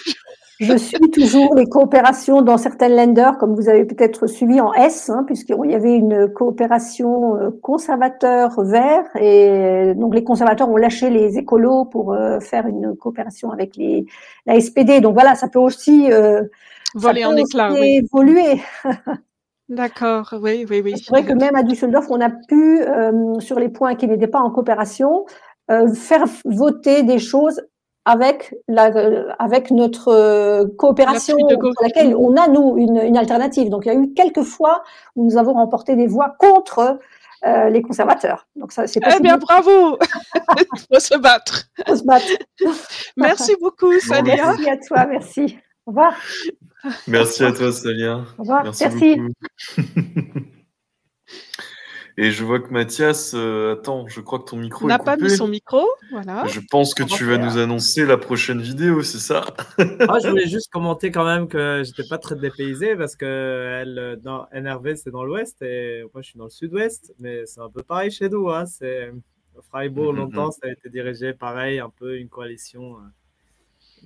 je 0.60 0.76
suis 0.76 1.12
toujours 1.12 1.56
les 1.56 1.66
coopérations 1.66 2.42
dans 2.42 2.58
certaines 2.58 2.96
lenders, 2.96 3.38
comme 3.38 3.54
vous 3.54 3.70
avez 3.70 3.86
peut-être 3.86 4.26
suivi 4.26 4.60
en 4.60 4.74
S, 4.74 5.10
hein, 5.10 5.24
puisqu'il 5.26 5.70
y 5.70 5.76
avait 5.76 5.96
une 5.96 6.32
coopération 6.34 7.36
euh, 7.36 7.50
conservateur-vert, 7.62 9.06
et 9.20 9.94
donc 9.96 10.16
les 10.16 10.24
conservateurs 10.24 10.70
ont 10.70 10.78
lâché 10.78 11.12
les 11.12 11.38
écolos 11.38 11.86
pour 11.86 12.14
euh, 12.14 12.40
faire 12.40 12.66
une 12.66 12.96
coopération 12.96 13.52
avec 13.52 13.76
les, 13.76 14.06
la 14.48 14.60
SPD. 14.60 15.00
Donc 15.00 15.14
voilà, 15.14 15.36
ça 15.36 15.48
peut 15.48 15.60
aussi, 15.60 16.12
euh, 16.12 16.44
Voler 16.96 17.26
en 17.26 17.36
éclat, 17.36 17.74
évoluer. 17.80 18.62
D'accord, 19.70 20.34
oui, 20.42 20.66
oui, 20.70 20.82
oui. 20.84 20.94
C'est 20.98 21.10
vrai 21.10 21.24
que 21.24 21.34
même 21.34 21.56
à 21.56 21.62
Düsseldorf, 21.62 22.08
on 22.10 22.22
a 22.22 22.30
pu, 22.30 22.82
sur 23.40 23.60
les 23.60 23.68
points 23.68 23.96
qui 23.96 24.08
n'étaient 24.08 24.28
pas 24.28 24.40
en 24.40 24.50
coopération, 24.50 25.26
faire 25.68 26.24
voter 26.46 27.04
des 27.04 27.20
choses 27.20 27.62
avec, 28.08 28.56
la, 28.70 28.86
avec 29.38 29.70
notre 29.70 30.08
euh, 30.08 30.66
coopération 30.78 31.36
pour 31.36 31.74
laquelle 31.84 32.16
on 32.16 32.38
a, 32.38 32.48
nous, 32.48 32.78
une, 32.78 33.02
une, 33.04 33.18
alternative. 33.18 33.70
Donc, 33.70 33.86
il 33.86 33.92
y 33.92 33.96
a 33.96 34.00
eu 34.00 34.14
quelques 34.14 34.44
fois 34.44 34.82
où 35.18 35.26
nous 35.26 35.38
avons 35.38 35.54
remporté 35.54 35.98
des 35.98 36.08
voix 36.08 36.34
contre 36.40 37.00
euh, 37.46 37.70
les 37.70 37.82
conservateurs. 37.82 38.48
Donc, 38.56 38.72
ça, 38.72 38.88
c'est 38.88 39.02
Eh 39.14 39.20
bien, 39.20 39.38
bravo 39.38 40.00
Il 40.74 40.80
faut 40.94 41.00
se 41.02 41.18
battre. 41.18 41.66
Il 41.80 41.84
faut 41.90 41.96
se 41.98 42.04
battre. 42.06 42.32
merci 43.18 43.58
beaucoup, 43.60 43.92
Salia. 44.00 44.36
Merci 44.38 44.70
à 44.70 44.78
toi, 44.78 45.06
merci. 45.06 45.58
Au 45.86 45.92
revoir. 45.92 46.14
Merci 47.10 47.44
à 47.44 47.52
toi, 47.52 47.74
Salia. 47.74 48.22
Au 48.38 48.42
revoir. 48.42 48.64
Merci. 48.64 49.18
merci. 49.78 50.48
Et 52.20 52.32
je 52.32 52.44
vois 52.44 52.60
que 52.60 52.74
Mathias, 52.74 53.34
euh, 53.36 53.74
attends, 53.74 54.08
je 54.08 54.22
crois 54.22 54.40
que 54.40 54.46
ton 54.46 54.58
micro 54.58 54.88
n'a 54.88 54.98
pas 54.98 55.18
mis 55.18 55.30
son 55.30 55.48
micro. 55.48 55.86
Voilà. 56.10 56.48
Je 56.48 56.60
pense 56.60 56.96
que 56.96 57.04
tu 57.04 57.26
vas 57.26 57.38
nous 57.38 57.60
annoncer 57.60 58.08
la 58.08 58.18
prochaine 58.18 58.60
vidéo, 58.60 59.04
c'est 59.04 59.20
ça? 59.20 59.46
Ah, 59.78 60.18
Je 60.24 60.30
voulais 60.30 60.48
juste 60.48 60.72
commenter 60.72 61.12
quand 61.12 61.26
même 61.26 61.48
que 61.48 61.84
j'étais 61.86 62.08
pas 62.10 62.18
très 62.18 62.36
dépaysé 62.36 62.96
parce 62.96 63.16
que 63.16 63.82
elle, 63.82 64.20
dans 64.24 64.48
NRV 64.52 64.96
c'est 64.96 65.12
dans 65.12 65.24
l'ouest 65.24 65.62
et 65.62 66.06
moi 66.12 66.24
je 66.24 66.30
suis 66.30 66.40
dans 66.40 66.46
le 66.46 66.50
sud-ouest, 66.50 67.14
mais 67.20 67.46
c'est 67.46 67.62
un 67.62 67.70
peu 67.70 67.84
pareil 67.84 68.10
chez 68.10 68.30
nous. 68.30 68.50
Hein. 68.50 68.66
C'est 68.66 69.12
Freiburg 69.70 70.16
mm-hmm. 70.16 70.18
longtemps 70.18 70.50
ça 70.50 70.62
a 70.64 70.70
été 70.72 70.90
dirigé 70.90 71.34
pareil, 71.34 71.78
un 71.78 71.92
peu 71.92 72.18
une 72.18 72.30
coalition. 72.30 72.96
Euh, 72.96 73.02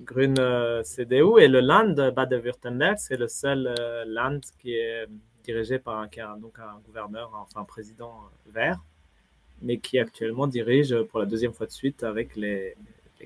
Grune 0.00 0.38
euh, 0.38 0.82
CDU 0.82 1.38
et 1.38 1.48
le 1.48 1.60
Land 1.60 1.94
Baden-Württemberg, 2.16 2.96
c'est 2.98 3.18
le 3.18 3.28
seul 3.28 3.74
land 4.06 4.40
qui 4.58 4.72
est 4.72 5.06
dirigé 5.42 5.78
par 5.78 5.98
un, 5.98 6.36
donc 6.38 6.58
un 6.58 6.78
gouverneur, 6.86 7.30
enfin 7.34 7.60
un 7.60 7.64
président 7.64 8.14
vert, 8.46 8.80
mais 9.60 9.78
qui 9.78 9.98
actuellement 9.98 10.46
dirige 10.46 10.94
pour 11.10 11.20
la 11.20 11.26
deuxième 11.26 11.52
fois 11.52 11.66
de 11.66 11.72
suite 11.72 12.02
avec 12.02 12.36
les, 12.36 12.74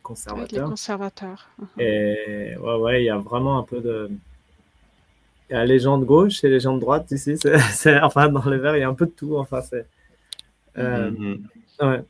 conservateurs. 0.03 0.65
les 0.65 0.71
conservateurs. 0.71 1.49
Uh-huh. 1.61 1.83
Et 1.83 2.57
ouais, 2.59 2.75
ouais, 2.77 3.03
il 3.03 3.07
y 3.07 3.11
a 3.11 3.19
vraiment 3.19 3.59
un 3.59 3.63
peu 3.63 3.81
de. 3.81 4.11
Il 5.49 5.53
y 5.53 5.57
a 5.57 5.65
les 5.65 5.79
gens 5.79 5.97
de 5.99 6.05
gauche 6.05 6.43
et 6.43 6.49
les 6.49 6.61
gens 6.61 6.75
de 6.75 6.81
droite 6.81 7.11
ici. 7.13 7.37
C'est, 7.39 8.01
enfin, 8.03 8.29
dans 8.29 8.49
les 8.49 8.59
verts, 8.59 8.77
il 8.77 8.81
y 8.81 8.83
a 8.83 8.89
un 8.89 8.95
peu 8.95 9.07
de 9.07 9.13
tout. 9.13 9.37
Enfin, 9.37 9.63
c'est. 9.63 9.87
Euh, 10.77 11.11
mm-hmm. 11.11 11.39
ouais. 11.83 12.05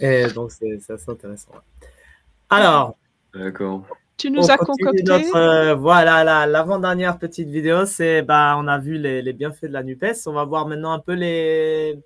Et 0.00 0.32
donc, 0.32 0.52
c'est, 0.52 0.78
assez 0.90 1.10
intéressant. 1.10 1.52
Alors. 2.48 2.96
D'accord. 3.34 3.84
Tu 4.18 4.32
nous 4.32 4.50
as 4.50 4.58
concocté. 4.58 5.04
Euh, 5.36 5.76
voilà, 5.76 6.44
l'avant-dernière 6.44 7.18
petite 7.18 7.48
vidéo, 7.48 7.86
c'est 7.86 8.22
bah, 8.22 8.56
on 8.58 8.66
a 8.66 8.76
vu 8.76 8.98
les, 8.98 9.32
bienfaits 9.32 9.66
de 9.66 9.72
la 9.72 9.84
NUPES. 9.84 10.26
On 10.26 10.32
va 10.32 10.44
voir 10.44 10.66
maintenant 10.66 10.90
un 10.90 10.98
peu 10.98 11.12
les, 11.12 11.96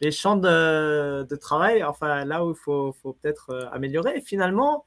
les 0.00 0.10
champs 0.10 0.36
de, 0.36 1.36
travail, 1.36 1.84
enfin 1.84 2.24
là 2.24 2.44
où 2.44 2.50
il 2.50 2.56
faut, 2.56 2.92
peut-être 3.22 3.50
euh, 3.50 3.68
améliorer. 3.70 4.16
Et 4.16 4.20
finalement, 4.20 4.84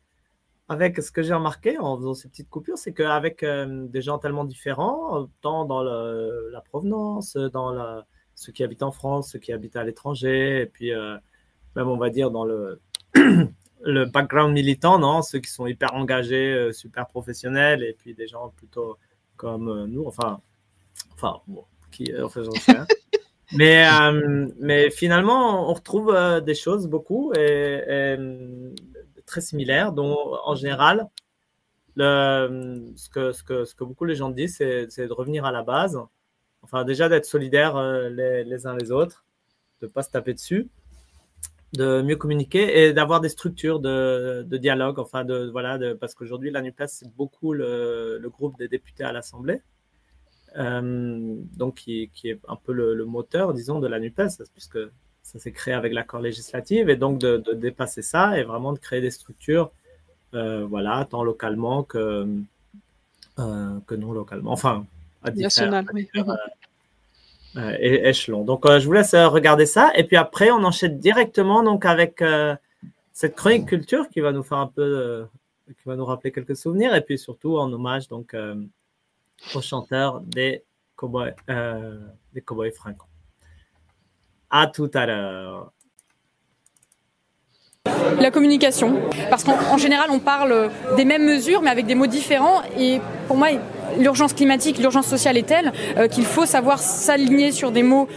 avec 0.68 1.02
ce 1.02 1.10
que 1.10 1.24
j'ai 1.24 1.34
remarqué 1.34 1.78
en 1.80 1.98
faisant 1.98 2.14
ces 2.14 2.28
petites 2.28 2.50
coupures, 2.50 2.78
c'est 2.78 2.94
qu'avec 2.94 3.42
euh, 3.44 3.88
des 3.88 4.02
gens 4.02 4.18
tellement 4.18 4.44
différents, 4.44 5.30
tant 5.40 5.64
dans 5.64 5.84
la 5.84 6.62
provenance, 6.70 7.38
dans 7.38 7.72
la, 7.72 8.06
ceux 8.36 8.52
qui 8.52 8.66
habitent 8.66 8.84
en 8.84 8.92
France, 8.92 9.32
ceux 9.32 9.40
qui 9.40 9.54
habitent 9.54 9.78
à 9.78 9.86
l'étranger, 9.86 10.64
et 10.64 10.66
puis 10.66 10.92
même 11.78 11.88
on 11.88 11.98
va 11.98 12.10
dire 12.10 12.30
dans 12.30 12.44
le 12.44 12.82
le 13.82 14.06
background 14.06 14.54
militant, 14.54 15.00
non 15.00 15.22
Ceux 15.22 15.40
qui 15.40 15.52
sont 15.52 15.68
hyper 15.68 15.94
engagés, 15.94 16.54
euh, 16.54 16.72
super 16.72 17.08
professionnels, 17.08 17.84
et 17.84 17.94
puis 17.94 18.14
des 18.14 18.28
gens 18.28 18.50
plutôt 18.56 18.98
comme 19.38 19.70
euh, 19.70 19.88
nous, 19.88 20.06
enfin, 20.06 20.42
enfin, 21.14 21.40
bon, 21.48 21.66
qui, 21.92 22.12
euh, 22.12 22.26
enfin, 22.26 22.44
j'en 22.44 22.52
sais 22.52 22.72
rien. 22.74 22.88
mais, 23.58 23.86
mais 24.60 24.90
finalement, 24.90 25.70
on 25.70 25.74
retrouve 25.74 26.16
des 26.42 26.56
choses 26.56 26.88
beaucoup 26.88 27.34
et, 27.34 28.18
très 29.26 29.42
similaires, 29.42 29.92
dont 29.92 30.18
en 30.44 30.56
général, 30.56 31.08
le, 31.96 32.92
ce, 32.96 33.10
que, 33.10 33.32
ce, 33.32 33.44
que, 33.44 33.66
ce 33.66 33.76
que 33.76 33.84
beaucoup 33.84 34.06
les 34.06 34.16
gens 34.16 34.30
disent, 34.30 34.58
c'est 34.58 35.08
de 35.08 35.14
revenir 35.14 35.46
à 35.46 35.52
la 35.52 35.64
base. 35.64 36.00
Enfin, 36.62 36.84
déjà 36.84 37.10
d'être 37.10 37.26
solidaires 37.26 37.82
les, 38.10 38.44
les 38.44 38.68
uns 38.68 38.76
les 38.76 38.92
autres, 38.92 39.26
de 39.82 39.88
ne 39.88 39.92
pas 39.92 40.04
se 40.04 40.10
taper 40.10 40.34
dessus 40.34 40.70
de 41.74 42.02
mieux 42.02 42.16
communiquer 42.16 42.84
et 42.84 42.94
d'avoir 42.94 43.22
des 43.22 43.30
structures 43.30 43.80
de, 43.80 44.44
de, 44.48 44.58
dialogue, 44.58 45.00
enfin 45.00 45.24
de 45.24 45.50
voilà, 45.52 45.78
de, 45.78 45.94
parce 45.94 46.16
qu'aujourd'hui 46.16 46.50
la 46.50 46.62
Nupes 46.62 46.84
c'est 46.88 47.14
beaucoup 47.16 47.54
le, 47.54 48.18
le, 48.20 48.30
groupe 48.30 48.58
des 48.58 48.68
députés 48.68 49.04
à 49.04 49.12
l'Assemblée, 49.12 49.62
euh, 50.58 51.36
donc 51.56 51.76
qui, 51.76 52.10
qui, 52.14 52.30
est 52.30 52.40
un 52.48 52.56
peu 52.56 52.74
le, 52.74 52.96
le, 52.96 53.06
moteur, 53.06 53.54
disons, 53.54 53.80
de 53.80 53.88
la 53.88 54.00
Nupes, 54.00 54.22
puisque 54.54 54.80
ça 55.22 55.38
s'est 55.38 55.52
créé 55.52 55.76
avec 55.76 55.94
l'accord 55.94 56.22
législatif, 56.22 56.88
et 56.88 56.96
donc 56.96 57.20
de, 57.20 57.38
de, 57.38 57.54
dépasser 57.54 58.02
ça 58.02 58.40
et 58.40 58.44
vraiment 58.44 58.74
de 58.74 58.80
créer 58.80 59.02
des 59.02 59.12
structures, 59.12 59.72
euh, 60.34 60.66
voilà, 60.66 61.06
tant 61.10 61.24
localement 61.24 61.84
que 61.84 62.28
euh, 63.38 63.80
que 63.86 63.96
non 63.96 64.12
localement, 64.12 64.52
enfin 64.52 64.86
à 65.22 65.32
National, 65.32 65.86
oui. 65.94 66.10
Euh, 67.58 67.62
euh, 67.62 68.10
échelon. 68.10 68.44
Donc, 68.44 68.66
euh, 68.66 68.80
je 68.80 68.86
vous 68.86 68.94
laisse 68.94 69.14
euh, 69.14 69.28
regarder 69.28 69.66
ça. 69.66 69.92
Et 69.96 70.04
puis 70.04 70.18
après, 70.18 70.52
on 70.52 70.64
enchaîne 70.64 71.00
directement 71.00 71.64
donc 71.64 71.86
avec 71.86 72.24
cette 73.12 73.36
chronique 73.36 73.66
culture 73.66 74.08
qui 74.10 74.22
va 74.22 74.32
nous 74.32 74.44
faire 74.44 74.60
un 74.60 74.68
peu, 74.68 75.26
qui 75.68 75.84
va 75.86 75.96
nous 75.96 76.06
rappeler 76.06 76.32
quelques 76.32 76.56
souvenirs. 76.56 76.94
Et 76.96 77.02
puis 77.02 77.18
surtout 77.18 77.58
en 77.58 77.72
hommage 77.72 78.08
donc 78.08 78.36
aux 79.56 79.62
chanteurs 79.62 80.22
des 80.22 80.64
cowboys, 80.96 81.36
des 82.34 82.42
cowboys 82.42 82.72
fringants. 82.72 83.08
À 84.50 84.68
tout 84.68 84.90
à 84.94 85.06
l'heure. 85.06 85.72
La 88.20 88.32
communication, 88.32 89.02
parce 89.30 89.44
qu'en 89.44 89.78
général 89.78 90.10
on 90.12 90.20
parle 90.20 90.70
des 90.96 91.06
mêmes 91.06 91.26
mesures 91.26 91.62
mais 91.62 91.70
avec 91.70 91.86
des 91.86 91.96
mots 91.96 92.08
différents 92.08 92.62
et 92.78 93.00
pour 93.28 93.38
moi 93.38 93.50
l'urgence 93.98 94.34
climatique, 94.34 94.78
l'urgence 94.78 95.08
sociale 95.08 95.38
est 95.38 95.48
telle 95.48 95.72
qu'il 96.12 96.26
faut 96.26 96.46
savoir 96.46 96.80
s'aligner 96.80 97.52
sur 97.52 97.72
des 97.72 97.84
mots 97.84 98.08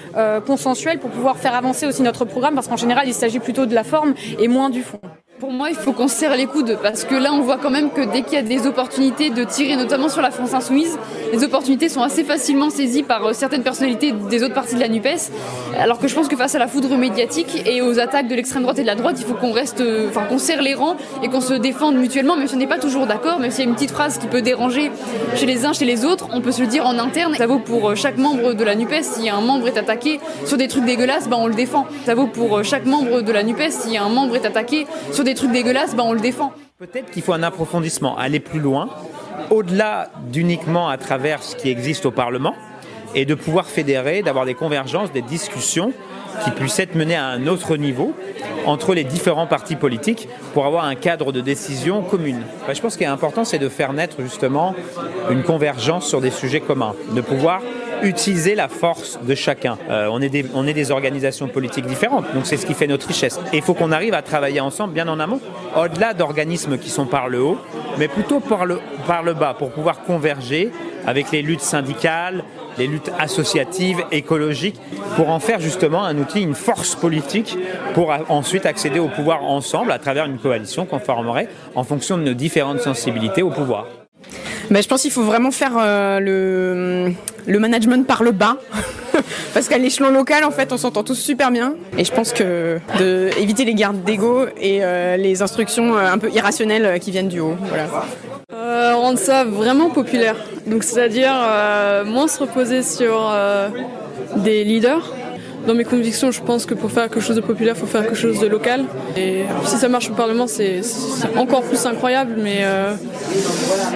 consensuels 0.47 0.99
pour 0.99 1.11
pouvoir 1.11 1.37
faire 1.39 1.55
avancer 1.55 1.87
aussi 1.87 2.03
notre 2.03 2.25
programme, 2.25 2.55
parce 2.55 2.69
qu'en 2.69 2.77
général, 2.77 3.07
il 3.07 3.15
s'agit 3.15 3.39
plutôt 3.39 3.67
de 3.67 3.75
la 3.75 3.85
forme 3.85 4.15
et 4.39 4.49
moins 4.49 4.71
du 4.71 4.83
fond. 4.83 5.01
Pour 5.41 5.51
moi, 5.51 5.71
il 5.71 5.77
faut 5.77 5.93
qu'on 5.93 6.09
se 6.09 6.15
serre 6.15 6.37
les 6.37 6.47
coudes 6.47 6.79
parce 6.83 7.05
que 7.05 7.15
là, 7.15 7.33
on 7.33 7.41
voit 7.41 7.57
quand 7.57 7.71
même 7.71 7.91
que 7.91 8.03
dès 8.03 8.23
qu'il 8.23 8.35
y 8.35 8.37
a 8.37 8.43
des 8.43 8.67
opportunités 8.67 9.31
de 9.31 9.43
tirer, 9.45 9.77
notamment 9.77 10.09
sur 10.09 10.23
la 10.23 10.31
France 10.31 10.55
insoumise, 10.55 10.99
les 11.33 11.43
opportunités 11.43 11.89
sont 11.89 12.03
assez 12.03 12.23
facilement 12.23 12.71
saisies 12.71 13.03
par 13.03 13.25
euh, 13.25 13.33
certaines 13.33 13.63
personnalités 13.63 14.13
des 14.13 14.43
autres 14.45 14.55
parties 14.55 14.75
de 14.75 14.81
la 14.81 14.89
NUPES. 14.89 15.33
Alors 15.79 15.99
que 15.99 16.07
je 16.07 16.15
pense 16.15 16.29
que 16.29 16.37
face 16.37 16.55
à 16.55 16.59
la 16.59 16.69
foudre 16.69 16.97
médiatique 16.97 17.67
et 17.67 17.81
aux 17.81 17.99
attaques 17.99 18.29
de 18.29 18.35
l'extrême 18.35 18.63
droite 18.63 18.79
et 18.79 18.83
de 18.83 18.87
la 18.87 18.95
droite, 18.95 19.17
il 19.19 19.25
faut 19.25 19.35
qu'on 19.35 19.53
reste, 19.53 19.81
euh, 19.81 20.09
enfin 20.11 20.25
qu'on 20.27 20.39
serre 20.39 20.63
les 20.63 20.75
rangs 20.75 20.97
et 21.23 21.29
qu'on 21.29 21.41
se 21.41 21.55
défende 21.55 21.97
mutuellement, 21.97 22.37
même 22.37 22.47
si 22.47 22.55
on 22.55 22.59
n'est 22.59 22.67
pas 22.67 22.79
toujours 22.79 23.07
d'accord, 23.07 23.41
même 23.41 23.51
s'il 23.51 23.65
y 23.65 23.67
a 23.67 23.71
une 23.71 23.75
petite 23.75 23.91
phrase 23.91 24.19
qui 24.19 24.27
peut 24.27 24.43
déranger 24.43 24.93
chez 25.35 25.47
les 25.47 25.65
uns, 25.65 25.73
chez 25.73 25.87
les 25.87 26.05
autres, 26.05 26.29
on 26.33 26.41
peut 26.41 26.53
se 26.53 26.61
le 26.61 26.67
dire 26.69 26.87
en 26.87 26.99
interne. 26.99 27.35
Ça 27.37 27.47
vaut 27.47 27.59
pour 27.59 27.91
euh, 27.91 27.95
chaque 27.95 28.19
membre 28.19 28.53
de 28.53 28.65
la 28.65 28.75
NUPES. 28.75 29.03
Si 29.03 29.29
un 29.29 29.41
membre 29.41 29.67
est 29.67 29.79
attaqué 29.79 30.21
sur 30.45 30.59
des 30.59 30.69
trucs 30.69 30.85
dégueulasses, 30.85 31.29
ben 31.29 31.39
on 31.41 31.47
le 31.47 31.55
défend. 31.55 31.87
Ça 32.05 32.15
vaut 32.15 32.27
pour 32.27 32.63
chaque 32.63 32.85
membre 32.85 33.23
de 33.23 33.33
la 33.33 33.43
NUPES. 33.43 33.71
Si 33.71 33.97
un 33.97 34.09
membre 34.09 34.37
est 34.37 34.47
attaqué 34.47 34.87
sur 35.11 35.22
des 35.25 35.35
trucs 35.35 35.53
dégueulasses, 35.53 35.95
ben 35.95 36.05
on 36.05 36.13
le 36.13 36.21
défend. 36.21 36.53
Peut-être 36.79 37.11
qu'il 37.11 37.23
faut 37.23 37.33
un 37.33 37.43
approfondissement, 37.43 38.17
aller 38.17 38.41
plus 38.41 38.61
loin, 38.61 38.89
au-delà 39.51 40.11
d'uniquement 40.29 40.89
à 40.89 40.97
travers 40.97 41.43
ce 41.43 41.57
qui 41.57 41.69
existe 41.71 42.07
au 42.07 42.11
Parlement, 42.11 42.55
et 43.15 43.25
de 43.25 43.35
pouvoir 43.35 43.67
fédérer, 43.67 44.23
d'avoir 44.23 44.47
des 44.47 44.55
convergences, 44.55 45.13
des 45.13 45.23
discussions 45.23 45.93
qui 46.45 46.51
puissent 46.51 46.79
être 46.79 46.95
menées 46.95 47.17
à 47.17 47.27
un 47.27 47.47
autre 47.47 47.77
niveau 47.77 48.15
entre 48.67 48.95
les 48.95 49.05
différents 49.05 49.47
partis 49.47 49.77
politiques 49.77 50.29
pour 50.55 50.67
avoir 50.67 50.85
un 50.85 50.95
cadre 50.95 51.33
de 51.33 51.41
décision 51.41 52.03
commune. 52.03 52.43
je 52.73 52.81
pense 52.81 52.97
qu'il 52.97 53.05
est 53.05 53.11
important, 53.11 53.45
c'est 53.45 53.59
de 53.59 53.69
faire 53.69 53.93
naître 53.93 54.23
justement 54.23 54.75
une 55.31 55.43
convergence 55.43 56.07
sur 56.07 56.21
des 56.21 56.31
sujets 56.31 56.61
communs, 56.61 56.95
de 57.15 57.21
pouvoir 57.21 57.61
utiliser 58.03 58.55
la 58.55 58.69
force 58.69 59.19
de 59.23 59.35
chacun. 59.35 59.79
Euh, 59.89 60.09
on, 60.11 60.21
est 60.21 60.29
des, 60.29 60.45
on 60.55 60.67
est 60.67 60.75
des 60.75 60.91
organisations 60.91 61.49
politiques 61.49 61.87
différentes, 61.87 62.33
donc 62.35 62.47
c'est 62.47 62.57
ce 62.57 62.67
qui 62.67 62.75
fait 62.75 62.87
notre 62.87 63.07
richesse. 63.07 63.39
Et 63.53 63.59
il 63.59 63.63
faut 63.63 63.75
qu'on 63.75 63.93
arrive 63.93 64.15
à 64.15 64.23
travailler 64.23 64.61
ensemble 64.61 64.93
bien 64.93 65.09
en 65.09 65.21
amont, 65.21 65.41
au-delà 65.77 66.15
d'organismes 66.15 66.79
qui 66.79 66.91
sont 66.91 67.07
par 67.07 67.29
le 67.29 67.43
haut, 67.43 67.59
mais 67.99 68.09
plutôt 68.09 68.41
par 68.41 68.67
le, 68.67 68.81
par 69.07 69.23
le 69.23 69.35
bas, 69.35 69.55
pour 69.55 69.71
pouvoir 69.71 70.03
converger 70.03 70.71
avec 71.07 71.31
les 71.31 71.43
luttes 71.43 71.61
syndicales, 71.61 72.45
les 72.79 72.87
luttes 72.87 73.11
associatives, 73.19 74.05
écologiques, 74.11 74.81
pour 75.17 75.31
en 75.31 75.41
faire 75.41 75.61
justement 75.61 76.05
un 76.05 76.19
outil, 76.19 76.41
une 76.41 76.55
force 76.55 76.95
politique, 76.95 77.57
pour 77.95 78.13
ensuite 78.29 78.67
accéder 78.67 78.99
au 78.99 79.09
pouvoir 79.09 79.45
ensemble 79.45 79.93
à 79.93 79.99
travers 79.99 80.27
une 80.27 80.39
coalition 80.39 80.87
qu'on 80.87 80.99
formerait 80.99 81.49
en 81.75 81.85
fonction 81.85 82.19
de 82.19 82.23
nos 82.23 82.35
différentes 82.35 82.81
sensibilités 82.81 83.43
au 83.43 83.51
pouvoir. 83.51 83.87
Mais 84.71 84.83
je 84.83 84.89
pense 84.89 85.03
qu'il 85.03 85.11
faut 85.11 85.23
vraiment 85.23 85.51
faire 85.51 85.73
euh, 85.79 86.19
le, 86.21 87.13
le 87.47 87.59
management 87.59 88.07
par 88.07 88.23
le 88.23 88.33
bas. 88.33 88.57
Parce 89.55 89.69
qu'à 89.69 89.79
l'échelon 89.79 90.11
local, 90.11 90.45
en 90.45 90.51
fait, 90.51 90.73
on 90.73 90.77
s'entend 90.77 91.03
tous 91.03 91.15
super 91.15 91.51
bien. 91.51 91.75
Et 91.99 92.05
je 92.05 92.13
pense 92.13 92.33
que 92.33 92.79
de 92.99 93.31
éviter 93.39 93.65
les 93.65 93.75
gardes 93.75 94.03
d'ego 94.05 94.47
et 94.61 94.83
euh, 94.83 95.17
les 95.17 95.43
instructions 95.43 95.97
euh, 95.97 96.11
un 96.11 96.19
peu 96.19 96.31
irrationnelles 96.31 96.99
qui 97.01 97.11
viennent 97.11 97.29
du 97.29 97.41
haut. 97.41 97.57
Voilà. 97.69 98.95
rendre 98.95 99.19
ça 99.19 99.45
vraiment 99.45 99.91
populaire. 99.91 100.37
Donc, 100.67 100.85
c'est-à-dire 100.85 101.35
moins 102.07 102.29
se 102.29 102.39
reposer 102.39 102.83
sur 102.83 103.31
des 104.37 104.65
leaders 104.65 105.13
dans 105.67 105.75
mes 105.75 105.85
convictions, 105.85 106.31
je 106.31 106.43
pense 106.43 106.67
que 106.67 106.75
pour 106.75 106.91
faire 106.91 107.05
quelque 107.05 107.21
chose 107.21 107.37
de 107.37 107.41
populaire, 107.41 107.75
il 107.77 107.81
faut 107.81 107.87
faire 107.87 108.03
quelque 108.03 108.17
chose 108.17 108.41
de 108.41 108.47
local. 108.47 108.85
Et 109.17 109.45
si 109.65 109.77
ça 109.77 109.89
marche 109.89 110.11
au 110.11 110.15
Parlement, 110.15 110.47
c'est 110.47 110.81
encore 111.37 111.63
plus 111.63 111.85
incroyable. 111.87 112.35
Mais, 112.39 112.61
euh, 112.63 112.95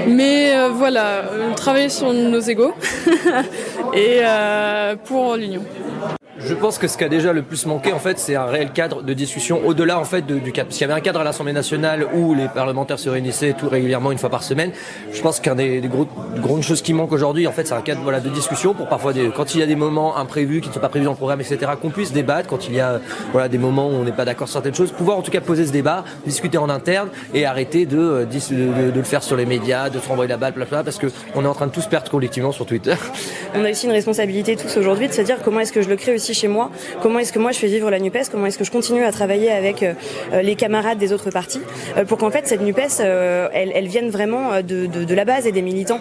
mais 0.08 0.54
euh, 0.54 0.68
voilà, 0.68 1.24
travailler 1.56 1.88
sur 1.88 2.12
nos 2.12 2.40
égaux 2.40 2.74
et 3.94 4.20
euh, 4.22 4.96
pour 5.04 5.36
l'union. 5.36 5.62
Je 6.38 6.54
pense 6.54 6.78
que 6.78 6.86
ce 6.86 6.98
qui 6.98 7.04
a 7.04 7.08
déjà 7.08 7.32
le 7.32 7.42
plus 7.42 7.66
manqué, 7.66 7.92
en 7.92 7.98
fait, 7.98 8.18
c'est 8.18 8.34
un 8.34 8.44
réel 8.44 8.70
cadre 8.70 9.02
de 9.02 9.14
discussion 9.14 9.66
au-delà, 9.66 9.98
en 9.98 10.04
fait, 10.04 10.26
du 10.26 10.52
cadre. 10.52 10.68
Parce 10.68 10.78
qu'il 10.78 10.86
y 10.86 10.90
avait 10.90 10.98
un 10.98 11.02
cadre 11.02 11.20
à 11.20 11.24
l'Assemblée 11.24 11.52
nationale 11.52 12.06
où 12.14 12.34
les 12.34 12.48
parlementaires 12.48 12.98
se 12.98 13.08
réunissaient 13.08 13.54
tout 13.54 13.68
régulièrement 13.68 14.12
une 14.12 14.18
fois 14.18 14.28
par 14.28 14.42
semaine. 14.42 14.70
Je 15.12 15.20
pense 15.22 15.40
qu'un 15.40 15.54
des, 15.54 15.80
gros, 15.80 16.06
grandes 16.36 16.62
choses 16.62 16.82
qui 16.82 16.92
manque 16.92 17.12
aujourd'hui, 17.12 17.46
en 17.46 17.52
fait, 17.52 17.66
c'est 17.66 17.74
un 17.74 17.80
cadre, 17.80 18.02
voilà, 18.02 18.20
de 18.20 18.28
discussion 18.28 18.74
pour 18.74 18.86
parfois 18.86 19.12
des, 19.12 19.30
quand 19.34 19.54
il 19.54 19.60
y 19.60 19.62
a 19.62 19.66
des 19.66 19.76
moments 19.76 20.16
imprévus 20.16 20.60
qui 20.60 20.68
ne 20.68 20.74
sont 20.74 20.80
pas 20.80 20.88
prévus 20.88 21.06
dans 21.06 21.12
le 21.12 21.16
programme, 21.16 21.40
etc., 21.40 21.72
qu'on 21.80 21.90
puisse 21.90 22.12
débattre 22.12 22.48
quand 22.48 22.68
il 22.68 22.74
y 22.74 22.80
a, 22.80 23.00
voilà, 23.32 23.48
des 23.48 23.58
moments 23.58 23.88
où 23.88 23.92
on 23.92 24.04
n'est 24.04 24.12
pas 24.12 24.24
d'accord 24.24 24.48
sur 24.48 24.54
certaines 24.54 24.74
choses, 24.74 24.92
pouvoir 24.92 25.18
en 25.18 25.22
tout 25.22 25.30
cas 25.30 25.40
poser 25.40 25.66
ce 25.66 25.72
débat, 25.72 26.04
discuter 26.26 26.58
en 26.58 26.68
interne 26.68 27.08
et 27.32 27.46
arrêter 27.46 27.86
de, 27.86 27.98
euh, 27.98 28.24
de, 28.26 28.92
le 28.94 29.02
faire 29.02 29.22
sur 29.22 29.36
les 29.36 29.46
médias, 29.46 29.88
de 29.88 29.98
se 29.98 30.08
renvoyer 30.08 30.28
la 30.28 30.36
balle, 30.36 30.52
parce 30.68 30.98
que 30.98 31.06
on 31.34 31.44
est 31.44 31.48
en 31.48 31.54
train 31.54 31.66
de 31.66 31.72
tous 31.72 31.86
perdre 31.86 32.10
collectivement 32.10 32.52
sur 32.52 32.66
Twitter. 32.66 32.94
On 33.54 33.64
a 33.64 33.70
aussi 33.70 33.86
une 33.86 33.92
responsabilité 33.92 34.56
tous 34.56 34.76
aujourd'hui 34.76 35.08
de 35.08 35.12
se 35.12 35.22
dire 35.22 35.38
comment 35.42 35.60
est-ce 35.60 35.72
que 35.72 35.82
je 35.82 35.88
le 35.88 35.96
crée 35.96 36.14
aussi 36.14 36.25
chez 36.34 36.48
moi 36.48 36.70
Comment 37.02 37.18
est-ce 37.18 37.32
que 37.32 37.38
moi 37.38 37.52
je 37.52 37.58
fais 37.58 37.66
vivre 37.66 37.90
la 37.90 37.98
NUPES 37.98 38.30
Comment 38.30 38.46
est-ce 38.46 38.58
que 38.58 38.64
je 38.64 38.70
continue 38.70 39.04
à 39.04 39.12
travailler 39.12 39.50
avec 39.50 39.82
euh, 39.82 40.42
les 40.42 40.54
camarades 40.56 40.98
des 40.98 41.12
autres 41.12 41.30
partis 41.30 41.60
euh, 41.96 42.04
pour 42.04 42.18
qu'en 42.18 42.30
fait 42.30 42.46
cette 42.46 42.60
NUPES, 42.60 43.00
euh, 43.00 43.48
elle, 43.52 43.86
vienne 43.86 44.10
vraiment 44.10 44.62
de, 44.62 45.14
la 45.14 45.24
base 45.24 45.46
et 45.46 45.52
des 45.52 45.62
militants. 45.62 46.00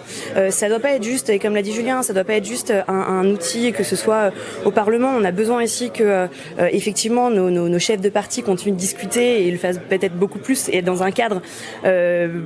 ça 0.50 0.68
doit 0.68 0.80
pas 0.80 0.90
être 0.90 1.02
juste, 1.02 1.30
et 1.30 1.38
comme 1.38 1.54
l'a 1.54 1.62
dit 1.62 1.72
Julien, 1.72 2.02
ça 2.02 2.12
doit 2.12 2.24
pas 2.24 2.34
être 2.34 2.44
juste 2.44 2.72
un, 2.88 3.26
outil 3.26 3.72
que 3.72 3.82
ce 3.82 3.96
soit 3.96 4.30
au 4.64 4.70
Parlement. 4.70 5.12
On 5.16 5.24
a 5.24 5.30
besoin 5.30 5.62
ici 5.62 5.90
que 5.90 6.26
effectivement 6.58 7.30
nos, 7.30 7.78
chefs 7.78 8.00
de 8.00 8.08
parti 8.08 8.42
continuent 8.42 8.74
de 8.74 8.78
discuter 8.78 9.46
et 9.46 9.50
le 9.50 9.58
fassent 9.58 9.80
peut-être 9.88 10.14
beaucoup 10.14 10.38
plus 10.38 10.68
et 10.70 10.82
dans 10.82 11.02
un 11.02 11.10
cadre 11.10 11.40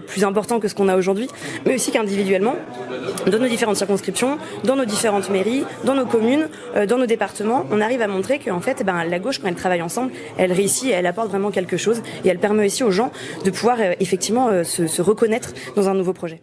plus 0.07 0.25
important 0.25 0.61
que 0.61 0.69
ce 0.69 0.75
qu'on 0.75 0.89
a 0.89 0.97
aujourd'hui, 0.97 1.29
mais 1.67 1.75
aussi 1.75 1.91
qu'individuellement, 1.91 2.57
dans 3.27 3.39
nos 3.39 3.49
différentes 3.49 3.77
circonscriptions, 3.77 4.39
dans 4.65 4.77
nos 4.77 4.85
différentes 4.85 5.31
mairies, 5.31 5.65
dans 5.85 5.95
nos 5.95 6.07
communes, 6.07 6.49
dans 6.87 6.99
nos 6.99 7.07
départements, 7.07 7.65
on 7.71 7.81
arrive 7.81 8.03
à 8.03 8.09
montrer 8.09 8.39
qu'en 8.39 8.61
fait, 8.61 8.85
ben, 8.85 9.05
la 9.05 9.19
gauche, 9.19 9.39
quand 9.39 9.49
elle 9.49 9.55
travaille 9.55 9.83
ensemble, 9.83 10.13
elle 10.39 10.53
réussit 10.53 10.91
elle 10.91 11.07
apporte 11.07 11.29
vraiment 11.29 11.51
quelque 11.51 11.77
chose. 11.77 12.03
Et 12.25 12.29
elle 12.29 12.39
permet 12.39 12.67
aussi 12.67 12.85
aux 12.85 12.91
gens 12.91 13.13
de 13.45 13.51
pouvoir 13.51 13.79
euh, 13.81 13.93
effectivement 14.01 14.49
euh, 14.49 14.65
se 14.65 15.03
reconnaître 15.03 15.53
dans 15.77 15.89
un 15.89 15.95
nouveau 15.95 16.13
projet. 16.13 16.41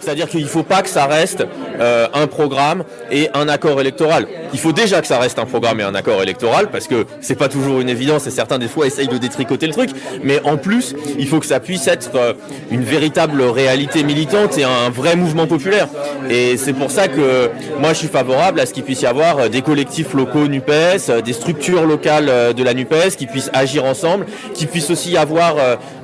C'est-à-dire 0.00 0.28
qu'il 0.28 0.42
ne 0.42 0.48
faut 0.48 0.64
pas 0.64 0.82
que 0.82 0.88
ça 0.88 1.06
reste 1.06 1.46
euh, 1.78 2.08
un 2.12 2.26
programme 2.26 2.82
et 3.12 3.28
un 3.34 3.48
accord 3.48 3.80
électoral. 3.80 4.26
Il 4.52 4.58
faut 4.58 4.72
déjà 4.72 5.00
que 5.00 5.06
ça 5.06 5.20
reste 5.20 5.38
un 5.38 5.44
programme 5.44 5.78
et 5.78 5.84
un 5.84 5.94
accord 5.94 6.20
électoral 6.20 6.72
parce 6.72 6.88
que 6.88 7.06
c'est 7.20 7.36
pas 7.36 7.48
toujours 7.48 7.80
une 7.80 7.88
évidence 7.88 8.26
et 8.26 8.32
certains 8.32 8.58
des 8.58 8.66
fois 8.66 8.88
essayent 8.88 9.06
de 9.06 9.16
détricoter 9.16 9.68
le 9.68 9.72
truc. 9.72 9.90
Mais 10.24 10.40
en 10.42 10.56
plus, 10.56 10.96
il 11.20 11.28
faut 11.28 11.38
que 11.38 11.46
ça 11.46 11.60
puisse 11.60 11.86
être 11.86 12.16
euh, 12.16 12.32
une 12.72 12.82
véritable 12.82 13.42
réalité 13.42 14.02
militante 14.02 14.58
et 14.58 14.64
un 14.64 14.90
vrai 14.90 15.14
mouvement 15.14 15.46
populaire. 15.46 15.86
Et 16.28 16.56
c'est 16.56 16.72
pour 16.72 16.90
ça 16.90 17.06
que 17.06 17.48
moi 17.78 17.92
je 17.92 17.98
suis 17.98 18.08
favorable 18.08 18.58
à 18.58 18.66
ce 18.66 18.74
qu'il 18.74 18.82
puisse 18.82 19.02
y 19.02 19.06
avoir 19.06 19.38
euh, 19.38 19.48
des 19.48 19.62
collectifs 19.62 20.14
locaux 20.14 20.48
NUPES, 20.48 21.22
des 21.24 21.32
structures 21.32 21.86
locales 21.86 22.54
de 22.54 22.62
la 22.64 22.74
NUPES 22.74 23.14
qui 23.16 23.26
puissent 23.26 23.50
agir 23.52 23.84
ensemble, 23.84 24.26
qui 24.52 24.66
puisse 24.66 24.90
aussi 24.90 25.16
avoir 25.16 25.54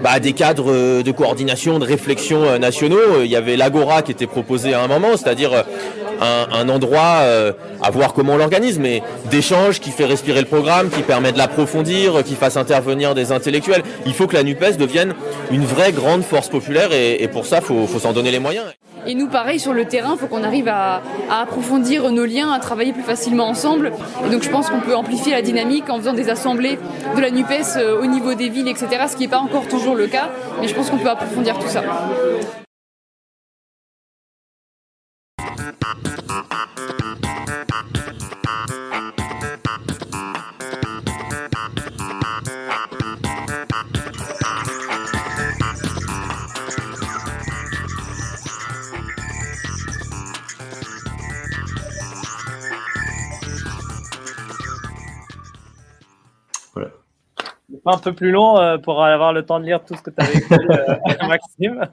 bah, 0.05 0.21
des 0.21 0.35
cadres 0.35 1.03
de 1.03 1.11
coordination, 1.11 1.81
de 1.81 1.85
réflexion 1.85 2.57
nationaux. 2.61 3.25
Avait 3.41 3.57
l'Agora 3.57 4.03
qui 4.03 4.13
était 4.13 4.27
proposé 4.27 4.75
à 4.75 4.83
un 4.83 4.89
moment, 4.89 5.17
c'est-à-dire 5.17 5.53
euh, 5.53 5.63
un, 6.51 6.69
endroit 6.69 7.21
euh, 7.21 7.53
à 7.83 7.91
voir 7.91 8.13
comment 8.13 8.35
on 8.35 8.37
l'organise, 8.37 8.79
mais 8.79 9.03
d'échange 9.31 9.81
qui 9.81 9.91
fait 9.91 10.05
respirer 10.05 10.41
le 10.41 10.47
programme, 10.47 10.91
qui 10.91 11.03
permet 11.03 11.33
de 11.33 11.39
l'approfondir, 11.39 12.23
qui 12.25 12.35
fasse 12.35 12.57
intervenir 12.57 13.15
des 13.15 13.33
intellectuels. 13.33 13.83
Il 14.07 14.13
faut 14.13 14.27
que 14.27 14.35
la 14.35 14.43
NUPES 14.43 14.77
devienne 14.79 15.15
une 15.51 15.65
vraie 15.65 15.93
grande 15.93 16.23
force 16.23 16.49
populaire 16.49 16.93
et, 16.93 17.27
pour 17.29 17.47
ça, 17.47 17.61
il 17.61 17.87
faut, 17.87 17.99
s'en 17.99 18.13
donner 18.13 18.31
les 18.31 18.39
moyens. 18.39 18.67
Et 19.07 19.15
nous, 19.15 19.29
pareil, 19.29 19.59
sur 19.59 19.73
le 19.73 19.87
terrain, 19.87 20.13
il 20.15 20.19
faut 20.19 20.27
qu'on 20.27 20.45
arrive 20.45 20.69
à, 20.69 21.03
approfondir 21.31 22.11
nos 22.13 22.27
liens, 22.27 22.53
à 22.53 22.59
travailler 22.59 22.93
plus 22.93 23.03
facilement 23.03 23.49
ensemble. 23.49 23.93
Et 24.27 24.31
donc 24.31 24.43
je 24.43 24.51
pense 24.51 24.69
qu'on 24.69 24.81
peut 24.81 24.95
amplifier 24.95 25.33
la 25.33 25.43
dynamique 25.43 25.89
en 25.89 25.99
faisant 25.99 26.13
des 26.13 26.29
assemblées 26.29 26.79
de 27.17 27.21
la 27.21 27.31
NUPES 27.31 27.77
euh, 27.77 28.03
au 28.03 28.07
niveau 28.07 28.35
des 28.35 28.49
villes, 28.49 28.69
etc., 28.69 28.89
ce 29.09 29.17
qui 29.17 29.23
n'est 29.23 29.29
pas 29.29 29.39
encore 29.39 29.67
toujours 29.69 29.95
le 29.95 30.07
cas, 30.07 30.29
mais 30.61 30.69
je 30.69 30.75
pense 30.75 30.91
qu'on 30.91 30.99
peut 30.99 31.09
approfondir 31.09 31.59
tout 31.59 31.69
ça. 31.69 31.83
Un 57.93 57.99
peu 57.99 58.13
plus 58.13 58.31
long 58.31 58.59
euh, 58.59 58.79
pour 58.79 59.03
avoir 59.05 59.33
le 59.33 59.45
temps 59.45 59.61
de 59.61 59.65
lire 59.65 59.85
tout 59.85 59.95
ce 59.95 60.03
que 60.03 60.11
tu 60.11 60.17
avais 60.19 60.39
écrit, 60.39 60.55
euh, 60.55 61.27
Maxime. 61.29 61.89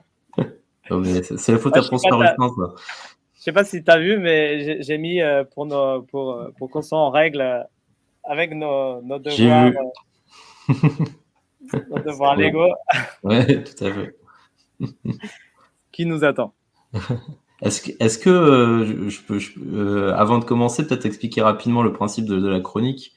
c'est 1.37 1.51
la 1.51 1.57
faute 1.57 1.77
à 1.77 1.81
transparence. 1.81 2.25
Je 2.37 3.16
sais 3.47 3.53
pas 3.53 3.63
si 3.63 3.83
tu 3.83 3.89
as 3.91 3.97
vu, 3.99 4.17
mais 4.17 4.81
j'ai 4.81 4.97
mis 4.97 5.21
euh, 5.21 5.43
pour, 5.43 5.65
nos, 5.65 6.01
pour, 6.03 6.47
pour 6.57 6.69
qu'on 6.69 6.81
soit 6.81 6.97
en 6.99 7.09
règle 7.09 7.65
avec 8.23 8.53
nos, 8.53 9.01
nos 9.01 9.19
devoirs, 9.19 9.71
nos 11.89 11.99
devoirs 12.05 12.35
légaux. 12.35 12.73
Ouais, 13.23 13.63
tout 13.63 13.83
à 13.85 13.91
fait. 13.93 14.15
Qui 15.91 16.05
nous 16.05 16.23
attend? 16.23 16.53
Est-ce 17.63 17.81
que, 17.81 17.91
est-ce 17.99 18.19
que 18.19 18.29
euh, 18.29 19.09
je 19.09 19.19
peux, 19.23 19.39
je- 19.39 19.59
euh, 19.59 20.13
avant 20.15 20.37
de 20.37 20.45
commencer, 20.45 20.85
peut-être 20.85 21.07
expliquer 21.07 21.41
rapidement 21.41 21.81
le 21.81 21.91
principe 21.91 22.25
de, 22.25 22.37
de 22.39 22.47
la 22.47 22.59
chronique, 22.59 23.13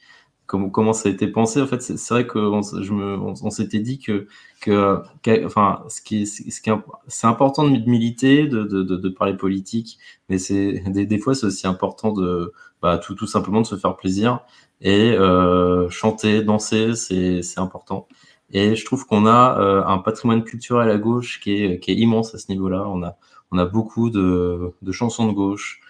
comment, 0.51 0.93
ça 0.93 1.09
a 1.09 1.11
été 1.11 1.27
pensé. 1.27 1.61
En 1.61 1.67
fait, 1.67 1.81
c'est 1.81 2.13
vrai 2.13 2.27
qu'on 2.27 2.61
on, 2.61 3.33
on 3.43 3.49
s'était 3.49 3.79
dit 3.79 3.99
que, 3.99 4.27
que, 4.61 5.45
enfin, 5.45 5.83
ce 5.89 6.01
qui, 6.01 6.27
ce 6.27 6.61
qui 6.61 6.71
c'est 7.07 7.27
important 7.27 7.63
de 7.63 7.77
militer, 7.89 8.47
de, 8.47 8.63
de, 8.63 8.83
de, 8.83 8.95
de 8.97 9.09
parler 9.09 9.35
politique, 9.35 9.97
mais 10.29 10.37
c'est 10.37 10.83
des, 10.89 11.05
des 11.05 11.17
fois 11.19 11.33
c'est 11.35 11.47
aussi 11.47 11.67
important 11.67 12.11
de, 12.11 12.53
bah, 12.81 12.97
tout, 12.97 13.15
tout 13.15 13.27
simplement 13.27 13.61
de 13.61 13.67
se 13.67 13.75
faire 13.75 13.95
plaisir 13.95 14.41
et 14.81 15.11
euh, 15.11 15.89
chanter, 15.89 16.43
danser, 16.43 16.95
c'est 16.95 17.41
c'est 17.43 17.59
important. 17.59 18.07
Et 18.53 18.75
je 18.75 18.83
trouve 18.85 19.05
qu'on 19.05 19.25
a 19.25 19.59
euh, 19.59 19.83
un 19.85 19.99
patrimoine 19.99 20.43
culturel 20.43 20.89
à 20.89 20.97
gauche 20.97 21.39
qui 21.41 21.63
est, 21.63 21.79
qui 21.79 21.91
est 21.91 21.95
immense 21.95 22.35
à 22.35 22.37
ce 22.37 22.51
niveau-là. 22.51 22.85
On 22.87 23.01
a, 23.03 23.15
on 23.51 23.57
a 23.57 23.65
beaucoup 23.65 24.09
de, 24.09 24.73
de 24.81 24.91
chansons 24.91 25.27
de 25.27 25.33
gauche 25.33 25.81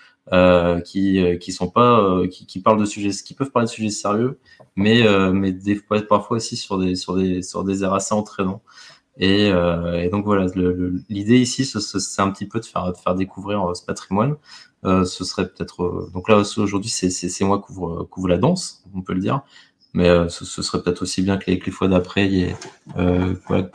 qui, 0.81 1.19
euh, 1.19 1.37
qui 1.37 1.51
sont 1.51 1.69
pas, 1.69 1.99
euh, 2.01 2.27
qui, 2.27 2.45
qui 2.45 2.61
parlent 2.61 2.79
de 2.79 2.85
sujets, 2.85 3.09
qui 3.11 3.33
peuvent 3.33 3.51
parler 3.51 3.67
de 3.67 3.71
sujets 3.71 3.89
sérieux, 3.89 4.39
mais, 4.75 5.05
euh, 5.05 5.31
mais 5.33 5.51
des 5.51 5.75
fois, 5.75 6.01
parfois 6.01 6.37
aussi 6.37 6.55
sur 6.57 6.77
des, 6.79 6.95
sur 6.95 7.15
des, 7.15 7.41
sur 7.41 7.63
des 7.63 7.83
airs 7.83 7.93
assez 7.93 8.13
entraînants. 8.13 8.61
Et, 9.17 9.51
euh, 9.51 10.01
et 10.01 10.09
donc 10.09 10.25
voilà, 10.25 10.47
l'idée 11.09 11.39
ici, 11.39 11.65
ce- 11.65 11.79
ce- 11.79 11.99
c'est 11.99 12.21
un 12.21 12.31
petit 12.31 12.47
peu 12.47 12.59
de 12.59 12.65
faire, 12.65 12.91
de 12.91 12.97
faire 12.97 13.15
découvrir 13.15 13.69
euh, 13.71 13.73
ce 13.75 13.85
patrimoine. 13.85 14.35
Euh, 14.85 15.05
ce 15.05 15.23
serait 15.25 15.47
peut-être, 15.49 15.83
euh, 15.83 16.09
donc 16.13 16.29
là 16.29 16.37
aujourd'hui, 16.57 16.89
c'est 16.89 17.09
c'est- 17.11 17.29
c'est 17.29 17.45
moi 17.45 17.59
qui 17.59 17.65
couvre, 17.67 18.03
couvre 18.05 18.27
la 18.29 18.37
danse, 18.37 18.83
on 18.95 19.01
peut 19.01 19.13
le 19.13 19.19
dire. 19.21 19.41
Mais 19.93 20.09
euh, 20.09 20.29
ce, 20.29 20.45
ce 20.45 20.61
serait 20.63 20.81
peut-être 20.83 21.01
aussi 21.03 21.21
bien 21.21 21.37
que 21.37 21.51
les, 21.51 21.59
que 21.59 21.65
les 21.67 21.71
fois 21.71 21.87
d'après, 21.89 22.25
il 22.27 22.33
y 22.33 22.41
ait 22.43 22.55
euh, 22.97 23.35
voilà, 23.47 23.69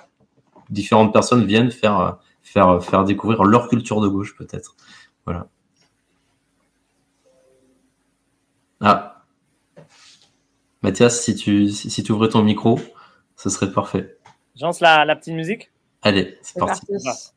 différentes 0.71 1.13
personnes 1.13 1.45
viennent 1.47 1.71
faire, 1.71 2.01
euh, 2.01 2.13
faire, 2.43 2.83
faire 2.85 3.05
découvrir 3.05 3.45
leur 3.45 3.69
culture 3.69 4.01
de 4.01 4.09
gauche, 4.09 4.37
peut-être. 4.37 4.77
Voilà. 5.27 5.49
Ah. 8.81 9.25
Mathias, 10.83 11.21
si 11.23 11.35
tu, 11.35 11.71
si, 11.71 12.13
ouvrais 12.13 12.29
ton 12.29 12.43
micro, 12.43 12.79
ce 13.37 13.49
serait 13.49 13.73
parfait. 13.73 14.19
J'ance 14.55 14.81
la, 14.81 15.05
la 15.05 15.17
petite 15.17 15.35
musique 15.35 15.71
Allez, 16.03 16.39
c'est 16.43 16.55
C'est 16.55 16.61
parti. 16.61 16.87
parti. 17.05 17.33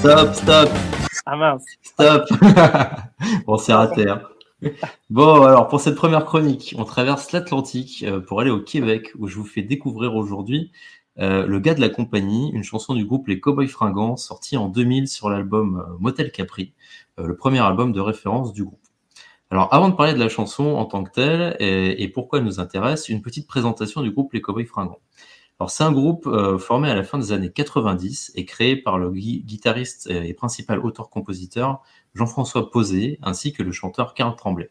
Stop, 0.00 0.34
stop, 0.34 0.70
Ah 1.30 1.36
mince. 1.36 1.62
stop. 1.82 2.24
bon, 3.46 3.58
c'est 3.58 3.74
raté. 3.74 4.08
hein. 4.08 4.22
Bon, 5.10 5.42
alors 5.42 5.68
pour 5.68 5.78
cette 5.78 5.94
première 5.94 6.24
chronique, 6.24 6.74
on 6.78 6.84
traverse 6.84 7.32
l'Atlantique 7.32 8.02
euh, 8.08 8.20
pour 8.20 8.40
aller 8.40 8.48
au 8.50 8.60
Québec, 8.60 9.10
où 9.18 9.28
je 9.28 9.36
vous 9.36 9.44
fais 9.44 9.60
découvrir 9.60 10.16
aujourd'hui 10.16 10.72
euh, 11.18 11.46
Le 11.46 11.60
gars 11.60 11.74
de 11.74 11.82
la 11.82 11.90
compagnie, 11.90 12.50
une 12.54 12.64
chanson 12.64 12.94
du 12.94 13.04
groupe 13.04 13.28
Les 13.28 13.40
Cowboys 13.40 13.68
Fringants, 13.68 14.16
sortie 14.16 14.56
en 14.56 14.68
2000 14.70 15.06
sur 15.06 15.28
l'album 15.28 15.84
euh, 15.86 15.96
Motel 16.00 16.32
Capri, 16.32 16.72
le 17.18 17.36
premier 17.36 17.58
album 17.60 17.92
de 17.92 18.00
référence 18.00 18.54
du 18.54 18.64
groupe. 18.64 18.80
Alors, 19.50 19.68
avant 19.74 19.90
de 19.90 19.94
parler 19.96 20.14
de 20.14 20.18
la 20.18 20.30
chanson 20.30 20.64
en 20.76 20.86
tant 20.86 21.04
que 21.04 21.10
telle 21.10 21.56
et 21.58 22.06
pourquoi 22.08 22.38
elle 22.38 22.44
nous 22.44 22.60
intéresse, 22.60 23.08
une 23.08 23.22
petite 23.22 23.48
présentation 23.48 24.02
du 24.02 24.12
groupe 24.12 24.32
Les 24.32 24.40
Cowboys 24.40 24.66
Fringants. 24.66 25.00
Alors, 25.60 25.70
c'est 25.70 25.82
un 25.82 25.90
groupe 25.92 26.26
euh, 26.28 26.56
formé 26.58 26.88
à 26.88 26.94
la 26.94 27.02
fin 27.02 27.18
des 27.18 27.32
années 27.32 27.50
90 27.50 28.32
et 28.36 28.44
créé 28.44 28.76
par 28.76 28.96
le 28.98 29.10
gui- 29.10 29.42
guitariste 29.44 30.08
et 30.08 30.32
principal 30.32 30.78
auteur-compositeur 30.78 31.82
Jean-François 32.14 32.70
Posé 32.70 33.18
ainsi 33.22 33.52
que 33.52 33.62
le 33.64 33.72
chanteur 33.72 34.14
Karl 34.14 34.36
Tremblay. 34.36 34.70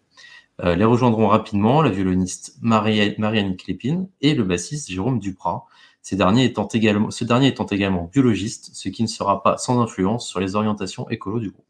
Euh, 0.63 0.75
les 0.75 0.85
rejoindront 0.85 1.27
rapidement 1.27 1.81
la 1.81 1.89
violoniste 1.89 2.57
Marie- 2.61 3.15
Marianne 3.17 3.57
Clépine 3.57 4.07
et 4.21 4.33
le 4.33 4.43
bassiste 4.43 4.89
Jérôme 4.89 5.19
Duprat, 5.19 5.65
ces 6.01 6.15
derniers 6.15 6.45
étant 6.45 6.67
également, 6.69 7.11
ce 7.11 7.25
dernier 7.25 7.47
étant 7.47 7.65
également 7.65 8.09
biologiste, 8.11 8.71
ce 8.73 8.87
qui 8.89 9.03
ne 9.03 9.07
sera 9.07 9.43
pas 9.43 9.57
sans 9.57 9.81
influence 9.81 10.27
sur 10.27 10.39
les 10.39 10.55
orientations 10.55 11.09
écolo 11.09 11.39
du 11.39 11.51
groupe. 11.51 11.65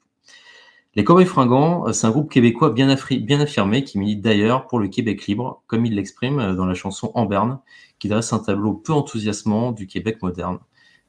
Les 0.96 1.04
Cowboys 1.04 1.26
Fringants, 1.26 1.88
euh, 1.88 1.92
c'est 1.94 2.08
un 2.08 2.12
groupe 2.12 2.32
québécois 2.32 2.72
bien, 2.72 2.90
affirmé 2.90 3.84
qui 3.84 3.98
milite 4.00 4.22
d'ailleurs 4.22 4.68
pour 4.68 4.80
le 4.80 4.88
Québec 4.88 5.26
libre, 5.28 5.64
comme 5.68 5.86
il 5.86 5.96
l'exprime 5.96 6.56
dans 6.56 6.66
la 6.66 6.74
chanson 6.76 7.12
En 7.14 7.26
Berne, 7.26 7.60
qui 8.00 8.08
dresse 8.08 8.34
un 8.34 8.40
tableau 8.40 8.74
peu 8.74 8.94
enthousiasmant 8.94 9.72
du 9.72 9.88
Québec 9.88 10.22
moderne. 10.22 10.60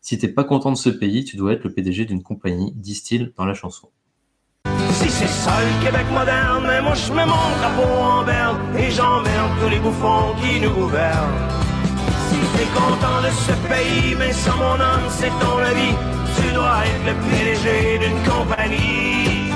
Si 0.01 0.19
t'es 0.19 0.28
pas 0.28 0.44
content 0.44 0.70
de 0.70 0.77
ce 0.77 0.89
pays, 0.89 1.24
tu 1.24 1.36
dois 1.36 1.52
être 1.52 1.65
le 1.65 1.73
PDG 1.73 2.05
d'une 2.05 2.23
compagnie, 2.23 2.73
disent-ils 2.77 3.32
dans 3.36 3.44
la 3.44 3.55
chanson. 3.55 3.89
Si 4.93 5.10
c'est 5.10 5.28
ça 5.28 5.52
le 5.60 5.85
Québec 5.85 6.06
moderne, 6.12 6.65
mais 6.66 6.81
moi 6.81 6.94
je 6.94 7.12
mets 7.12 7.27
mon 7.27 7.48
drapeau 7.59 8.02
en 8.02 8.24
berne 8.24 8.59
et 8.78 8.90
j'emmerde 8.90 9.52
tous 9.60 9.69
les 9.69 9.78
bouffons 9.78 10.35
qui 10.40 10.60
nous 10.60 10.70
gouvernent. 10.70 11.48
Si 12.28 12.36
t'es 12.56 12.66
content 12.74 13.20
de 13.23 13.31
ce 13.31 13.52
pays, 13.69 14.15
mais 14.19 14.32
sans 14.32 14.56
mon 14.56 14.81
âme, 14.81 15.06
c'est 15.09 15.32
ton 15.40 15.59
avis, 15.59 15.94
tu 16.36 16.52
dois 16.55 16.85
être 16.86 17.05
le 17.06 17.15
PDG 17.28 17.98
d'une 17.98 18.23
compagnie. 18.24 19.52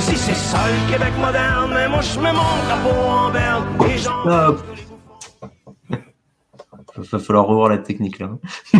Si 0.00 0.16
c'est 0.16 0.34
ça 0.34 0.58
le 0.68 0.92
Québec 0.92 1.12
moderne, 1.20 1.70
mais 1.74 1.88
moi 1.88 2.00
je 2.00 2.18
mets 2.18 2.32
mon 2.32 2.56
drapeau 2.66 3.00
en 3.08 3.30
berne 3.30 3.64
et 3.88 3.98
j'emmerde 3.98 4.71
va 7.10 7.18
falloir 7.18 7.46
revoir 7.46 7.68
la 7.68 7.78
technique 7.78 8.18
là. 8.18 8.38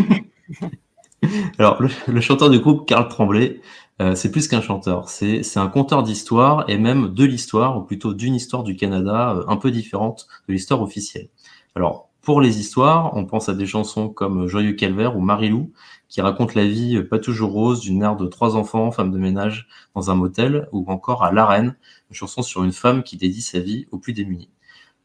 Alors, 1.58 1.80
le, 2.08 2.20
chanteur 2.20 2.50
du 2.50 2.58
groupe, 2.58 2.86
Karl 2.86 3.08
Tremblay, 3.08 3.60
euh, 4.00 4.14
c'est 4.14 4.30
plus 4.30 4.48
qu'un 4.48 4.60
chanteur, 4.60 5.08
c'est 5.08 5.56
un 5.56 5.68
conteur 5.68 6.02
d'histoire 6.02 6.64
et 6.68 6.78
même 6.78 7.14
de 7.14 7.24
l'histoire, 7.24 7.78
ou 7.78 7.82
plutôt 7.82 8.12
d'une 8.14 8.34
histoire 8.34 8.64
du 8.64 8.74
Canada 8.74 9.36
euh, 9.36 9.44
un 9.46 9.56
peu 9.56 9.70
différente 9.70 10.26
de 10.48 10.52
l'histoire 10.52 10.82
officielle. 10.82 11.28
Alors, 11.76 12.08
pour 12.22 12.40
les 12.40 12.58
histoires, 12.58 13.16
on 13.16 13.24
pense 13.24 13.48
à 13.48 13.54
des 13.54 13.66
chansons 13.66 14.08
comme 14.08 14.46
Joyeux 14.46 14.72
Calvaire 14.72 15.16
ou 15.16 15.20
Marilou, 15.20 15.72
qui 16.08 16.20
racontent 16.20 16.52
la 16.56 16.66
vie 16.66 16.96
euh, 16.96 17.08
pas 17.08 17.18
toujours 17.18 17.52
rose 17.52 17.80
d'une 17.80 17.98
mère 17.98 18.16
de 18.16 18.26
trois 18.26 18.56
enfants, 18.56 18.90
femme 18.90 19.12
de 19.12 19.18
ménage 19.18 19.68
dans 19.94 20.10
un 20.10 20.14
motel, 20.14 20.68
ou 20.72 20.84
encore 20.90 21.22
à 21.22 21.32
La 21.32 21.56
une 21.58 21.74
chanson 22.10 22.42
sur 22.42 22.64
une 22.64 22.72
femme 22.72 23.02
qui 23.02 23.16
dédie 23.16 23.42
sa 23.42 23.60
vie 23.60 23.86
aux 23.92 23.98
plus 23.98 24.12
démunis. 24.12 24.50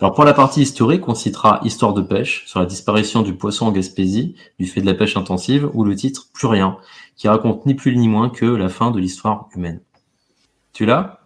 Alors 0.00 0.14
pour 0.14 0.24
la 0.24 0.32
partie 0.32 0.62
historique, 0.62 1.06
on 1.08 1.14
citera 1.14 1.60
Histoire 1.62 1.92
de 1.92 2.00
pêche 2.00 2.44
sur 2.46 2.58
la 2.58 2.64
disparition 2.66 3.20
du 3.20 3.34
poisson 3.34 3.66
en 3.66 3.72
Gaspésie 3.72 4.34
du 4.58 4.66
fait 4.66 4.80
de 4.80 4.86
la 4.86 4.94
pêche 4.94 5.16
intensive 5.16 5.68
ou 5.74 5.84
le 5.84 5.94
titre 5.94 6.28
Plus 6.32 6.46
rien, 6.46 6.78
qui 7.16 7.28
raconte 7.28 7.66
ni 7.66 7.74
plus 7.74 7.94
ni 7.96 8.08
moins 8.08 8.30
que 8.30 8.46
la 8.46 8.70
fin 8.70 8.90
de 8.90 8.98
l'histoire 8.98 9.48
humaine. 9.54 9.80
Tu 10.72 10.86
l'as 10.86 11.20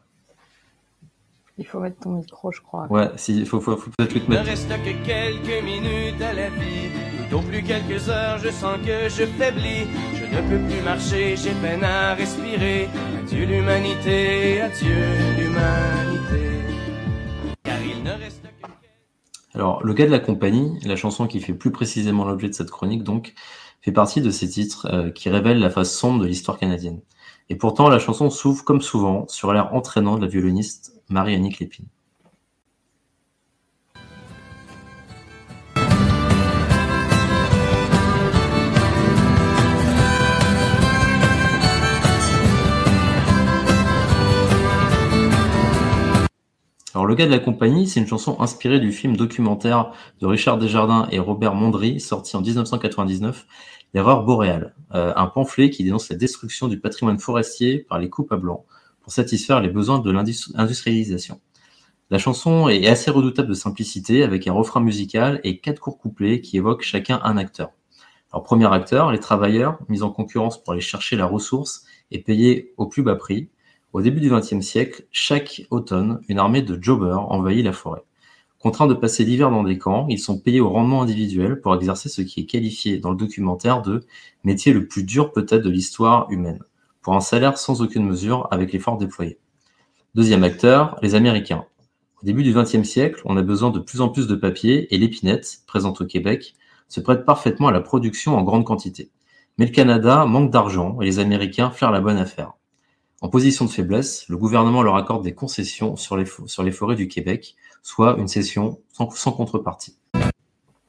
Il 1.56 1.66
faut 1.66 1.78
mettre 1.78 2.00
ton 2.00 2.10
micro, 2.10 2.50
je 2.50 2.60
crois. 2.62 2.86
Ouais, 2.90 3.10
si, 3.14 3.46
faut, 3.46 3.60
faut, 3.60 3.76
faut 3.76 3.90
peut-être 3.96 4.14
le 4.14 4.20
Il 4.20 4.30
ne 4.30 4.34
mettre. 4.34 4.46
reste 4.46 4.68
que 4.68 5.06
quelques 5.06 5.64
minutes 5.64 6.20
à 6.20 6.32
la 6.32 6.48
vie. 6.48 6.90
Au 7.32 7.40
plus 7.40 7.62
quelques 7.62 8.08
heures, 8.08 8.38
je 8.38 8.50
sens 8.50 8.76
que 8.84 9.08
je 9.08 9.24
faiblis. 9.24 9.86
Je 10.14 10.24
ne 10.36 10.48
peux 10.48 10.68
plus 10.68 10.82
marcher, 10.82 11.36
j'ai 11.36 11.52
peine 11.62 11.84
à 11.84 12.14
respirer. 12.14 12.88
Adieu 13.22 13.46
l'humanité, 13.46 14.60
adieu 14.60 15.04
l'humanité. 15.38 16.43
Alors, 19.54 19.84
le 19.84 19.94
gars 19.94 20.06
de 20.06 20.10
la 20.10 20.18
compagnie, 20.18 20.78
la 20.84 20.96
chanson 20.96 21.26
qui 21.28 21.40
fait 21.40 21.54
plus 21.54 21.70
précisément 21.70 22.24
l'objet 22.24 22.48
de 22.48 22.54
cette 22.54 22.70
chronique, 22.70 23.04
donc, 23.04 23.34
fait 23.80 23.92
partie 23.92 24.20
de 24.20 24.30
ces 24.30 24.48
titres 24.48 24.86
euh, 24.92 25.10
qui 25.10 25.28
révèlent 25.30 25.60
la 25.60 25.70
face 25.70 25.94
sombre 25.96 26.22
de 26.22 26.26
l'histoire 26.26 26.58
canadienne. 26.58 27.00
Et 27.50 27.56
pourtant, 27.56 27.88
la 27.88 27.98
chanson 27.98 28.30
s'ouvre, 28.30 28.64
comme 28.64 28.80
souvent, 28.80 29.28
sur 29.28 29.52
l'air 29.52 29.72
entraînant 29.74 30.16
de 30.16 30.22
la 30.22 30.28
violoniste 30.28 31.00
Marie-Annie 31.08 31.52
Clépine. 31.52 31.86
Alors, 46.94 47.06
Le 47.06 47.16
gars 47.16 47.26
de 47.26 47.32
la 47.32 47.40
compagnie, 47.40 47.88
c'est 47.88 47.98
une 47.98 48.06
chanson 48.06 48.40
inspirée 48.40 48.78
du 48.78 48.92
film 48.92 49.16
documentaire 49.16 49.90
de 50.20 50.26
Richard 50.26 50.58
Desjardins 50.58 51.08
et 51.10 51.18
Robert 51.18 51.56
Mondry, 51.56 51.98
sorti 51.98 52.36
en 52.36 52.40
1999, 52.40 53.46
L'erreur 53.94 54.24
boréale, 54.24 54.74
euh, 54.94 55.12
un 55.16 55.26
pamphlet 55.26 55.70
qui 55.70 55.82
dénonce 55.82 56.08
la 56.08 56.16
destruction 56.16 56.68
du 56.68 56.78
patrimoine 56.78 57.18
forestier 57.18 57.78
par 57.78 57.98
les 57.98 58.10
coupes 58.10 58.30
à 58.32 58.36
blanc 58.36 58.64
pour 59.02 59.12
satisfaire 59.12 59.60
les 59.60 59.68
besoins 59.68 59.98
de 59.98 60.10
l'industrialisation. 60.10 61.40
La 62.10 62.18
chanson 62.18 62.68
est 62.68 62.86
assez 62.86 63.10
redoutable 63.10 63.48
de 63.48 63.54
simplicité 63.54 64.22
avec 64.22 64.46
un 64.46 64.52
refrain 64.52 64.80
musical 64.80 65.40
et 65.42 65.58
quatre 65.58 65.80
courts 65.80 65.98
couplets 65.98 66.40
qui 66.40 66.56
évoquent 66.58 66.82
chacun 66.82 67.20
un 67.24 67.36
acteur. 67.36 67.70
Alors, 68.32 68.44
premier 68.44 68.72
acteur, 68.72 69.10
les 69.10 69.20
travailleurs, 69.20 69.78
mis 69.88 70.02
en 70.02 70.10
concurrence 70.10 70.62
pour 70.62 70.72
aller 70.72 70.82
chercher 70.82 71.16
la 71.16 71.26
ressource 71.26 71.84
et 72.12 72.20
payés 72.20 72.72
au 72.76 72.86
plus 72.86 73.02
bas 73.02 73.16
prix. 73.16 73.48
Au 73.94 74.02
début 74.02 74.20
du 74.20 74.28
XXe 74.28 74.60
siècle, 74.60 75.04
chaque 75.12 75.68
automne, 75.70 76.20
une 76.28 76.40
armée 76.40 76.62
de 76.62 76.82
jobbers 76.82 77.30
envahit 77.30 77.64
la 77.64 77.72
forêt. 77.72 78.02
Contraints 78.58 78.88
de 78.88 78.94
passer 78.94 79.24
l'hiver 79.24 79.52
dans 79.52 79.62
des 79.62 79.78
camps, 79.78 80.06
ils 80.08 80.18
sont 80.18 80.36
payés 80.36 80.60
au 80.60 80.68
rendement 80.68 81.02
individuel 81.02 81.60
pour 81.60 81.72
exercer 81.76 82.08
ce 82.08 82.20
qui 82.20 82.40
est 82.40 82.46
qualifié 82.46 82.98
dans 82.98 83.12
le 83.12 83.16
documentaire 83.16 83.82
de 83.82 84.00
métier 84.42 84.72
le 84.72 84.88
plus 84.88 85.04
dur 85.04 85.30
peut-être 85.30 85.62
de 85.62 85.70
l'histoire 85.70 86.28
humaine, 86.28 86.58
pour 87.02 87.14
un 87.14 87.20
salaire 87.20 87.56
sans 87.56 87.82
aucune 87.82 88.04
mesure 88.04 88.48
avec 88.50 88.72
l'effort 88.72 88.98
déployé. 88.98 89.38
Deuxième 90.16 90.42
acteur, 90.42 90.98
les 91.00 91.14
Américains. 91.14 91.64
Au 92.20 92.26
début 92.26 92.42
du 92.42 92.52
XXe 92.52 92.82
siècle, 92.82 93.22
on 93.26 93.36
a 93.36 93.42
besoin 93.42 93.70
de 93.70 93.78
plus 93.78 94.00
en 94.00 94.08
plus 94.08 94.26
de 94.26 94.34
papier 94.34 94.92
et 94.92 94.98
l'épinette, 94.98 95.58
présente 95.68 96.00
au 96.00 96.04
Québec, 96.04 96.56
se 96.88 96.98
prête 96.98 97.24
parfaitement 97.24 97.68
à 97.68 97.72
la 97.72 97.80
production 97.80 98.36
en 98.36 98.42
grande 98.42 98.64
quantité. 98.64 99.12
Mais 99.56 99.66
le 99.66 99.72
Canada 99.72 100.24
manque 100.24 100.50
d'argent 100.50 101.00
et 101.00 101.04
les 101.04 101.20
Américains 101.20 101.70
flairent 101.70 101.92
la 101.92 102.00
bonne 102.00 102.18
affaire. 102.18 102.54
En 103.24 103.30
position 103.30 103.64
de 103.64 103.70
faiblesse, 103.70 104.26
le 104.28 104.36
gouvernement 104.36 104.82
leur 104.82 104.96
accorde 104.96 105.24
des 105.24 105.32
concessions 105.32 105.96
sur 105.96 106.18
les, 106.18 106.26
sur 106.44 106.62
les 106.62 106.70
forêts 106.70 106.94
du 106.94 107.08
Québec, 107.08 107.56
soit 107.82 108.18
une 108.18 108.28
cession 108.28 108.80
sans, 108.92 109.08
sans 109.12 109.32
contrepartie. 109.32 109.96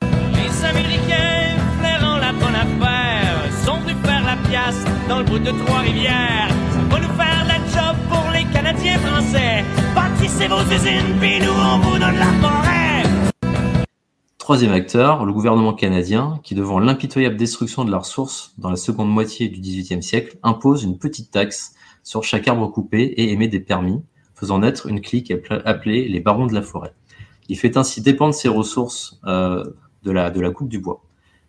Les 0.01 0.65
Américains, 0.65 1.55
flairant 1.79 2.17
la 2.17 2.33
bonne 2.33 2.55
affaire, 2.55 3.39
sont 3.63 3.79
venus 3.79 3.95
faire 4.03 4.25
la 4.25 4.35
pièce 4.49 4.83
dans 5.07 5.19
le 5.19 5.23
bout 5.23 5.39
de 5.39 5.49
Trois-Rivières. 5.65 6.49
Pour 6.89 6.99
nous 6.99 7.13
faire 7.15 7.45
la 7.47 7.55
job 7.71 7.95
pour 8.09 8.29
les 8.33 8.43
Canadiens 8.51 8.99
français. 8.99 9.63
Bâtissez 9.95 10.49
vos 10.49 10.59
usines, 10.59 11.17
puis 11.21 11.39
nous 11.39 11.53
on 11.53 11.79
vous 11.79 11.97
donne 11.97 12.17
la 12.17 12.33
forêt. 12.41 12.75
Troisième 14.39 14.73
acteur, 14.73 15.23
le 15.23 15.31
gouvernement 15.31 15.73
canadien, 15.73 16.41
qui 16.43 16.53
devant 16.53 16.79
l'impitoyable 16.79 17.37
destruction 17.37 17.85
de 17.85 17.91
la 17.91 17.99
ressource 17.99 18.53
dans 18.57 18.69
la 18.69 18.75
seconde 18.75 19.09
moitié 19.09 19.47
du 19.47 19.61
XVIIIe 19.61 20.03
siècle, 20.03 20.37
impose 20.43 20.83
une 20.83 20.97
petite 20.97 21.31
taxe 21.31 21.74
sur 22.05 22.23
chaque 22.23 22.47
arbre 22.47 22.71
coupé 22.71 23.01
et 23.01 23.33
émet 23.33 23.49
des 23.49 23.59
permis, 23.59 24.01
faisant 24.35 24.59
naître 24.59 24.87
une 24.87 25.01
clique 25.01 25.33
appelée 25.65 26.07
les 26.07 26.19
barons 26.21 26.45
de 26.45 26.53
la 26.53 26.61
forêt. 26.61 26.93
Il 27.49 27.57
fait 27.57 27.77
ainsi 27.77 28.01
dépendre 28.01 28.33
ses 28.33 28.47
ressources 28.47 29.19
euh, 29.25 29.65
de, 30.03 30.11
la, 30.11 30.31
coupe 30.51 30.69
du 30.69 30.79
bois. 30.79 31.03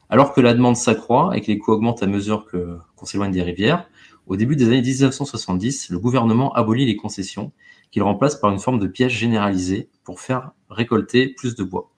Alors 0.09 0.33
que 0.33 0.41
la 0.41 0.55
demande 0.55 0.77
s'accroît 0.77 1.37
et 1.37 1.43
que 1.43 1.49
les 1.49 1.59
coûts 1.59 1.73
augmentent 1.73 2.03
à 2.03 2.07
mesure 2.07 2.47
qu'on 2.47 3.07
s'éloigne 3.07 3.33
des 3.33 3.43
rivières, 3.43 3.89
au 4.27 4.37
début 4.37 4.57
des 4.57 4.67
années 4.67 4.83
1970, 4.83 5.91
le 5.91 5.99
gouvernement 5.99 6.53
abolit 6.55 6.87
les 6.87 6.97
concessions, 6.97 7.53
qu'il 7.91 8.03
remplace 8.03 8.35
par 8.37 8.51
une 8.51 8.59
forme 8.59 8.79
de 8.79 8.89
piège 8.89 9.13
généralisé 9.13 9.89
pour 10.05 10.21
faire 10.21 10.53
récolter 10.71 11.29
plus 11.29 11.55
de 11.55 11.63
bois. 11.65 11.91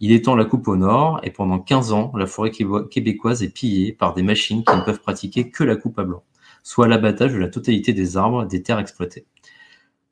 Il 0.00 0.12
étend 0.12 0.36
la 0.36 0.44
coupe 0.44 0.68
au 0.68 0.76
nord 0.76 1.20
et 1.24 1.30
pendant 1.30 1.58
15 1.58 1.92
ans, 1.92 2.12
la 2.16 2.26
forêt 2.26 2.52
québécoise 2.52 3.42
est 3.42 3.52
pillée 3.52 3.92
par 3.92 4.14
des 4.14 4.22
machines 4.22 4.64
qui 4.64 4.76
ne 4.76 4.82
peuvent 4.82 5.00
pratiquer 5.00 5.50
que 5.50 5.64
la 5.64 5.74
coupe 5.74 5.98
à 5.98 6.04
blanc, 6.04 6.22
soit 6.68 6.86
l'abattage 6.86 7.32
de 7.32 7.38
la 7.38 7.48
totalité 7.48 7.94
des 7.94 8.18
arbres 8.18 8.44
des 8.44 8.62
terres 8.62 8.78
exploitées. 8.78 9.24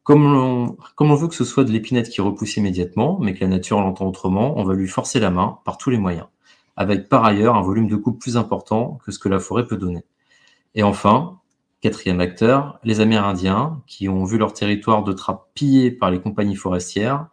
Comme 0.05 0.25
on, 0.99 1.15
veut 1.15 1.29
que 1.29 1.35
ce 1.35 1.45
soit 1.45 1.65
de 1.65 1.71
l'épinette 1.71 2.09
qui 2.09 2.23
repousse 2.23 2.57
immédiatement, 2.57 3.19
mais 3.21 3.35
que 3.35 3.41
la 3.43 3.49
nature 3.49 3.79
l'entend 3.79 4.07
autrement, 4.07 4.59
on 4.59 4.65
va 4.65 4.73
lui 4.73 4.89
forcer 4.89 5.21
la 5.21 5.31
main 5.31 5.59
par 5.67 5.77
tous 5.77 5.91
les 5.91 5.99
moyens, 5.99 6.29
avec 6.75 7.11
par 7.11 7.27
ailleurs 7.27 7.57
un 7.57 7.61
volume 7.61 7.89
de 7.89 7.97
coupe 7.97 8.19
plus 8.19 8.39
important 8.39 8.99
que 9.05 9.13
ce 9.13 9.19
que 9.19 9.29
la 9.29 9.39
forêt 9.39 9.67
peut 9.67 9.77
donner. 9.77 10.03
Et 10.75 10.83
enfin, 10.83 11.41
quatrième 11.83 12.21
acteur, 12.21 12.81
les 12.85 13.01
Amérindiens, 13.01 13.83
qui 13.87 14.09
ont 14.09 14.25
vu 14.25 14.39
leur 14.39 14.55
territoire 14.55 15.05
de 15.05 15.13
trappe 15.13 15.51
pillé 15.53 15.91
par 15.91 16.11
les 16.11 16.23
compagnies 16.23 16.57
forestières, 16.57 17.27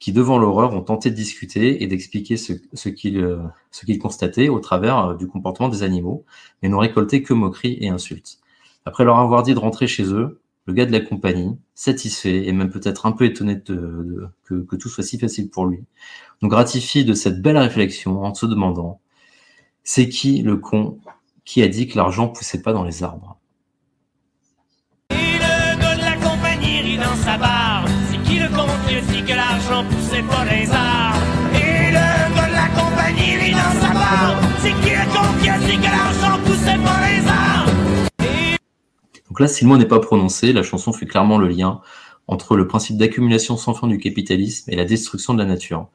qui, 0.00 0.12
devant 0.12 0.38
l'horreur, 0.38 0.72
ont 0.72 0.82
tenté 0.82 1.10
de 1.10 1.14
discuter 1.14 1.84
et 1.84 1.86
d'expliquer 1.86 2.36
ce, 2.36 2.54
ce 2.72 2.88
qu'ils 2.88 3.38
ce 3.70 3.86
qu'ils 3.86 4.00
constataient 4.00 4.48
au 4.48 4.58
travers 4.58 4.98
euh, 4.98 5.14
du 5.14 5.28
comportement 5.28 5.68
des 5.68 5.84
animaux, 5.84 6.24
mais 6.62 6.68
n'ont 6.68 6.80
récolté 6.80 7.22
que 7.22 7.32
moqueries 7.32 7.78
et 7.80 7.90
insultes. 7.90 8.40
Après 8.86 9.04
leur 9.04 9.18
avoir 9.18 9.42
dit 9.42 9.52
de 9.52 9.58
rentrer 9.58 9.86
chez 9.88 10.04
eux, 10.04 10.40
le 10.66 10.72
gars 10.72 10.86
de 10.86 10.92
la 10.92 11.00
compagnie, 11.00 11.58
satisfait 11.74 12.46
et 12.46 12.52
même 12.52 12.70
peut-être 12.70 13.04
un 13.06 13.12
peu 13.12 13.24
étonné 13.24 13.56
de, 13.56 13.62
de- 13.74 14.28
que, 14.44 14.54
que 14.54 14.76
tout 14.76 14.88
soit 14.88 15.04
si 15.04 15.18
facile 15.18 15.50
pour 15.50 15.66
lui, 15.66 15.84
nous 16.40 16.48
gratifie 16.48 17.04
de 17.04 17.12
cette 17.12 17.42
belle 17.42 17.58
réflexion 17.58 18.24
en 18.24 18.34
se 18.34 18.46
demandant 18.46 19.00
c'est 19.84 20.08
qui 20.08 20.42
le 20.42 20.56
con 20.56 20.98
qui 21.44 21.62
a 21.62 21.68
dit 21.68 21.86
que 21.86 21.96
l'argent 21.96 22.28
poussait 22.28 22.62
pas 22.62 22.72
dans 22.72 22.82
les 22.82 23.04
arbres? 23.04 23.38
Et 25.10 25.14
le 25.14 25.80
gars 25.80 25.94
de 25.96 26.00
la 26.00 26.16
compagnie 26.16 26.80
rit 26.80 26.96
dans 26.98 27.14
sa 27.16 27.38
barre. 27.38 27.84
C'est 28.10 28.22
qui 28.24 28.38
le 28.40 28.48
con 28.48 28.66
qui 28.88 28.96
a 28.96 29.00
dit 29.00 29.22
que 29.22 29.34
l'argent 29.34 29.84
poussait 29.88 30.22
pas 30.22 30.44
dans 30.44 30.50
les 30.50 30.70
arbres? 30.70 31.18
Et 31.54 31.90
le 31.90 32.34
gars 32.36 32.48
de 32.48 32.54
la 32.54 32.68
compagnie 32.80 33.36
rit 33.36 33.52
dans 33.52 33.80
sa 33.80 33.92
barre. 33.94 34.40
C'est 34.58 34.74
qui 34.82 34.90
le 34.90 35.06
con 35.14 35.40
qui 35.40 35.48
a 35.48 35.58
dit 35.58 35.76
que 35.78 35.84
l'argent 35.84 36.38
poussait 36.44 36.78
pas 36.78 36.94
dans 36.94 37.06
les 37.06 37.28
arbres? 37.28 37.45
Donc 39.28 39.40
là, 39.40 39.48
si 39.48 39.64
le 39.64 39.68
mot 39.68 39.76
n'est 39.76 39.86
pas 39.86 40.00
prononcé, 40.00 40.52
la 40.52 40.62
chanson 40.62 40.92
fait 40.92 41.06
clairement 41.06 41.38
le 41.38 41.48
lien 41.48 41.80
entre 42.28 42.56
le 42.56 42.66
principe 42.66 42.96
d'accumulation 42.96 43.56
sans 43.56 43.74
fin 43.74 43.86
du 43.86 43.98
capitalisme 43.98 44.70
et 44.70 44.76
la 44.76 44.84
destruction 44.84 45.34
de 45.34 45.38
la 45.38 45.44
nature. 45.44 45.88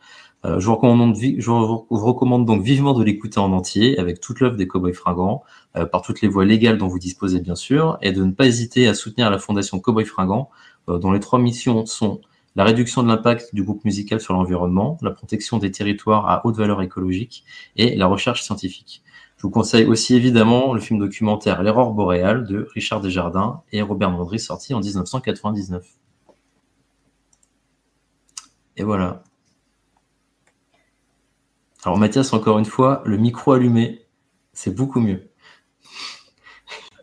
Euh, 0.44 0.60
je, 0.60 0.68
vous 0.68 0.76
recommande, 0.76 2.46
donc 2.46 2.64
vivement 2.64 2.94
de 2.94 3.04
l'écouter 3.04 3.40
en 3.40 3.52
entier, 3.52 4.00
avec 4.00 4.20
toute 4.20 4.40
l'œuvre 4.40 4.56
des 4.56 4.68
Cowboys 4.68 4.94
Fringants, 4.94 5.44
euh, 5.76 5.86
par 5.86 6.02
toutes 6.02 6.22
les 6.22 6.28
voies 6.28 6.46
légales 6.46 6.78
dont 6.78 6.88
vous 6.88 7.00
disposez 7.00 7.42
bien 7.42 7.56
sûr, 7.56 7.98
et 8.02 8.12
de 8.12 8.24
ne 8.24 8.32
pas 8.32 8.48
hésiter 8.48 8.88
à 8.88 8.94
soutenir 8.94 9.30
la 9.30 9.38
fondation 9.38 9.80
Cowboys 9.80 10.06
Fringants, 10.06 10.50
euh, 10.90 10.98
dont 10.98 11.12
les 11.12 11.20
trois 11.20 11.40
missions 11.40 11.86
sont 11.86 12.22
la 12.56 12.64
réduction 12.64 13.04
de 13.04 13.08
l'impact 13.08 13.54
du 13.54 13.64
groupe 13.64 13.86
musical 13.86 14.20
sur 14.20 14.34
l'environnement, 14.34 14.98
la 15.02 15.12
protection 15.12 15.58
des 15.58 15.72
territoires 15.72 16.28
à 16.28 16.46
haute 16.46 16.58
valeur 16.58 16.82
écologique 16.82 17.46
et 17.78 17.96
la 17.96 18.08
recherche 18.08 18.42
scientifique. 18.44 19.04
Je 19.42 19.48
vous 19.48 19.52
conseille 19.52 19.88
aussi 19.88 20.14
évidemment 20.14 20.72
le 20.76 20.80
film 20.80 21.00
documentaire 21.00 21.64
L'erreur 21.64 21.94
boréale 21.94 22.46
de 22.46 22.68
Richard 22.76 23.02
Desjardins 23.02 23.64
et 23.72 23.82
Robert 23.82 24.12
Mondry 24.12 24.40
sorti 24.40 24.76
en 24.76 24.82
1999. 24.82 25.84
Et 28.78 28.84
voilà. 28.84 29.24
Alors 31.84 31.98
Mathias, 31.98 32.34
encore 32.34 32.60
une 32.60 32.66
fois, 32.66 33.02
le 33.04 33.18
micro 33.18 33.54
allumé, 33.54 34.06
c'est 34.54 34.76
beaucoup 34.76 35.00
mieux. 35.00 35.31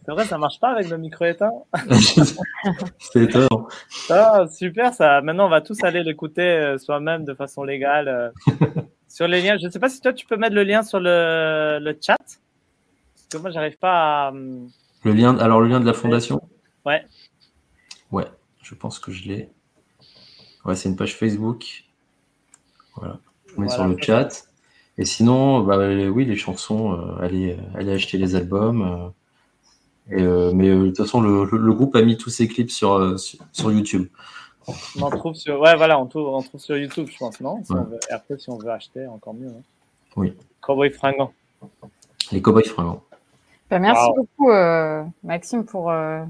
C'est 0.09 0.15
vrai, 0.15 0.25
ça 0.25 0.39
marche 0.39 0.59
pas 0.59 0.71
avec 0.71 0.89
le 0.89 0.97
micro 0.97 1.27
éteint 1.27 1.51
C'est 2.99 3.25
étonnant. 3.25 3.69
Ah, 4.09 4.47
super, 4.51 4.95
ça. 4.95 5.21
Maintenant, 5.21 5.45
on 5.45 5.51
va 5.51 5.61
tous 5.61 5.85
aller 5.85 6.03
l'écouter 6.03 6.41
euh, 6.41 6.79
soi-même 6.79 7.27
de 7.27 7.35
façon 7.35 7.63
légale 7.63 8.09
euh, 8.09 8.31
sur 9.07 9.29
les 9.29 9.43
liens. 9.43 9.59
Je 9.61 9.67
ne 9.67 9.71
sais 9.71 9.79
pas 9.79 9.91
si 9.91 10.01
toi, 10.01 10.15
tu 10.15 10.25
peux 10.25 10.39
mettre 10.39 10.55
le 10.55 10.63
lien 10.65 10.83
sur 10.83 10.99
le, 10.99 11.79
le 11.79 11.95
chat. 12.01 12.17
Parce 12.17 13.27
que 13.31 13.37
moi, 13.37 13.51
j'arrive 13.51 13.77
pas 13.77 14.29
à. 14.29 14.31
hum, 14.31 14.71
Le 15.05 15.13
lien, 15.13 15.37
alors 15.37 15.61
le 15.61 15.69
lien 15.69 15.79
de 15.79 15.85
la 15.85 15.93
fondation? 15.93 16.41
Ouais. 16.87 17.05
Ouais, 18.11 18.25
je 18.63 18.75
pense 18.75 18.99
que 19.01 19.13
je 19.13 19.29
l'ai. 19.29 19.51
Ouais, 20.65 20.75
c'est 20.75 20.89
une 20.89 20.97
page 20.97 21.17
Facebook. 21.17 21.85
Voilà, 22.97 23.19
je 23.47 23.61
mets 23.61 23.67
Voilà. 23.67 23.75
sur 23.75 23.85
le 23.87 23.97
chat. 24.01 24.47
Et 24.97 25.05
sinon, 25.05 25.61
bah, 25.61 25.77
oui, 25.77 26.25
les 26.25 26.37
chansons, 26.37 26.95
euh, 26.95 27.23
allez, 27.23 27.59
allez 27.75 27.93
acheter 27.93 28.17
les 28.17 28.37
albums. 28.37 29.13
Euh, 30.13 30.17
et, 30.19 30.23
euh, 30.23 30.53
mais 30.55 30.69
euh, 30.69 30.83
de 30.83 30.87
toute 30.89 30.99
façon, 30.99 31.21
le, 31.21 31.45
le- 31.51 31.59
le 31.59 31.73
groupe 31.73 31.95
a 31.97 32.03
mis 32.03 32.17
tous 32.17 32.31
ses 32.31 32.49
clips 32.49 32.71
sur, 32.71 32.93
euh, 32.95 33.17
sur, 33.17 33.39
sur 33.53 33.73
YouTube. 33.73 34.09
On 34.99 35.03
en 35.03 35.11
trouve 35.11 35.35
sur. 35.35 35.61
Ouais, 35.61 35.77
voilà, 35.77 35.99
on 35.99 36.07
trouve, 36.07 36.29
on 36.29 36.43
trouve 36.43 36.61
sur 36.61 36.77
YouTube, 36.77 37.09
je 37.11 37.17
pense, 37.19 37.41
non? 37.41 37.63
Si 37.65 37.73
Ouais. 37.73 37.81
on 37.81 37.85
veut- 37.85 38.01
Et 38.11 38.13
après, 38.13 38.39
si 38.39 38.51
on 38.51 38.59
veut 38.59 38.71
acheter, 38.71 39.07
encore 39.07 39.35
mieux. 39.35 39.49
hein. 39.49 39.63
Oui, 40.17 40.35
Cowboy 40.61 40.91
fringant. 40.91 41.33
les 42.33 42.43
Cowboys 42.43 42.65
Fringants. 42.69 43.03
Ben, 43.71 43.79
merci 43.79 44.07
Wow. 44.09 44.15
beaucoup, 44.17 44.51
euh, 44.51 45.03
Maxime, 45.25 45.65
pour 45.65 45.91
euh, 45.91 46.23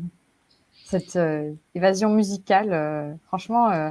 cette 0.84 1.16
euh, 1.16 1.52
évasion 1.74 2.10
musicale. 2.10 2.72
euh, 2.72 3.12
franchement, 3.26 3.70
euh, 3.70 3.90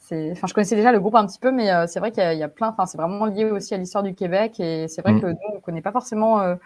c'est, 0.00 0.32
enfin, 0.32 0.46
je 0.46 0.54
connaissais 0.54 0.76
déjà 0.76 0.92
le 0.92 1.00
groupe 1.00 1.14
un 1.16 1.26
petit 1.26 1.38
peu, 1.38 1.50
mais 1.50 1.70
euh, 1.72 1.86
c'est 1.86 1.98
vrai 2.00 2.12
qu'il 2.12 2.22
y 2.22 2.26
a, 2.26 2.32
il 2.34 2.38
y 2.38 2.42
a 2.42 2.48
plein. 2.48 2.68
Enfin, 2.68 2.86
c'est 2.86 2.96
vraiment 2.98 3.26
lié 3.26 3.44
aussi 3.50 3.74
à 3.74 3.78
l'histoire 3.78 4.04
du 4.04 4.14
Québec, 4.14 4.60
et 4.60 4.86
c'est 4.88 5.02
vrai 5.02 5.12
Mm. 5.14 5.20
que 5.20 5.26
nous, 5.26 5.38
on 5.56 5.60
connaît 5.60 5.82
pas 5.82 5.92
forcément 5.92 6.40
euh, 6.40 6.56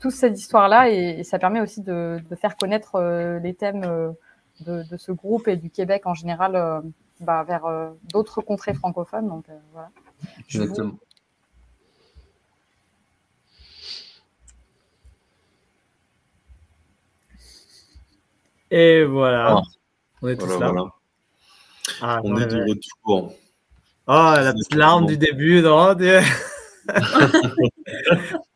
toute 0.00 0.12
cette 0.12 0.38
histoire-là, 0.38 0.90
et, 0.90 1.20
et 1.20 1.24
ça 1.24 1.38
permet 1.38 1.60
aussi 1.60 1.82
de, 1.82 2.18
de 2.28 2.36
faire 2.36 2.56
connaître 2.56 2.96
euh, 2.96 3.38
les 3.38 3.54
thèmes 3.54 3.84
euh, 3.84 4.10
de, 4.66 4.82
de 4.90 4.96
ce 4.96 5.12
groupe 5.12 5.46
et 5.48 5.56
du 5.56 5.70
Québec 5.70 6.02
en 6.06 6.14
général 6.14 6.56
euh, 6.56 6.80
bah, 7.20 7.44
vers 7.44 7.66
euh, 7.66 7.90
d'autres 8.12 8.40
contrées 8.40 8.74
francophones. 8.74 9.28
Donc 9.28 9.48
euh, 9.48 9.58
voilà. 9.72 9.90
Vous- 10.22 10.28
Exactement. 10.62 10.94
Et 18.70 19.04
voilà. 19.04 19.56
Ah. 19.58 19.62
On 20.22 20.28
est 20.28 20.36
tous 20.36 20.46
là. 20.46 20.70
voilà. 20.70 20.84
Ah, 22.02 22.20
On 22.24 22.34
ouais, 22.36 22.42
est 22.42 22.46
de 22.46 22.56
ouais. 22.58 22.70
retour. 22.70 23.34
Oh, 24.06 24.32
la 24.36 24.52
petite 24.52 24.74
larme 24.74 25.06
du 25.06 25.16
début, 25.16 25.60
non 25.62 25.94
Dieu. 25.94 26.20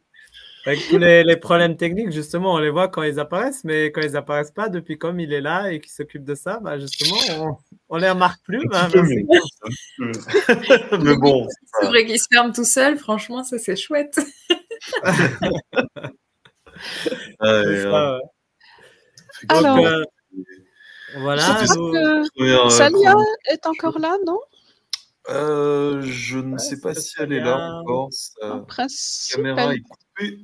Avec 0.66 0.88
tous 0.88 0.96
les, 0.96 1.24
les 1.24 1.36
problèmes 1.36 1.76
techniques, 1.76 2.10
justement, 2.10 2.54
on 2.54 2.58
les 2.58 2.70
voit 2.70 2.88
quand 2.88 3.02
ils 3.02 3.20
apparaissent, 3.20 3.64
mais 3.64 3.92
quand 3.92 4.00
ils 4.00 4.16
apparaissent 4.16 4.50
pas, 4.50 4.70
depuis 4.70 4.96
comme 4.96 5.20
il 5.20 5.32
est 5.32 5.42
là 5.42 5.70
et 5.70 5.78
qu'il 5.78 5.92
s'occupe 5.92 6.24
de 6.24 6.34
ça, 6.34 6.58
bah, 6.60 6.78
justement, 6.78 7.16
on, 7.30 7.56
on 7.94 7.98
les 7.98 8.08
remarque 8.08 8.42
plus. 8.44 8.66
bah, 8.68 8.88
merci. 8.94 9.26
Mais 11.02 11.16
bon, 11.16 11.46
C'est 11.80 11.86
vrai 11.86 12.06
qu'il 12.06 12.18
se 12.18 12.26
ferme 12.32 12.52
tout 12.52 12.64
seul, 12.64 12.96
franchement, 12.96 13.44
ça 13.44 13.58
c'est 13.58 13.76
chouette. 13.76 14.18
Ça, 17.40 17.62
ouais. 17.62 18.20
Alors, 19.48 19.76
Donc, 19.76 19.86
euh, 19.86 20.04
voilà. 21.18 21.42
que 21.42 22.28
Première, 22.36 22.66
euh, 22.66 22.68
Salia 22.70 23.14
est 23.50 23.66
encore 23.66 23.98
là, 23.98 24.16
non? 24.26 24.40
Euh, 25.30 26.02
je 26.02 26.38
ne 26.38 26.58
sais 26.58 26.80
pas 26.80 26.94
si 26.94 27.14
elle 27.18 27.32
est 27.32 27.40
là 27.40 27.80
encore. 27.80 28.08
Sa 28.10 29.36
caméra 29.36 29.74
est 29.74 29.80
coupée. 29.80 30.38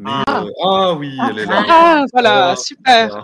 Mais, 0.00 0.10
Ah. 0.28 0.44
euh, 0.44 0.50
ah 0.64 0.94
oui, 0.94 1.18
elle 1.28 1.40
est 1.40 1.44
là. 1.46 1.64
Ah, 1.68 2.04
voilà, 2.12 2.50
Ah, 2.50 2.56
super. 2.56 3.22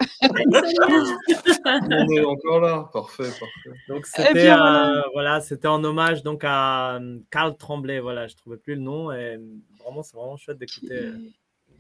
On 1.65 2.09
est 2.13 2.25
encore 2.25 2.61
là. 2.61 2.89
Parfait, 2.93 3.25
parfait. 3.29 3.79
Donc 3.89 4.05
Eh 4.07 4.23
c'était 4.23 4.33
bien, 4.35 4.55
euh, 4.59 4.85
voilà. 4.91 5.05
voilà, 5.13 5.41
c'était 5.41 5.69
en 5.69 5.83
hommage 5.85 6.23
donc 6.23 6.43
à 6.45 6.97
euh, 6.97 7.19
Karl 7.31 7.57
Tremblay. 7.57 8.01
Voilà, 8.01 8.27
je 8.27 8.35
trouvais 8.37 8.57
plus 8.57 8.75
le 8.75 8.81
nom 8.81 9.13
et 9.13 9.39
vraiment 9.83 10.03
c'est 10.03 10.17
vraiment 10.17 10.37
chouette 10.37 10.59
d'écouter 10.59 10.93
euh, 10.93 11.19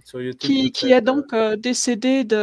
sur 0.04 0.20
YouTube. 0.20 0.38
qui, 0.50 0.70
qui 0.70 0.92
est 0.92 1.00
donc 1.00 1.32
euh, 1.32 1.56
décédé 1.56 2.24
de 2.24 2.36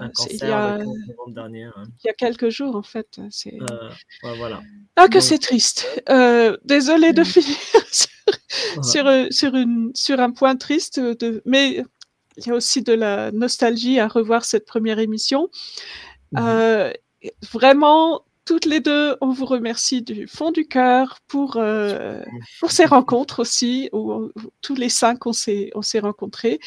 un 0.00 0.10
c'est- 0.14 0.30
il 0.30 0.36
y 0.36 0.38
cancer 0.38 0.56
a, 0.56 0.78
le 0.78 0.84
15 0.84 0.94
novembre 1.08 1.34
dernier. 1.34 1.64
hein. 1.64 1.82
il 2.02 2.06
y 2.06 2.10
a 2.10 2.14
quelques 2.14 2.48
jours 2.50 2.76
en 2.76 2.82
fait. 2.82 3.20
C'est 3.30 3.58
Euh, 3.60 3.88
ouais, 4.24 4.36
voilà. 4.38 4.62
ah 4.96 5.08
que 5.08 5.14
Donc, 5.14 5.22
c'est 5.22 5.38
triste. 5.38 5.86
Euh, 6.08 6.56
désolé 6.64 7.12
de 7.12 7.24
finir 7.24 7.56
sur, 7.90 8.08
sur, 8.84 9.06
euh, 9.06 9.26
sur 9.30 9.54
une 9.56 9.90
sur 9.94 10.20
un 10.20 10.30
point 10.30 10.56
triste 10.56 11.00
de 11.00 11.42
mais 11.44 11.82
il 12.38 12.46
y 12.46 12.50
a 12.50 12.54
aussi 12.54 12.82
de 12.82 12.92
la 12.94 13.30
nostalgie 13.32 13.98
à 13.98 14.08
revoir 14.08 14.44
cette 14.44 14.64
première 14.64 14.98
émission. 15.00 15.50
Euh, 16.38 16.90
vraiment, 17.52 18.24
toutes 18.44 18.64
les 18.64 18.80
deux, 18.80 19.16
on 19.20 19.30
vous 19.30 19.46
remercie 19.46 20.02
du 20.02 20.26
fond 20.26 20.50
du 20.50 20.66
cœur 20.66 21.18
pour, 21.28 21.56
euh, 21.56 22.22
pour 22.60 22.72
ces 22.72 22.84
rencontres 22.84 23.40
aussi, 23.40 23.88
où, 23.92 24.12
où 24.12 24.30
tous 24.60 24.74
les 24.74 24.88
cinq, 24.88 25.26
on 25.26 25.32
s'est, 25.32 25.70
on 25.74 25.82
s'est 25.82 26.00
rencontrés. 26.00 26.58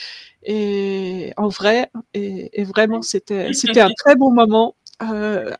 Et 0.43 1.33
en 1.37 1.47
vrai, 1.49 1.91
et, 2.13 2.61
et 2.61 2.63
vraiment, 2.63 3.01
c'était, 3.01 3.51
c'était 3.53 3.81
un 3.81 3.91
très 3.97 4.15
bon 4.15 4.31
moment. 4.31 4.75
Euh, 5.01 5.51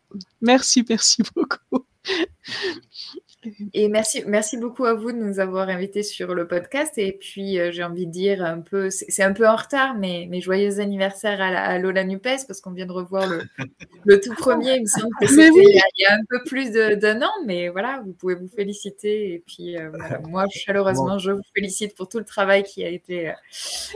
merci, 0.42 0.86
merci 0.88 1.22
beaucoup. 1.36 1.86
Et 3.74 3.88
merci, 3.90 4.24
merci 4.28 4.58
beaucoup 4.58 4.86
à 4.86 4.94
vous 4.94 5.12
de 5.12 5.18
nous 5.18 5.40
avoir 5.40 5.70
invités 5.70 6.04
sur 6.04 6.34
le 6.36 6.48
podcast. 6.48 6.94
Et 6.98 7.12
puis, 7.14 7.60
euh, 7.60 7.72
j'ai 7.72 7.84
envie 7.84 8.06
de 8.08 8.12
dire 8.12 8.44
un 8.44 8.60
peu, 8.62 8.90
c'est 8.90 9.24
un 9.24 9.34
peu 9.34 9.48
en 9.48 9.56
retard, 9.56 9.96
mais, 9.96 10.28
mais 10.30 10.42
joyeux 10.42 10.80
anniversaire 10.80 11.42
à, 11.42 11.52
la- 11.52 11.64
à 11.64 11.80
Lola 11.80 12.04
Nupes, 12.04 12.24
parce 12.48 12.62
qu'on 12.62 12.72
vient 12.72 12.86
de 12.86 12.92
revoir 12.92 13.28
le, 13.28 13.42
le 14.06 14.20
tout 14.20 14.34
premier. 14.36 14.76
Il 14.76 14.82
me 14.82 14.86
semble 14.88 15.10
que 15.22 15.28
c'était 15.28 15.50
oui. 15.50 15.64
il, 15.68 15.76
y 15.76 15.80
a- 15.80 15.84
il 15.98 16.02
y 16.02 16.06
a 16.06 16.14
un 16.14 16.24
peu 16.30 16.44
plus 16.46 16.72
d'un 16.72 17.22
an, 17.22 17.32
mais 17.46 17.70
voilà, 17.70 18.02
vous 18.06 18.14
pouvez 18.14 18.36
vous 18.36 18.48
féliciter. 18.48 19.34
Et 19.34 19.44
puis, 19.46 19.78
euh, 19.78 19.90
voilà, 19.94 20.20
moi, 20.28 20.46
chaleureusement, 20.50 21.18
je 21.20 21.32
vous 21.32 21.42
félicite 21.56 21.96
pour 21.96 22.08
tout 22.10 22.20
le 22.20 22.26
travail 22.26 22.64
qui 22.64 22.84
a 22.84 22.90
été, 22.90 23.30
euh, 23.30 23.34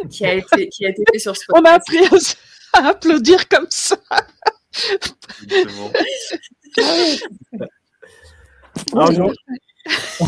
qui 0.10 0.26
a 0.26 0.34
été, 0.34 0.68
qui 0.70 0.86
a 0.86 0.90
été 0.90 1.04
fait 1.12 1.20
sur 1.20 1.36
ce 1.38 1.44
On 1.54 1.60
a 1.64 1.80
podcast. 1.80 1.84
appris 2.10 2.28
à, 2.74 2.80
à 2.86 2.90
applaudir 2.90 3.48
comme 3.50 3.68
ça. 3.70 3.98
Alors, 8.94 9.12
je- 9.12 9.22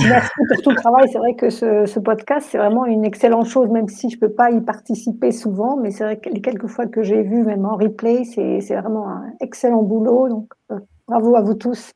Merci 0.07 0.31
pour 0.49 0.61
tout 0.63 0.69
le 0.71 0.75
travail. 0.77 1.07
C'est 1.11 1.17
vrai 1.19 1.35
que 1.35 1.49
ce, 1.49 1.85
ce 1.85 1.99
podcast, 1.99 2.47
c'est 2.49 2.57
vraiment 2.57 2.85
une 2.85 3.03
excellente 3.05 3.45
chose, 3.47 3.69
même 3.69 3.87
si 3.89 4.09
je 4.09 4.15
ne 4.15 4.19
peux 4.21 4.31
pas 4.31 4.49
y 4.49 4.59
participer 4.61 5.31
souvent. 5.31 5.77
Mais 5.77 5.91
c'est 5.91 6.03
vrai 6.03 6.19
que 6.19 6.29
les 6.29 6.41
quelques 6.41 6.67
fois 6.67 6.87
que 6.87 7.03
j'ai 7.03 7.21
vu, 7.21 7.43
même 7.43 7.65
en 7.65 7.75
replay, 7.75 8.23
c'est 8.23 8.59
vraiment 8.75 9.09
un 9.09 9.33
excellent 9.41 9.83
boulot. 9.83 10.29
Donc, 10.29 10.51
euh, 10.71 10.79
bravo 11.07 11.35
à 11.35 11.41
vous 11.41 11.53
tous. 11.55 11.91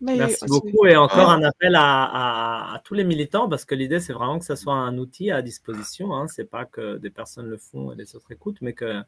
Merci 0.00 0.44
beaucoup 0.48 0.84
et 0.86 0.96
encore 0.96 1.30
un 1.30 1.44
appel 1.44 1.76
à, 1.76 1.80
à- 2.04 2.74
à 2.74 2.78
tous 2.80 2.94
les 2.94 3.04
militants 3.04 3.48
parce 3.48 3.64
que 3.64 3.76
l'idée 3.76 4.00
c'est 4.00 4.12
vraiment 4.12 4.40
que 4.40 4.44
ce 4.44 4.56
soit 4.56 4.74
un 4.74 4.98
outil 4.98 5.30
à 5.30 5.42
disposition. 5.42 6.12
Hein. 6.12 6.26
C'est 6.26 6.50
pas 6.50 6.64
que 6.64 6.98
des 6.98 7.10
personnes 7.10 7.46
le 7.46 7.56
font 7.56 7.92
et 7.92 7.94
les 7.94 8.16
autres 8.16 8.32
écoutent, 8.32 8.58
mais 8.62 8.72
que 8.72 9.00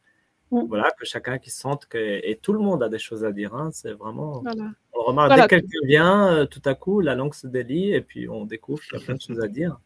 voilà 0.50 0.90
que 0.98 1.04
chacun 1.04 1.38
qui 1.38 1.50
se 1.50 1.60
sente 1.60 1.86
que 1.86 1.98
et 1.98 2.38
tout 2.40 2.52
le 2.52 2.58
monde 2.60 2.82
a 2.82 2.88
des 2.88 2.98
choses 2.98 3.24
à 3.24 3.32
dire. 3.32 3.54
Hein. 3.54 3.70
C'est 3.72 3.92
vraiment 3.92 4.40
Voilà. 4.42 4.70
on 4.92 5.02
remarque 5.02 5.28
Voilà. 5.28 5.46
dès 5.48 5.56
que 5.56 5.60
quelqu'un 5.60 5.86
vient, 5.86 6.32
euh, 6.32 6.46
tout 6.46 6.62
à 6.64 6.74
coup 6.74 7.00
la 7.00 7.14
langue 7.14 7.34
se 7.34 7.46
délie 7.46 7.92
et 7.92 8.00
puis 8.00 8.28
on 8.28 8.44
découvre 8.44 8.80
qu'il 8.82 8.98
y 8.98 9.02
a 9.02 9.04
plein 9.04 9.14
de 9.16 9.20
choses 9.20 9.40
à 9.40 9.48
dire. 9.48 9.78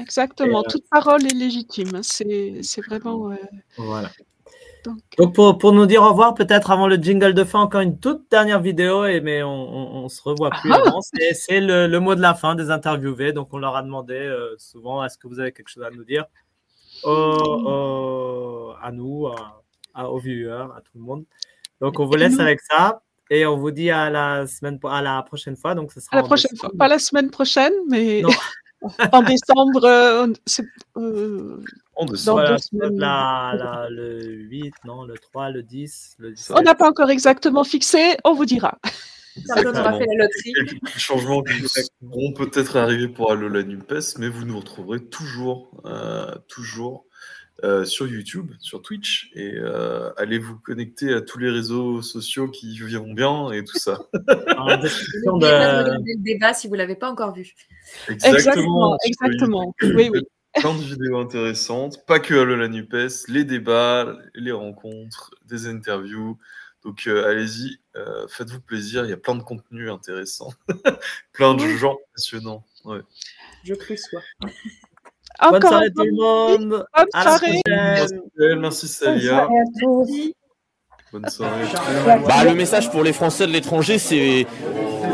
Exactement, 0.00 0.62
Et, 0.62 0.66
euh, 0.66 0.70
toute 0.70 0.84
parole 0.90 1.24
est 1.26 1.34
légitime. 1.34 2.02
C'est, 2.02 2.60
c'est 2.62 2.80
vraiment. 2.82 3.30
euh, 3.32 3.36
Voilà. 3.76 4.10
Donc, 4.84 4.98
Donc 5.18 5.34
pour, 5.34 5.58
pour 5.58 5.72
nous 5.72 5.84
dire 5.84 6.02
au 6.02 6.08
revoir, 6.10 6.32
peut-être 6.34 6.70
avant 6.70 6.86
le 6.86 6.94
jingle 6.96 7.34
de 7.34 7.42
fin, 7.44 7.58
encore 7.60 7.80
une 7.80 7.98
toute 7.98 8.30
dernière 8.30 8.60
vidéo, 8.62 9.04
et, 9.04 9.20
mais 9.20 9.42
on, 9.42 9.48
on 10.04 10.08
se 10.08 10.22
revoit 10.22 10.50
plus 10.50 10.70
Ah 10.72 10.80
avant. 10.86 11.00
C'est, 11.02 11.60
le, 11.60 11.88
le 11.88 12.00
mot 12.00 12.14
de 12.14 12.20
la 12.20 12.34
fin 12.34 12.54
des 12.54 12.70
interviewés. 12.70 13.32
Donc 13.32 13.48
on 13.52 13.58
leur 13.58 13.74
a 13.76 13.82
demandé 13.82 14.14
euh, 14.14 14.54
souvent 14.58 15.04
est-ce 15.04 15.18
que 15.18 15.26
vous 15.26 15.40
avez 15.40 15.50
quelque 15.52 15.68
chose 15.68 15.82
à 15.82 15.90
nous 15.90 16.04
dire 16.04 16.24
au- 17.04 18.72
à 18.80 18.92
nous, 18.92 19.26
à, 19.26 19.62
à- 19.96 20.08
aux 20.10 20.18
viewers, 20.18 20.68
à 20.76 20.80
tout 20.80 20.92
le 20.94 21.00
monde. 21.02 21.24
Donc 21.80 21.98
on 22.00 22.06
vous 22.06 22.14
laisse 22.16 22.34
nous- 22.34 22.40
avec 22.42 22.60
ça. 22.60 23.02
Et 23.28 23.44
on 23.44 23.56
vous 23.56 23.72
dit 23.72 23.90
à 23.90 24.08
la 24.08 24.46
semaine 24.46 24.78
à 24.84 25.02
la 25.02 25.20
prochaine 25.24 25.56
fois. 25.56 25.74
Donc 25.74 25.90
ce 25.92 25.98
sera 26.00 26.16
à 26.18 26.20
la 26.20 26.26
prochaine 26.26 26.50
décembre. 26.52 26.70
fois. 26.72 26.78
Pas 26.78 26.88
la 26.88 26.98
semaine 27.00 27.30
prochaine, 27.30 27.72
mais 27.88 28.22
en 29.12 29.22
décembre. 29.22 29.84
euh, 29.84 30.26
on- 30.94 31.00
euh, 31.02 31.62
dans 32.24 32.32
Voilà, 32.34 32.52
deux 32.52 32.58
semaines. 32.58 32.98
la- 32.98 33.52
la- 33.56 33.88
le 33.90 34.22
8, 34.22 34.72
non, 34.84 35.04
le 35.04 35.14
3, 35.18 35.50
le 35.50 35.62
10, 35.64 36.14
le 36.18 36.30
17. 36.32 36.56
On 36.56 36.62
n'a 36.62 36.74
pas 36.76 36.88
encore 36.88 37.10
exactement 37.10 37.64
fixé, 37.64 38.16
on 38.24 38.34
vous 38.34 38.44
dira. 38.44 38.78
aura 39.48 39.98
fait 39.98 40.06
la 40.06 40.24
loterie. 40.24 40.52
Quelques 40.54 40.80
petits 40.80 40.98
changements 41.00 41.42
qui 41.42 41.62
pourront 42.00 42.32
peut-être 42.32 42.76
arriver 42.76 43.08
pour 43.08 43.32
Alola 43.32 43.62
Nupes, 43.64 43.92
mais 44.18 44.28
vous 44.28 44.44
nous 44.44 44.58
retrouverez 44.58 45.04
toujours, 45.08 45.82
euh, 45.84 46.32
toujours 46.48 47.04
euh, 47.64 47.84
sur 47.84 48.06
YouTube, 48.06 48.52
sur 48.60 48.82
Twitch, 48.82 49.30
et 49.34 49.54
euh, 49.56 50.10
allez 50.18 50.38
vous 50.38 50.58
connecter 50.58 51.12
à 51.14 51.22
tous 51.22 51.38
les 51.38 51.50
réseaux 51.50 52.02
sociaux 52.02 52.48
qui 52.48 52.78
vont 52.78 53.12
bien 53.14 53.50
et 53.52 53.64
tout 53.64 53.78
ça. 53.78 53.98
Regarder 54.12 54.88
le 56.04 56.22
débat 56.22 56.52
si 56.52 56.68
vous 56.68 56.74
ne 56.74 56.78
l'avez 56.78 56.96
pas 56.96 57.10
encore 57.10 57.32
vu. 57.34 57.54
Exactement, 58.08 58.98
exactement. 59.04 59.74
Oui, 59.82 60.10
oui. 60.12 60.20
Plein 60.56 60.74
de 60.74 60.82
vidéos 60.82 61.18
intéressantes, 61.18 62.06
pas 62.06 62.18
que 62.18 62.32
Alola 62.32 62.68
Nupes, 62.68 62.96
les 63.28 63.44
débats, 63.44 64.16
les 64.34 64.52
rencontres, 64.52 65.34
des 65.44 65.66
interviews. 65.66 66.38
Donc 66.82 67.06
euh, 67.08 67.26
allez-y, 67.28 67.80
euh, 67.96 68.28
faites-vous 68.28 68.60
plaisir, 68.60 69.04
il 69.04 69.10
y 69.10 69.12
a 69.12 69.16
plein 69.16 69.34
de 69.34 69.42
contenus 69.42 69.90
intéressants, 69.90 70.52
plein 71.32 71.54
de 71.54 71.62
Oui. 71.62 71.76
gens 71.78 71.96
passionnants. 72.14 72.64
Ouais. 72.84 73.00
Je 73.64 73.74
plus 73.74 73.98
sois. 73.98 74.22
Bonne 75.40 75.54
Encore 75.56 75.70
soirée 75.70 75.86
un 75.86 75.90
tout 75.90 76.04
le 76.04 76.12
monde. 76.12 76.68
Bonne 76.70 76.84
À 77.12 77.24
la 77.24 77.38
soirée. 77.38 77.60
prochaine. 77.64 78.60
Merci, 78.60 78.88
Salia. 78.88 79.44
à 79.44 79.48
tous. 79.80 80.32
Bonne 81.12 81.28
soirée. 81.28 81.64
Bah, 82.26 82.44
le 82.44 82.54
message 82.54 82.90
pour 82.90 83.02
les 83.04 83.12
Français 83.12 83.46
de 83.46 83.52
l'étranger, 83.52 83.98
c'est 83.98 84.46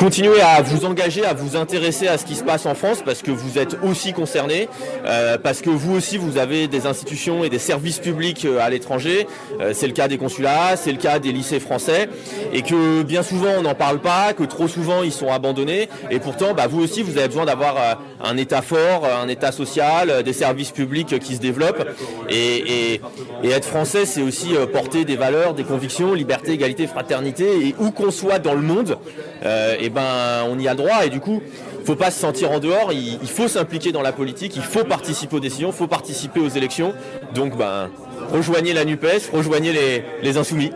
continuer 0.02 0.40
à 0.40 0.60
vous 0.62 0.84
engager, 0.84 1.24
à 1.24 1.32
vous 1.32 1.54
intéresser 1.54 2.08
à 2.08 2.18
ce 2.18 2.24
qui 2.24 2.34
se 2.34 2.42
passe 2.42 2.66
en 2.66 2.74
France, 2.74 3.02
parce 3.04 3.22
que 3.22 3.30
vous 3.30 3.56
êtes 3.56 3.76
aussi 3.84 4.12
concernés, 4.12 4.68
euh, 5.06 5.38
parce 5.38 5.60
que 5.60 5.70
vous 5.70 5.94
aussi, 5.94 6.16
vous 6.16 6.38
avez 6.38 6.66
des 6.66 6.86
institutions 6.88 7.44
et 7.44 7.48
des 7.50 7.60
services 7.60 8.00
publics 8.00 8.44
euh, 8.44 8.58
à 8.60 8.68
l'étranger. 8.68 9.28
Euh, 9.60 9.70
c'est 9.72 9.86
le 9.86 9.92
cas 9.92 10.08
des 10.08 10.18
consulats, 10.18 10.74
c'est 10.76 10.90
le 10.90 10.98
cas 10.98 11.20
des 11.20 11.30
lycées 11.30 11.60
français, 11.60 12.08
et 12.52 12.62
que 12.62 13.04
bien 13.04 13.22
souvent, 13.22 13.50
on 13.58 13.62
n'en 13.62 13.76
parle 13.76 14.00
pas, 14.00 14.32
que 14.32 14.42
trop 14.42 14.66
souvent, 14.66 15.04
ils 15.04 15.12
sont 15.12 15.30
abandonnés. 15.30 15.88
Et 16.10 16.18
pourtant, 16.18 16.52
bah, 16.52 16.66
vous 16.68 16.82
aussi, 16.82 17.02
vous 17.02 17.16
avez 17.16 17.28
besoin 17.28 17.44
d'avoir 17.44 17.76
euh, 17.76 17.94
un 18.24 18.36
État 18.36 18.60
fort, 18.60 19.06
un 19.22 19.28
État 19.28 19.52
social, 19.52 20.10
euh, 20.10 20.22
des 20.22 20.32
services 20.32 20.72
publics 20.72 21.16
qui 21.20 21.36
se 21.36 21.40
développent. 21.40 21.86
Et, 22.28 22.94
et- 22.94 23.00
et 23.44 23.50
être 23.50 23.66
français, 23.66 24.04
c'est 24.06 24.22
aussi 24.22 24.54
porter 24.72 25.04
des 25.04 25.16
valeurs, 25.16 25.52
des 25.54 25.64
convictions, 25.64 26.14
liberté, 26.14 26.52
égalité, 26.52 26.86
fraternité. 26.86 27.44
Et 27.68 27.74
où 27.80 27.90
qu'on 27.90 28.10
soit 28.12 28.38
dans 28.38 28.54
le 28.54 28.60
monde, 28.62 28.98
euh, 29.44 29.74
ben, 29.94 30.47
on 30.48 30.59
y 30.59 30.69
a 30.69 30.74
droit. 30.74 31.05
Et 31.05 31.10
du 31.10 31.20
coup, 31.20 31.43
faut 31.85 31.97
pas 31.97 32.10
se 32.10 32.20
sentir 32.20 32.51
en 32.51 32.59
dehors. 32.59 32.93
Il, 32.93 33.19
il 33.23 33.28
faut 33.28 33.48
s'impliquer 33.48 33.93
dans 33.93 34.02
la 34.02 34.12
politique. 34.12 34.56
Il 34.56 34.62
faut 34.62 34.85
participer 34.85 35.36
aux 35.36 35.40
décisions. 35.40 35.70
Il 35.70 35.77
faut 35.77 35.86
participer 35.86 36.40
aux 36.40 36.48
élections. 36.48 36.94
Donc, 37.35 37.56
ben, 37.56 37.90
rejoignez 38.32 38.73
la 38.73 38.85
Nupes, 38.85 39.06
rejoignez 39.32 40.02
les 40.23 40.36
insoumis. 40.36 40.73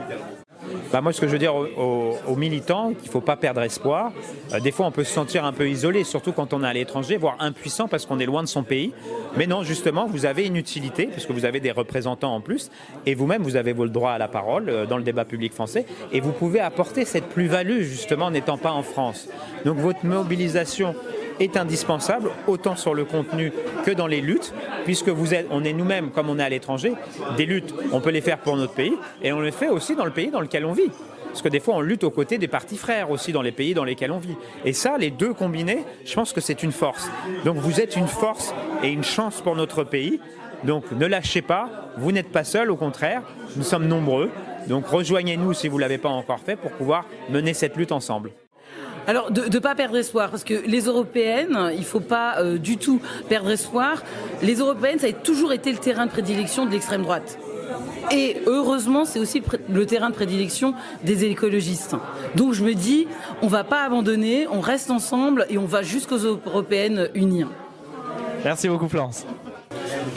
Bah, 0.93 1.01
moi, 1.01 1.13
ce 1.13 1.21
que 1.21 1.27
je 1.27 1.33
veux 1.33 1.39
dire 1.39 1.55
aux, 1.55 2.37
militants, 2.37 2.93
qu'il 2.93 3.09
ne 3.09 3.13
faut 3.13 3.21
pas 3.21 3.37
perdre 3.37 3.63
espoir. 3.63 4.13
Euh, 4.53 4.61
des 4.61 4.71
fois, 4.71 4.87
on 4.87 4.91
peut 4.91 5.05
se 5.05 5.13
sentir 5.13 5.45
un 5.45 5.53
peu 5.53 5.69
isolé, 5.69 6.05
surtout 6.05 6.33
quand 6.33 6.53
on 6.53 6.63
est 6.63 6.67
à 6.67 6.73
l'étranger, 6.73 7.17
voire 7.17 7.37
impuissant 7.41 7.89
parce 7.89 8.07
qu'on 8.07 8.19
est 8.19 8.27
loin 8.27 8.43
de 8.43 8.49
son 8.49 8.63
pays. 8.63 8.93
Mais 9.37 9.47
non, 9.47 9.63
justement, 9.63 10.07
vous 10.07 10.27
avez 10.27 10.47
une 10.47 10.57
utilité, 10.57 11.07
puisque 11.07 11.31
vous 11.31 11.45
avez 11.45 11.61
des 11.61 11.73
représentants 11.73 12.35
en 12.35 12.41
plus, 12.41 12.71
et 13.05 13.15
vous-même, 13.15 13.43
vous 13.43 13.57
avez 13.57 13.73
le 13.73 13.89
droit 13.89 14.13
à 14.13 14.19
la 14.19 14.29
parole 14.29 14.69
euh, 14.69 14.87
dans 14.87 14.97
le 14.97 15.03
débat 15.03 15.25
public 15.25 15.53
français, 15.53 15.87
et 16.13 16.21
vous 16.21 16.33
pouvez 16.33 16.61
apporter 16.61 17.05
cette 17.05 17.27
plus-value, 17.27 17.83
justement, 17.83 18.27
en 18.27 18.31
n'étant 18.31 18.59
pas 18.59 18.73
en 18.73 18.83
France. 18.83 19.29
Donc, 19.65 19.79
votre 19.79 20.05
mobilisation 20.05 20.95
est 21.41 21.57
indispensable, 21.57 22.31
autant 22.47 22.77
sur 22.77 22.95
le 22.95 23.05
contenu 23.05 23.53
que 23.85 23.91
dans 23.91 24.07
les 24.07 24.21
luttes. 24.21 24.53
puisque 24.85 25.09
vous 25.09 25.35
êtes, 25.35 25.47
on 25.51 25.65
est 25.65 25.73
nous-mêmes, 25.73 26.11
comme 26.11 26.31
on 26.31 26.39
est 26.39 26.43
à 26.43 26.49
l'étranger, 26.49 26.93
des 27.37 27.47
luttes, 27.47 27.75
on 27.93 28.01
peut 28.01 28.11
les 28.11 28.21
faire 28.21 28.39
pour 28.39 28.57
notre 28.57 28.73
pays, 28.73 28.95
et 29.23 29.33
on 29.33 29.41
les 29.41 29.51
fait 29.51 29.69
aussi 29.69 29.97
dans 29.97 30.05
le 30.05 30.13
pays 30.13 30.31
dans 30.31 30.41
lequel 30.41 30.65
on 30.65 30.73
vit. 30.73 30.91
Parce 31.37 31.43
que 31.43 31.49
des 31.49 31.61
fois, 31.61 31.75
on 31.75 31.81
lutte 31.83 32.03
aux 32.03 32.11
côtés 32.11 32.39
des 32.39 32.49
partis 32.49 32.79
frères 32.79 33.11
aussi 33.11 33.31
dans 33.31 33.43
les 33.43 33.53
pays 33.53 33.75
dans 33.75 33.85
lesquels 33.85 34.11
on 34.11 34.19
vit. 34.19 34.37
Et 34.65 34.73
ça, 34.73 34.97
les 34.97 35.11
deux 35.11 35.35
combinés, 35.35 35.85
je 36.07 36.15
pense 36.15 36.33
que 36.33 36.41
c'est 36.41 36.63
une 36.63 36.73
force. 36.73 37.11
Donc 37.45 37.57
vous 37.57 37.79
êtes 37.79 37.97
une 37.97 38.07
force 38.07 38.55
et 38.83 38.89
une 38.89 39.05
chance 39.05 39.43
pour 39.43 39.55
notre 39.55 39.85
pays. 39.85 40.19
Donc 40.65 40.91
ne 40.93 41.05
lâchez 41.05 41.43
pas, 41.43 41.91
vous 41.99 42.11
n'êtes 42.11 42.31
pas 42.31 42.45
seul, 42.45 42.71
au 42.71 42.77
contraire, 42.77 43.23
nous 43.57 43.65
sommes 43.65 43.87
nombreux. 43.87 44.31
Donc 44.69 44.87
rejoignez-nous 44.87 45.53
si 45.53 45.69
vous 45.69 45.77
ne 45.77 45.83
l'avez 45.83 45.99
pas 45.99 46.09
encore 46.09 46.41
fait 46.41 46.57
pour 46.57 46.71
pouvoir 46.71 47.05
mener 47.29 47.53
cette 47.53 47.77
lutte 47.77 47.93
ensemble. 47.93 48.31
Alors, 49.07 49.31
de 49.31 49.43
ne 49.43 49.59
pas 49.59 49.75
perdre 49.75 49.97
espoir, 49.97 50.31
parce 50.31 50.45
que 50.45 50.55
les 50.67 50.83
européennes, 50.83 51.71
il 51.73 51.81
ne 51.81 51.85
faut 51.85 52.01
pas 52.01 52.39
euh, 52.39 52.59
du 52.59 52.77
tout 52.77 53.01
perdre 53.29 53.51
espoir. 53.51 54.03
Les 54.43 54.57
européennes, 54.57 54.99
ça 54.99 55.07
a 55.07 55.13
toujours 55.13 55.53
été 55.53 55.71
le 55.71 55.79
terrain 55.79 56.07
de 56.07 56.11
prédilection 56.11 56.67
de 56.67 56.73
l'extrême 56.73 57.03
droite. 57.03 57.39
Et 58.11 58.37
heureusement, 58.47 59.05
c'est 59.05 59.19
aussi 59.19 59.43
le 59.69 59.87
terrain 59.87 60.11
de 60.11 60.15
prédilection 60.15 60.75
des 61.03 61.25
écologistes. 61.25 61.97
Donc 62.35 62.53
je 62.53 62.65
me 62.65 62.75
dis, 62.75 63.07
on 63.43 63.49
va 63.49 63.65
pas 63.65 63.83
abandonner, 63.83 64.47
on 64.51 64.61
reste 64.61 64.91
ensemble 64.91 65.47
et 65.51 65.59
on 65.59 65.67
va 65.67 65.83
jusqu'aux 65.83 66.19
européennes 66.19 67.09
unir. 67.15 67.49
Merci 68.45 68.69
beaucoup 68.69 68.89
Florence. 68.89 69.27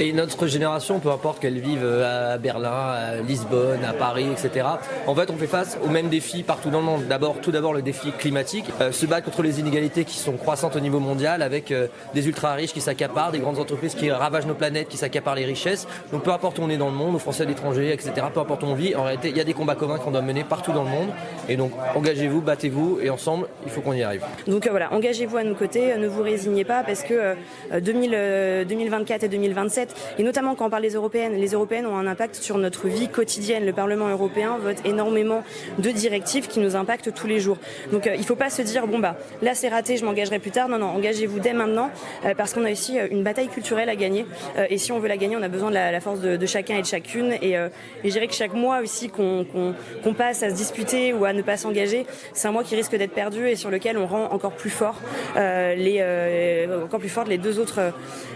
Et 0.02 0.14
notre 0.14 0.48
génération, 0.48 1.00
peu 1.00 1.12
importe 1.12 1.40
qu'elle 1.40 1.60
vive 1.60 1.86
à 1.86 2.38
Berlin, 2.38 2.70
à 2.72 3.16
Lisbonne, 3.18 3.84
à 3.84 3.92
Paris, 3.92 4.28
etc. 4.32 4.66
En 5.08 5.14
fait, 5.14 5.30
on 5.30 5.36
fait 5.36 5.46
face 5.46 5.78
aux 5.84 5.90
mêmes 5.90 6.08
défis 6.08 6.44
partout 6.44 6.70
dans 6.70 6.80
le 6.80 6.86
monde. 6.86 7.08
D'abord, 7.10 7.42
tout 7.42 7.52
d'abord 7.52 7.74
le 7.74 7.82
défi 7.82 8.14
climatique, 8.14 8.64
euh, 8.80 8.94
se 8.94 9.06
battre 9.06 9.26
contre 9.26 9.42
les 9.42 9.60
inégalités 9.60 10.06
qui 10.06 10.18
sont 10.18 10.38
croissantes 10.38 10.78
au 10.78 10.80
niveau 10.80 11.02
mondial, 11.02 11.42
avec 11.42 11.72
euh, 11.72 11.88
des 12.14 12.26
ultra 12.28 12.54
riches 12.54 12.72
qui 12.72 12.80
s'accaparent, 12.80 13.34
des 13.34 13.40
grandes 13.40 13.60
entreprises 13.60 13.94
qui 13.94 14.10
ravagent 14.10 14.46
nos 14.46 14.54
planètes, 14.54 14.88
qui 14.88 14.96
s'accaparent 14.96 15.36
les 15.36 15.44
richesses. 15.44 15.86
Donc, 16.14 16.24
peu 16.24 16.32
importe 16.32 16.60
où 16.60 16.62
on 16.62 16.70
est 16.70 16.78
dans 16.78 16.90
le 16.90 16.96
monde, 16.96 17.16
aux 17.16 17.20
Français 17.20 17.44
à 17.44 17.46
l'étranger, 17.46 17.92
etc. 17.92 18.14
Peu 18.34 18.40
importe 18.40 18.64
où 18.64 18.68
on 18.68 18.76
vit, 18.76 18.96
en 18.96 19.04
réalité, 19.04 19.28
il 19.28 19.36
y 19.36 19.42
a 19.42 19.44
des 19.44 19.54
combats 19.54 19.76
communs 19.76 19.98
qu'on 19.98 20.12
doit 20.12 20.22
mener 20.22 20.46
partout 20.46 20.72
dans 20.72 20.84
le 20.84 20.92
monde. 20.92 21.10
Et 21.50 21.58
donc, 21.58 21.74
engagez-vous, 21.94 22.40
battez-vous, 22.40 23.00
et 23.02 23.10
ensemble, 23.10 23.48
il 23.66 23.70
faut 23.70 23.82
qu'on 23.82 23.92
y 23.92 24.04
arrive. 24.04 24.24
Donc 24.48 24.66
euh, 24.66 24.70
voilà, 24.70 24.94
engagez-vous 24.94 25.36
à 25.36 25.44
nos 25.44 25.56
côtés, 25.56 25.98
ne 25.98 26.08
vous 26.08 26.24
résignez 26.24 26.64
pas, 26.64 26.84
parce 26.84 27.04
que 27.04 27.36
2000, 27.78 28.66
2024 28.66 29.24
et 29.24 29.28
2027, 29.28 29.89
et 30.18 30.24
notamment 30.24 30.56
quand 30.56 30.66
on 30.66 30.70
parle 30.70 30.84
des 30.84 30.96
européennes, 30.96 31.34
les 31.34 31.50
européennes 31.50 31.86
ont 31.86 31.98
un 31.98 32.08
impact 32.08 32.36
sur 32.36 32.58
notre 32.58 32.88
vie 32.88 33.08
quotidienne. 33.08 33.66
Le 33.66 33.74
Parlement 33.74 34.10
européen 34.10 34.58
vote 34.62 34.78
énormément 34.86 35.44
de 35.78 35.90
directives 35.92 36.48
qui 36.48 36.60
nous 36.60 36.76
impactent 36.76 37.14
tous 37.14 37.28
les 37.28 37.40
jours. 37.40 37.58
Donc 37.92 38.08
euh, 38.08 38.16
il 38.16 38.22
ne 38.22 38.26
faut 38.26 38.36
pas 38.36 38.50
se 38.50 38.62
dire 38.62 38.88
bon 38.88 39.00
bah 39.00 39.16
là 39.42 39.56
c'est 39.56 39.70
raté, 39.70 39.98
je 39.98 40.06
m'engagerai 40.06 40.40
plus 40.40 40.52
tard. 40.52 40.70
Non 40.70 40.78
non, 40.78 40.88
engagez-vous 40.88 41.40
dès 41.40 41.54
maintenant 41.54 41.90
euh, 42.26 42.34
parce 42.36 42.54
qu'on 42.54 42.66
a 42.66 42.72
aussi 42.72 43.00
euh, 43.00 43.08
une 43.12 43.24
bataille 43.24 43.48
culturelle 43.48 43.90
à 43.90 43.96
gagner. 43.96 44.26
et 44.70 44.78
si 44.78 44.92
on 44.92 45.00
veut 45.00 45.08
la 45.08 45.18
gagner, 45.18 45.38
on 45.38 45.42
a 45.42 45.48
besoin 45.48 45.70
de 45.70 45.76
la, 45.76 46.00
force 46.02 46.20
de, 46.20 46.46
chacun 46.46 46.78
et 46.78 46.82
de 46.82 46.88
chacune. 46.88 47.34
Et, 47.42 47.56
je 48.04 48.10
dirais 48.10 48.28
que 48.28 48.34
chaque 48.34 48.54
mois 48.54 48.80
aussi 48.80 49.10
qu'on 49.10 50.14
passe 50.18 50.44
à 50.44 50.50
se 50.50 50.56
disputer 50.56 51.14
ou 51.14 51.26
à 51.26 51.34
ne 51.34 51.42
pas 51.42 51.58
s'engager, 51.58 52.06
c'est 52.34 52.48
un 52.48 52.52
mois 52.52 52.64
qui 52.64 52.76
risque 52.76 52.96
d'être 52.96 53.14
perdu 53.14 53.48
et 53.48 53.56
sur 53.56 53.70
lequel 53.70 53.98
on 53.98 54.08
rend 54.08 54.26
encore 54.32 54.54
plus 54.54 54.70
fort 54.70 54.96
les 55.36 56.68
encore 56.84 57.00
plus 57.00 57.10
fortes 57.10 57.28
les 57.28 57.38
deux 57.38 57.60
autres 57.60 57.94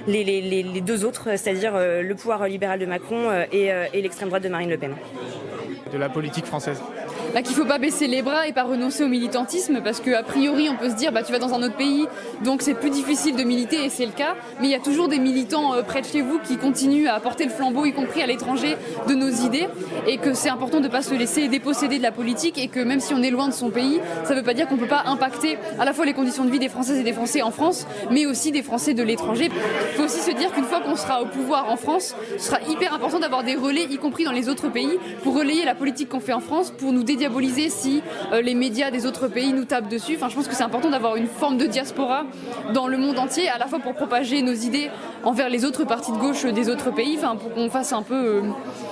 les 0.08 0.82
deux 0.82 1.06
autres, 1.06 1.33
c'est-à-dire 1.38 1.74
euh, 1.76 2.02
le 2.02 2.16
pouvoir 2.16 2.48
libéral 2.48 2.80
de 2.80 2.86
Macron 2.86 3.30
euh, 3.30 3.46
euh, 3.54 3.86
et, 3.94 4.02
l'extrême 4.02 4.30
droite 4.30 4.44
de 4.44 4.50
Marine 4.50 4.70
Le 4.70 4.78
Pen. 4.78 4.96
De 5.92 5.98
la 5.98 6.10
politique 6.10 6.46
française 6.46 6.82
bah, 7.34 7.42
qu'il 7.42 7.56
faut 7.56 7.66
pas 7.66 7.80
baisser 7.80 8.06
les 8.06 8.22
bras 8.22 8.48
et 8.48 8.54
pas 8.54 8.62
renoncer 8.64 9.04
au 9.04 9.08
militantisme 9.08 9.82
parce 9.84 10.00
qu'a 10.00 10.22
priori 10.22 10.70
on 10.70 10.76
peut 10.76 10.90
se 10.90 10.96
dire 10.96 11.12
bah 11.12 11.24
tu 11.24 11.32
vas 11.32 11.40
dans 11.40 11.54
un 11.56 11.64
autre 11.64 11.76
pays 11.76 12.06
donc 12.44 12.62
c'est 12.62 12.76
plus 12.76 12.92
difficile 12.92 13.36
de 13.36 13.44
militer 13.44 13.84
et 13.84 13.90
c'est 13.90 14.06
le 14.06 14.12
cas 14.12 14.36
mais 14.60 14.68
il 14.68 14.72
y 14.72 14.76
a 14.76 14.80
toujours 14.80 15.08
des 15.08 15.18
militants 15.18 15.72
près 15.88 16.02
de 16.02 16.06
chez 16.06 16.22
vous 16.22 16.38
qui 16.40 16.58
continuent 16.58 17.08
à 17.08 17.20
porter 17.20 17.46
le 17.46 17.50
flambeau 17.50 17.86
y 17.86 17.94
compris 17.94 18.22
à 18.22 18.28
l'étranger 18.28 18.78
de 19.08 19.16
nos 19.16 19.30
idées 19.30 19.68
et 20.06 20.18
que 20.18 20.36
c'est 20.36 20.50
important 20.50 20.78
de 20.78 20.84
ne 20.84 20.92
pas 20.92 21.02
se 21.02 21.16
laisser 21.16 21.48
déposséder 21.48 21.98
de 21.98 22.04
la 22.04 22.12
politique 22.12 22.60
et 22.60 22.68
que 22.68 22.80
même 22.80 23.00
si 23.00 23.16
on 23.16 23.24
est 23.24 23.32
loin 23.32 23.48
de 23.48 23.54
son 23.54 23.72
pays 23.72 24.00
ça 24.26 24.36
ne 24.36 24.40
veut 24.40 24.46
pas 24.46 24.54
dire 24.54 24.68
qu'on 24.68 24.76
ne 24.76 24.82
peut 24.82 24.88
pas 24.88 25.04
impacter 25.08 25.58
à 25.80 25.86
la 25.86 25.94
fois 25.94 26.06
les 26.06 26.14
conditions 26.14 26.46
de 26.46 26.52
vie 26.52 26.60
des 26.60 26.70
Françaises 26.70 27.00
et 27.00 27.04
des 27.04 27.14
Français 27.14 27.42
en 27.42 27.52
France 27.52 27.88
mais 28.12 28.28
aussi 28.28 28.52
des 28.52 28.62
Français 28.62 28.94
de 28.94 29.02
l'étranger. 29.02 29.50
Il 29.50 29.96
faut 29.96 30.04
aussi 30.04 30.20
se 30.20 30.32
dire 30.32 30.52
qu'une 30.52 30.66
fois 30.66 30.82
qu'on 30.82 30.96
sera 30.96 31.22
au 31.24 31.26
pouvoir 31.26 31.72
en 31.72 31.78
France 31.78 32.16
ce 32.38 32.46
sera 32.46 32.60
hyper 32.70 32.94
important 32.94 33.20
d'avoir 33.20 33.44
des 33.44 33.56
relais 33.56 33.88
y 33.90 33.98
compris 33.98 34.24
dans 34.24 34.32
les 34.32 34.50
autres 34.50 34.70
pays 34.70 35.00
pour 35.24 35.36
relayer 35.36 35.66
la 35.66 35.74
politique 35.74 36.10
qu'on 36.10 36.20
fait 36.20 36.34
en 36.34 36.40
France 36.40 36.70
pour 36.70 36.94
nous 36.94 37.04
dédier 37.04 37.23
diaboliser 37.24 37.70
si 37.70 38.02
euh, 38.34 38.42
les 38.42 38.54
médias 38.54 38.92
des 38.92 39.06
autres 39.06 39.30
pays 39.30 39.54
nous 39.54 39.64
tapent 39.64 39.88
dessus. 39.88 40.16
Enfin, 40.18 40.28
je 40.28 40.36
pense 40.36 40.50
que 40.50 40.56
c'est 40.56 40.64
important 40.64 40.90
d'avoir 40.90 41.16
une 41.16 41.28
forme 41.28 41.58
de 41.58 41.66
diaspora 41.66 42.26
dans 42.74 42.88
le 42.88 42.98
monde 42.98 43.18
entier, 43.18 43.48
à 43.48 43.58
la 43.58 43.68
fois 43.68 43.80
pour 43.80 43.94
propager 43.94 44.42
nos 44.42 44.52
idées 44.52 44.90
envers 45.24 45.48
les 45.48 45.64
autres 45.64 45.86
partis 45.86 46.12
de 46.12 46.18
gauche 46.18 46.44
des 46.44 46.68
autres 46.68 46.92
pays, 46.92 47.18
pour 47.40 47.54
qu'on 47.54 47.70
fasse 47.70 47.94
un 47.94 48.02
peu 48.02 48.14
euh, 48.14 48.42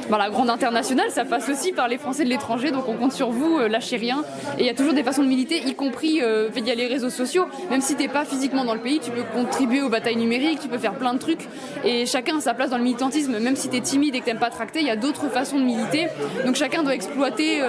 bah, 0.10 0.18
la 0.18 0.30
grande 0.30 0.50
internationale. 0.50 1.12
Ça 1.12 1.26
passe 1.26 1.50
aussi 1.50 1.74
par 1.74 1.90
les 1.90 1.98
Français 1.98 2.24
de 2.24 2.30
l'étranger, 2.30 2.72
donc 2.72 2.88
on 2.88 2.94
compte 2.94 3.12
sur 3.12 3.32
vous, 3.32 3.58
euh, 3.58 3.68
lâchez 3.68 3.98
rien. 3.98 4.24
Et 4.58 4.62
il 4.62 4.66
y 4.66 4.70
a 4.70 4.74
toujours 4.74 4.94
des 4.94 5.04
façons 5.04 5.24
de 5.24 5.28
militer, 5.28 5.58
y 5.68 5.76
compris 5.76 6.22
via 6.54 6.76
les 6.76 6.88
réseaux 6.88 7.10
sociaux. 7.10 7.48
Même 7.70 7.82
si 7.82 7.96
tu 7.96 8.04
n'es 8.04 8.08
pas 8.08 8.24
physiquement 8.24 8.64
dans 8.64 8.76
le 8.76 8.80
pays, 8.80 9.00
tu 9.00 9.12
peux 9.12 9.24
contribuer 9.34 9.82
aux 9.82 9.90
batailles 9.90 10.16
numériques, 10.16 10.60
tu 10.62 10.70
peux 10.70 10.78
faire 10.78 10.94
plein 10.94 11.14
de 11.14 11.20
trucs. 11.20 11.48
Et 11.84 12.06
chacun 12.06 12.38
a 12.38 12.42
sa 12.42 12.54
place 12.54 12.70
dans 12.70 12.78
le 12.78 12.84
militantisme. 12.84 13.40
Même 13.40 13.58
si 13.58 13.68
tu 13.68 13.76
es 13.76 13.82
timide 13.82 14.16
et 14.16 14.22
que 14.22 14.30
tu 14.30 14.36
pas 14.38 14.50
tracter, 14.50 14.80
il 14.80 14.88
y 14.88 14.92
a 14.92 14.96
d'autres 14.96 15.28
façons 15.30 15.60
de 15.60 15.66
militer. 15.66 16.08
Donc 16.46 16.56
chacun 16.56 16.84
doit 16.84 16.96
exploiter 16.96 17.62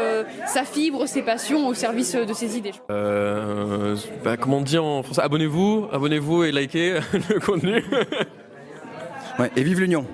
sa 0.53 0.65
fibre, 0.65 1.07
ses 1.07 1.23
passions 1.23 1.67
au 1.67 1.75
service 1.75 2.15
de 2.15 2.33
ses 2.35 2.59
idées. 2.59 2.73
Euh, 2.91 3.97
bah, 4.23 4.37
comment 4.37 4.59
on 4.59 4.63
dit 4.63 4.77
en 4.77 5.03
français? 5.03 5.23
Abonnez-vous, 5.23 5.89
abonnez-vous 5.91 6.45
et 6.45 6.53
likez 6.53 6.99
le 7.31 7.41
contenu. 7.41 7.83
ouais, 9.39 9.51
et 9.57 9.63
vive 9.63 9.81
l'Union. 9.81 10.05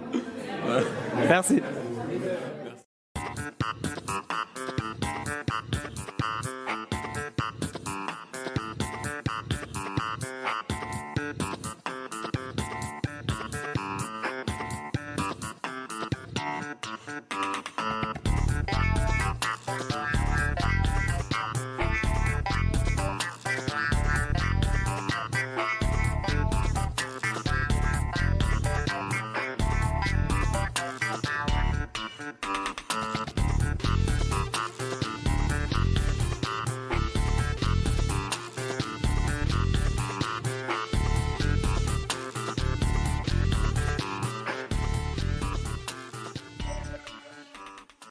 Merci. 1.28 1.60